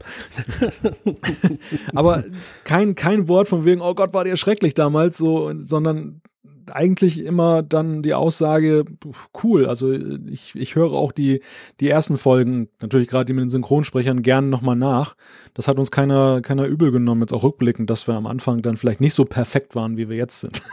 Aber 1.95 2.25
kein, 2.65 2.95
kein 2.95 3.29
Wort 3.29 3.49
von 3.49 3.65
wegen, 3.67 3.83
oh 3.83 3.95
Gott, 3.95 4.15
war 4.15 4.25
der 4.25 4.37
schrecklich 4.37 4.73
damals, 4.73 5.19
so, 5.19 5.53
sondern 5.59 6.23
eigentlich 6.73 7.25
immer 7.25 7.63
dann 7.63 8.03
die 8.03 8.15
Aussage, 8.15 8.85
cool, 9.43 9.67
also 9.67 9.93
ich, 9.93 10.55
ich 10.55 10.75
höre 10.75 10.93
auch 10.93 11.13
die, 11.13 11.43
die 11.81 11.89
ersten 11.89 12.17
Folgen, 12.17 12.69
natürlich 12.81 13.09
gerade 13.09 13.25
die 13.27 13.33
mit 13.33 13.43
den 13.43 13.49
Synchronsprechern, 13.49 14.23
gerne 14.23 14.49
nochmal 14.49 14.77
nach. 14.77 15.17
Das 15.55 15.69
hat 15.69 15.79
uns 15.79 15.91
keiner, 15.91 16.41
keiner 16.43 16.67
übel 16.67 16.91
genommen, 16.91 17.23
jetzt 17.23 17.33
auch 17.33 17.45
rückblickend, 17.45 17.91
dass 17.91 18.07
wir 18.07 18.15
am 18.15 18.27
Anfang 18.27 18.63
dann 18.63 18.77
vielleicht 18.77 19.01
nicht 19.01 19.15
so 19.15 19.25
perfekt 19.25 19.75
waren, 19.75 19.97
wie 19.97 20.09
wir 20.09 20.17
jetzt 20.17 20.41
sind. 20.41 20.63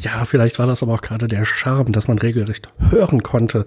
Ja, 0.00 0.24
vielleicht 0.24 0.58
war 0.58 0.66
das 0.66 0.82
aber 0.82 0.94
auch 0.94 1.00
gerade 1.00 1.28
der 1.28 1.44
Charme, 1.44 1.92
dass 1.92 2.08
man 2.08 2.18
regelrecht 2.18 2.68
hören 2.90 3.22
konnte 3.22 3.66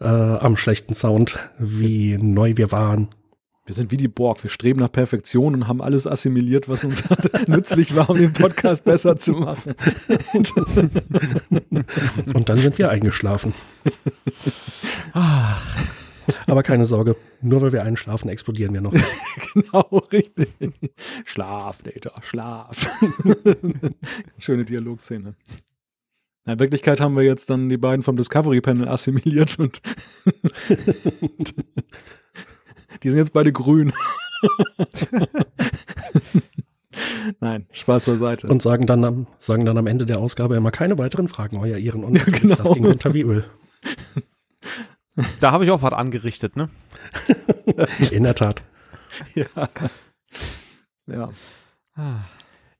äh, 0.00 0.06
am 0.06 0.56
schlechten 0.56 0.94
Sound, 0.94 1.38
wie 1.58 2.18
neu 2.18 2.56
wir 2.56 2.72
waren. 2.72 3.08
Wir 3.64 3.76
sind 3.76 3.92
wie 3.92 3.96
die 3.96 4.08
Borg, 4.08 4.42
wir 4.42 4.50
streben 4.50 4.80
nach 4.80 4.90
Perfektion 4.90 5.54
und 5.54 5.68
haben 5.68 5.80
alles 5.80 6.08
assimiliert, 6.08 6.68
was 6.68 6.82
uns 6.82 7.04
nützlich 7.46 7.94
war, 7.94 8.10
um 8.10 8.18
den 8.18 8.32
Podcast 8.32 8.82
besser 8.84 9.16
zu 9.16 9.32
machen. 9.32 9.74
Und 12.34 12.48
dann 12.48 12.58
sind 12.58 12.76
wir 12.78 12.90
eingeschlafen. 12.90 13.54
Aber 16.46 16.62
keine 16.64 16.84
Sorge, 16.84 17.14
nur 17.40 17.62
weil 17.62 17.72
wir 17.72 17.84
einschlafen, 17.84 18.28
explodieren 18.28 18.74
wir 18.74 18.80
noch. 18.80 18.94
genau, 19.54 20.02
richtig. 20.10 20.48
Schlaf, 21.24 21.82
Data, 21.82 22.20
Schlaf. 22.20 22.88
Schöne 24.38 24.64
Dialogszene. 24.64 25.36
In 26.44 26.58
Wirklichkeit 26.58 27.00
haben 27.00 27.14
wir 27.14 27.22
jetzt 27.22 27.48
dann 27.50 27.68
die 27.68 27.76
beiden 27.76 28.02
vom 28.02 28.16
Discovery 28.16 28.60
Panel 28.60 28.88
assimiliert 28.88 29.56
und 29.60 29.80
die 33.02 33.08
sind 33.08 33.18
jetzt 33.18 33.32
beide 33.32 33.52
grün. 33.52 33.92
Nein, 37.40 37.66
Spaß 37.72 38.06
beiseite. 38.06 38.48
Und 38.48 38.62
sagen 38.62 38.86
dann, 38.86 39.04
am, 39.04 39.26
sagen 39.38 39.64
dann 39.64 39.78
am 39.78 39.86
Ende 39.86 40.06
der 40.06 40.18
Ausgabe 40.18 40.56
immer 40.56 40.70
keine 40.70 40.98
weiteren 40.98 41.28
Fragen, 41.28 41.58
euer 41.58 41.78
Ehren. 41.78 42.04
Und 42.04 42.24
genau. 42.26 42.56
das 42.56 42.72
ging 42.72 42.84
runter 42.84 43.14
wie 43.14 43.22
Öl. 43.22 43.44
Da 45.40 45.52
habe 45.52 45.64
ich 45.64 45.70
auch 45.70 45.82
was 45.82 45.92
angerichtet, 45.92 46.56
ne? 46.56 46.70
In 48.10 48.22
der 48.22 48.34
Tat. 48.34 48.62
ja. 49.34 49.46
Ja. 51.06 51.30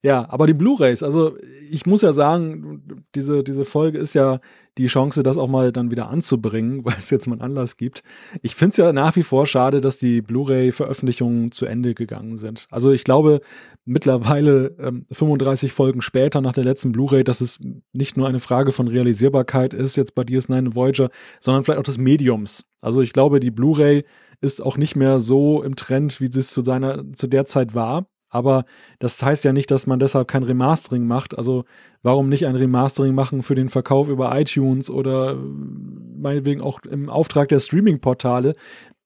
Ja, 0.04 0.26
aber 0.30 0.48
die 0.48 0.54
Blu-rays, 0.54 1.04
also 1.04 1.36
ich 1.70 1.86
muss 1.86 2.02
ja 2.02 2.12
sagen, 2.12 3.04
diese, 3.14 3.44
diese 3.44 3.64
Folge 3.64 3.98
ist 3.98 4.14
ja 4.14 4.40
die 4.76 4.86
Chance, 4.86 5.22
das 5.22 5.36
auch 5.36 5.46
mal 5.46 5.70
dann 5.70 5.92
wieder 5.92 6.08
anzubringen, 6.08 6.80
weil 6.84 6.96
es 6.98 7.10
jetzt 7.10 7.28
mal 7.28 7.34
einen 7.34 7.42
Anlass 7.42 7.76
gibt. 7.76 8.02
Ich 8.42 8.56
finde 8.56 8.70
es 8.70 8.76
ja 8.78 8.92
nach 8.92 9.14
wie 9.14 9.22
vor 9.22 9.46
schade, 9.46 9.80
dass 9.80 9.98
die 9.98 10.20
Blu-ray-Veröffentlichungen 10.20 11.52
zu 11.52 11.66
Ende 11.66 11.94
gegangen 11.94 12.36
sind. 12.36 12.66
Also 12.70 12.90
ich 12.90 13.04
glaube 13.04 13.40
mittlerweile 13.84 14.74
ähm, 14.80 15.06
35 15.12 15.72
Folgen 15.72 16.02
später 16.02 16.40
nach 16.40 16.52
der 16.52 16.64
letzten 16.64 16.90
Blu-ray, 16.90 17.22
dass 17.22 17.40
es 17.40 17.60
nicht 17.92 18.16
nur 18.16 18.26
eine 18.26 18.40
Frage 18.40 18.72
von 18.72 18.88
Realisierbarkeit 18.88 19.72
ist, 19.72 19.94
jetzt 19.96 20.16
bei 20.16 20.22
DS9 20.22 20.58
und 20.58 20.74
Voyager, 20.74 21.10
sondern 21.38 21.62
vielleicht 21.62 21.78
auch 21.78 21.84
des 21.84 21.98
Mediums. 21.98 22.64
Also 22.80 23.02
ich 23.02 23.12
glaube, 23.12 23.38
die 23.38 23.52
Blu-ray 23.52 24.02
ist 24.40 24.60
auch 24.62 24.76
nicht 24.76 24.96
mehr 24.96 25.20
so 25.20 25.62
im 25.62 25.76
Trend, 25.76 26.20
wie 26.20 26.26
es 26.26 26.50
zu 26.50 26.64
seiner, 26.64 27.04
zu 27.12 27.28
der 27.28 27.46
Zeit 27.46 27.74
war. 27.76 28.06
Aber 28.32 28.64
das 28.98 29.22
heißt 29.22 29.44
ja 29.44 29.52
nicht, 29.52 29.70
dass 29.70 29.86
man 29.86 30.00
deshalb 30.00 30.26
kein 30.26 30.42
Remastering 30.42 31.06
macht. 31.06 31.36
Also 31.36 31.66
warum 32.02 32.30
nicht 32.30 32.46
ein 32.46 32.56
Remastering 32.56 33.14
machen 33.14 33.42
für 33.42 33.54
den 33.54 33.68
Verkauf 33.68 34.08
über 34.08 34.36
iTunes 34.40 34.88
oder 34.88 35.32
äh, 35.32 35.36
meinetwegen 35.36 36.62
auch 36.62 36.80
im 36.80 37.10
Auftrag 37.10 37.50
der 37.50 37.60
Streaming-Portale, 37.60 38.54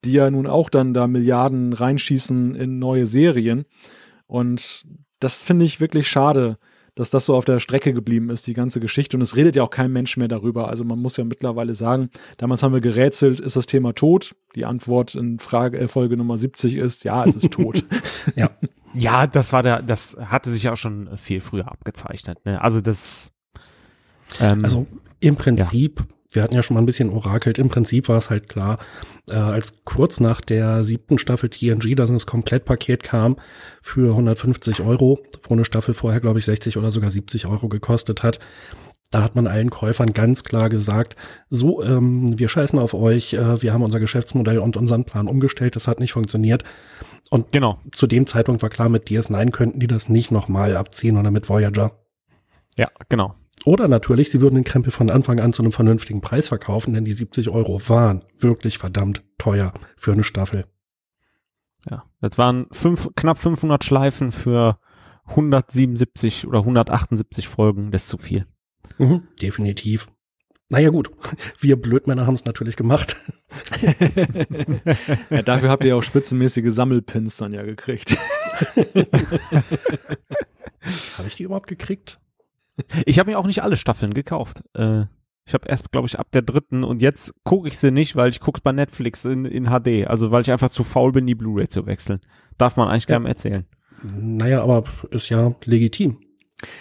die 0.04 0.12
ja 0.12 0.30
nun 0.30 0.46
auch 0.46 0.70
dann 0.70 0.94
da 0.94 1.08
Milliarden 1.08 1.72
reinschießen 1.72 2.54
in 2.54 2.78
neue 2.78 3.06
Serien. 3.06 3.64
Und 4.28 4.86
das 5.18 5.42
finde 5.42 5.64
ich 5.64 5.80
wirklich 5.80 6.06
schade, 6.08 6.56
dass 6.94 7.10
das 7.10 7.26
so 7.26 7.34
auf 7.34 7.44
der 7.44 7.58
Strecke 7.58 7.92
geblieben 7.92 8.30
ist, 8.30 8.46
die 8.46 8.54
ganze 8.54 8.78
Geschichte. 8.78 9.16
Und 9.16 9.22
es 9.22 9.34
redet 9.34 9.56
ja 9.56 9.64
auch 9.64 9.70
kein 9.70 9.92
Mensch 9.92 10.16
mehr 10.16 10.28
darüber. 10.28 10.68
Also 10.68 10.84
man 10.84 11.00
muss 11.00 11.16
ja 11.16 11.24
mittlerweile 11.24 11.74
sagen, 11.74 12.10
damals 12.38 12.62
haben 12.62 12.72
wir 12.72 12.80
gerätselt, 12.80 13.40
ist 13.40 13.56
das 13.56 13.66
Thema 13.66 13.92
tot? 13.92 14.36
Die 14.54 14.64
Antwort 14.64 15.16
in 15.16 15.40
Frage, 15.40 15.78
äh, 15.78 15.88
Folge 15.88 16.16
Nummer 16.16 16.38
70 16.38 16.76
ist, 16.76 17.02
ja, 17.02 17.24
es 17.24 17.34
ist 17.34 17.50
tot. 17.50 17.82
ja. 18.36 18.50
Ja, 18.96 19.26
das 19.26 19.52
war 19.52 19.62
der, 19.62 19.82
das 19.82 20.16
hatte 20.18 20.50
sich 20.50 20.64
ja 20.64 20.72
auch 20.72 20.76
schon 20.76 21.16
viel 21.16 21.40
früher 21.40 21.70
abgezeichnet. 21.70 22.44
Ne? 22.44 22.60
Also 22.60 22.80
das. 22.80 23.32
Ähm, 24.40 24.64
also 24.64 24.86
im 25.20 25.36
Prinzip 25.36 26.00
ja 26.00 26.16
wir 26.36 26.42
hatten 26.42 26.54
ja 26.54 26.62
schon 26.62 26.74
mal 26.74 26.82
ein 26.82 26.86
bisschen 26.86 27.10
orakelt. 27.10 27.58
Im 27.58 27.68
Prinzip 27.68 28.08
war 28.08 28.18
es 28.18 28.30
halt 28.30 28.48
klar, 28.48 28.78
äh, 29.28 29.34
als 29.34 29.84
kurz 29.84 30.20
nach 30.20 30.40
der 30.40 30.84
siebten 30.84 31.18
Staffel 31.18 31.50
TNG, 31.50 31.96
dass 31.96 32.10
das 32.10 32.26
Komplettpaket 32.26 33.02
kam 33.02 33.36
für 33.80 34.10
150 34.10 34.80
Euro, 34.80 35.18
wo 35.48 35.54
eine 35.54 35.64
Staffel 35.64 35.94
vorher, 35.94 36.20
glaube 36.20 36.38
ich, 36.38 36.44
60 36.44 36.76
oder 36.76 36.92
sogar 36.92 37.10
70 37.10 37.46
Euro 37.46 37.68
gekostet 37.68 38.22
hat. 38.22 38.38
Da 39.16 39.22
hat 39.22 39.34
man 39.34 39.46
allen 39.46 39.70
Käufern 39.70 40.12
ganz 40.12 40.44
klar 40.44 40.68
gesagt, 40.68 41.16
so, 41.48 41.82
ähm, 41.82 42.38
wir 42.38 42.50
scheißen 42.50 42.78
auf 42.78 42.92
euch, 42.92 43.32
äh, 43.32 43.62
wir 43.62 43.72
haben 43.72 43.82
unser 43.82 43.98
Geschäftsmodell 43.98 44.58
und 44.58 44.76
unseren 44.76 45.06
Plan 45.06 45.26
umgestellt, 45.26 45.74
das 45.74 45.88
hat 45.88 46.00
nicht 46.00 46.12
funktioniert. 46.12 46.64
Und 47.30 47.50
genau. 47.50 47.78
zu 47.92 48.06
dem 48.06 48.26
Zeitpunkt 48.26 48.60
war 48.60 48.68
klar, 48.68 48.90
mit 48.90 49.08
DS9 49.08 49.52
könnten 49.52 49.80
die 49.80 49.86
das 49.86 50.10
nicht 50.10 50.32
nochmal 50.32 50.76
abziehen 50.76 51.16
oder 51.16 51.30
mit 51.30 51.48
Voyager. 51.48 51.92
Ja, 52.76 52.90
genau. 53.08 53.34
Oder 53.64 53.88
natürlich, 53.88 54.30
sie 54.30 54.42
würden 54.42 54.56
den 54.56 54.64
Krempel 54.64 54.92
von 54.92 55.10
Anfang 55.10 55.40
an 55.40 55.54
zu 55.54 55.62
einem 55.62 55.72
vernünftigen 55.72 56.20
Preis 56.20 56.48
verkaufen, 56.48 56.92
denn 56.92 57.06
die 57.06 57.14
70 57.14 57.48
Euro 57.48 57.80
waren 57.88 58.22
wirklich 58.38 58.76
verdammt 58.76 59.24
teuer 59.38 59.72
für 59.96 60.12
eine 60.12 60.24
Staffel. 60.24 60.66
Ja, 61.88 62.04
das 62.20 62.36
waren 62.36 62.66
fünf, 62.70 63.08
knapp 63.16 63.38
500 63.38 63.82
Schleifen 63.82 64.30
für 64.30 64.78
177 65.24 66.46
oder 66.46 66.58
178 66.58 67.48
Folgen, 67.48 67.90
das 67.92 68.02
ist 68.02 68.08
zu 68.10 68.18
viel. 68.18 68.46
Mhm, 68.98 69.22
definitiv. 69.40 70.06
Naja 70.68 70.90
gut, 70.90 71.10
wir 71.60 71.76
Blödmänner 71.80 72.26
haben 72.26 72.34
es 72.34 72.44
natürlich 72.44 72.76
gemacht. 72.76 73.16
ja, 75.30 75.42
dafür 75.42 75.70
habt 75.70 75.84
ihr 75.84 75.90
ja 75.90 75.94
auch 75.96 76.02
spitzenmäßige 76.02 76.72
Sammelpins 76.72 77.36
dann 77.36 77.52
ja 77.52 77.62
gekriegt. 77.62 78.16
Habe 81.18 81.28
ich 81.28 81.36
die 81.36 81.44
überhaupt 81.44 81.68
gekriegt? 81.68 82.18
Ich 83.06 83.18
habe 83.18 83.30
mir 83.30 83.38
auch 83.38 83.46
nicht 83.46 83.62
alle 83.62 83.76
Staffeln 83.76 84.14
gekauft. 84.14 84.62
Äh, 84.74 85.04
ich 85.46 85.54
habe 85.54 85.68
erst, 85.68 85.90
glaube 85.92 86.08
ich, 86.08 86.18
ab 86.18 86.28
der 86.32 86.42
dritten 86.42 86.84
und 86.84 87.00
jetzt 87.00 87.34
gucke 87.44 87.68
ich 87.68 87.78
sie 87.78 87.90
nicht, 87.90 88.16
weil 88.16 88.30
ich 88.30 88.40
gucke 88.40 88.60
bei 88.62 88.72
Netflix 88.72 89.24
in, 89.24 89.44
in 89.44 89.66
HD. 89.66 90.06
Also 90.06 90.30
weil 90.30 90.42
ich 90.42 90.50
einfach 90.50 90.70
zu 90.70 90.84
faul 90.84 91.12
bin, 91.12 91.26
die 91.26 91.34
Blu-ray 91.34 91.68
zu 91.68 91.86
wechseln. 91.86 92.20
Darf 92.58 92.76
man 92.76 92.88
eigentlich 92.88 93.04
ja. 93.04 93.14
keinem 93.14 93.26
erzählen. 93.26 93.66
Naja, 94.02 94.62
aber 94.62 94.84
ist 95.10 95.28
ja 95.28 95.54
legitim. 95.64 96.18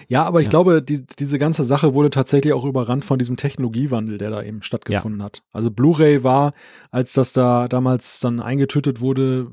Ja, 0.07 0.23
aber 0.23 0.39
ich 0.39 0.45
ja. 0.45 0.51
glaube, 0.51 0.82
die, 0.82 1.05
diese 1.05 1.38
ganze 1.38 1.63
Sache 1.63 1.93
wurde 1.93 2.09
tatsächlich 2.09 2.53
auch 2.53 2.63
überrannt 2.63 3.03
von 3.03 3.19
diesem 3.19 3.36
Technologiewandel, 3.36 4.17
der 4.17 4.30
da 4.30 4.41
eben 4.41 4.61
stattgefunden 4.61 5.19
ja. 5.19 5.26
hat. 5.26 5.43
Also 5.51 5.69
Blu-ray 5.69 6.23
war, 6.23 6.53
als 6.91 7.13
das 7.13 7.34
da 7.34 7.67
damals 7.67 8.19
dann 8.19 8.39
eingetötet 8.39 9.01
wurde, 9.01 9.49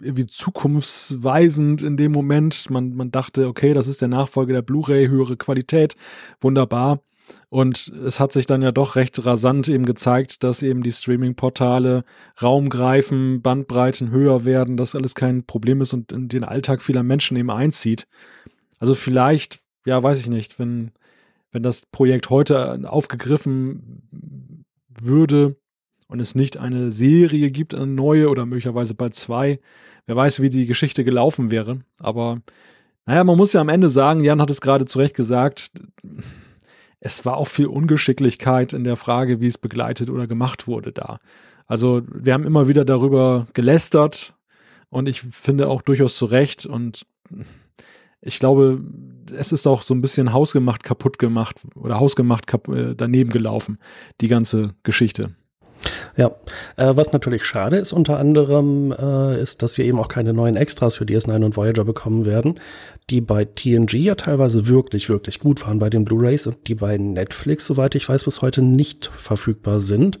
irgendwie 0.00 0.26
zukunftsweisend 0.26 1.82
in 1.82 1.96
dem 1.96 2.12
Moment. 2.12 2.68
Man, 2.70 2.94
man 2.94 3.10
dachte, 3.10 3.46
okay, 3.46 3.74
das 3.74 3.86
ist 3.86 4.00
der 4.00 4.08
Nachfolger 4.08 4.54
der 4.54 4.62
Blu-ray, 4.62 5.08
höhere 5.08 5.36
Qualität, 5.36 5.94
wunderbar. 6.40 7.00
Und 7.48 7.88
es 8.04 8.20
hat 8.20 8.32
sich 8.32 8.46
dann 8.46 8.60
ja 8.60 8.72
doch 8.72 8.96
recht 8.96 9.24
rasant 9.24 9.68
eben 9.68 9.86
gezeigt, 9.86 10.42
dass 10.42 10.62
eben 10.62 10.82
die 10.82 10.92
Streaming-Portale 10.92 12.04
Raum 12.42 12.68
greifen, 12.68 13.40
Bandbreiten 13.40 14.10
höher 14.10 14.44
werden, 14.44 14.76
dass 14.76 14.94
alles 14.94 15.14
kein 15.14 15.44
Problem 15.44 15.80
ist 15.80 15.94
und 15.94 16.12
in 16.12 16.28
den 16.28 16.44
Alltag 16.44 16.82
vieler 16.82 17.02
Menschen 17.02 17.36
eben 17.36 17.50
einzieht. 17.50 18.06
Also 18.78 18.94
vielleicht, 18.94 19.60
ja, 19.86 20.02
weiß 20.02 20.20
ich 20.20 20.28
nicht, 20.28 20.58
wenn, 20.58 20.92
wenn 21.52 21.62
das 21.62 21.86
Projekt 21.86 22.30
heute 22.30 22.90
aufgegriffen 22.90 24.02
würde, 24.88 25.56
und 26.08 26.20
es 26.20 26.34
nicht 26.34 26.56
eine 26.56 26.90
Serie 26.90 27.50
gibt, 27.50 27.74
eine 27.74 27.86
neue 27.86 28.28
oder 28.28 28.46
möglicherweise 28.46 28.94
bald 28.94 29.14
zwei, 29.14 29.58
wer 30.06 30.16
weiß, 30.16 30.40
wie 30.40 30.50
die 30.50 30.66
Geschichte 30.66 31.04
gelaufen 31.04 31.50
wäre. 31.50 31.80
Aber 31.98 32.40
naja, 33.06 33.24
man 33.24 33.36
muss 33.36 33.52
ja 33.52 33.60
am 33.60 33.68
Ende 33.68 33.90
sagen, 33.90 34.22
Jan 34.22 34.40
hat 34.40 34.50
es 34.50 34.60
gerade 34.60 34.84
zu 34.86 34.98
Recht 34.98 35.14
gesagt, 35.14 35.72
es 37.00 37.24
war 37.24 37.36
auch 37.36 37.48
viel 37.48 37.66
Ungeschicklichkeit 37.66 38.72
in 38.72 38.84
der 38.84 38.96
Frage, 38.96 39.40
wie 39.40 39.46
es 39.46 39.58
begleitet 39.58 40.10
oder 40.10 40.26
gemacht 40.26 40.66
wurde 40.66 40.92
da. 40.92 41.18
Also 41.66 42.02
wir 42.12 42.34
haben 42.34 42.44
immer 42.44 42.68
wieder 42.68 42.84
darüber 42.84 43.46
gelästert 43.52 44.34
und 44.90 45.08
ich 45.08 45.20
finde 45.20 45.68
auch 45.68 45.82
durchaus 45.82 46.16
zu 46.16 46.26
Recht 46.26 46.66
und 46.66 47.06
ich 48.24 48.38
glaube, 48.38 48.80
es 49.38 49.52
ist 49.52 49.66
auch 49.66 49.82
so 49.82 49.94
ein 49.94 50.00
bisschen 50.00 50.32
hausgemacht 50.32 50.82
kaputt 50.82 51.18
gemacht 51.18 51.56
oder 51.76 52.00
hausgemacht 52.00 52.52
äh, 52.68 52.94
daneben 52.96 53.30
gelaufen, 53.30 53.78
die 54.20 54.28
ganze 54.28 54.74
Geschichte. 54.82 55.30
Ja, 56.16 56.30
äh, 56.76 56.96
was 56.96 57.12
natürlich 57.12 57.44
schade 57.44 57.76
ist 57.76 57.92
unter 57.92 58.18
anderem, 58.18 58.92
äh, 58.92 59.40
ist, 59.40 59.62
dass 59.62 59.76
wir 59.76 59.84
eben 59.84 59.98
auch 59.98 60.08
keine 60.08 60.32
neuen 60.32 60.56
Extras 60.56 60.96
für 60.96 61.04
DS9 61.04 61.44
und 61.44 61.56
Voyager 61.56 61.84
bekommen 61.84 62.24
werden, 62.24 62.58
die 63.10 63.20
bei 63.20 63.44
TNG 63.44 63.94
ja 63.94 64.14
teilweise 64.14 64.66
wirklich, 64.66 65.10
wirklich 65.10 65.40
gut 65.40 65.66
waren 65.66 65.78
bei 65.78 65.90
den 65.90 66.06
Blu-rays 66.06 66.46
und 66.46 66.68
die 66.68 66.74
bei 66.74 66.96
Netflix, 66.96 67.66
soweit 67.66 67.94
ich 67.94 68.08
weiß, 68.08 68.24
bis 68.24 68.40
heute 68.40 68.62
nicht 68.62 69.10
verfügbar 69.14 69.80
sind. 69.80 70.18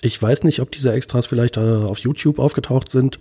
Ich 0.00 0.20
weiß 0.20 0.44
nicht, 0.44 0.60
ob 0.60 0.70
diese 0.70 0.92
Extras 0.92 1.26
vielleicht 1.26 1.58
äh, 1.58 1.60
auf 1.60 1.98
YouTube 1.98 2.38
aufgetaucht 2.38 2.90
sind, 2.90 3.18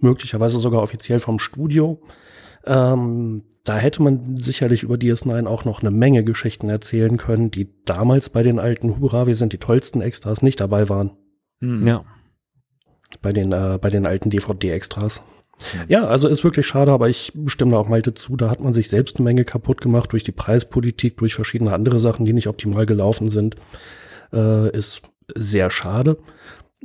möglicherweise 0.00 0.58
sogar 0.58 0.82
offiziell 0.82 1.20
vom 1.20 1.38
Studio. 1.38 2.00
Ähm, 2.68 3.42
da 3.64 3.76
hätte 3.76 4.02
man 4.02 4.36
sicherlich 4.36 4.82
über 4.82 4.94
DS9 4.94 5.46
auch 5.46 5.64
noch 5.64 5.80
eine 5.80 5.90
Menge 5.90 6.24
Geschichten 6.24 6.70
erzählen 6.70 7.16
können, 7.16 7.50
die 7.50 7.68
damals 7.84 8.30
bei 8.30 8.42
den 8.42 8.58
alten 8.58 8.98
Hurra, 8.98 9.26
wir 9.26 9.34
sind 9.34 9.52
die 9.52 9.58
tollsten 9.58 10.00
Extras 10.00 10.42
nicht 10.42 10.60
dabei 10.60 10.88
waren. 10.88 11.10
Hm. 11.60 11.86
Ja. 11.86 12.04
Bei 13.20 13.32
den, 13.32 13.52
äh, 13.52 13.78
bei 13.80 13.90
den 13.90 14.06
alten 14.06 14.30
DVD-Extras. 14.30 15.22
Ja, 15.88 16.06
also 16.06 16.28
ist 16.28 16.44
wirklich 16.44 16.66
schade, 16.66 16.92
aber 16.92 17.08
ich 17.08 17.32
stimme 17.46 17.72
da 17.72 17.78
auch 17.78 17.88
Malte 17.88 18.14
zu. 18.14 18.36
Da 18.36 18.48
hat 18.48 18.60
man 18.60 18.72
sich 18.72 18.88
selbst 18.88 19.16
eine 19.16 19.24
Menge 19.24 19.44
kaputt 19.44 19.80
gemacht 19.80 20.12
durch 20.12 20.22
die 20.22 20.32
Preispolitik, 20.32 21.16
durch 21.16 21.34
verschiedene 21.34 21.72
andere 21.72 21.98
Sachen, 21.98 22.24
die 22.24 22.32
nicht 22.32 22.46
optimal 22.46 22.86
gelaufen 22.86 23.28
sind. 23.28 23.56
Äh, 24.32 24.70
ist 24.76 25.02
sehr 25.34 25.70
schade. 25.70 26.18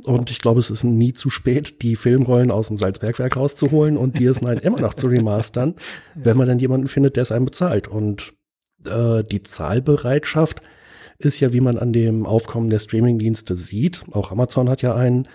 Und 0.02 0.30
ich 0.30 0.40
glaube, 0.40 0.58
es 0.58 0.70
ist 0.70 0.82
nie 0.82 1.12
zu 1.12 1.30
spät, 1.30 1.82
die 1.82 1.94
Filmrollen 1.94 2.50
aus 2.50 2.68
dem 2.68 2.76
Salzbergwerk 2.76 3.36
rauszuholen 3.36 3.96
und 3.96 4.16
DS9 4.18 4.58
immer 4.60 4.80
noch 4.80 4.94
zu 4.94 5.06
remastern, 5.06 5.76
wenn 6.14 6.36
man 6.36 6.48
dann 6.48 6.58
jemanden 6.58 6.88
findet, 6.88 7.16
der 7.16 7.22
es 7.22 7.32
einem 7.32 7.44
bezahlt. 7.44 7.86
Und 7.86 8.34
äh, 8.86 9.22
die 9.22 9.42
Zahlbereitschaft 9.42 10.60
ist 11.18 11.38
ja, 11.38 11.52
wie 11.52 11.60
man 11.60 11.78
an 11.78 11.92
dem 11.92 12.26
Aufkommen 12.26 12.70
der 12.70 12.80
Streamingdienste 12.80 13.54
sieht. 13.54 14.02
Auch 14.10 14.32
Amazon 14.32 14.68
hat 14.68 14.82
ja 14.82 14.94
einen. 14.94 15.28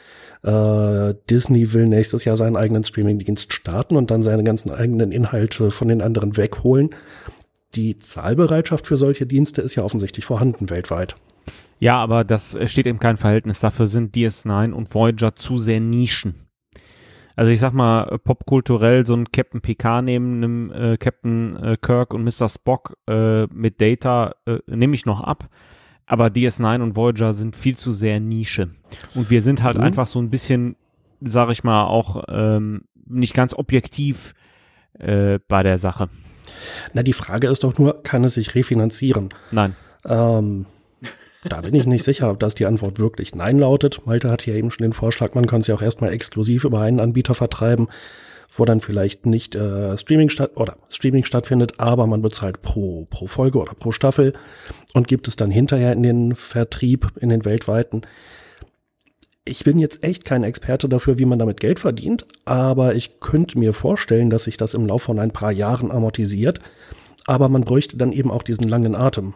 Äh, 0.44 1.16
Disney 1.30 1.74
will 1.74 1.88
nächstes 1.88 2.26
Jahr 2.26 2.38
seinen 2.38 2.56
eigenen 2.56 2.84
Streamingdienst 2.84 3.54
starten 3.54 3.96
und 3.96 4.12
dann 4.12 4.24
seine 4.24 4.44
ganzen 4.44 4.72
eigenen 4.72 5.12
Inhalte 5.12 5.72
von 5.72 5.88
den 5.88 6.02
anderen 6.02 6.38
wegholen. 6.38 6.92
Die 7.76 8.00
Zahlbereitschaft 8.00 8.88
für 8.88 8.98
solche 8.98 9.26
Dienste 9.26 9.62
ist 9.62 9.76
ja 9.76 9.84
offensichtlich 9.84 10.26
vorhanden 10.26 10.70
weltweit. 10.70 11.16
Ja, 11.80 11.98
aber 11.98 12.24
das 12.24 12.58
steht 12.66 12.88
eben 12.88 13.00
kein 13.00 13.18
Verhältnis. 13.18 13.60
Dafür 13.60 13.88
sind 13.88 14.16
DS9 14.16 14.72
und 14.72 14.94
Voyager 14.94 15.36
zu 15.36 15.58
sehr 15.58 15.80
Nischen. 15.80 16.50
Also 17.40 17.52
ich 17.52 17.60
sag 17.62 17.72
mal, 17.72 18.20
popkulturell 18.26 19.06
so 19.06 19.16
ein 19.16 19.32
Captain 19.32 19.62
PK 19.62 20.02
neben 20.02 20.38
einem 20.38 20.72
äh, 20.74 20.98
Captain 20.98 21.56
äh, 21.56 21.78
Kirk 21.82 22.14
und 22.14 22.26
Mr. 22.26 22.50
Spock 22.50 22.98
äh, 23.08 23.46
mit 23.46 23.80
Data 23.80 24.36
äh, 24.46 24.60
nehme 24.68 24.94
ich 24.94 25.06
noch 25.06 25.22
ab. 25.22 25.48
Aber 26.06 26.26
DS9 26.28 26.82
und 26.82 26.98
Voyager 26.98 27.32
sind 27.34 27.56
viel 27.56 27.78
zu 27.78 27.94
sehr 27.94 28.20
Nische. 28.20 28.72
Und 29.16 29.30
wir 29.30 29.42
sind 29.42 29.64
halt 29.64 29.78
mhm. 29.78 29.84
einfach 29.84 30.08
so 30.08 30.20
ein 30.20 30.30
bisschen, 30.30 30.76
sag 31.22 31.50
ich 31.50 31.64
mal, 31.64 31.86
auch 31.86 32.26
ähm, 32.28 32.82
nicht 33.06 33.34
ganz 33.34 33.54
objektiv 33.54 34.34
äh, 34.98 35.40
bei 35.48 35.64
der 35.64 35.78
Sache. 35.78 36.10
Na, 36.94 37.04
die 37.04 37.14
Frage 37.14 37.48
ist 37.48 37.64
doch 37.64 37.78
nur, 37.78 38.04
kann 38.04 38.26
es 38.26 38.34
sich 38.34 38.54
refinanzieren? 38.54 39.30
Nein. 39.52 39.78
Ähm, 40.04 40.66
da 41.46 41.62
bin 41.62 41.74
ich 41.74 41.86
nicht 41.86 42.04
sicher, 42.04 42.30
ob 42.30 42.40
das 42.40 42.56
die 42.56 42.66
Antwort 42.66 43.00
wirklich 43.00 43.34
Nein 43.34 43.60
lautet. 43.60 44.06
Malte 44.06 44.30
hat 44.30 44.46
ja 44.46 44.56
eben 44.56 44.72
schon 44.72 44.84
den 44.84 44.94
Vorschlag, 44.94 45.36
man 45.36 45.48
kann 45.48 45.62
es 45.62 45.68
ja 45.68 45.76
auch 45.76 45.82
erstmal 45.82 46.12
exklusiv 46.12 46.66
über 46.66 46.82
einen 46.82 47.00
Anbieter 47.00 47.34
vertreiben, 47.34 47.88
wo 48.52 48.66
dann 48.66 48.82
vielleicht 48.82 49.26
nicht 49.26 49.56
äh, 49.56 49.98
Streaming 49.98 50.30
statt 50.30 50.52
oder 50.56 50.78
Streaming 50.90 51.24
stattfindet, 51.24 51.80
aber 51.80 52.08
man 52.08 52.22
bezahlt 52.22 52.62
pro, 52.62 53.06
pro 53.10 53.28
Folge 53.28 53.60
oder 53.60 53.74
pro 53.74 53.92
Staffel 53.92 54.34
und 54.94 55.08
gibt 55.08 55.30
es 55.30 55.38
dann 55.38 55.52
hinterher 55.52 55.94
in 55.94 56.04
den 56.04 56.36
Vertrieb, 56.36 57.14
in 57.20 57.30
den 57.30 57.46
weltweiten. 57.46 58.02
Ich 59.46 59.64
bin 59.64 59.80
jetzt 59.80 60.04
echt 60.04 60.26
kein 60.26 60.44
Experte 60.44 60.90
dafür, 60.90 61.18
wie 61.20 61.26
man 61.26 61.40
damit 61.40 61.62
Geld 61.62 61.80
verdient, 61.80 62.26
aber 62.44 62.96
ich 62.96 63.22
könnte 63.22 63.58
mir 63.58 63.72
vorstellen, 63.72 64.30
dass 64.30 64.44
sich 64.44 64.58
das 64.58 64.74
im 64.74 64.86
Laufe 64.86 65.06
von 65.06 65.20
ein 65.20 65.32
paar 65.32 65.52
Jahren 65.54 65.90
amortisiert. 65.90 66.60
Aber 67.26 67.48
man 67.48 67.64
bräuchte 67.64 67.96
dann 67.96 68.12
eben 68.12 68.32
auch 68.32 68.44
diesen 68.44 68.68
langen 68.68 68.96
Atem. 68.96 69.36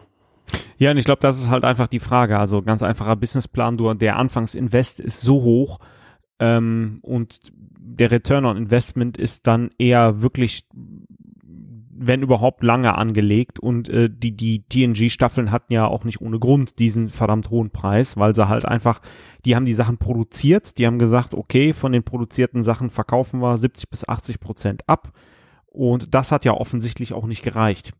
Ja, 0.78 0.90
und 0.90 0.98
ich 0.98 1.04
glaube, 1.04 1.20
das 1.20 1.38
ist 1.38 1.50
halt 1.50 1.64
einfach 1.64 1.88
die 1.88 2.00
Frage. 2.00 2.38
Also 2.38 2.62
ganz 2.62 2.82
einfacher 2.82 3.16
Businessplan, 3.16 3.76
der 3.98 4.16
Anfangsinvest 4.16 5.00
ist 5.00 5.20
so 5.20 5.42
hoch, 5.42 5.78
Ähm, 6.40 6.98
und 7.02 7.38
der 7.78 8.10
Return 8.10 8.44
on 8.44 8.56
Investment 8.56 9.16
ist 9.16 9.46
dann 9.46 9.70
eher 9.78 10.20
wirklich 10.20 10.66
wenn 11.96 12.22
überhaupt 12.22 12.64
lange 12.64 12.96
angelegt 12.96 13.60
und 13.60 13.88
äh, 13.88 14.10
die 14.10 14.36
die 14.36 14.64
TNG 14.64 15.10
Staffeln 15.10 15.52
hatten 15.52 15.72
ja 15.72 15.86
auch 15.86 16.04
nicht 16.04 16.20
ohne 16.20 16.40
Grund 16.40 16.80
diesen 16.80 17.08
verdammt 17.08 17.50
hohen 17.50 17.70
Preis, 17.70 18.16
weil 18.16 18.34
sie 18.34 18.48
halt 18.48 18.64
einfach 18.64 19.00
die 19.44 19.54
haben 19.54 19.64
die 19.64 19.74
Sachen 19.74 19.98
produziert, 19.98 20.76
die 20.76 20.86
haben 20.86 20.98
gesagt, 20.98 21.34
okay, 21.34 21.72
von 21.72 21.92
den 21.92 22.02
produzierten 22.02 22.64
Sachen 22.64 22.90
verkaufen 22.90 23.40
wir 23.40 23.56
70 23.56 23.88
bis 23.90 24.08
80 24.08 24.40
Prozent 24.40 24.88
ab 24.88 25.12
und 25.66 26.14
das 26.14 26.32
hat 26.32 26.44
ja 26.44 26.52
offensichtlich 26.52 27.12
auch 27.12 27.26
nicht 27.26 27.42
gereicht. 27.42 27.92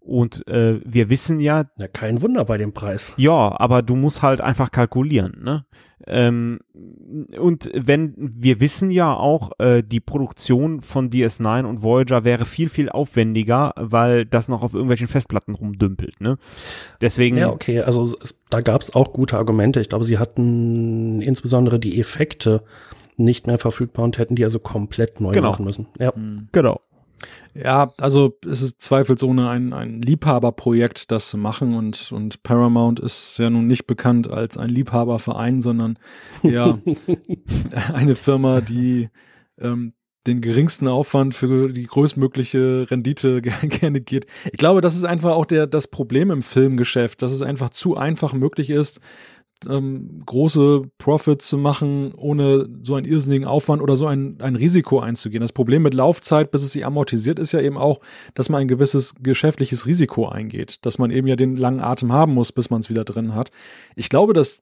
Und 0.00 0.46
äh, 0.48 0.80
wir 0.84 1.10
wissen 1.10 1.40
ja. 1.40 1.64
Ja, 1.78 1.88
kein 1.88 2.22
Wunder 2.22 2.44
bei 2.44 2.58
dem 2.58 2.72
Preis. 2.72 3.12
Ja, 3.16 3.54
aber 3.60 3.82
du 3.82 3.94
musst 3.96 4.22
halt 4.22 4.40
einfach 4.40 4.70
kalkulieren, 4.70 5.40
ne? 5.42 5.64
Ähm, 6.06 6.60
und 7.38 7.70
wenn 7.74 8.14
wir 8.16 8.60
wissen 8.60 8.90
ja 8.90 9.12
auch, 9.14 9.50
äh, 9.58 9.82
die 9.82 10.00
Produktion 10.00 10.80
von 10.80 11.10
DS9 11.10 11.66
und 11.66 11.82
Voyager 11.82 12.24
wäre 12.24 12.46
viel, 12.46 12.70
viel 12.70 12.88
aufwendiger, 12.88 13.74
weil 13.76 14.24
das 14.24 14.48
noch 14.48 14.62
auf 14.62 14.72
irgendwelchen 14.72 15.08
Festplatten 15.08 15.54
rumdümpelt, 15.54 16.20
ne? 16.22 16.38
Deswegen. 17.02 17.36
Ja, 17.36 17.50
okay, 17.50 17.80
also 17.82 18.04
es, 18.04 18.40
da 18.48 18.62
gab 18.62 18.80
es 18.80 18.94
auch 18.94 19.12
gute 19.12 19.36
Argumente. 19.36 19.80
Ich 19.80 19.90
glaube, 19.90 20.06
sie 20.06 20.18
hatten 20.18 21.20
insbesondere 21.20 21.78
die 21.78 22.00
Effekte 22.00 22.62
nicht 23.18 23.46
mehr 23.46 23.58
verfügbar 23.58 24.06
und 24.06 24.16
hätten 24.16 24.34
die 24.34 24.44
also 24.44 24.58
komplett 24.58 25.20
neu 25.20 25.32
Genau. 25.32 25.50
machen 25.50 25.66
müssen. 25.66 25.86
Ja. 25.98 26.14
Genau. 26.52 26.80
Ja, 27.54 27.92
also 27.98 28.38
es 28.48 28.62
ist 28.62 28.80
zweifelsohne 28.80 29.48
ein, 29.48 29.72
ein 29.72 30.00
Liebhaberprojekt, 30.02 31.10
das 31.10 31.30
zu 31.30 31.38
machen 31.38 31.74
und, 31.74 32.12
und 32.12 32.42
Paramount 32.42 33.00
ist 33.00 33.38
ja 33.38 33.50
nun 33.50 33.66
nicht 33.66 33.86
bekannt 33.86 34.28
als 34.30 34.56
ein 34.56 34.68
Liebhaberverein, 34.68 35.60
sondern 35.60 35.98
ja 36.42 36.78
eine 37.92 38.14
Firma, 38.14 38.60
die 38.60 39.10
ähm, 39.58 39.94
den 40.26 40.40
geringsten 40.42 40.86
Aufwand 40.86 41.34
für 41.34 41.72
die 41.72 41.84
größtmögliche 41.86 42.86
Rendite 42.90 43.38
ger- 43.42 43.66
gerne 43.66 44.00
geht. 44.00 44.26
Ich 44.52 44.58
glaube, 44.58 44.80
das 44.80 44.96
ist 44.96 45.04
einfach 45.04 45.32
auch 45.32 45.46
der, 45.46 45.66
das 45.66 45.88
Problem 45.88 46.30
im 46.30 46.42
Filmgeschäft, 46.42 47.22
dass 47.22 47.32
es 47.32 47.42
einfach 47.42 47.70
zu 47.70 47.96
einfach 47.96 48.32
möglich 48.32 48.70
ist, 48.70 49.00
ähm, 49.68 50.22
große 50.24 50.82
Profits 50.98 51.48
zu 51.48 51.58
machen, 51.58 52.12
ohne 52.14 52.68
so 52.82 52.94
einen 52.94 53.06
irrsinnigen 53.06 53.46
Aufwand 53.46 53.82
oder 53.82 53.96
so 53.96 54.06
ein, 54.06 54.40
ein 54.40 54.56
Risiko 54.56 55.00
einzugehen. 55.00 55.40
Das 55.40 55.52
Problem 55.52 55.82
mit 55.82 55.94
Laufzeit, 55.94 56.50
bis 56.50 56.62
es 56.62 56.72
sich 56.72 56.86
amortisiert, 56.86 57.38
ist 57.38 57.52
ja 57.52 57.60
eben 57.60 57.76
auch, 57.76 58.00
dass 58.34 58.48
man 58.48 58.62
ein 58.62 58.68
gewisses 58.68 59.14
geschäftliches 59.20 59.86
Risiko 59.86 60.28
eingeht, 60.28 60.84
dass 60.86 60.98
man 60.98 61.10
eben 61.10 61.26
ja 61.26 61.36
den 61.36 61.56
langen 61.56 61.80
Atem 61.80 62.12
haben 62.12 62.34
muss, 62.34 62.52
bis 62.52 62.70
man 62.70 62.80
es 62.80 62.90
wieder 62.90 63.04
drin 63.04 63.34
hat. 63.34 63.50
Ich 63.96 64.08
glaube, 64.08 64.32
dass 64.32 64.60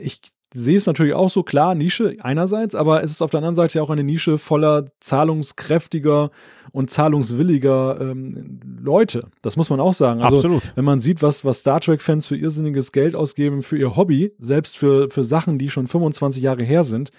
ich 0.00 0.20
sehe 0.52 0.76
es 0.76 0.86
natürlich 0.86 1.14
auch 1.14 1.30
so 1.30 1.42
klar, 1.42 1.74
Nische 1.74 2.16
einerseits, 2.20 2.74
aber 2.74 3.02
es 3.02 3.12
ist 3.12 3.22
auf 3.22 3.30
der 3.30 3.38
anderen 3.38 3.54
Seite 3.54 3.78
ja 3.78 3.82
auch 3.82 3.90
eine 3.90 4.02
Nische 4.02 4.38
voller 4.38 4.86
zahlungskräftiger 4.98 6.30
und 6.72 6.90
zahlungswilliger 6.90 8.00
ähm, 8.00 8.60
Leute. 8.82 9.28
Das 9.42 9.56
muss 9.56 9.70
man 9.70 9.80
auch 9.80 9.92
sagen. 9.92 10.22
Also 10.22 10.36
Absolut. 10.36 10.62
wenn 10.74 10.84
man 10.84 11.00
sieht, 11.00 11.22
was, 11.22 11.44
was 11.44 11.60
Star 11.60 11.80
Trek-Fans 11.80 12.26
für 12.26 12.36
irrsinniges 12.36 12.92
Geld 12.92 13.14
ausgeben 13.14 13.62
für 13.62 13.78
ihr 13.78 13.96
Hobby, 13.96 14.32
selbst 14.38 14.76
für, 14.76 15.10
für 15.10 15.24
Sachen, 15.24 15.58
die 15.58 15.70
schon 15.70 15.86
25 15.86 16.42
Jahre 16.42 16.64
her 16.64 16.84
sind, 16.84 17.10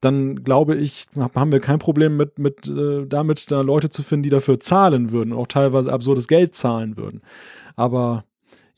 dann 0.00 0.44
glaube 0.44 0.76
ich, 0.76 1.06
haben 1.16 1.52
wir 1.52 1.60
kein 1.60 1.78
Problem 1.78 2.16
mit, 2.16 2.38
mit 2.38 2.68
äh, 2.68 3.06
damit, 3.06 3.50
da 3.50 3.62
Leute 3.62 3.88
zu 3.88 4.02
finden, 4.02 4.24
die 4.24 4.30
dafür 4.30 4.60
zahlen 4.60 5.10
würden 5.10 5.32
und 5.32 5.38
auch 5.38 5.46
teilweise 5.46 5.92
absurdes 5.92 6.28
Geld 6.28 6.54
zahlen 6.54 6.96
würden. 6.96 7.22
Aber 7.76 8.24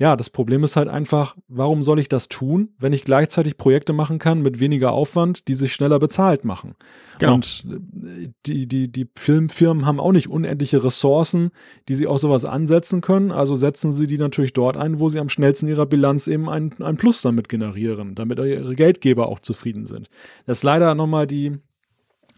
ja, 0.01 0.15
das 0.15 0.31
Problem 0.31 0.63
ist 0.63 0.77
halt 0.77 0.87
einfach, 0.87 1.37
warum 1.49 1.83
soll 1.83 1.99
ich 1.99 2.09
das 2.09 2.29
tun, 2.29 2.69
wenn 2.79 2.93
ich 2.93 3.05
gleichzeitig 3.05 3.57
Projekte 3.57 3.93
machen 3.93 4.21
kann 4.21 4.41
mit 4.43 4.61
weniger 4.61 4.93
Aufwand, 4.93 5.49
die 5.49 5.55
sich 5.55 5.73
schneller 5.73 5.99
bezahlt 5.99 6.45
machen? 6.45 6.77
Genau. 7.19 7.35
Und 7.35 7.65
äh, 7.67 8.29
die, 8.47 8.69
die, 8.69 8.93
die 8.93 9.11
Filmfirmen 9.17 9.87
haben 9.87 9.99
auch 9.99 10.13
nicht 10.13 10.29
unendliche 10.29 10.85
Ressourcen, 10.85 11.51
die 11.89 11.95
sie 11.95 12.07
auch 12.07 12.19
sowas 12.19 12.45
ansetzen 12.45 13.01
können. 13.01 13.33
Also 13.33 13.57
setzen 13.57 13.93
sie 13.93 14.07
die 14.07 14.19
natürlich 14.19 14.53
dort 14.53 14.77
ein, 14.77 15.01
wo 15.01 15.09
sie 15.09 15.19
am 15.19 15.29
schnellsten 15.29 15.67
ihrer 15.67 15.87
Bilanz 15.87 16.29
eben 16.29 16.49
ein, 16.49 16.73
ein 16.81 16.97
Plus 16.97 17.21
damit 17.21 17.49
generieren, 17.49 18.15
damit 18.15 18.39
ihre 18.39 18.77
Geldgeber 18.77 19.27
auch 19.29 19.41
zufrieden 19.41 19.85
sind. 19.85 20.09
Das 20.47 20.59
ist 20.59 20.65
leider 20.65 20.95
nochmal 20.95 21.27
die 21.27 21.59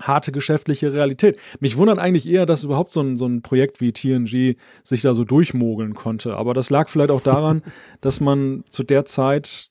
harte 0.00 0.32
geschäftliche 0.32 0.92
Realität. 0.92 1.38
Mich 1.60 1.76
wundert 1.76 1.98
eigentlich 1.98 2.28
eher, 2.28 2.46
dass 2.46 2.64
überhaupt 2.64 2.92
so 2.92 3.00
ein, 3.00 3.16
so 3.16 3.26
ein 3.26 3.42
Projekt 3.42 3.80
wie 3.80 3.92
TNG 3.92 4.56
sich 4.82 5.02
da 5.02 5.14
so 5.14 5.24
durchmogeln 5.24 5.94
konnte. 5.94 6.36
Aber 6.36 6.54
das 6.54 6.70
lag 6.70 6.88
vielleicht 6.88 7.10
auch 7.10 7.22
daran, 7.22 7.62
dass 8.00 8.20
man 8.20 8.64
zu 8.70 8.82
der 8.82 9.04
Zeit 9.04 9.70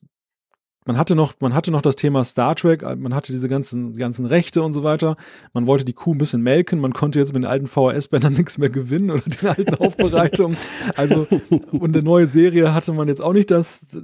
man 0.86 0.96
hatte 0.96 1.14
noch, 1.14 1.34
man 1.40 1.54
hatte 1.54 1.70
noch 1.70 1.82
das 1.82 1.94
Thema 1.94 2.24
Star 2.24 2.56
Trek, 2.56 2.82
man 2.82 3.14
hatte 3.14 3.32
diese 3.32 3.48
ganzen, 3.48 3.94
ganzen 3.94 4.24
Rechte 4.26 4.62
und 4.62 4.72
so 4.72 4.82
weiter. 4.82 5.16
Man 5.52 5.66
wollte 5.66 5.84
die 5.84 5.92
Kuh 5.92 6.14
ein 6.14 6.18
bisschen 6.18 6.40
melken. 6.40 6.80
Man 6.80 6.94
konnte 6.94 7.18
jetzt 7.18 7.34
mit 7.34 7.42
den 7.42 7.50
alten 7.50 7.66
VHS-Bändern 7.66 8.32
nichts 8.36 8.56
mehr 8.56 8.70
gewinnen 8.70 9.10
oder 9.10 9.22
den 9.22 9.48
alten 9.48 9.74
Aufbereitungen. 9.78 10.56
Also, 10.96 11.28
und 11.70 11.94
eine 11.94 12.02
neue 12.02 12.26
Serie 12.26 12.72
hatte 12.72 12.92
man 12.92 13.08
jetzt 13.08 13.20
auch 13.20 13.34
nicht 13.34 13.50
das, 13.50 14.00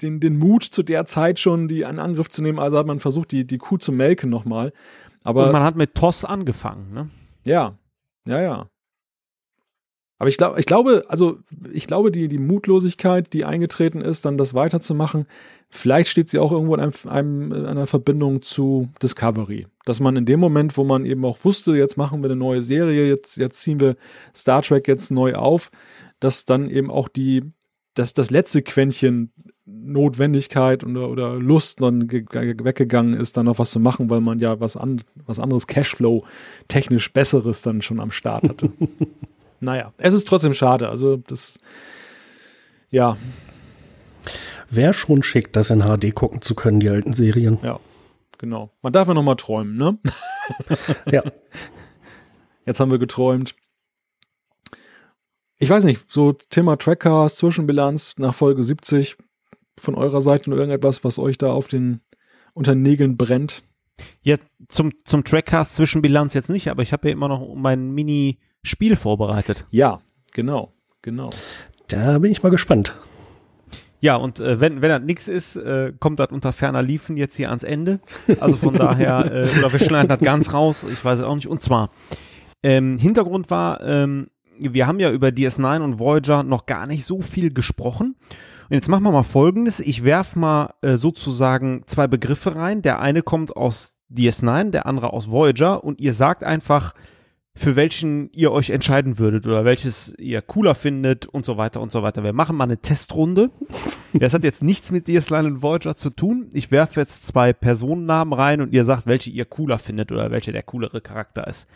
den, 0.00 0.20
den 0.20 0.38
Mut 0.38 0.64
zu 0.64 0.82
der 0.82 1.04
Zeit 1.04 1.38
schon, 1.38 1.68
die 1.68 1.82
in 1.82 1.98
Angriff 1.98 2.30
zu 2.30 2.42
nehmen. 2.42 2.58
Also 2.58 2.78
hat 2.78 2.86
man 2.86 3.00
versucht, 3.00 3.32
die, 3.32 3.46
die 3.46 3.58
Kuh 3.58 3.76
zu 3.76 3.92
melken 3.92 4.30
nochmal. 4.30 4.72
Aber 5.24 5.46
und 5.46 5.52
man 5.52 5.62
hat 5.62 5.76
mit 5.76 5.94
TOS 5.94 6.24
angefangen, 6.24 6.92
ne? 6.92 7.10
ja, 7.44 7.78
ja, 8.26 8.40
ja. 8.40 8.68
Aber 10.22 10.28
ich 10.28 10.36
glaube, 10.36 10.60
ich 10.60 10.66
glaube, 10.66 11.04
also 11.08 11.40
ich 11.72 11.88
glaube, 11.88 12.12
die, 12.12 12.28
die 12.28 12.38
Mutlosigkeit, 12.38 13.32
die 13.32 13.44
eingetreten 13.44 14.00
ist, 14.00 14.24
dann 14.24 14.38
das 14.38 14.54
weiterzumachen, 14.54 15.26
vielleicht 15.68 16.08
steht 16.10 16.28
sie 16.28 16.38
auch 16.38 16.52
irgendwo 16.52 16.76
in 16.76 16.80
einem, 16.80 16.92
einem, 17.08 17.52
in 17.52 17.66
einer 17.66 17.88
Verbindung 17.88 18.40
zu 18.40 18.88
Discovery. 19.02 19.66
Dass 19.84 19.98
man 19.98 20.14
in 20.14 20.24
dem 20.24 20.38
Moment, 20.38 20.76
wo 20.76 20.84
man 20.84 21.06
eben 21.06 21.24
auch 21.24 21.44
wusste, 21.44 21.74
jetzt 21.74 21.96
machen 21.96 22.22
wir 22.22 22.30
eine 22.30 22.36
neue 22.36 22.62
Serie, 22.62 23.08
jetzt, 23.08 23.36
jetzt 23.36 23.62
ziehen 23.62 23.80
wir 23.80 23.96
Star 24.32 24.62
Trek 24.62 24.86
jetzt 24.86 25.10
neu 25.10 25.34
auf, 25.34 25.72
dass 26.20 26.44
dann 26.44 26.70
eben 26.70 26.88
auch 26.88 27.08
die, 27.08 27.42
dass 27.94 28.14
das 28.14 28.30
letzte 28.30 28.62
Quäntchen 28.62 29.32
Notwendigkeit 29.64 30.82
oder, 30.84 31.08
oder 31.08 31.34
Lust 31.34 31.80
dann 31.80 32.08
ge- 32.08 32.22
ge- 32.28 32.56
weggegangen 32.64 33.14
ist, 33.14 33.36
dann 33.36 33.46
noch 33.46 33.58
was 33.58 33.70
zu 33.70 33.78
machen, 33.80 34.10
weil 34.10 34.20
man 34.20 34.38
ja 34.40 34.58
was, 34.60 34.76
an, 34.76 35.02
was 35.26 35.38
anderes 35.38 35.66
Cashflow 35.66 36.24
technisch 36.68 37.12
Besseres 37.12 37.62
dann 37.62 37.80
schon 37.82 38.00
am 38.00 38.10
Start 38.10 38.48
hatte. 38.48 38.72
naja, 39.60 39.92
es 39.98 40.14
ist 40.14 40.26
trotzdem 40.26 40.52
schade. 40.52 40.88
Also 40.88 41.16
das, 41.16 41.58
ja, 42.90 43.16
Wäre 44.68 44.94
schon 44.94 45.22
schick, 45.22 45.52
das 45.52 45.68
in 45.70 45.80
HD 45.82 46.14
gucken 46.14 46.40
zu 46.40 46.54
können, 46.54 46.80
die 46.80 46.88
alten 46.88 47.12
Serien. 47.12 47.58
ja, 47.62 47.78
genau. 48.38 48.70
Man 48.80 48.92
darf 48.92 49.06
ja 49.08 49.14
noch 49.14 49.22
mal 49.22 49.34
träumen, 49.34 49.76
ne? 49.76 49.98
Ja. 51.10 51.22
Jetzt 52.66 52.80
haben 52.80 52.90
wir 52.90 52.98
geträumt. 52.98 53.54
Ich 55.58 55.68
weiß 55.68 55.84
nicht, 55.84 56.10
so 56.10 56.32
Thema 56.32 56.76
Trackcast, 56.76 57.36
Zwischenbilanz 57.38 58.14
nach 58.18 58.34
Folge 58.34 58.62
70 58.64 59.16
von 59.78 59.94
eurer 59.94 60.20
Seite 60.20 60.50
nur 60.50 60.58
irgendetwas, 60.58 61.04
was 61.04 61.18
euch 61.18 61.38
da 61.38 61.52
auf 61.52 61.68
den 61.68 62.00
unter 62.54 62.74
den 62.74 62.82
Nägeln 62.82 63.16
brennt. 63.16 63.62
Ja, 64.22 64.36
zum, 64.68 64.92
zum 65.04 65.24
Trackcast 65.24 65.76
Zwischenbilanz 65.76 66.34
jetzt 66.34 66.50
nicht, 66.50 66.68
aber 66.68 66.82
ich 66.82 66.92
habe 66.92 67.08
ja 67.08 67.12
immer 67.12 67.28
noch 67.28 67.54
mein 67.54 67.90
Mini-Spiel 67.92 68.96
vorbereitet. 68.96 69.66
Ja, 69.70 70.00
genau, 70.32 70.72
genau. 71.02 71.30
Da 71.88 72.18
bin 72.18 72.30
ich 72.30 72.42
mal 72.42 72.50
gespannt. 72.50 72.94
Ja, 74.00 74.16
und 74.16 74.40
äh, 74.40 74.60
wenn, 74.60 74.82
wenn 74.82 74.88
das 74.88 75.02
nix 75.02 75.28
ist, 75.28 75.54
äh, 75.56 75.92
kommt 75.98 76.18
das 76.18 76.30
unter 76.32 76.52
ferner 76.52 76.82
Liefen 76.82 77.16
jetzt 77.16 77.36
hier 77.36 77.50
ans 77.50 77.62
Ende. 77.62 78.00
Also 78.40 78.56
von 78.56 78.74
daher, 78.74 79.30
äh, 79.32 79.48
oder 79.58 79.72
wir 79.72 79.78
schneiden 79.78 80.08
das 80.08 80.18
ganz 80.18 80.52
raus, 80.52 80.84
ich 80.90 81.04
weiß 81.04 81.20
es 81.20 81.24
auch 81.24 81.36
nicht. 81.36 81.46
Und 81.46 81.62
zwar, 81.62 81.90
ähm, 82.64 82.98
Hintergrund 82.98 83.50
war, 83.50 83.80
ähm, 83.82 84.28
wir 84.58 84.86
haben 84.86 84.98
ja 84.98 85.10
über 85.10 85.28
DS9 85.28 85.82
und 85.82 85.98
Voyager 85.98 86.42
noch 86.42 86.66
gar 86.66 86.86
nicht 86.86 87.04
so 87.04 87.20
viel 87.20 87.52
gesprochen. 87.52 88.16
Und 88.68 88.74
jetzt 88.74 88.88
machen 88.88 89.04
wir 89.04 89.12
mal 89.12 89.22
folgendes. 89.22 89.80
Ich 89.80 90.04
werf 90.04 90.36
mal 90.36 90.74
äh, 90.82 90.96
sozusagen 90.96 91.84
zwei 91.86 92.06
Begriffe 92.06 92.56
rein. 92.56 92.82
Der 92.82 93.00
eine 93.00 93.22
kommt 93.22 93.56
aus 93.56 93.98
DS9, 94.12 94.70
der 94.70 94.86
andere 94.86 95.12
aus 95.12 95.30
Voyager. 95.30 95.84
Und 95.84 96.00
ihr 96.00 96.14
sagt 96.14 96.44
einfach, 96.44 96.94
für 97.54 97.76
welchen 97.76 98.30
ihr 98.32 98.50
euch 98.50 98.70
entscheiden 98.70 99.18
würdet 99.18 99.46
oder 99.46 99.64
welches 99.64 100.14
ihr 100.18 100.40
cooler 100.40 100.74
findet 100.74 101.26
und 101.26 101.44
so 101.44 101.58
weiter 101.58 101.80
und 101.80 101.92
so 101.92 102.02
weiter. 102.02 102.24
Wir 102.24 102.32
machen 102.32 102.56
mal 102.56 102.64
eine 102.64 102.78
Testrunde. 102.78 103.50
Das 104.14 104.34
hat 104.34 104.44
jetzt 104.44 104.62
nichts 104.62 104.90
mit 104.90 105.06
DS9 105.06 105.46
und 105.46 105.62
Voyager 105.62 105.96
zu 105.96 106.10
tun. 106.10 106.50
Ich 106.52 106.70
werfe 106.70 107.00
jetzt 107.00 107.26
zwei 107.26 107.54
Personennamen 107.54 108.34
rein 108.34 108.60
und 108.60 108.70
ihr 108.70 108.84
sagt, 108.84 109.06
welche 109.06 109.30
ihr 109.30 109.46
cooler 109.46 109.78
findet 109.78 110.12
oder 110.12 110.30
welcher 110.30 110.52
der 110.52 110.62
coolere 110.62 111.00
Charakter 111.00 111.46
ist. 111.46 111.66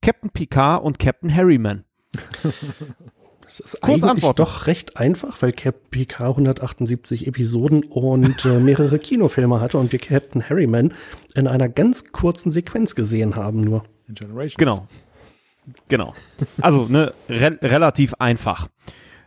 Captain 0.00 0.30
Picard 0.30 0.82
und 0.82 0.98
Captain 0.98 1.34
Harryman. 1.34 1.84
Das 3.58 3.60
ist 3.60 3.80
Kurz 3.82 4.02
eigentlich 4.02 4.10
antworten. 4.24 4.36
doch 4.36 4.66
recht 4.66 4.96
einfach, 4.96 5.42
weil 5.42 5.52
Captain 5.52 5.90
PK 5.90 6.24
178 6.24 7.26
Episoden 7.26 7.84
und 7.84 8.46
äh, 8.46 8.58
mehrere 8.58 8.98
Kinofilme 8.98 9.60
hatte 9.60 9.76
und 9.76 9.92
wir 9.92 9.98
Captain 9.98 10.48
Harryman 10.48 10.94
in 11.34 11.46
einer 11.46 11.68
ganz 11.68 12.12
kurzen 12.12 12.50
Sequenz 12.50 12.94
gesehen 12.94 13.36
haben 13.36 13.60
nur. 13.60 13.84
In 14.08 14.14
Generations. 14.14 14.56
Genau. 14.56 14.86
Genau. 15.88 16.14
Also, 16.62 16.86
ne, 16.86 17.12
re 17.28 17.58
relativ 17.60 18.14
einfach. 18.14 18.68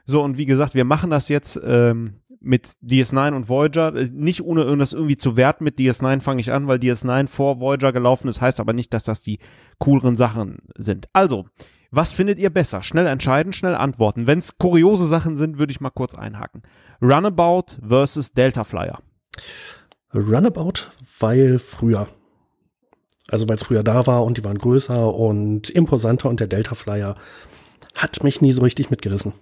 So, 0.07 0.23
und 0.23 0.39
wie 0.39 0.47
gesagt, 0.47 0.73
wir 0.73 0.85
machen 0.85 1.11
das 1.11 1.30
jetzt 1.30 1.60
ähm, 1.64 2.15
mit 2.39 2.73
DS9 2.84 3.35
und 3.35 3.47
Voyager. 3.47 3.95
Äh, 3.95 4.10
nicht 4.11 4.43
ohne 4.43 4.76
das 4.77 4.93
irgendwie 4.93 5.18
zu 5.18 5.38
werten 5.38 5.64
mit 5.64 5.77
DS9 5.77 6.22
fange 6.22 6.41
ich 6.41 6.52
an, 6.52 6.68
weil 6.68 6.80
DS9 6.80 7.27
vor 7.27 7.60
Voyager 7.60 7.93
gelaufen 7.93 8.27
ist, 8.27 8.41
heißt 8.41 8.60
aber 8.60 8.73
nicht, 8.73 8.91
dass 8.91 9.03
das 9.03 9.22
die 9.22 9.38
cooleren 9.77 10.15
Sachen 10.15 10.57
sind. 10.76 11.10
Also, 11.14 11.45
was 11.95 12.13
findet 12.13 12.39
ihr 12.39 12.49
besser? 12.49 12.84
Schnell 12.84 13.07
entscheiden, 13.07 13.53
schnell 13.53 13.76
antworten. 13.76 14.27
Wenn 14.27 14.39
es 14.39 14.57
kuriose 14.57 15.07
Sachen 15.07 15.35
sind, 15.35 15.57
würde 15.57 15.72
ich 15.72 15.81
mal 15.81 15.89
kurz 15.89 16.15
einhaken. 16.15 16.63
Runabout 17.01 17.77
versus 17.88 18.34
Delta 18.34 18.63
Flyer. 18.63 18.99
Runabout, 20.13 20.91
weil 21.19 21.59
früher. 21.59 22.07
Also 23.27 23.47
weil 23.47 23.55
es 23.55 23.63
früher 23.63 23.84
da 23.84 24.05
war 24.05 24.23
und 24.23 24.38
die 24.38 24.43
waren 24.43 24.57
größer 24.57 25.13
und 25.13 25.69
imposanter 25.69 26.30
und 26.30 26.39
der 26.39 26.47
Delta 26.47 26.76
Flyer 26.76 27.15
hat 27.95 28.23
mich 28.23 28.41
nie 28.41 28.51
so 28.51 28.61
richtig 28.61 28.91
mitgerissen. 28.91 29.34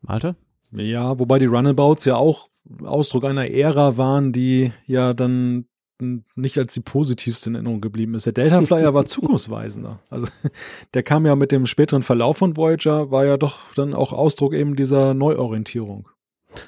Malte? 0.00 0.36
Ja, 0.70 1.18
wobei 1.18 1.38
die 1.38 1.46
Runabouts 1.46 2.04
ja 2.04 2.16
auch 2.16 2.48
Ausdruck 2.84 3.24
einer 3.24 3.50
Ära 3.50 3.96
waren, 3.96 4.32
die 4.32 4.72
ja 4.86 5.14
dann 5.14 5.64
nicht 6.00 6.58
als 6.58 6.74
die 6.74 6.80
positivste 6.80 7.50
in 7.50 7.56
Erinnerung 7.56 7.80
geblieben 7.80 8.14
ist. 8.14 8.26
Der 8.26 8.32
Delta 8.32 8.60
Flyer 8.60 8.94
war 8.94 9.04
zukunftsweisender. 9.06 10.00
Also 10.10 10.26
der 10.94 11.02
kam 11.02 11.26
ja 11.26 11.36
mit 11.36 11.52
dem 11.52 11.66
späteren 11.66 12.02
Verlauf 12.02 12.38
von 12.38 12.56
Voyager, 12.56 13.10
war 13.10 13.24
ja 13.24 13.36
doch 13.36 13.74
dann 13.74 13.94
auch 13.94 14.12
Ausdruck 14.12 14.54
eben 14.54 14.76
dieser 14.76 15.14
Neuorientierung. 15.14 16.08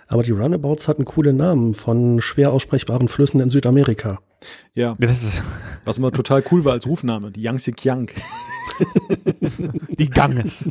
Aber 0.08 0.22
die 0.22 0.32
Runabouts 0.32 0.88
hatten 0.88 1.04
coole 1.04 1.32
Namen 1.32 1.74
von 1.74 2.20
schwer 2.20 2.52
aussprechbaren 2.52 3.08
Flüssen 3.08 3.40
in 3.40 3.50
Südamerika. 3.50 4.20
Ja, 4.74 4.96
was 5.84 5.98
immer 5.98 6.12
total 6.12 6.42
cool 6.50 6.64
war 6.64 6.72
als 6.72 6.86
Rufname, 6.86 7.30
die 7.30 7.42
Yangtze 7.42 7.72
Kiang. 7.72 8.10
die 9.98 10.08
Ganges. 10.08 10.70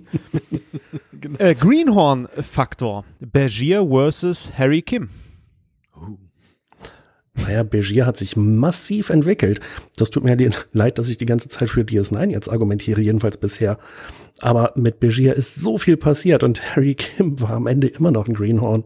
genau. 1.19 1.40
äh, 1.40 1.56
Greenhorn-Faktor, 1.56 3.06
Bergier 3.19 3.88
versus 3.88 4.52
Harry 4.57 4.81
Kim. 4.81 5.10
Naja, 7.44 7.64
Begier 7.64 8.06
hat 8.06 8.18
sich 8.18 8.36
massiv 8.36 9.10
entwickelt. 9.10 9.60
Das 9.95 10.10
tut 10.10 10.24
mir 10.24 10.38
leid, 10.72 10.98
dass 10.98 11.10
ich 11.10 11.18
die 11.18 11.26
ganze 11.26 11.49
Zeit 11.49 11.70
für 11.70 11.82
DS9 11.82 12.30
jetzt 12.30 12.49
argumentiere, 12.49 13.02
jedenfalls 13.02 13.38
bisher. 13.38 13.80
Aber 14.40 14.74
mit 14.76 14.99
Begier 14.99 15.36
ist 15.36 15.56
so 15.56 15.78
viel 15.78 15.98
passiert 15.98 16.44
und 16.44 16.76
Harry 16.76 16.95
Kim 16.95 17.41
war 17.41 17.52
am 17.52 17.68
Ende 17.68 17.88
immer 17.88 18.11
noch 18.11 18.28
ein 18.28 18.34
Greenhorn. 18.34 18.84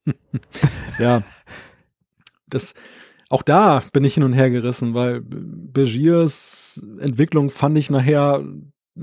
ja. 0.98 1.22
Das, 2.48 2.74
auch 3.28 3.42
da 3.42 3.82
bin 3.92 4.04
ich 4.04 4.14
hin 4.14 4.24
und 4.24 4.32
her 4.32 4.50
gerissen, 4.50 4.94
weil 4.94 5.20
Begiers 5.22 6.82
Entwicklung 6.98 7.48
fand 7.50 7.78
ich 7.78 7.90
nachher 7.90 8.44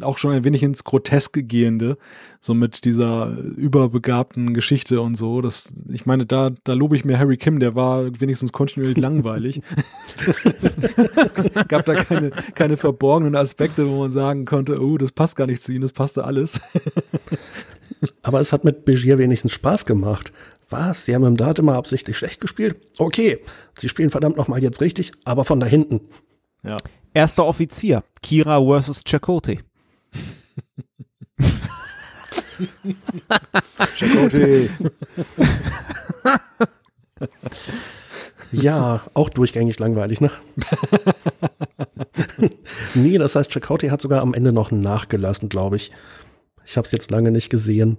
auch 0.01 0.17
schon 0.17 0.31
ein 0.31 0.43
wenig 0.43 0.63
ins 0.63 0.83
Groteske 0.83 1.43
gehende, 1.43 1.97
so 2.39 2.53
mit 2.53 2.85
dieser 2.85 3.37
überbegabten 3.55 4.53
Geschichte 4.53 5.01
und 5.01 5.15
so. 5.15 5.41
Das, 5.41 5.73
ich 5.89 6.05
meine, 6.05 6.25
da, 6.25 6.51
da 6.63 6.73
lobe 6.73 6.95
ich 6.95 7.05
mir 7.05 7.17
Harry 7.17 7.37
Kim, 7.37 7.59
der 7.59 7.75
war 7.75 8.05
wenigstens 8.19 8.51
kontinuierlich 8.51 8.97
langweilig. 8.97 9.61
es 11.15 11.33
gab 11.67 11.85
da 11.85 11.95
keine, 11.95 12.31
keine 12.53 12.77
verborgenen 12.77 13.35
Aspekte, 13.35 13.89
wo 13.89 13.99
man 13.99 14.11
sagen 14.11 14.45
konnte, 14.45 14.81
oh, 14.81 14.97
das 14.97 15.11
passt 15.11 15.35
gar 15.35 15.47
nicht 15.47 15.61
zu 15.61 15.71
ihnen, 15.71 15.81
das 15.81 15.93
passte 15.93 16.23
alles. 16.23 16.59
Aber 18.21 18.41
es 18.41 18.53
hat 18.53 18.63
mit 18.63 18.85
Begier 18.85 19.17
wenigstens 19.17 19.53
Spaß 19.53 19.85
gemacht. 19.85 20.31
Was? 20.69 21.05
Sie 21.05 21.15
haben 21.15 21.23
im 21.23 21.37
Dart 21.37 21.59
immer 21.59 21.75
absichtlich 21.75 22.17
schlecht 22.17 22.41
gespielt? 22.41 22.75
Okay, 22.97 23.39
Sie 23.77 23.89
spielen 23.89 24.09
verdammt 24.09 24.37
nochmal 24.37 24.61
jetzt 24.61 24.81
richtig, 24.81 25.11
aber 25.23 25.45
von 25.45 25.59
da 25.59 25.65
hinten. 25.65 26.01
Ja. 26.63 26.77
Erster 27.13 27.45
Offizier, 27.45 28.03
Kira 28.21 28.61
versus 28.63 29.03
Chakotay. 29.03 29.59
Ja, 38.51 39.01
auch 39.13 39.29
durchgängig 39.29 39.77
langweilig, 39.79 40.21
ne? 40.21 40.31
nee, 42.95 43.17
das 43.17 43.35
heißt, 43.35 43.51
Chakotay 43.51 43.89
hat 43.89 44.01
sogar 44.01 44.21
am 44.21 44.33
Ende 44.33 44.53
noch 44.53 44.71
nachgelassen, 44.71 45.49
glaube 45.49 45.75
ich. 45.75 45.91
Ich 46.65 46.77
habe 46.77 46.85
es 46.85 46.91
jetzt 46.91 47.11
lange 47.11 47.31
nicht 47.31 47.49
gesehen. 47.49 47.97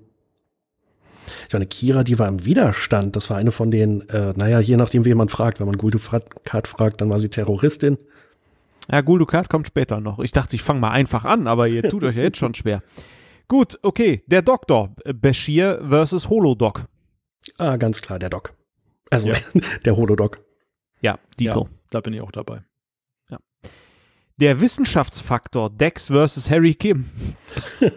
Ich 1.47 1.53
meine, 1.53 1.67
Kira, 1.67 2.05
die 2.05 2.19
war 2.19 2.29
im 2.29 2.45
Widerstand. 2.45 3.17
Das 3.17 3.31
war 3.31 3.37
eine 3.37 3.51
von 3.51 3.71
den, 3.71 4.09
äh, 4.09 4.33
naja, 4.37 4.61
je 4.61 4.77
nachdem, 4.77 5.05
wie 5.05 5.15
man 5.15 5.29
fragt. 5.29 5.61
Wenn 5.61 5.67
man 5.67 5.77
Guldukat 5.77 6.67
fragt, 6.67 7.01
dann 7.01 7.11
war 7.11 7.19
sie 7.19 7.29
Terroristin. 7.29 7.99
Ja, 8.91 9.03
Guldukat 9.03 9.51
kommt 9.51 9.67
später 9.67 10.01
noch. 10.01 10.19
Ich 10.21 10.33
dachte, 10.33 10.57
ich 10.57 10.63
fange 10.63 10.81
mal 10.81 10.91
einfach 10.91 11.25
an, 11.25 11.47
aber 11.47 11.69
ihr 11.69 11.83
tut 11.89 12.05
euch 12.05 12.17
ja 12.17 12.23
jetzt 12.23 12.39
schon 12.39 12.55
schwer. 12.55 12.83
Gut, 13.49 13.79
okay. 13.83 14.23
Der 14.27 14.43
Doktor. 14.43 14.95
Bashir 15.15 15.83
versus 15.87 16.29
Holodoc. 16.29 16.87
Ah, 17.57 17.77
ganz 17.77 18.03
klar, 18.03 18.19
der 18.19 18.31
Doc. 18.31 18.55
Also, 19.11 19.29
ja. 19.29 19.37
der 19.85 19.97
Holodoc. 19.97 20.45
Ja, 21.01 21.19
Dito. 21.39 21.65
Ja, 21.65 21.69
da 21.91 22.01
bin 22.01 22.13
ich 22.13 22.21
auch 22.21 22.33
dabei. 22.33 22.65
Ja. 23.31 23.39
Der 24.37 24.61
Wissenschaftsfaktor 24.61 25.71
Dex 25.71 26.09
versus 26.09 26.51
Harry 26.51 26.75
Kim. 26.75 27.07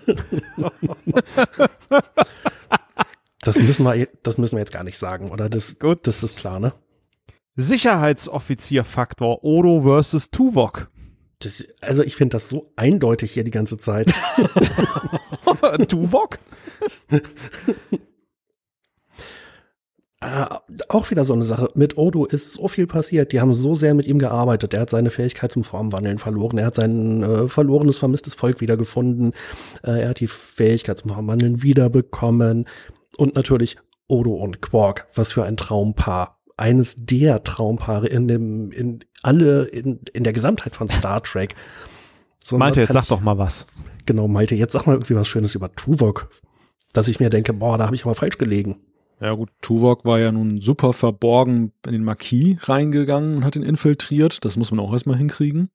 das 3.42 3.58
müssen 3.58 3.84
wir, 3.84 4.08
das 4.24 4.38
müssen 4.38 4.56
wir 4.56 4.62
jetzt 4.62 4.72
gar 4.72 4.84
nicht 4.84 4.98
sagen, 4.98 5.32
oder? 5.32 5.50
Das, 5.50 5.80
Gut. 5.80 6.08
das 6.08 6.24
ist 6.24 6.38
klar, 6.38 6.60
ne? 6.60 6.74
Sicherheitsoffizierfaktor 7.56 9.44
Odo 9.44 9.82
versus 9.82 10.30
Tuvok. 10.30 10.90
Das, 11.40 11.66
also 11.82 12.04
ich 12.04 12.16
finde 12.16 12.36
das 12.36 12.50
so 12.50 12.68
eindeutig 12.76 13.32
hier 13.32 13.44
die 13.44 13.52
ganze 13.52 13.78
Zeit. 13.78 14.14
Tuvok? 15.88 16.40
äh, 20.22 20.46
auch 20.90 21.10
wieder 21.10 21.26
so 21.26 21.34
eine 21.34 21.44
Sache. 21.44 21.70
Mit 21.74 21.98
Odo 21.98 22.26
ist 22.26 22.54
so 22.54 22.68
viel 22.68 22.88
passiert. 22.88 23.32
Die 23.32 23.42
haben 23.42 23.54
so 23.54 23.76
sehr 23.76 23.94
mit 23.94 24.06
ihm 24.06 24.20
gearbeitet. 24.20 24.74
Er 24.74 24.82
hat 24.82 24.90
seine 24.90 25.10
Fähigkeit 25.10 25.52
zum 25.52 25.64
Formwandeln 25.64 26.20
verloren. 26.20 26.58
Er 26.58 26.68
hat 26.68 26.76
sein 26.76 27.24
äh, 27.24 27.48
verlorenes, 27.48 27.98
vermisstes 27.98 28.36
Volk 28.36 28.62
wiedergefunden. 28.62 29.34
Äh, 29.84 30.02
er 30.04 30.10
hat 30.10 30.20
die 30.20 30.28
Fähigkeit 30.28 31.00
zum 31.00 31.10
Formwandeln 31.10 31.64
wiederbekommen. 31.64 32.68
Und 33.18 33.36
natürlich 33.36 33.78
Odo 34.08 34.34
und 34.36 34.62
Quark. 34.62 35.08
Was 35.16 35.34
für 35.34 35.44
ein 35.44 35.58
Traumpaar 35.58 36.41
eines 36.62 36.96
der 36.98 37.44
Traumpaare 37.44 38.08
in 38.08 38.28
dem, 38.28 38.72
in 38.72 39.04
alle, 39.24 39.66
in, 39.66 40.00
in 40.14 40.24
der 40.24 40.32
Gesamtheit 40.32 40.76
von 40.76 40.88
Star 40.88 41.22
Trek. 41.24 41.56
So, 42.44 42.58
Malte, 42.58 42.82
jetzt 42.82 42.94
sag 42.94 43.04
ich, 43.04 43.10
doch 43.10 43.22
mal 43.22 43.38
was. 43.38 43.66
Genau, 44.06 44.28
Malte, 44.28 44.56
jetzt 44.56 44.74
sag 44.74 44.86
mal 44.86 44.94
irgendwie 44.94 45.16
was 45.16 45.28
Schönes 45.28 45.56
über 45.56 45.72
Tuvok. 45.72 46.30
Dass 46.94 47.08
ich 47.08 47.20
mir 47.20 47.30
denke, 47.30 47.54
boah, 47.54 47.78
da 47.78 47.86
habe 47.86 47.96
ich 47.96 48.04
aber 48.06 48.16
falsch 48.16 48.38
gelegen. 48.38 48.80
Ja 49.20 49.34
gut, 49.34 49.50
Tuvok 49.62 50.06
war 50.06 50.20
ja 50.20 50.32
nun 50.32 50.62
super 50.62 50.94
verborgen 50.94 51.74
in 51.86 51.94
den 51.94 52.04
Marquis 52.04 52.58
reingegangen 52.62 53.38
und 53.38 53.46
hat 53.46 53.56
ihn 53.56 53.64
infiltriert. 53.64 54.46
Das 54.46 54.58
muss 54.58 54.72
man 54.72 54.80
auch 54.80 54.94
erstmal 54.94 55.18
hinkriegen. 55.18 55.70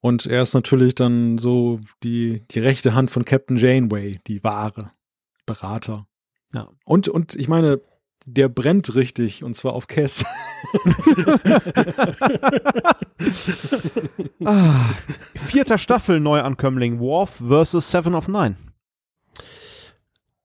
Und 0.00 0.26
er 0.26 0.42
ist 0.42 0.54
natürlich 0.54 0.94
dann 0.94 1.38
so 1.38 1.80
die, 2.02 2.42
die 2.50 2.58
rechte 2.60 2.94
Hand 2.94 3.10
von 3.10 3.24
Captain 3.24 3.56
Janeway, 3.56 4.18
die 4.26 4.42
wahre 4.42 4.90
Berater. 5.46 6.06
Ja. 6.52 6.68
Und, 6.84 7.08
und 7.08 7.34
ich 7.36 7.48
meine, 7.48 7.80
der 8.26 8.48
brennt 8.48 8.94
richtig 8.94 9.44
und 9.44 9.54
zwar 9.54 9.74
auf 9.74 9.86
Kess. 9.86 10.24
ah, 14.44 14.90
vierter 15.34 15.78
Staffel 15.78 16.20
Neuankömmling 16.20 17.00
Worf 17.00 17.42
versus 17.46 17.90
Seven 17.90 18.14
of 18.14 18.28
Nine. 18.28 18.56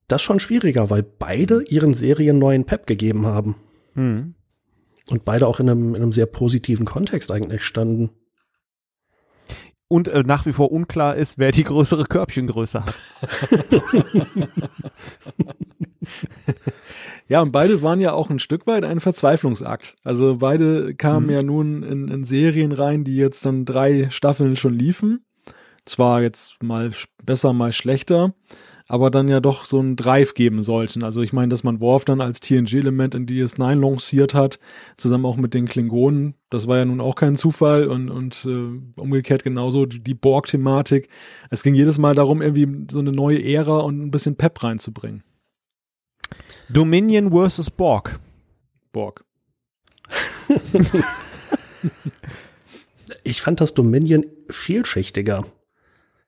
Das 0.07 0.21
ist 0.21 0.25
schon 0.25 0.39
schwieriger, 0.39 0.89
weil 0.89 1.03
beide 1.03 1.63
ihren 1.63 1.93
Serien 1.93 2.39
neuen 2.39 2.65
Pep 2.65 2.87
gegeben 2.87 3.25
haben. 3.25 3.55
Hm. 3.93 4.35
Und 5.09 5.25
beide 5.25 5.47
auch 5.47 5.59
in 5.59 5.69
einem, 5.69 5.95
in 5.95 6.01
einem 6.01 6.11
sehr 6.11 6.25
positiven 6.25 6.85
Kontext 6.85 7.31
eigentlich 7.31 7.63
standen. 7.63 8.11
Und 9.89 10.09
äh, 10.09 10.23
nach 10.23 10.45
wie 10.45 10.51
vor 10.51 10.71
unklar 10.71 11.15
ist, 11.15 11.37
wer 11.37 11.51
die 11.51 11.63
größere 11.63 12.05
Körbchengröße 12.05 12.83
hat. 12.85 12.93
Ja, 17.27 17.41
und 17.41 17.51
beide 17.51 17.81
waren 17.81 17.99
ja 17.99 18.13
auch 18.13 18.29
ein 18.29 18.39
Stück 18.39 18.67
weit 18.67 18.85
ein 18.85 18.99
Verzweiflungsakt. 18.99 19.95
Also 20.03 20.37
beide 20.37 20.95
kamen 20.95 21.27
mhm. 21.27 21.31
ja 21.31 21.43
nun 21.43 21.83
in, 21.83 22.07
in 22.07 22.23
Serien 22.23 22.71
rein, 22.71 23.03
die 23.03 23.17
jetzt 23.17 23.45
dann 23.45 23.65
drei 23.65 24.09
Staffeln 24.09 24.55
schon 24.55 24.73
liefen. 24.73 25.25
Zwar 25.85 26.21
jetzt 26.21 26.61
mal 26.61 26.91
besser, 27.23 27.53
mal 27.53 27.71
schlechter, 27.71 28.33
aber 28.89 29.09
dann 29.09 29.29
ja 29.29 29.39
doch 29.39 29.63
so 29.63 29.79
einen 29.79 29.95
Drive 29.95 30.33
geben 30.33 30.61
sollten. 30.61 31.01
Also 31.03 31.21
ich 31.21 31.31
meine, 31.31 31.49
dass 31.49 31.63
man 31.63 31.79
Worf 31.79 32.03
dann 32.03 32.19
als 32.19 32.41
TNG-Element 32.41 33.15
in 33.15 33.25
DS9 33.25 33.75
lanciert 33.75 34.33
hat, 34.33 34.59
zusammen 34.97 35.25
auch 35.25 35.37
mit 35.37 35.53
den 35.53 35.65
Klingonen, 35.65 36.35
das 36.49 36.67
war 36.67 36.77
ja 36.77 36.85
nun 36.85 36.99
auch 36.99 37.15
kein 37.15 37.35
Zufall 37.35 37.87
und, 37.87 38.09
und 38.09 38.45
äh, 38.45 38.99
umgekehrt 38.99 39.43
genauso 39.43 39.85
die, 39.85 39.99
die 39.99 40.13
Borg-Thematik. 40.13 41.07
Es 41.49 41.63
ging 41.63 41.73
jedes 41.73 41.97
Mal 41.97 42.15
darum, 42.15 42.41
irgendwie 42.41 42.85
so 42.91 42.99
eine 42.99 43.11
neue 43.13 43.41
Ära 43.43 43.79
und 43.79 44.01
ein 44.01 44.11
bisschen 44.11 44.35
Pep 44.35 44.63
reinzubringen. 44.63 45.23
Dominion 46.69 47.31
versus 47.31 47.69
Borg. 47.69 48.19
Borg. 48.91 49.23
ich 53.23 53.41
fand 53.41 53.61
das 53.61 53.73
Dominion 53.73 54.25
vielschichtiger. 54.49 55.45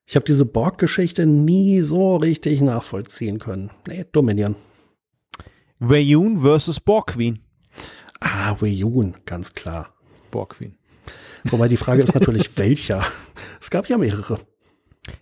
Ich 0.06 0.16
habe 0.16 0.26
diese 0.26 0.45
Borg-Geschichte 0.45 1.26
nie 1.26 1.82
so 1.82 2.16
richtig 2.16 2.61
nachvollziehen 2.61 3.40
können. 3.40 3.70
Nee, 3.88 4.06
Dominion. 4.11 4.56
Wayun 5.80 6.40
versus 6.40 6.80
Borg 6.80 7.14
Queen. 7.14 7.40
Ah, 8.20 8.56
Weyun, 8.60 9.18
ganz 9.26 9.53
klar. 9.53 9.94
Borg 10.32 10.52
Queen. 10.57 10.78
Wobei 11.45 11.68
die 11.68 11.78
Frage 11.78 12.02
ist 12.02 12.16
natürlich, 12.16 12.57
welcher? 12.57 13.06
Es 13.61 13.70
gab 13.70 13.88
ja 13.88 13.98
mehrere. 13.98 14.40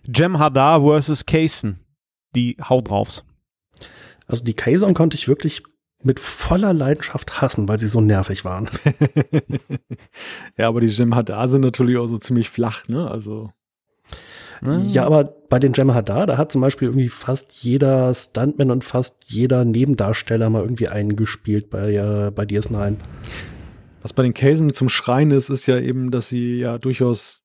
Jem 0.04 0.38
Hadar 0.38 0.80
versus 0.82 1.26
Kaysen. 1.26 1.80
Die 2.34 2.56
Haut 2.68 2.88
draufs. 2.88 3.24
Also 4.28 4.44
die 4.44 4.54
Kaiser 4.54 4.92
konnte 4.94 5.16
ich 5.16 5.26
wirklich 5.26 5.62
mit 6.02 6.20
voller 6.20 6.72
Leidenschaft 6.72 7.40
hassen, 7.40 7.68
weil 7.68 7.80
sie 7.80 7.88
so 7.88 8.00
nervig 8.00 8.44
waren. 8.44 8.70
ja, 10.56 10.68
aber 10.68 10.80
die 10.80 10.86
Jim 10.86 11.14
Hadar 11.14 11.48
sind 11.48 11.62
natürlich 11.62 11.96
auch 11.96 12.06
so 12.06 12.18
ziemlich 12.18 12.50
flach, 12.50 12.86
ne? 12.86 13.10
Also. 13.10 13.50
Ja, 14.88 15.06
aber 15.06 15.24
bei 15.24 15.60
den 15.60 15.72
Jam 15.72 15.94
Hadar, 15.94 16.26
da 16.26 16.36
hat 16.36 16.50
zum 16.50 16.60
Beispiel 16.60 16.88
irgendwie 16.88 17.08
fast 17.08 17.52
jeder 17.52 18.12
Stuntman 18.12 18.72
und 18.72 18.82
fast 18.82 19.24
jeder 19.26 19.64
Nebendarsteller 19.64 20.50
mal 20.50 20.62
irgendwie 20.62 20.88
eingespielt 20.88 21.70
bei, 21.70 21.94
äh, 21.94 22.32
bei 22.32 22.42
DS9. 22.42 22.96
Was 24.02 24.12
bei 24.12 24.24
den 24.24 24.34
Casen 24.34 24.72
zum 24.72 24.88
Schreien 24.88 25.30
ist, 25.30 25.48
ist 25.48 25.66
ja 25.66 25.78
eben, 25.78 26.10
dass 26.10 26.28
sie 26.28 26.58
ja 26.58 26.78
durchaus 26.78 27.42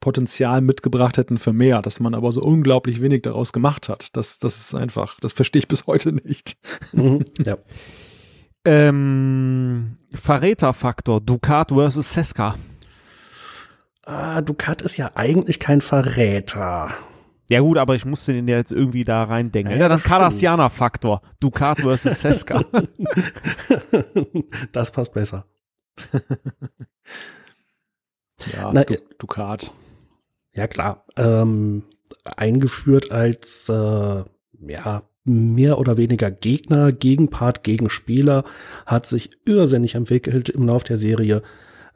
Potenzial 0.00 0.60
mitgebracht 0.60 1.16
hätten 1.16 1.38
für 1.38 1.52
mehr, 1.52 1.82
dass 1.82 2.00
man 2.00 2.14
aber 2.14 2.32
so 2.32 2.42
unglaublich 2.42 3.00
wenig 3.00 3.22
daraus 3.22 3.52
gemacht 3.52 3.88
hat. 3.88 4.16
Das, 4.16 4.38
das 4.38 4.58
ist 4.58 4.74
einfach, 4.74 5.18
das 5.20 5.32
verstehe 5.32 5.60
ich 5.60 5.68
bis 5.68 5.86
heute 5.86 6.12
nicht. 6.12 6.56
Mhm, 6.92 7.24
ja. 7.44 7.58
Ähm, 8.64 9.94
Verräterfaktor, 10.14 11.20
Ducat 11.20 11.70
versus 11.70 12.12
Seska. 12.12 12.56
Ah, 14.04 14.40
Ducat 14.40 14.82
ist 14.82 14.96
ja 14.96 15.12
eigentlich 15.14 15.58
kein 15.58 15.80
Verräter. 15.80 16.88
Ja 17.50 17.60
gut, 17.60 17.76
aber 17.76 17.94
ich 17.94 18.04
musste 18.04 18.32
den 18.32 18.48
ja 18.48 18.56
jetzt 18.56 18.72
irgendwie 18.72 19.04
da 19.04 19.24
reindenken. 19.24 19.72
Ja, 19.72 19.78
Ja, 19.78 19.88
dann 19.88 19.98
das 19.98 20.08
Cardassianer-Faktor, 20.08 21.22
Ducat 21.40 21.80
versus 21.80 22.20
Seska. 22.20 22.62
das 24.72 24.92
passt 24.92 25.12
besser. 25.12 25.46
Ja, 28.52 28.70
Na, 28.72 28.84
du, 28.84 28.96
Ducat. 29.18 29.72
Ja, 30.54 30.66
klar. 30.66 31.04
Ähm, 31.16 31.84
eingeführt 32.36 33.10
als 33.10 33.68
äh, 33.68 34.24
ja, 34.66 35.02
mehr 35.24 35.78
oder 35.78 35.96
weniger 35.96 36.30
Gegner, 36.30 36.92
Gegenpart, 36.92 37.62
Gegenspieler, 37.62 38.44
hat 38.86 39.06
sich 39.06 39.30
irrsinnig 39.44 39.94
entwickelt 39.94 40.48
im 40.48 40.66
Lauf 40.66 40.84
der 40.84 40.96
Serie, 40.96 41.42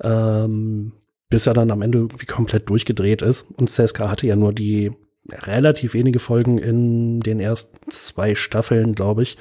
ähm, 0.00 0.92
bis 1.28 1.46
er 1.46 1.54
dann 1.54 1.70
am 1.70 1.82
Ende 1.82 1.98
irgendwie 1.98 2.26
komplett 2.26 2.68
durchgedreht 2.68 3.22
ist. 3.22 3.48
Und 3.56 3.68
Seska 3.68 4.08
hatte 4.08 4.26
ja 4.26 4.36
nur 4.36 4.52
die 4.52 4.92
relativ 5.28 5.94
wenige 5.94 6.20
Folgen 6.20 6.58
in 6.58 7.20
den 7.20 7.40
ersten 7.40 7.90
zwei 7.90 8.34
Staffeln, 8.34 8.94
glaube 8.94 9.24
ich. 9.24 9.36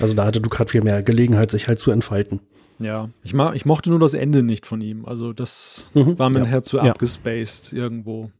Also 0.00 0.16
da 0.16 0.24
hatte 0.24 0.40
Ducat 0.40 0.70
viel 0.70 0.82
mehr 0.82 1.02
Gelegenheit, 1.02 1.50
sich 1.50 1.68
halt 1.68 1.78
zu 1.78 1.90
entfalten. 1.90 2.40
Ja, 2.80 3.10
ich, 3.22 3.34
ma 3.34 3.52
ich 3.52 3.66
mochte 3.66 3.90
nur 3.90 3.98
das 4.00 4.14
Ende 4.14 4.42
nicht 4.42 4.66
von 4.66 4.80
ihm. 4.80 5.04
Also 5.04 5.32
das 5.32 5.90
Mhm, 5.94 6.18
war 6.18 6.30
mir 6.30 6.38
ja. 6.38 6.44
nachher 6.44 6.62
zu 6.62 6.78
Ja. 6.78 6.84
abgespaced 6.84 7.72
irgendwo. 7.72 8.30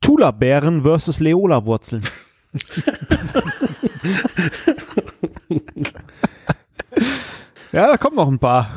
Tula-Bären 0.00 0.82
versus 0.82 1.18
Leola-Wurzeln. 1.20 2.02
ja, 7.72 7.86
da 7.88 7.96
kommen 7.96 8.16
noch 8.16 8.28
ein 8.28 8.38
paar. 8.38 8.70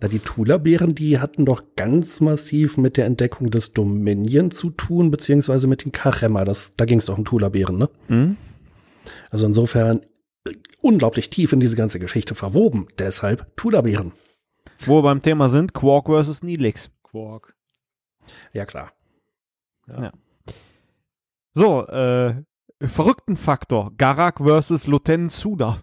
Na, 0.00 0.06
die 0.08 0.20
Tula-Bären, 0.20 0.94
die 0.94 1.18
hatten 1.18 1.44
doch 1.44 1.62
ganz 1.76 2.20
massiv 2.20 2.76
mit 2.76 2.96
der 2.96 3.06
Entdeckung 3.06 3.50
des 3.50 3.72
Dominion 3.72 4.50
zu 4.52 4.70
tun, 4.70 5.10
beziehungsweise 5.10 5.66
mit 5.66 5.84
den 5.84 5.92
Karemma. 5.92 6.44
Das, 6.44 6.72
da 6.76 6.84
ging 6.84 6.98
es 7.00 7.06
doch 7.06 7.18
um 7.18 7.24
Tula-Bären, 7.24 7.78
ne? 7.78 7.88
Hm? 8.06 8.36
Also 9.30 9.46
insofern 9.46 10.02
unglaublich 10.80 11.30
tief 11.30 11.52
in 11.52 11.60
diese 11.60 11.76
ganze 11.76 11.98
Geschichte 11.98 12.34
verwoben. 12.34 12.88
Deshalb 12.98 13.56
Tula-Bären. 13.56 14.12
Wo 14.84 14.98
wir 14.98 15.02
beim 15.02 15.22
Thema 15.22 15.48
sind, 15.48 15.74
Quark 15.74 16.06
versus 16.06 16.42
Neelix. 16.42 16.90
Quark. 17.02 17.54
Ja, 18.52 18.66
klar. 18.66 18.92
So, 21.54 21.86
äh, 21.86 22.42
verrückten 22.80 23.36
Faktor, 23.36 23.92
Garak 23.96 24.38
versus 24.38 24.86
Lieutenant 24.86 25.32
Suda. 25.32 25.80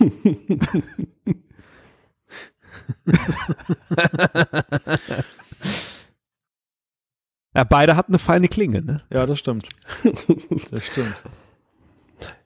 ja, 7.54 7.64
beide 7.64 7.96
hatten 7.96 8.12
eine 8.12 8.18
feine 8.18 8.48
Klinge, 8.48 8.82
ne? 8.82 9.02
Ja, 9.10 9.26
das 9.26 9.38
stimmt. 9.38 9.68
Das 10.04 10.84
stimmt. 10.84 11.16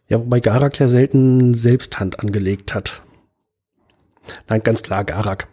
Ja, 0.08 0.18
wobei 0.20 0.40
Garak 0.40 0.78
ja 0.78 0.88
selten 0.88 1.54
selbst 1.54 2.00
Hand 2.00 2.20
angelegt 2.20 2.74
hat. 2.74 3.02
Nein, 4.48 4.62
ganz 4.62 4.82
klar 4.82 5.04
Garak. 5.04 5.48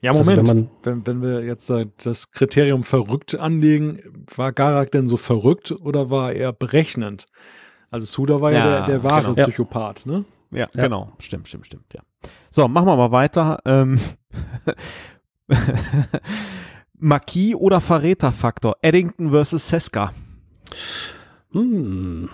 Ja, 0.00 0.10
Also 0.12 0.30
Moment. 0.30 0.48
wenn 0.48 0.56
man- 0.56 0.70
wenn, 0.82 1.06
wenn 1.06 1.22
wir 1.22 1.44
jetzt 1.44 1.70
äh, 1.70 1.86
das 2.02 2.32
Kriterium 2.32 2.82
verrückt 2.82 3.38
anlegen, 3.38 4.00
war 4.34 4.52
Garak 4.52 4.90
denn 4.90 5.06
so 5.08 5.16
verrückt 5.16 5.70
oder 5.70 6.10
war 6.10 6.32
er 6.32 6.52
berechnend? 6.52 7.26
Also 7.90 8.06
Suda 8.06 8.40
war 8.40 8.50
ja, 8.52 8.58
Ja, 8.58 8.70
der, 8.78 8.86
der 8.86 9.04
wahre 9.04 9.32
genau. 9.34 9.46
Psychopath, 9.46 10.06
ne? 10.06 10.24
Ja, 10.50 10.68
Ja. 10.74 10.82
genau. 10.84 11.12
Stimmt, 11.20 11.46
stimmt, 11.46 11.66
stimmt, 11.66 11.94
ja. 11.94 12.00
So, 12.50 12.66
machen 12.68 12.86
wir 12.86 12.96
mal 12.96 13.12
weiter. 13.12 13.60
Ähm, 13.64 14.00
Marquis 16.98 17.54
oder 17.54 17.80
Verräterfaktor? 17.80 18.76
Eddington 18.82 19.30
versus 19.30 19.68
Seska. 19.68 20.12
Hm. 21.52 22.28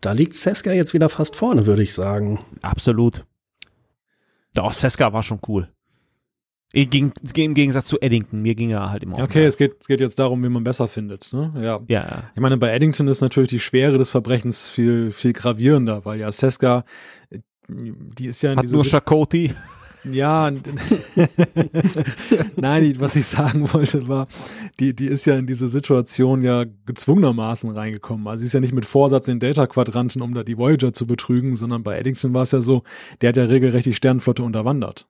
Da 0.00 0.12
liegt 0.12 0.34
Seska 0.34 0.72
jetzt 0.72 0.94
wieder 0.94 1.08
fast 1.08 1.36
vorne, 1.36 1.66
würde 1.66 1.82
ich 1.82 1.94
sagen. 1.94 2.40
Absolut. 2.62 3.24
Doch, 4.54 4.72
Seska 4.72 5.12
war 5.12 5.22
schon 5.22 5.40
cool. 5.48 5.68
Ich 6.72 6.88
ging, 6.88 7.12
Im 7.34 7.54
Gegensatz 7.54 7.86
zu 7.86 8.00
Eddington, 8.00 8.42
mir 8.42 8.54
ging 8.54 8.70
er 8.70 8.90
halt 8.90 9.02
immer 9.02 9.20
Okay, 9.20 9.44
es 9.44 9.56
geht, 9.56 9.80
es 9.80 9.88
geht 9.88 10.00
jetzt 10.00 10.20
darum, 10.20 10.42
wie 10.44 10.48
man 10.48 10.62
besser 10.62 10.86
findet, 10.86 11.32
ne? 11.32 11.52
Ja. 11.56 11.80
Ja, 11.88 12.06
ja. 12.08 12.22
Ich 12.34 12.40
meine, 12.40 12.58
bei 12.58 12.72
Eddington 12.72 13.08
ist 13.08 13.20
natürlich 13.20 13.50
die 13.50 13.58
Schwere 13.58 13.98
des 13.98 14.10
Verbrechens 14.10 14.68
viel, 14.68 15.10
viel 15.10 15.32
gravierender, 15.32 16.04
weil 16.04 16.20
ja 16.20 16.30
Seska, 16.30 16.84
äh, 17.30 17.38
die 17.68 18.26
ist 18.26 18.42
ja 18.42 18.52
in 18.52 18.58
Hat 18.58 18.64
diese 18.64 18.76
nur 18.76 18.84
Chakoti. 18.84 19.52
Ja, 20.04 20.50
nein, 22.56 22.96
was 22.98 23.16
ich 23.16 23.26
sagen 23.26 23.72
wollte 23.72 24.08
war, 24.08 24.28
die, 24.78 24.94
die 24.94 25.06
ist 25.06 25.26
ja 25.26 25.36
in 25.36 25.46
diese 25.46 25.68
Situation 25.68 26.42
ja 26.42 26.64
gezwungenermaßen 26.86 27.70
reingekommen. 27.70 28.26
Also 28.26 28.40
sie 28.40 28.46
ist 28.46 28.54
ja 28.54 28.60
nicht 28.60 28.72
mit 28.72 28.86
Vorsatz 28.86 29.28
in 29.28 29.40
Delta-Quadranten, 29.40 30.22
um 30.22 30.34
da 30.34 30.42
die 30.42 30.56
Voyager 30.56 30.92
zu 30.92 31.06
betrügen, 31.06 31.54
sondern 31.54 31.82
bei 31.82 31.98
Eddington 31.98 32.34
war 32.34 32.42
es 32.42 32.52
ja 32.52 32.60
so, 32.60 32.82
der 33.20 33.30
hat 33.30 33.36
ja 33.36 33.44
regelrecht 33.44 33.86
die 33.86 33.94
Sternenflotte 33.94 34.42
unterwandert. 34.42 35.06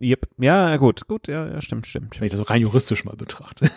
Yep. 0.00 0.28
Ja, 0.38 0.76
gut, 0.78 1.06
gut, 1.08 1.28
ja, 1.28 1.46
ja, 1.46 1.60
stimmt, 1.60 1.86
stimmt. 1.86 2.18
Wenn 2.18 2.26
ich 2.26 2.30
das 2.30 2.38
so 2.38 2.44
rein 2.44 2.62
juristisch 2.62 3.04
mal 3.04 3.16
betrachte. 3.16 3.70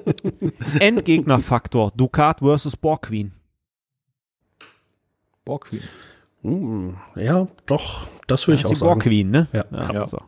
Endgegnerfaktor, 0.80 1.92
Ducat 1.96 2.40
versus 2.40 2.76
Borg 2.76 3.02
Queen. 3.02 3.32
Borg 5.44 5.66
Queen. 5.66 5.82
Hm, 6.44 6.96
ja, 7.16 7.48
doch, 7.64 8.06
das 8.26 8.46
würde 8.46 8.60
ich 8.60 8.66
auch 8.66 8.70
die 8.70 8.76
sagen. 8.76 9.00
Queen, 9.00 9.30
ne? 9.30 9.48
Ja. 9.52 9.64
Ja. 9.72 10.06
So. 10.06 10.20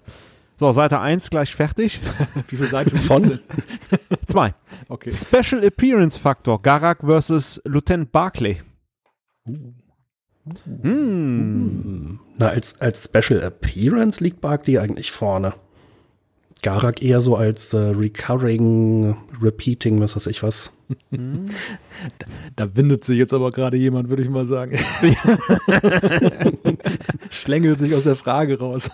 so, 0.59 0.73
Seite 0.73 0.99
1 0.99 1.29
gleich 1.29 1.55
fertig. 1.55 2.01
Wie 2.49 2.57
viele 2.57 2.69
Seiten 2.69 2.97
Von? 2.97 3.41
Zwei. 4.27 4.55
Okay. 4.89 5.13
Special 5.13 5.63
Appearance 5.63 6.19
Faktor, 6.19 6.63
Garak 6.63 7.01
versus 7.01 7.61
Lieutenant 7.67 8.13
Barclay. 8.13 8.63
Hm. 9.45 9.75
Hm. 10.83 12.21
Na, 12.39 12.49
als, 12.49 12.81
als 12.81 13.05
Special 13.05 13.43
Appearance 13.43 14.23
liegt 14.23 14.41
Barkley 14.41 14.79
eigentlich 14.79 15.13
vorne. 15.13 15.55
Garak 16.63 17.03
eher 17.03 17.21
so 17.21 17.37
als 17.37 17.73
äh, 17.75 17.79
Recurring, 17.79 19.17
Repeating, 19.41 20.01
was 20.01 20.17
weiß 20.17 20.27
ich 20.27 20.43
was. 20.43 20.71
Da 22.55 22.77
windet 22.77 23.05
sich 23.05 23.19
jetzt 23.19 23.35
aber 23.35 23.51
gerade 23.51 23.77
jemand, 23.77 24.09
würde 24.09 24.23
ich 24.23 24.31
mal 24.31 24.47
sagen. 24.47 24.79
Schlängelt 27.31 27.79
sich 27.79 27.95
aus 27.95 28.05
der 28.05 28.15
Frage 28.15 28.59
raus. 28.59 28.91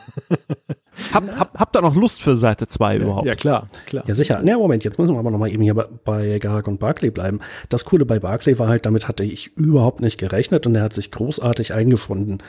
Hab, 1.13 1.39
hab, 1.39 1.59
habt 1.59 1.77
ihr 1.77 1.83
noch 1.83 1.95
Lust 1.95 2.23
für 2.23 2.37
Seite 2.37 2.67
2 2.67 2.97
überhaupt? 2.97 3.27
Ja, 3.27 3.35
klar, 3.35 3.69
klar. 3.87 4.05
Ja, 4.07 4.15
sicher. 4.15 4.43
Ne, 4.43 4.57
Moment, 4.57 4.85
jetzt 4.85 4.99
müssen 4.99 5.15
wir 5.15 5.19
aber 5.19 5.31
noch 5.31 5.39
mal 5.39 5.51
eben 5.51 5.63
hier 5.63 5.75
bei, 5.75 5.87
bei 6.05 6.39
Garak 6.39 6.67
und 6.69 6.81
Barclay 6.81 7.11
bleiben. 7.11 7.41
Das 7.69 7.85
Coole 7.85 8.07
bei 8.07 8.19
Barclay 8.19 8.59
war 8.59 8.69
halt, 8.69 8.87
damit 8.87 9.09
hatte 9.09 9.25
ich 9.25 9.55
überhaupt 9.57 10.01
nicht 10.01 10.19
gerechnet 10.19 10.67
und 10.67 10.75
er 10.75 10.83
hat 10.83 10.95
sich 10.95 11.11
großartig 11.11 11.75
eingefunden. 11.75 12.43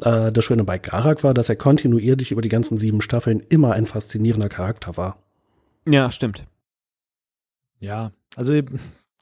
Äh, 0.00 0.32
das 0.32 0.44
Schöne 0.44 0.64
bei 0.64 0.78
Garak 0.78 1.22
war, 1.22 1.34
dass 1.34 1.48
er 1.48 1.56
kontinuierlich 1.56 2.32
über 2.32 2.42
die 2.42 2.48
ganzen 2.48 2.78
sieben 2.78 3.02
Staffeln 3.02 3.40
immer 3.48 3.72
ein 3.72 3.86
faszinierender 3.86 4.48
Charakter 4.48 4.96
war. 4.96 5.18
ja 5.86 6.10
stimmt. 6.10 6.44
Ja, 7.78 8.12
also 8.36 8.60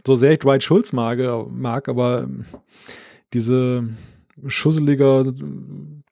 so 0.06 0.16
sehr 0.16 0.32
ich 0.32 0.38
Dwight 0.38 0.62
Schulz 0.62 0.92
mag, 0.92 1.18
mag 1.51 1.88
aber 1.88 2.24
ähm, 2.24 2.44
diese 3.32 3.88
schusseliger 4.47 5.32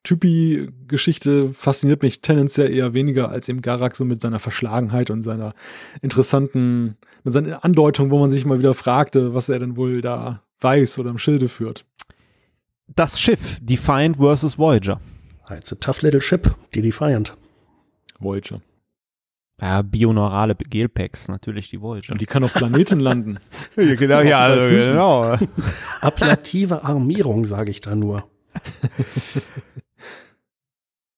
Typi-Geschichte 0.03 1.53
fasziniert 1.53 2.03
mich 2.03 2.23
tendenziell 2.23 2.73
eher 2.73 2.95
weniger 2.95 3.29
als 3.31 3.49
eben 3.49 3.61
Garak 3.61 3.97
so 3.97 4.05
mit 4.05 4.21
seiner 4.21 4.41
Verschlagenheit 4.41 5.11
und 5.11 5.23
seiner 5.23 5.55
interessanten, 6.03 6.97
mit 7.25 7.35
seiner 7.35 7.65
Andeutung, 7.65 8.11
wo 8.11 8.19
man 8.19 8.31
sich 8.31 8.45
mal 8.45 8.59
wieder 8.59 8.75
fragte, 8.75 9.35
was 9.35 9.49
er 9.49 9.59
denn 9.59 9.77
wohl 9.77 10.01
da 10.01 10.43
weiß 10.61 10.99
oder 10.99 11.11
im 11.11 11.19
Schilde 11.19 11.49
führt. 11.49 11.85
Das 12.95 13.21
Schiff, 13.21 13.59
Defiant 13.61 14.17
vs. 14.17 14.59
Voyager. 14.59 15.01
It's 15.51 15.73
a 15.73 15.77
tough 15.77 16.03
little 16.03 16.21
ship, 16.21 16.55
die 16.75 16.83
Defiant. 16.83 17.37
Voyager. 18.19 18.61
Ja, 19.61 19.83
bioneurale 19.83 20.55
Gelpacks, 20.55 21.29
natürlich 21.29 21.71
die 21.71 21.81
Voyager. 21.81 22.13
Und 22.13 22.21
die 22.21 22.27
kann 22.27 22.45
auf 22.45 22.55
Planeten 22.55 23.01
landen. 23.01 23.39
ja, 23.77 23.95
genau, 23.97 24.21
ja, 24.21 24.39
also, 24.39 24.93
genau. 24.93 25.37
Ablative 26.01 26.85
Armierung, 26.85 27.47
sage 27.47 27.71
ich 27.71 27.81
da 27.81 27.97
nur. 27.97 28.29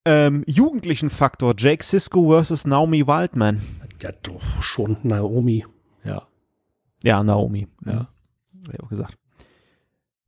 ähm, 0.05 0.43
jugendlichen 0.47 1.09
Faktor, 1.09 1.53
Jake 1.57 1.83
Sisko 1.83 2.41
vs. 2.41 2.65
Naomi 2.65 3.05
Wildman. 3.05 3.61
Ja, 4.01 4.11
doch 4.23 4.63
schon 4.63 4.97
Naomi. 5.03 5.65
Ja. 6.03 6.27
Ja, 7.03 7.23
Naomi. 7.23 7.67
Ja. 7.85 8.09
Hab 8.65 8.73
ich 8.73 8.79
auch 8.79 8.89
gesagt. 8.89 9.20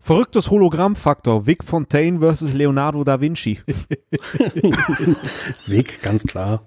Verrücktes 0.04 0.50
Hologrammfaktor, 0.50 1.48
Vic 1.48 1.64
Fontaine 1.64 2.20
versus 2.20 2.52
Leonardo 2.52 3.06
da 3.06 3.22
Vinci. 3.22 3.62
Weg, 5.66 6.02
ganz 6.02 6.24
klar. 6.26 6.66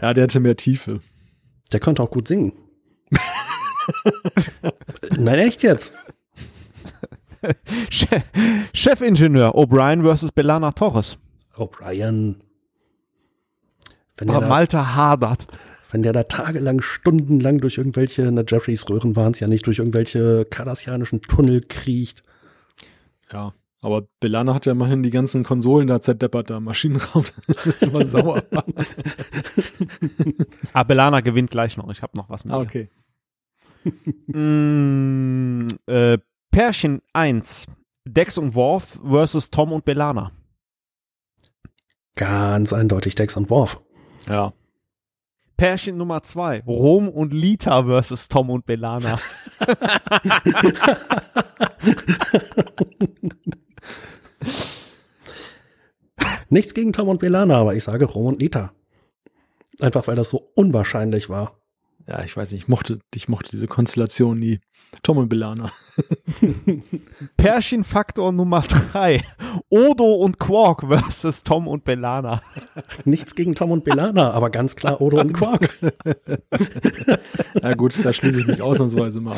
Ja, 0.00 0.14
der 0.14 0.24
hatte 0.24 0.40
mehr 0.40 0.56
Tiefe. 0.56 1.00
Der 1.70 1.80
konnte 1.80 2.02
auch 2.02 2.10
gut 2.10 2.28
singen. 2.28 2.54
Nein, 5.18 5.38
echt 5.40 5.62
jetzt? 5.62 5.94
Che- 7.90 8.22
Chefingenieur 8.72 9.54
O'Brien 9.54 10.00
versus 10.02 10.32
Belana 10.32 10.72
Torres. 10.72 11.18
O'Brien. 11.56 12.40
Wenn 14.16 14.30
Aber 14.30 14.40
der, 14.40 14.48
da, 14.48 14.54
Malta 14.54 14.94
hadert. 14.94 15.46
Wenn 15.90 16.02
der 16.02 16.12
da 16.12 16.24
tagelang, 16.24 16.80
stundenlang 16.80 17.58
durch 17.58 17.78
irgendwelche, 17.78 18.30
na 18.30 18.44
Jeffreys 18.46 18.88
Röhren 18.88 19.16
waren 19.16 19.32
es 19.32 19.40
ja 19.40 19.48
nicht, 19.48 19.66
durch 19.66 19.78
irgendwelche 19.78 20.44
kardassianischen 20.44 21.22
Tunnel 21.22 21.62
kriecht. 21.62 22.22
Ja. 23.32 23.54
Aber 23.82 24.06
Belana 24.20 24.52
hat 24.54 24.66
ja 24.66 24.72
immerhin 24.72 25.02
die 25.02 25.10
ganzen 25.10 25.42
Konsolen 25.42 25.86
da 25.86 26.00
zerdeppert, 26.02 26.50
da 26.50 26.58
im 26.58 26.64
Maschinenraum. 26.64 27.24
Das 27.46 27.66
ist 27.66 27.82
immer 27.82 28.04
sauer. 28.04 28.42
Ah, 30.72 30.84
Belana 30.84 31.20
gewinnt 31.20 31.50
gleich 31.50 31.76
noch. 31.76 31.90
Ich 31.90 32.02
habe 32.02 32.16
noch 32.16 32.28
was 32.28 32.44
mit 32.44 32.54
ah, 32.54 32.60
okay. 32.60 32.88
Mm, 34.26 35.66
äh, 35.86 36.18
Pärchen 36.50 37.00
1. 37.14 37.66
Dex 38.06 38.38
und 38.38 38.54
Worf 38.54 39.00
versus 39.02 39.50
Tom 39.50 39.72
und 39.72 39.84
Belana. 39.84 40.32
Ganz 42.14 42.72
eindeutig 42.72 43.14
Dex 43.14 43.36
und 43.36 43.48
Worf. 43.48 43.80
Ja. 44.28 44.52
Pärchen 45.60 45.96
Nummer 45.98 46.22
2. 46.22 46.62
Rom 46.66 47.10
und 47.10 47.34
Lita 47.34 47.84
versus 47.84 48.28
Tom 48.28 48.48
und 48.48 48.64
Belana. 48.64 49.18
Nichts 56.48 56.72
gegen 56.72 56.94
Tom 56.94 57.08
und 57.08 57.20
Belana, 57.20 57.58
aber 57.58 57.74
ich 57.74 57.84
sage 57.84 58.06
Rom 58.06 58.24
und 58.24 58.40
Nita. 58.40 58.72
Einfach 59.80 60.08
weil 60.08 60.16
das 60.16 60.30
so 60.30 60.50
unwahrscheinlich 60.54 61.28
war. 61.28 61.59
Ja, 62.10 62.24
ich 62.24 62.36
weiß 62.36 62.50
nicht, 62.50 62.62
ich 62.62 62.68
mochte, 62.68 62.98
ich 63.14 63.28
mochte 63.28 63.52
diese 63.52 63.68
Konstellation 63.68 64.36
nie. 64.36 64.58
Tom 65.04 65.18
und 65.18 65.28
Belana. 65.28 65.70
Pärchenfaktor 67.36 68.32
Nummer 68.32 68.62
3. 68.62 69.22
Odo 69.68 70.14
und 70.16 70.40
Quark 70.40 70.88
versus 70.88 71.44
Tom 71.44 71.68
und 71.68 71.84
Belana. 71.84 72.42
Nichts 73.04 73.36
gegen 73.36 73.54
Tom 73.54 73.70
und 73.70 73.84
Belana, 73.84 74.32
aber 74.32 74.50
ganz 74.50 74.74
klar 74.74 75.00
Odo 75.00 75.20
und 75.20 75.32
Quark. 75.32 75.70
Ja 77.62 77.74
gut, 77.74 78.04
da 78.04 78.12
schließe 78.12 78.40
ich 78.40 78.46
mich 78.46 78.62
ausnahmsweise 78.62 79.20
mal 79.20 79.36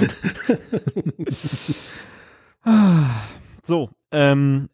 an. 2.64 3.10
So, 3.62 3.90
ähm, 4.10 4.70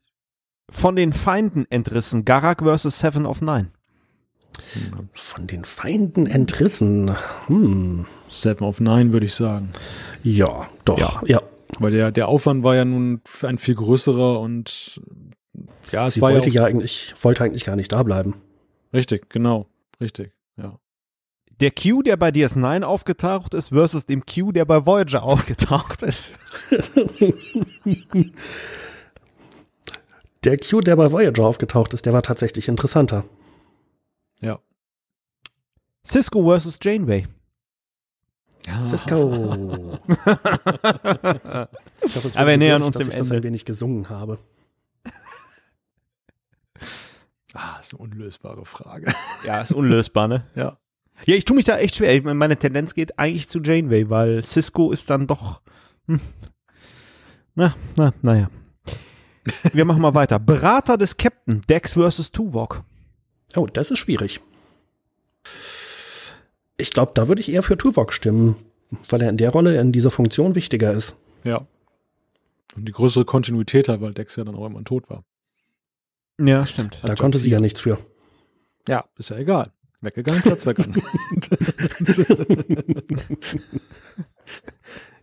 von 0.70 0.94
den 0.94 1.12
Feinden 1.12 1.66
entrissen. 1.70 2.24
Garak 2.24 2.60
versus 2.62 2.98
Seven 2.98 3.26
of 3.26 3.40
Nine. 3.40 3.72
Von 5.14 5.46
den 5.46 5.64
Feinden 5.64 6.26
entrissen. 6.26 7.16
Hm. 7.46 8.06
Seven 8.28 8.66
of 8.66 8.80
Nine 8.80 9.12
würde 9.12 9.26
ich 9.26 9.34
sagen. 9.34 9.70
Ja, 10.22 10.68
doch. 10.84 10.98
Ja. 10.98 11.20
Ja. 11.26 11.42
Weil 11.78 11.92
der, 11.92 12.10
der 12.10 12.28
Aufwand 12.28 12.64
war 12.64 12.74
ja 12.74 12.84
nun 12.84 13.20
ein 13.42 13.58
viel 13.58 13.74
größerer 13.74 14.40
und 14.40 15.00
ja, 15.92 16.06
es 16.06 16.14
Sie 16.14 16.20
war 16.20 16.32
wollte 16.32 16.48
ja, 16.50 16.62
ja 16.62 16.64
eigentlich, 16.66 17.14
wollte 17.20 17.44
eigentlich 17.44 17.64
gar 17.64 17.76
nicht 17.76 17.92
da 17.92 18.02
bleiben. 18.02 18.40
richtig, 18.92 19.28
genau, 19.30 19.66
richtig, 20.00 20.32
ja. 20.56 20.78
Der 21.60 21.72
Q, 21.72 22.02
der 22.02 22.16
bei 22.16 22.28
DS9 22.28 22.82
aufgetaucht 22.82 23.52
ist, 23.54 23.70
versus 23.70 24.06
dem 24.06 24.24
Q, 24.24 24.52
der 24.52 24.64
bei 24.64 24.86
Voyager 24.86 25.24
aufgetaucht 25.24 26.02
ist. 26.02 26.32
Der 30.44 30.56
Q, 30.56 30.80
der 30.80 30.94
bei 30.94 31.10
Voyager 31.10 31.44
aufgetaucht 31.44 31.94
ist, 31.94 32.06
der 32.06 32.12
war 32.12 32.22
tatsächlich 32.22 32.68
interessanter. 32.68 33.24
Ja. 34.40 34.58
Cisco 36.04 36.42
versus 36.44 36.78
Janeway. 36.82 37.26
Cisco. 38.84 39.98
Ich 42.04 42.14
es 42.16 42.36
Aber 42.36 42.50
wir 42.50 42.56
nähern 42.56 42.82
wirklich, 42.82 42.86
uns 42.86 42.96
dass 42.96 43.04
dem 43.06 43.10
ich 43.10 43.16
das 43.18 43.26
Ende. 43.28 43.36
ein 43.36 43.42
wenig 43.42 43.64
gesungen 43.64 44.08
habe. 44.08 44.38
Ah, 47.54 47.76
ist 47.80 47.92
eine 47.94 48.02
unlösbare 48.02 48.64
Frage. 48.64 49.12
Ja, 49.44 49.60
ist 49.60 49.72
unlösbar, 49.72 50.28
ne? 50.28 50.46
ja. 50.54 50.78
Ja, 51.24 51.34
ich 51.34 51.44
tue 51.44 51.56
mich 51.56 51.64
da 51.64 51.76
echt 51.78 51.96
schwer. 51.96 52.14
Ich, 52.14 52.22
meine 52.22 52.56
Tendenz 52.56 52.94
geht 52.94 53.18
eigentlich 53.18 53.48
zu 53.48 53.60
Janeway, 53.60 54.08
weil 54.08 54.44
Cisco 54.44 54.92
ist 54.92 55.10
dann 55.10 55.26
doch. 55.26 55.62
Hm. 56.06 56.20
Na, 57.56 57.74
na, 57.96 58.14
naja. 58.22 58.50
Wir 59.72 59.84
machen 59.84 60.00
mal 60.00 60.14
weiter. 60.14 60.38
Berater 60.38 60.96
des 60.96 61.16
Captain, 61.16 61.62
Dex 61.68 61.94
versus 61.94 62.30
Tuvok. 62.30 62.84
Oh, 63.56 63.66
das 63.66 63.90
ist 63.90 63.98
schwierig. 63.98 64.40
Ich 66.76 66.90
glaube, 66.90 67.12
da 67.14 67.28
würde 67.28 67.40
ich 67.40 67.50
eher 67.50 67.62
für 67.62 67.76
Tuvok 67.76 68.12
stimmen, 68.12 68.56
weil 69.08 69.22
er 69.22 69.30
in 69.30 69.36
der 69.36 69.50
Rolle, 69.50 69.80
in 69.80 69.92
dieser 69.92 70.10
Funktion 70.10 70.54
wichtiger 70.54 70.92
ist. 70.92 71.16
Ja. 71.44 71.66
Und 72.76 72.86
die 72.86 72.92
größere 72.92 73.24
Kontinuität 73.24 73.88
hat, 73.88 74.00
weil 74.00 74.12
Dex 74.14 74.36
ja 74.36 74.44
dann 74.44 74.54
auch 74.54 74.66
immer 74.66 74.84
tot 74.84 75.10
war. 75.10 75.24
Ja, 76.40 76.64
stimmt. 76.66 77.00
Da 77.02 77.14
konnte 77.16 77.38
sie 77.38 77.50
ja 77.50 77.58
nichts 77.58 77.80
für. 77.80 77.98
Ja, 78.86 79.04
ist 79.16 79.30
ja 79.30 79.38
egal. 79.38 79.72
Weggegangen, 80.00 80.42
Platz 80.42 80.64
weg. 80.64 80.78
ich 80.78 80.88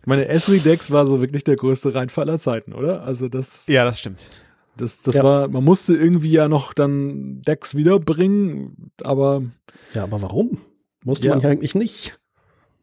meine, 0.04 0.28
Esri 0.28 0.60
Dex 0.60 0.90
war 0.90 1.06
so 1.06 1.22
wirklich 1.22 1.44
der 1.44 1.56
größte 1.56 1.94
Reinfall 1.94 2.28
aller 2.28 2.38
Zeiten, 2.38 2.74
oder? 2.74 3.02
Also 3.02 3.28
das, 3.28 3.66
Ja, 3.68 3.84
das 3.84 3.98
stimmt. 3.98 4.26
Das, 4.76 5.02
das 5.02 5.16
Ja. 5.16 5.24
war, 5.24 5.48
man 5.48 5.64
musste 5.64 5.94
irgendwie 5.94 6.30
ja 6.32 6.48
noch 6.48 6.72
dann 6.74 7.42
Dex 7.42 7.74
wiederbringen, 7.74 8.90
aber 9.02 9.42
Ja, 9.94 10.04
aber 10.04 10.22
warum? 10.22 10.58
Musste 11.04 11.26
Ja. 11.28 11.34
man 11.34 11.42
ja 11.42 11.50
eigentlich 11.50 11.74
nicht. 11.74 12.18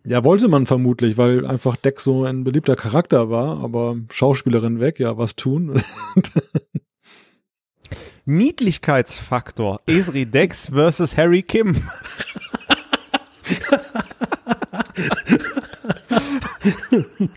ja, 0.05 0.23
wollte 0.23 0.47
man 0.47 0.65
vermutlich, 0.65 1.17
weil 1.17 1.45
einfach 1.45 1.75
Dex 1.75 2.03
so 2.03 2.23
ein 2.25 2.43
beliebter 2.43 2.75
Charakter 2.75 3.29
war, 3.29 3.63
aber 3.63 3.95
Schauspielerin 4.11 4.79
weg, 4.79 4.99
ja, 4.99 5.17
was 5.17 5.35
tun? 5.35 5.81
Niedlichkeitsfaktor, 8.25 9.81
Esri 9.85 10.25
Dex 10.25 10.69
versus 10.69 11.17
Harry 11.17 11.43
Kim. 11.43 11.75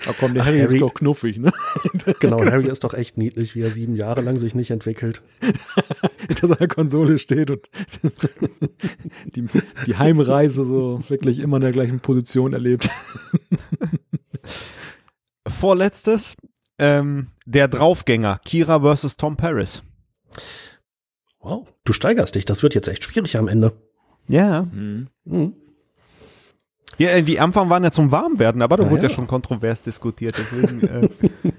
Ach 0.08 0.14
komm, 0.20 0.34
der 0.34 0.44
Harry, 0.44 0.60
ist 0.60 0.70
Harry- 0.70 0.78
doch 0.80 0.94
knuffig, 0.94 1.38
ne? 1.38 1.52
Genau, 2.20 2.40
Harry 2.44 2.68
ist 2.68 2.84
doch 2.84 2.94
echt 2.94 3.16
niedlich, 3.18 3.54
wie 3.54 3.62
er 3.62 3.70
sieben 3.70 3.96
Jahre 3.96 4.20
lang 4.20 4.38
sich 4.38 4.54
nicht 4.54 4.70
entwickelt. 4.70 5.22
Hinter 6.28 6.48
seiner 6.48 6.68
Konsole 6.68 7.18
steht 7.18 7.50
und 7.50 7.68
die, 9.34 9.44
die 9.86 9.96
Heimreise 9.96 10.64
so 10.64 11.02
wirklich 11.08 11.38
immer 11.40 11.56
in 11.56 11.62
der 11.64 11.72
gleichen 11.72 12.00
Position 12.00 12.52
erlebt. 12.52 12.88
Vorletztes, 15.46 16.36
ähm, 16.78 17.28
der 17.46 17.68
Draufgänger, 17.68 18.40
Kira 18.44 18.80
versus 18.80 19.16
Tom 19.16 19.36
Paris. 19.36 19.82
Wow, 21.40 21.66
du 21.84 21.92
steigerst 21.92 22.34
dich. 22.34 22.44
Das 22.44 22.62
wird 22.62 22.74
jetzt 22.74 22.88
echt 22.88 23.04
schwierig 23.04 23.36
am 23.36 23.48
Ende. 23.48 23.72
Ja. 24.28 24.62
Mhm. 24.62 25.08
Ja, 26.98 27.10
äh, 27.10 27.22
die 27.22 27.38
Anfang 27.40 27.68
waren 27.70 27.84
ja 27.84 27.90
zum 27.90 28.10
Warmwerden, 28.10 28.62
aber 28.62 28.76
da 28.76 28.84
Na 28.84 28.90
wurde 28.90 29.02
ja. 29.04 29.08
ja. 29.08 29.14
schon 29.14 29.26
kontrovers 29.26 29.82
diskutiert. 29.82 30.36
Deswegen, 30.38 30.80
äh, 30.82 31.08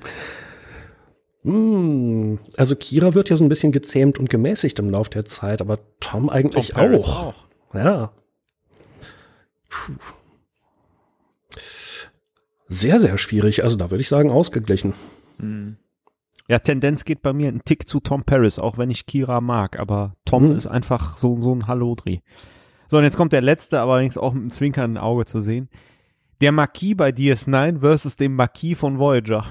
Hm, 1.43 2.39
Also 2.57 2.75
Kira 2.75 3.13
wird 3.13 3.29
ja 3.29 3.35
so 3.35 3.45
ein 3.45 3.49
bisschen 3.49 3.71
gezähmt 3.71 4.17
und 4.19 4.29
gemäßigt 4.29 4.79
im 4.79 4.89
Lauf 4.89 5.09
der 5.09 5.25
Zeit, 5.25 5.61
aber 5.61 5.79
Tom 5.99 6.29
eigentlich 6.29 6.73
Paris 6.73 7.03
auch. 7.05 7.35
Ja. 7.73 8.11
Puh. 9.69 9.93
Sehr, 12.69 12.99
sehr 12.99 13.17
schwierig. 13.17 13.63
Also 13.63 13.77
da 13.77 13.91
würde 13.91 14.01
ich 14.01 14.09
sagen, 14.09 14.29
ausgeglichen. 14.31 14.93
Ja, 16.49 16.59
Tendenz 16.59 17.05
geht 17.05 17.21
bei 17.21 17.31
mir 17.31 17.47
ein 17.47 17.61
Tick 17.63 17.87
zu 17.87 17.99
Tom 18.01 18.23
Paris, 18.23 18.59
auch 18.59 18.77
wenn 18.77 18.89
ich 18.89 19.05
Kira 19.05 19.39
mag, 19.39 19.79
aber 19.79 20.15
Tom 20.25 20.49
Mhm. 20.49 20.55
ist 20.55 20.67
einfach 20.67 21.17
so, 21.17 21.39
so 21.39 21.53
ein 21.55 21.67
Hallodri. 21.67 22.21
So, 22.89 22.97
und 22.97 23.03
jetzt 23.03 23.17
kommt 23.17 23.33
der 23.33 23.41
letzte, 23.41 23.79
aber 23.79 23.93
allerdings 23.93 24.17
auch 24.17 24.33
mit 24.33 24.41
einem 24.41 24.51
zwinkernden 24.51 24.97
Auge 24.97 25.25
zu 25.25 25.41
sehen. 25.41 25.69
Der 26.41 26.51
Marquis 26.51 26.95
bei 26.95 27.09
DS9 27.09 27.79
versus 27.79 28.15
dem 28.15 28.35
Marquis 28.35 28.77
von 28.77 28.99
Voyager. 28.99 29.45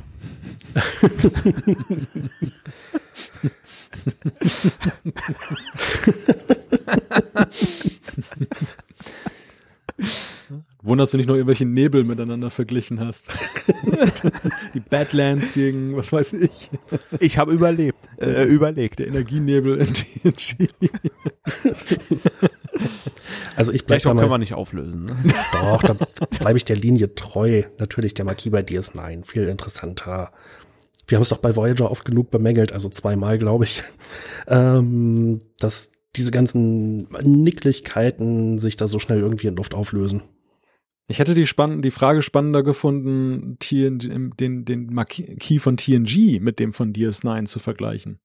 Wunderst 10.86 11.12
du 11.12 11.16
nicht 11.16 11.26
noch 11.26 11.34
irgendwelche 11.34 11.64
Nebel 11.66 12.04
miteinander 12.04 12.50
verglichen 12.50 13.00
hast? 13.00 13.28
Die 14.74 14.80
Badlands 14.80 15.52
gegen, 15.52 15.96
was 15.96 16.12
weiß 16.12 16.34
ich, 16.34 16.70
Ich 17.18 17.38
habe 17.38 17.52
überlebt, 17.52 17.98
äh, 18.18 18.44
überlegt. 18.44 19.00
der 19.00 19.08
Energienebel 19.08 19.78
in 19.78 19.92
TNG. 19.92 20.68
Also 23.56 23.72
ich 23.72 23.84
bleibe 23.84 24.00
Vielleicht 24.00 24.06
auch 24.06 24.10
da 24.10 24.14
können 24.14 24.26
wir 24.26 24.28
mal, 24.28 24.38
nicht 24.38 24.54
auflösen. 24.54 25.06
Ne? 25.06 25.16
doch, 25.52 25.82
da 25.82 25.96
bleibe 26.38 26.56
ich 26.56 26.64
der 26.64 26.76
Linie 26.76 27.14
treu. 27.16 27.64
Natürlich 27.78 28.14
der 28.14 28.24
Marquis 28.24 28.52
bei 28.52 28.60
DS9, 28.60 29.24
viel 29.24 29.48
interessanter. 29.48 30.30
Wir 31.08 31.16
haben 31.16 31.22
es 31.22 31.30
doch 31.30 31.38
bei 31.38 31.56
Voyager 31.56 31.90
oft 31.90 32.04
genug 32.04 32.30
bemängelt, 32.30 32.72
also 32.72 32.88
zweimal, 32.88 33.38
glaube 33.38 33.64
ich, 33.64 33.82
ähm, 34.46 35.40
dass 35.58 35.90
diese 36.14 36.30
ganzen 36.30 37.08
Nicklichkeiten 37.22 38.58
sich 38.58 38.76
da 38.76 38.86
so 38.86 38.98
schnell 38.98 39.20
irgendwie 39.20 39.48
in 39.48 39.56
Luft 39.56 39.74
auflösen. 39.74 40.22
Ich 41.08 41.20
hätte 41.20 41.34
die, 41.34 41.46
spann 41.46 41.82
die 41.82 41.92
Frage 41.92 42.22
spannender 42.22 42.62
gefunden, 42.62 43.58
TNG, 43.60 44.34
den, 44.36 44.64
den 44.64 44.92
Marquis 44.92 45.62
von 45.62 45.76
TNG 45.76 46.40
mit 46.40 46.58
dem 46.58 46.72
von 46.72 46.92
DS9 46.92 47.44
zu 47.44 47.60
vergleichen. 47.60 48.18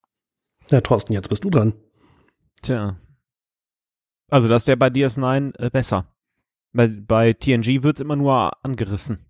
Ja, 0.69 0.81
Thorsten, 0.81 1.13
jetzt 1.13 1.29
bist 1.29 1.43
du 1.43 1.49
dran. 1.49 1.73
Tja. 2.61 2.99
Also, 4.29 4.47
das 4.47 4.63
ist 4.63 4.67
der 4.67 4.77
bei 4.77 4.87
DS9 4.87 5.59
äh, 5.59 5.69
besser. 5.69 6.07
Bei, 6.73 6.87
bei 6.87 7.33
TNG 7.33 7.83
wird's 7.83 8.01
immer 8.01 8.15
nur 8.15 8.65
angerissen. 8.65 9.25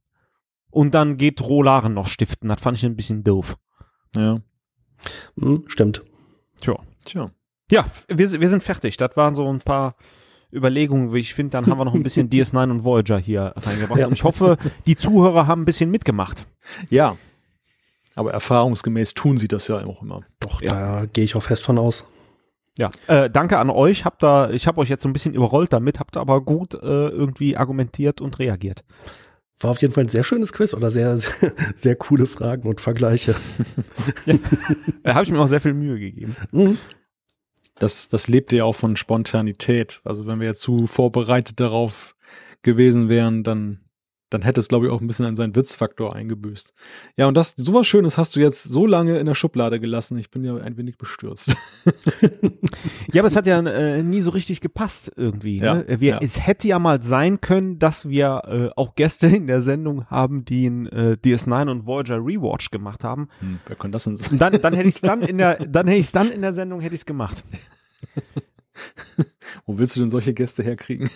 Und 0.69 0.94
dann 0.94 1.18
geht 1.18 1.41
Rolaren 1.41 1.94
noch 1.94 2.07
stiften. 2.07 2.48
Das 2.48 2.61
fand 2.61 2.78
ich 2.78 2.86
ein 2.86 2.95
bisschen 2.95 3.23
doof. 3.23 3.57
Ja. 4.15 4.41
Hm, 5.38 5.65
stimmt. 5.68 6.03
Tja. 6.61 6.78
Tja. 7.06 7.32
Ja, 7.69 7.86
wir, 8.07 8.40
wir 8.40 8.49
sind 8.49 8.64
fertig. 8.64 8.95
Das 8.98 9.18
waren 9.18 9.36
so 9.36 9.52
ein 9.52 9.60
paar 9.60 9.95
Überlegungen, 10.53 11.14
wie 11.14 11.19
ich 11.19 11.34
finde. 11.34 11.52
Dann 11.52 11.65
haben 11.68 11.78
wir 11.78 11.86
noch 11.86 11.94
ein 11.94 12.03
bisschen 12.03 12.30
DS9 12.32 12.69
und 12.72 12.84
Voyager 12.84 13.18
hier 13.18 13.53
reingebracht. 13.56 13.99
Ja. 13.99 14.07
Und 14.07 14.14
ich 14.14 14.23
hoffe, 14.23 14.57
die 14.86 14.95
Zuhörer 14.95 15.48
haben 15.48 15.61
ein 15.64 15.65
bisschen 15.65 15.91
mitgemacht. 15.91 16.45
Ja. 16.90 17.18
Aber 18.15 18.32
erfahrungsgemäß 18.34 19.14
tun 19.14 19.38
sie 19.38 19.48
das 19.48 19.68
ja 19.68 19.84
auch 19.86 20.02
immer. 20.02 20.22
Doch, 20.40 20.61
Ja. 20.61 20.73
da 21.02 21.06
gehe 21.06 21.23
ich 21.23 21.36
auch 21.36 21.44
fest 21.44 21.64
von 21.64 21.78
aus. 21.78 22.03
Ja, 22.78 22.90
äh, 23.07 23.30
danke 23.30 23.57
an 23.57 23.69
euch. 23.69 24.06
Habt 24.06 24.23
da, 24.23 24.49
ich 24.49 24.65
habe 24.68 24.80
euch 24.80 24.90
jetzt 24.90 25.03
so 25.03 25.10
ein 25.10 25.14
bisschen 25.14 25.34
überrollt 25.34 25.73
damit, 25.73 25.99
habt 25.99 26.15
aber 26.18 26.41
gut 26.41 26.73
äh, 26.73 26.78
irgendwie 27.10 27.57
argumentiert 27.57 28.22
und 28.22 28.40
reagiert. 28.40 28.84
War 29.60 29.72
auf 29.72 29.82
jeden 29.82 29.94
Fall 29.94 30.06
ein 30.06 30.10
sehr 30.10 30.23
schönes 30.23 30.53
Quiz 30.53 30.73
oder 30.73 30.90
sehr, 30.90 31.18
sehr, 31.18 31.52
sehr 31.76 31.95
coole 31.95 32.26
Fragen 32.26 32.68
und 32.68 32.82
Vergleiche. 32.82 33.36
Da 35.03 35.15
habe 35.15 35.26
ich 35.26 35.32
mir 35.32 35.40
auch 35.40 35.48
sehr 35.48 35.61
viel 35.61 35.73
Mühe 35.73 35.99
gegeben. 35.99 36.36
Hm. 36.52 36.78
Das, 37.82 38.10
das 38.10 38.28
lebt 38.28 38.52
ja 38.52 38.64
auch 38.64 38.76
von 38.76 38.95
Spontanität. 38.95 40.02
Also 40.03 40.28
wenn 40.28 40.40
wir 40.40 40.48
jetzt 40.48 40.62
zu 40.62 40.86
vorbereitet 40.86 41.60
darauf 41.60 42.16
gewesen 42.62 43.10
wären, 43.10 43.44
dann, 43.44 43.80
dann 44.32 44.41
hätte 44.44 44.62
es, 44.62 44.70
glaube 44.70 44.88
ich, 44.88 44.91
auch 44.91 45.02
ein 45.02 45.08
bisschen 45.08 45.26
an 45.26 45.36
seinen 45.36 45.56
Witzfaktor 45.56 46.16
eingebüßt. 46.16 46.74
Ja, 47.18 47.28
und 47.28 47.36
das, 47.36 47.53
sowas 47.58 47.86
Schönes 47.86 48.18
hast 48.18 48.36
du 48.36 48.40
jetzt 48.40 48.64
so 48.64 48.88
lange 48.88 49.20
in 49.20 49.26
der 49.26 49.36
Schublade 49.36 49.80
gelassen. 49.80 50.18
Ich 50.18 50.32
bin 50.32 50.44
ja 50.44 50.56
ein 50.56 50.78
wenig 50.78 50.98
bestürzt. 50.98 51.56
Ja, 53.12 53.22
aber 53.22 53.28
es 53.28 53.36
hat 53.36 53.45
ja 53.45 53.60
äh, 53.60 54.03
nie 54.03 54.22
so 54.22 54.32
richtig 54.32 54.62
gepasst 54.62 55.12
irgendwie. 55.16 55.58
Ja, 55.58 55.76
ne? 55.76 55.99
wir, 55.99 56.12
ja. 56.12 56.20
Es 56.22 56.45
hätte 56.45 56.68
ja 56.68 56.80
mal 56.80 57.03
sein 57.03 57.41
können, 57.41 57.78
dass 57.78 58.08
wir 58.08 58.41
äh, 58.45 58.70
auch 58.78 58.95
Gäste 58.95 59.28
in 59.28 59.48
der 59.48 59.62
Sendung 59.62 60.06
haben, 60.06 60.45
die 60.45 60.68
ein 60.68 60.88
äh, 60.88 61.18
DS9 61.22 61.70
und 61.70 61.86
Voyager 61.86 62.18
Rewatch 62.18 62.72
gemacht 62.72 63.03
haben. 63.03 63.28
Hm, 63.40 63.60
wer 63.66 63.76
kann 63.76 63.91
das 63.91 64.06
denn 64.06 64.16
sein? 64.16 64.40
Dann, 64.40 64.62
dann 64.62 64.74
hätte 64.74 64.88
ich 64.88 64.95
es 64.95 65.02
dann 65.02 65.22
in 65.22 65.38
der, 65.38 65.56
dann 65.56 65.88
hätte 65.88 65.99
ich 65.99 66.06
es 66.06 66.12
dann 66.14 66.32
in 66.32 66.41
der 66.41 66.53
Sendung 66.53 66.80
hätte 66.80 66.95
ich 66.95 67.02
es 67.02 67.06
gemacht. 67.06 67.44
Wo 69.66 69.78
willst 69.78 69.95
du 69.95 69.99
denn 69.99 70.10
solche 70.10 70.34
Gäste 70.34 70.64
herkriegen? 70.64 71.10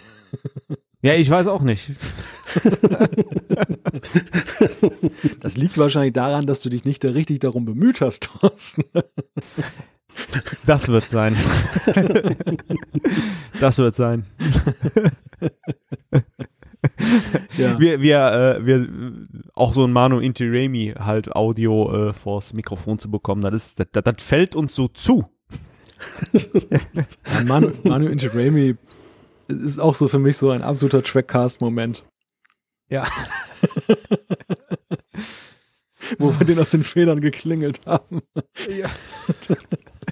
Ja, 1.01 1.13
ich 1.13 1.29
weiß 1.29 1.47
auch 1.47 1.61
nicht. 1.61 1.91
Das 5.39 5.57
liegt 5.57 5.77
wahrscheinlich 5.77 6.13
daran, 6.13 6.47
dass 6.47 6.61
du 6.61 6.69
dich 6.69 6.85
nicht 6.85 7.03
richtig 7.05 7.39
darum 7.39 7.65
bemüht 7.65 8.01
hast, 8.01 8.23
Thorsten. 8.23 8.83
Das 10.65 10.87
wird 10.87 11.03
sein. 11.03 11.35
das 13.59 13.77
wird 13.77 13.95
sein. 13.95 14.25
Ja. 17.57 17.79
Wir, 17.79 18.01
wir, 18.01 18.59
äh, 18.59 18.65
wir, 18.65 18.87
auch 19.53 19.73
so 19.73 19.85
ein 19.85 19.91
Manu 19.91 20.19
Inti-Raimi 20.19 20.95
halt 20.97 21.35
Audio 21.35 22.09
äh, 22.09 22.13
vors 22.13 22.53
Mikrofon 22.53 22.99
zu 22.99 23.09
bekommen, 23.09 23.41
das 23.41 23.53
ist, 23.53 23.79
das, 23.79 23.87
das, 23.91 24.03
das 24.03 24.23
fällt 24.23 24.55
uns 24.55 24.75
so 24.75 24.87
zu. 24.87 25.25
Manu, 27.45 27.71
Manu 27.83 28.07
Into 28.07 28.27
Raimi 28.27 28.75
ist 29.47 29.79
auch 29.79 29.95
so 29.95 30.07
für 30.07 30.19
mich 30.19 30.37
so 30.37 30.51
ein 30.51 30.61
absoluter 30.61 31.03
Trackcast-Moment. 31.03 32.03
Ja. 32.89 33.05
Wo 36.19 36.37
wir 36.37 36.45
den 36.45 36.59
aus 36.59 36.69
den 36.69 36.83
Federn 36.83 37.19
geklingelt 37.19 37.81
haben. 37.85 38.21
ja. 38.69 38.87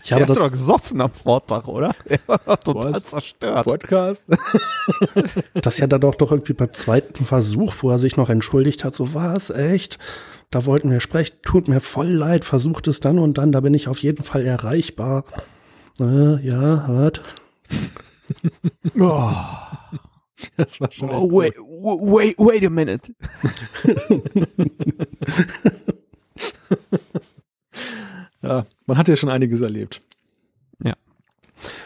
Ich 0.04 0.12
habe 0.12 0.26
Der 0.26 0.28
das, 0.28 0.40
hat 0.40 0.46
doch 0.48 0.52
gesoffen 0.52 1.02
am 1.02 1.12
Vortag, 1.14 1.68
oder? 1.68 1.94
Er 2.06 2.20
war 2.26 2.40
doch 2.40 2.58
total 2.58 2.94
Was? 2.94 3.06
zerstört. 3.06 3.66
Podcast? 3.66 4.24
das 5.54 5.78
ja 5.78 5.86
dann 5.88 6.02
doch, 6.02 6.16
doch 6.16 6.32
irgendwie 6.32 6.54
beim 6.54 6.74
zweiten 6.74 7.26
Versuch, 7.26 7.76
wo 7.82 7.92
er 7.92 8.00
sich 8.00 8.18
noch 8.18 8.30
entschuldigt 8.30 8.84
hat, 8.84 8.96
so 8.96 9.14
war 9.14 9.36
es 9.36 9.50
echt. 9.52 10.00
Da 10.50 10.66
wollten 10.66 10.90
wir 10.90 11.00
sprechen, 11.00 11.36
tut 11.44 11.68
mir 11.68 11.80
voll 11.80 12.10
leid, 12.10 12.44
versucht 12.44 12.88
es 12.88 13.00
dann 13.00 13.20
und 13.20 13.38
dann, 13.38 13.52
da 13.52 13.60
bin 13.60 13.74
ich 13.74 13.88
auf 13.88 14.00
jeden 14.00 14.24
Fall 14.24 14.46
erreichbar. 14.46 15.26
Äh, 16.00 16.46
ja, 16.46 16.88
hört. 16.88 17.22
Oh, 19.00 19.32
Das 20.58 20.80
war 20.80 20.92
schon 20.92 21.10
oh, 21.10 21.32
wait, 21.32 21.56
wait, 21.58 22.38
wait 22.38 22.66
a 22.66 22.70
minute. 22.70 23.14
Ja, 28.44 28.66
man 28.86 28.98
hat 28.98 29.08
ja 29.08 29.16
schon 29.16 29.30
einiges 29.30 29.62
erlebt. 29.62 30.02
Ja. 30.84 30.94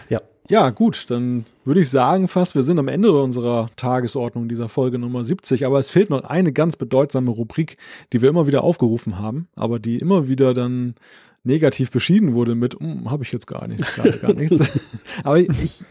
Ja. 0.10 0.22
Ja, 0.50 0.70
gut, 0.70 1.06
dann 1.10 1.46
würde 1.66 1.82
ich 1.82 1.90
sagen 1.90 2.28
fast, 2.28 2.56
wir 2.56 2.64
sind 2.64 2.80
am 2.80 2.88
Ende 2.88 3.12
unserer 3.12 3.70
Tagesordnung 3.76 4.48
dieser 4.48 4.70
Folge 4.70 4.98
Nummer 4.98 5.24
70, 5.24 5.66
aber 5.66 5.78
es 5.78 5.92
fehlt 5.92 6.10
noch 6.10 6.24
eine 6.24 6.54
ganz 6.54 6.78
bedeutsame 6.78 7.32
Rubrik, 7.32 7.76
die 8.12 8.22
wir 8.22 8.30
immer 8.30 8.48
wieder 8.48 8.64
aufgerufen 8.64 9.20
haben, 9.20 9.50
aber 9.56 9.78
die 9.78 9.98
immer 9.98 10.30
wieder 10.30 10.54
dann 10.54 10.96
negativ 11.44 11.92
beschieden 11.92 12.34
wurde 12.34 12.56
mit, 12.56 12.80
hm, 12.80 13.12
habe 13.12 13.24
ich 13.24 13.32
jetzt 13.32 13.46
gar 13.46 13.68
nicht, 13.68 13.84
gar, 13.96 14.10
gar 14.10 14.34
nichts. 14.34 14.72
aber 15.24 15.40
ich, 15.40 15.84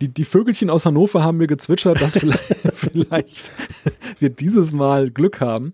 die, 0.00 0.08
die 0.08 0.24
Vögelchen 0.24 0.70
aus 0.70 0.86
Hannover 0.86 1.22
haben 1.22 1.38
mir 1.38 1.46
gezwitschert, 1.46 2.00
dass 2.00 2.18
vielleicht, 2.18 2.74
vielleicht 2.74 3.52
wir 4.18 4.30
dieses 4.30 4.72
Mal 4.72 5.10
Glück 5.10 5.40
haben 5.40 5.72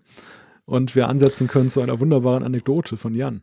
und 0.65 0.95
wir 0.95 1.07
ansetzen 1.07 1.47
können 1.47 1.69
zu 1.69 1.81
einer 1.81 1.99
wunderbaren 1.99 2.43
Anekdote 2.43 2.97
von 2.97 3.13
Jan. 3.13 3.41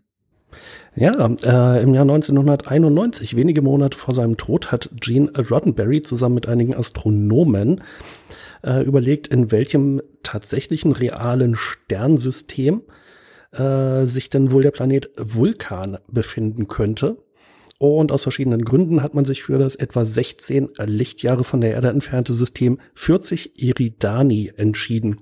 Ja, 0.95 1.13
äh, 1.45 1.83
im 1.83 1.95
Jahr 1.95 2.03
1991, 2.03 3.37
wenige 3.37 3.63
Monate 3.63 3.97
vor 3.97 4.13
seinem 4.13 4.37
Tod, 4.37 4.71
hat 4.71 4.91
Gene 5.01 5.33
Roddenberry 5.51 6.03
zusammen 6.03 6.35
mit 6.35 6.49
einigen 6.49 6.75
Astronomen 6.75 7.81
äh, 8.63 8.83
überlegt, 8.83 9.29
in 9.29 9.51
welchem 9.51 10.03
tatsächlichen 10.23 10.93
realen 10.93 11.55
Sternsystem 11.55 12.83
äh, 13.53 14.05
sich 14.05 14.29
denn 14.29 14.51
wohl 14.51 14.63
der 14.63 14.71
Planet 14.71 15.11
Vulkan 15.17 15.99
befinden 16.09 16.69
könnte. 16.69 17.17
Und 17.83 18.13
aus 18.13 18.23
verschiedenen 18.23 18.65
Gründen 18.65 19.03
hat 19.03 19.15
man 19.15 19.25
sich 19.25 19.43
für 19.43 19.59
das 19.59 19.75
etwa 19.75 20.05
16 20.05 20.69
Lichtjahre 20.87 21.43
von 21.43 21.61
der 21.61 21.73
Erde 21.73 21.89
entfernte 21.89 22.33
System 22.33 22.79
40 22.95 23.61
Eridani 23.61 24.53
entschieden. 24.57 25.17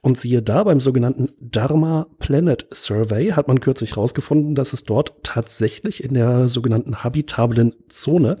Und 0.00 0.16
siehe 0.16 0.42
da, 0.42 0.62
beim 0.62 0.78
sogenannten 0.78 1.30
Dharma 1.40 2.06
Planet 2.20 2.68
Survey 2.72 3.30
hat 3.30 3.48
man 3.48 3.58
kürzlich 3.58 3.96
herausgefunden, 3.96 4.54
dass 4.54 4.72
es 4.72 4.84
dort 4.84 5.24
tatsächlich 5.24 6.04
in 6.04 6.14
der 6.14 6.46
sogenannten 6.48 7.02
habitablen 7.02 7.74
Zone 7.88 8.36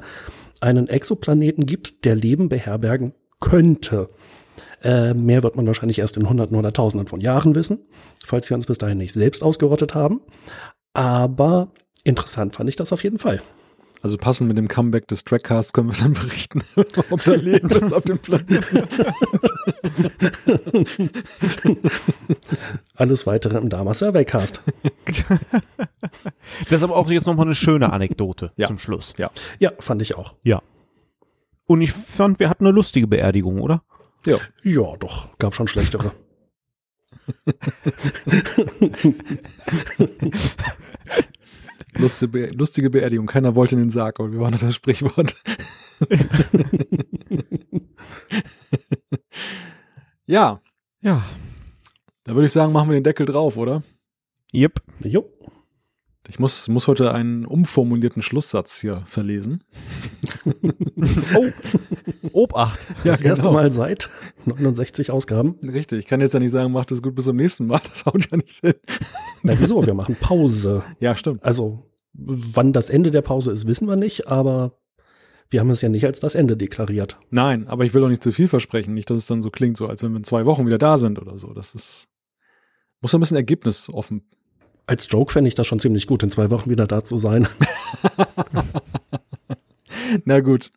einen 0.60 0.86
Exoplaneten 0.86 1.66
gibt, 1.66 2.04
der 2.04 2.14
Leben 2.14 2.48
beherbergen 2.48 3.12
könnte. 3.40 4.10
Äh, 4.84 5.14
mehr 5.14 5.42
wird 5.42 5.56
man 5.56 5.66
wahrscheinlich 5.66 5.98
erst 5.98 6.16
in 6.16 6.28
Hunderten 6.28 6.56
oder 6.56 6.72
Tausenden 6.72 7.08
von 7.08 7.20
Jahren 7.20 7.56
wissen, 7.56 7.80
falls 8.24 8.48
wir 8.48 8.54
uns 8.54 8.66
bis 8.66 8.78
dahin 8.78 8.98
nicht 8.98 9.14
selbst 9.14 9.42
ausgerottet 9.42 9.96
haben. 9.96 10.20
Aber 10.92 11.72
interessant 12.04 12.54
fand 12.54 12.68
ich 12.68 12.76
das 12.76 12.92
auf 12.92 13.02
jeden 13.04 13.18
Fall. 13.18 13.40
Also 14.02 14.16
passend 14.16 14.48
mit 14.48 14.58
dem 14.58 14.66
Comeback 14.66 15.06
des 15.06 15.22
Trackcasts 15.24 15.72
können 15.72 15.92
wir 15.92 15.96
dann 15.96 16.12
berichten, 16.14 16.60
ob 17.10 17.22
da 17.22 17.34
Leben 17.34 17.70
ist 17.70 17.92
auf 17.92 18.02
dem 18.04 18.18
Planeten. 18.18 18.64
Alles 22.96 23.26
weitere 23.28 23.58
im 23.58 23.68
Dharma 23.68 23.94
Surveycast. 23.94 24.60
Das 26.64 26.72
ist 26.72 26.82
aber 26.82 26.96
auch 26.96 27.08
jetzt 27.10 27.28
nochmal 27.28 27.46
eine 27.46 27.54
schöne 27.54 27.92
Anekdote 27.92 28.50
Ja. 28.56 28.66
zum 28.66 28.78
Schluss. 28.78 29.14
Ja. 29.18 29.30
Ja, 29.60 29.70
fand 29.78 30.02
ich 30.02 30.16
auch. 30.16 30.34
Ja. 30.42 30.60
Und 31.66 31.80
ich 31.80 31.92
fand, 31.92 32.40
wir 32.40 32.50
hatten 32.50 32.66
eine 32.66 32.74
lustige 32.74 33.06
Beerdigung, 33.06 33.60
oder? 33.60 33.84
Ja. 34.26 34.38
Ja, 34.64 34.96
doch, 34.96 35.28
gab 35.38 35.54
schon 35.54 35.68
schlechtere. 35.68 36.10
Lustige, 41.98 42.28
Be 42.30 42.46
lustige 42.56 42.90
Beerdigung. 42.90 43.26
Keiner 43.26 43.54
wollte 43.54 43.74
in 43.74 43.80
den 43.82 43.90
Sarg, 43.90 44.18
aber 44.18 44.32
wir 44.32 44.40
waren 44.40 44.52
noch 44.52 44.60
das 44.60 44.74
Sprichwort. 44.74 45.34
ja, 50.26 50.60
Ja. 51.00 51.24
da 52.24 52.34
würde 52.34 52.46
ich 52.46 52.52
sagen, 52.52 52.72
machen 52.72 52.88
wir 52.90 52.94
den 52.94 53.04
Deckel 53.04 53.26
drauf, 53.26 53.56
oder? 53.56 53.82
Yep. 54.54 54.82
Jo. 55.00 55.24
Ich 56.28 56.38
muss, 56.38 56.68
muss 56.68 56.86
heute 56.86 57.12
einen 57.12 57.44
umformulierten 57.44 58.22
Schlusssatz 58.22 58.80
hier 58.80 59.02
verlesen. 59.06 59.64
Oh, 61.34 61.46
Obacht. 62.32 62.86
Ja, 63.04 63.12
Das 63.12 63.22
erste 63.22 63.42
genau. 63.42 63.54
Mal 63.54 63.72
seit 63.72 64.08
69 64.44 65.10
Ausgaben. 65.10 65.58
Richtig, 65.64 66.00
ich 66.00 66.06
kann 66.06 66.20
jetzt 66.20 66.34
ja 66.34 66.40
nicht 66.40 66.50
sagen, 66.50 66.72
macht 66.72 66.92
es 66.92 67.02
gut 67.02 67.14
bis 67.14 67.24
zum 67.24 67.36
nächsten 67.36 67.66
Mal. 67.66 67.80
Das 67.88 68.06
haut 68.06 68.30
ja 68.30 68.36
nicht 68.36 68.60
hin. 68.60 68.74
Na 69.42 69.54
wieso? 69.58 69.84
Wir 69.84 69.94
machen 69.94 70.16
Pause. 70.16 70.82
Ja, 71.00 71.16
stimmt. 71.16 71.42
Also, 71.42 71.90
wann 72.12 72.72
das 72.72 72.90
Ende 72.90 73.10
der 73.10 73.22
Pause 73.22 73.50
ist, 73.52 73.66
wissen 73.66 73.88
wir 73.88 73.96
nicht, 73.96 74.28
aber 74.28 74.78
wir 75.50 75.60
haben 75.60 75.70
es 75.70 75.80
ja 75.80 75.88
nicht 75.88 76.06
als 76.06 76.20
das 76.20 76.34
Ende 76.34 76.56
deklariert. 76.56 77.18
Nein, 77.30 77.66
aber 77.66 77.84
ich 77.84 77.94
will 77.94 78.04
auch 78.04 78.08
nicht 78.08 78.22
zu 78.22 78.32
viel 78.32 78.48
versprechen. 78.48 78.94
Nicht, 78.94 79.10
dass 79.10 79.18
es 79.18 79.26
dann 79.26 79.42
so 79.42 79.50
klingt, 79.50 79.76
so 79.76 79.86
als 79.86 80.02
wenn 80.02 80.12
wir 80.12 80.18
in 80.18 80.24
zwei 80.24 80.46
Wochen 80.46 80.66
wieder 80.66 80.78
da 80.78 80.98
sind 80.98 81.20
oder 81.20 81.36
so. 81.38 81.52
Das 81.52 81.74
ist, 81.74 82.08
muss 83.00 83.14
ein 83.14 83.20
bisschen 83.20 83.36
ergebnisoffen. 83.36 84.28
Als 84.86 85.08
Joke 85.10 85.32
fände 85.32 85.48
ich 85.48 85.54
das 85.54 85.66
schon 85.66 85.80
ziemlich 85.80 86.06
gut, 86.06 86.22
in 86.22 86.30
zwei 86.30 86.50
Wochen 86.50 86.70
wieder 86.70 86.86
da 86.86 87.04
zu 87.04 87.16
sein. 87.16 87.48
Na 90.24 90.40
gut. 90.40 90.70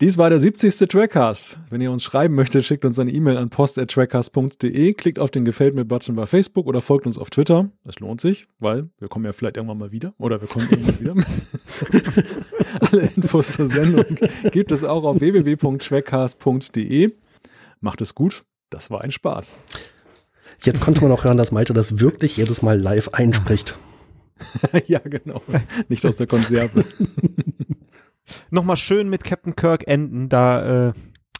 Dies 0.00 0.16
war 0.16 0.30
der 0.30 0.38
70. 0.38 0.88
Trackcast. 0.88 1.60
Wenn 1.68 1.82
ihr 1.82 1.92
uns 1.92 2.02
schreiben 2.02 2.34
möchtet, 2.34 2.64
schickt 2.64 2.86
uns 2.86 2.98
eine 2.98 3.10
E-Mail 3.10 3.36
an 3.36 3.50
post.trackcast.de, 3.50 4.94
klickt 4.94 5.18
auf 5.18 5.30
den 5.30 5.44
Gefällt 5.44 5.74
mir 5.74 5.84
Button 5.84 6.16
bei 6.16 6.24
Facebook 6.24 6.66
oder 6.66 6.80
folgt 6.80 7.04
uns 7.04 7.18
auf 7.18 7.28
Twitter. 7.28 7.68
Das 7.84 8.00
lohnt 8.00 8.22
sich, 8.22 8.46
weil 8.60 8.88
wir 8.98 9.08
kommen 9.08 9.26
ja 9.26 9.34
vielleicht 9.34 9.58
irgendwann 9.58 9.76
mal 9.76 9.92
wieder 9.92 10.14
oder 10.16 10.40
wir 10.40 10.48
kommen 10.48 10.66
irgendwann 10.70 11.00
wieder. 11.00 11.14
Alle 12.80 13.10
Infos 13.14 13.52
zur 13.52 13.68
Sendung 13.68 14.06
gibt 14.52 14.72
es 14.72 14.84
auch 14.84 15.04
auf 15.04 15.20
www.trackcast.de. 15.20 17.12
Macht 17.80 18.00
es 18.00 18.14
gut. 18.14 18.42
Das 18.70 18.90
war 18.90 19.02
ein 19.02 19.10
Spaß. 19.10 19.60
Jetzt 20.62 20.80
konnte 20.80 21.00
man 21.00 21.12
auch 21.12 21.24
hören, 21.24 21.36
dass 21.36 21.52
Malte 21.52 21.72
das 21.72 22.00
wirklich 22.00 22.36
jedes 22.36 22.62
Mal 22.62 22.78
live 22.78 23.08
einspricht. 23.08 23.76
ja, 24.86 24.98
genau. 24.98 25.42
Nicht 25.88 26.04
aus 26.04 26.16
der 26.16 26.26
Konserve. 26.26 26.84
Nochmal 28.50 28.76
schön 28.76 29.08
mit 29.08 29.24
Captain 29.24 29.56
Kirk 29.56 29.86
enden. 29.86 30.28
Da, 30.28 30.88
äh, 30.88 30.92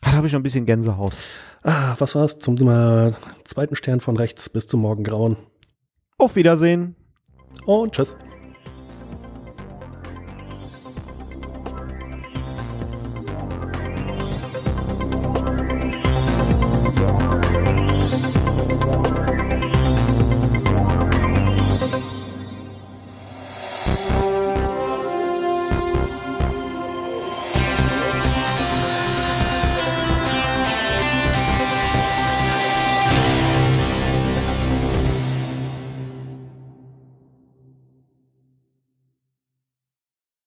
da 0.03 0.13
habe 0.13 0.27
ich 0.27 0.33
noch 0.33 0.41
ein 0.41 0.45
bisschen 0.45 0.67
Gänsehaut. 0.67 1.13
Ah, 1.63 1.95
was 1.99 2.15
war's? 2.15 2.39
Zum 2.39 2.57
äh, 2.69 3.13
zweiten 3.45 3.77
Stern 3.77 4.01
von 4.01 4.17
rechts 4.17 4.49
bis 4.49 4.67
zum 4.67 4.81
Morgengrauen. 4.81 5.37
Auf 6.17 6.37
Wiedersehen. 6.37 6.97
Und 7.67 7.95
tschüss. 7.95 8.17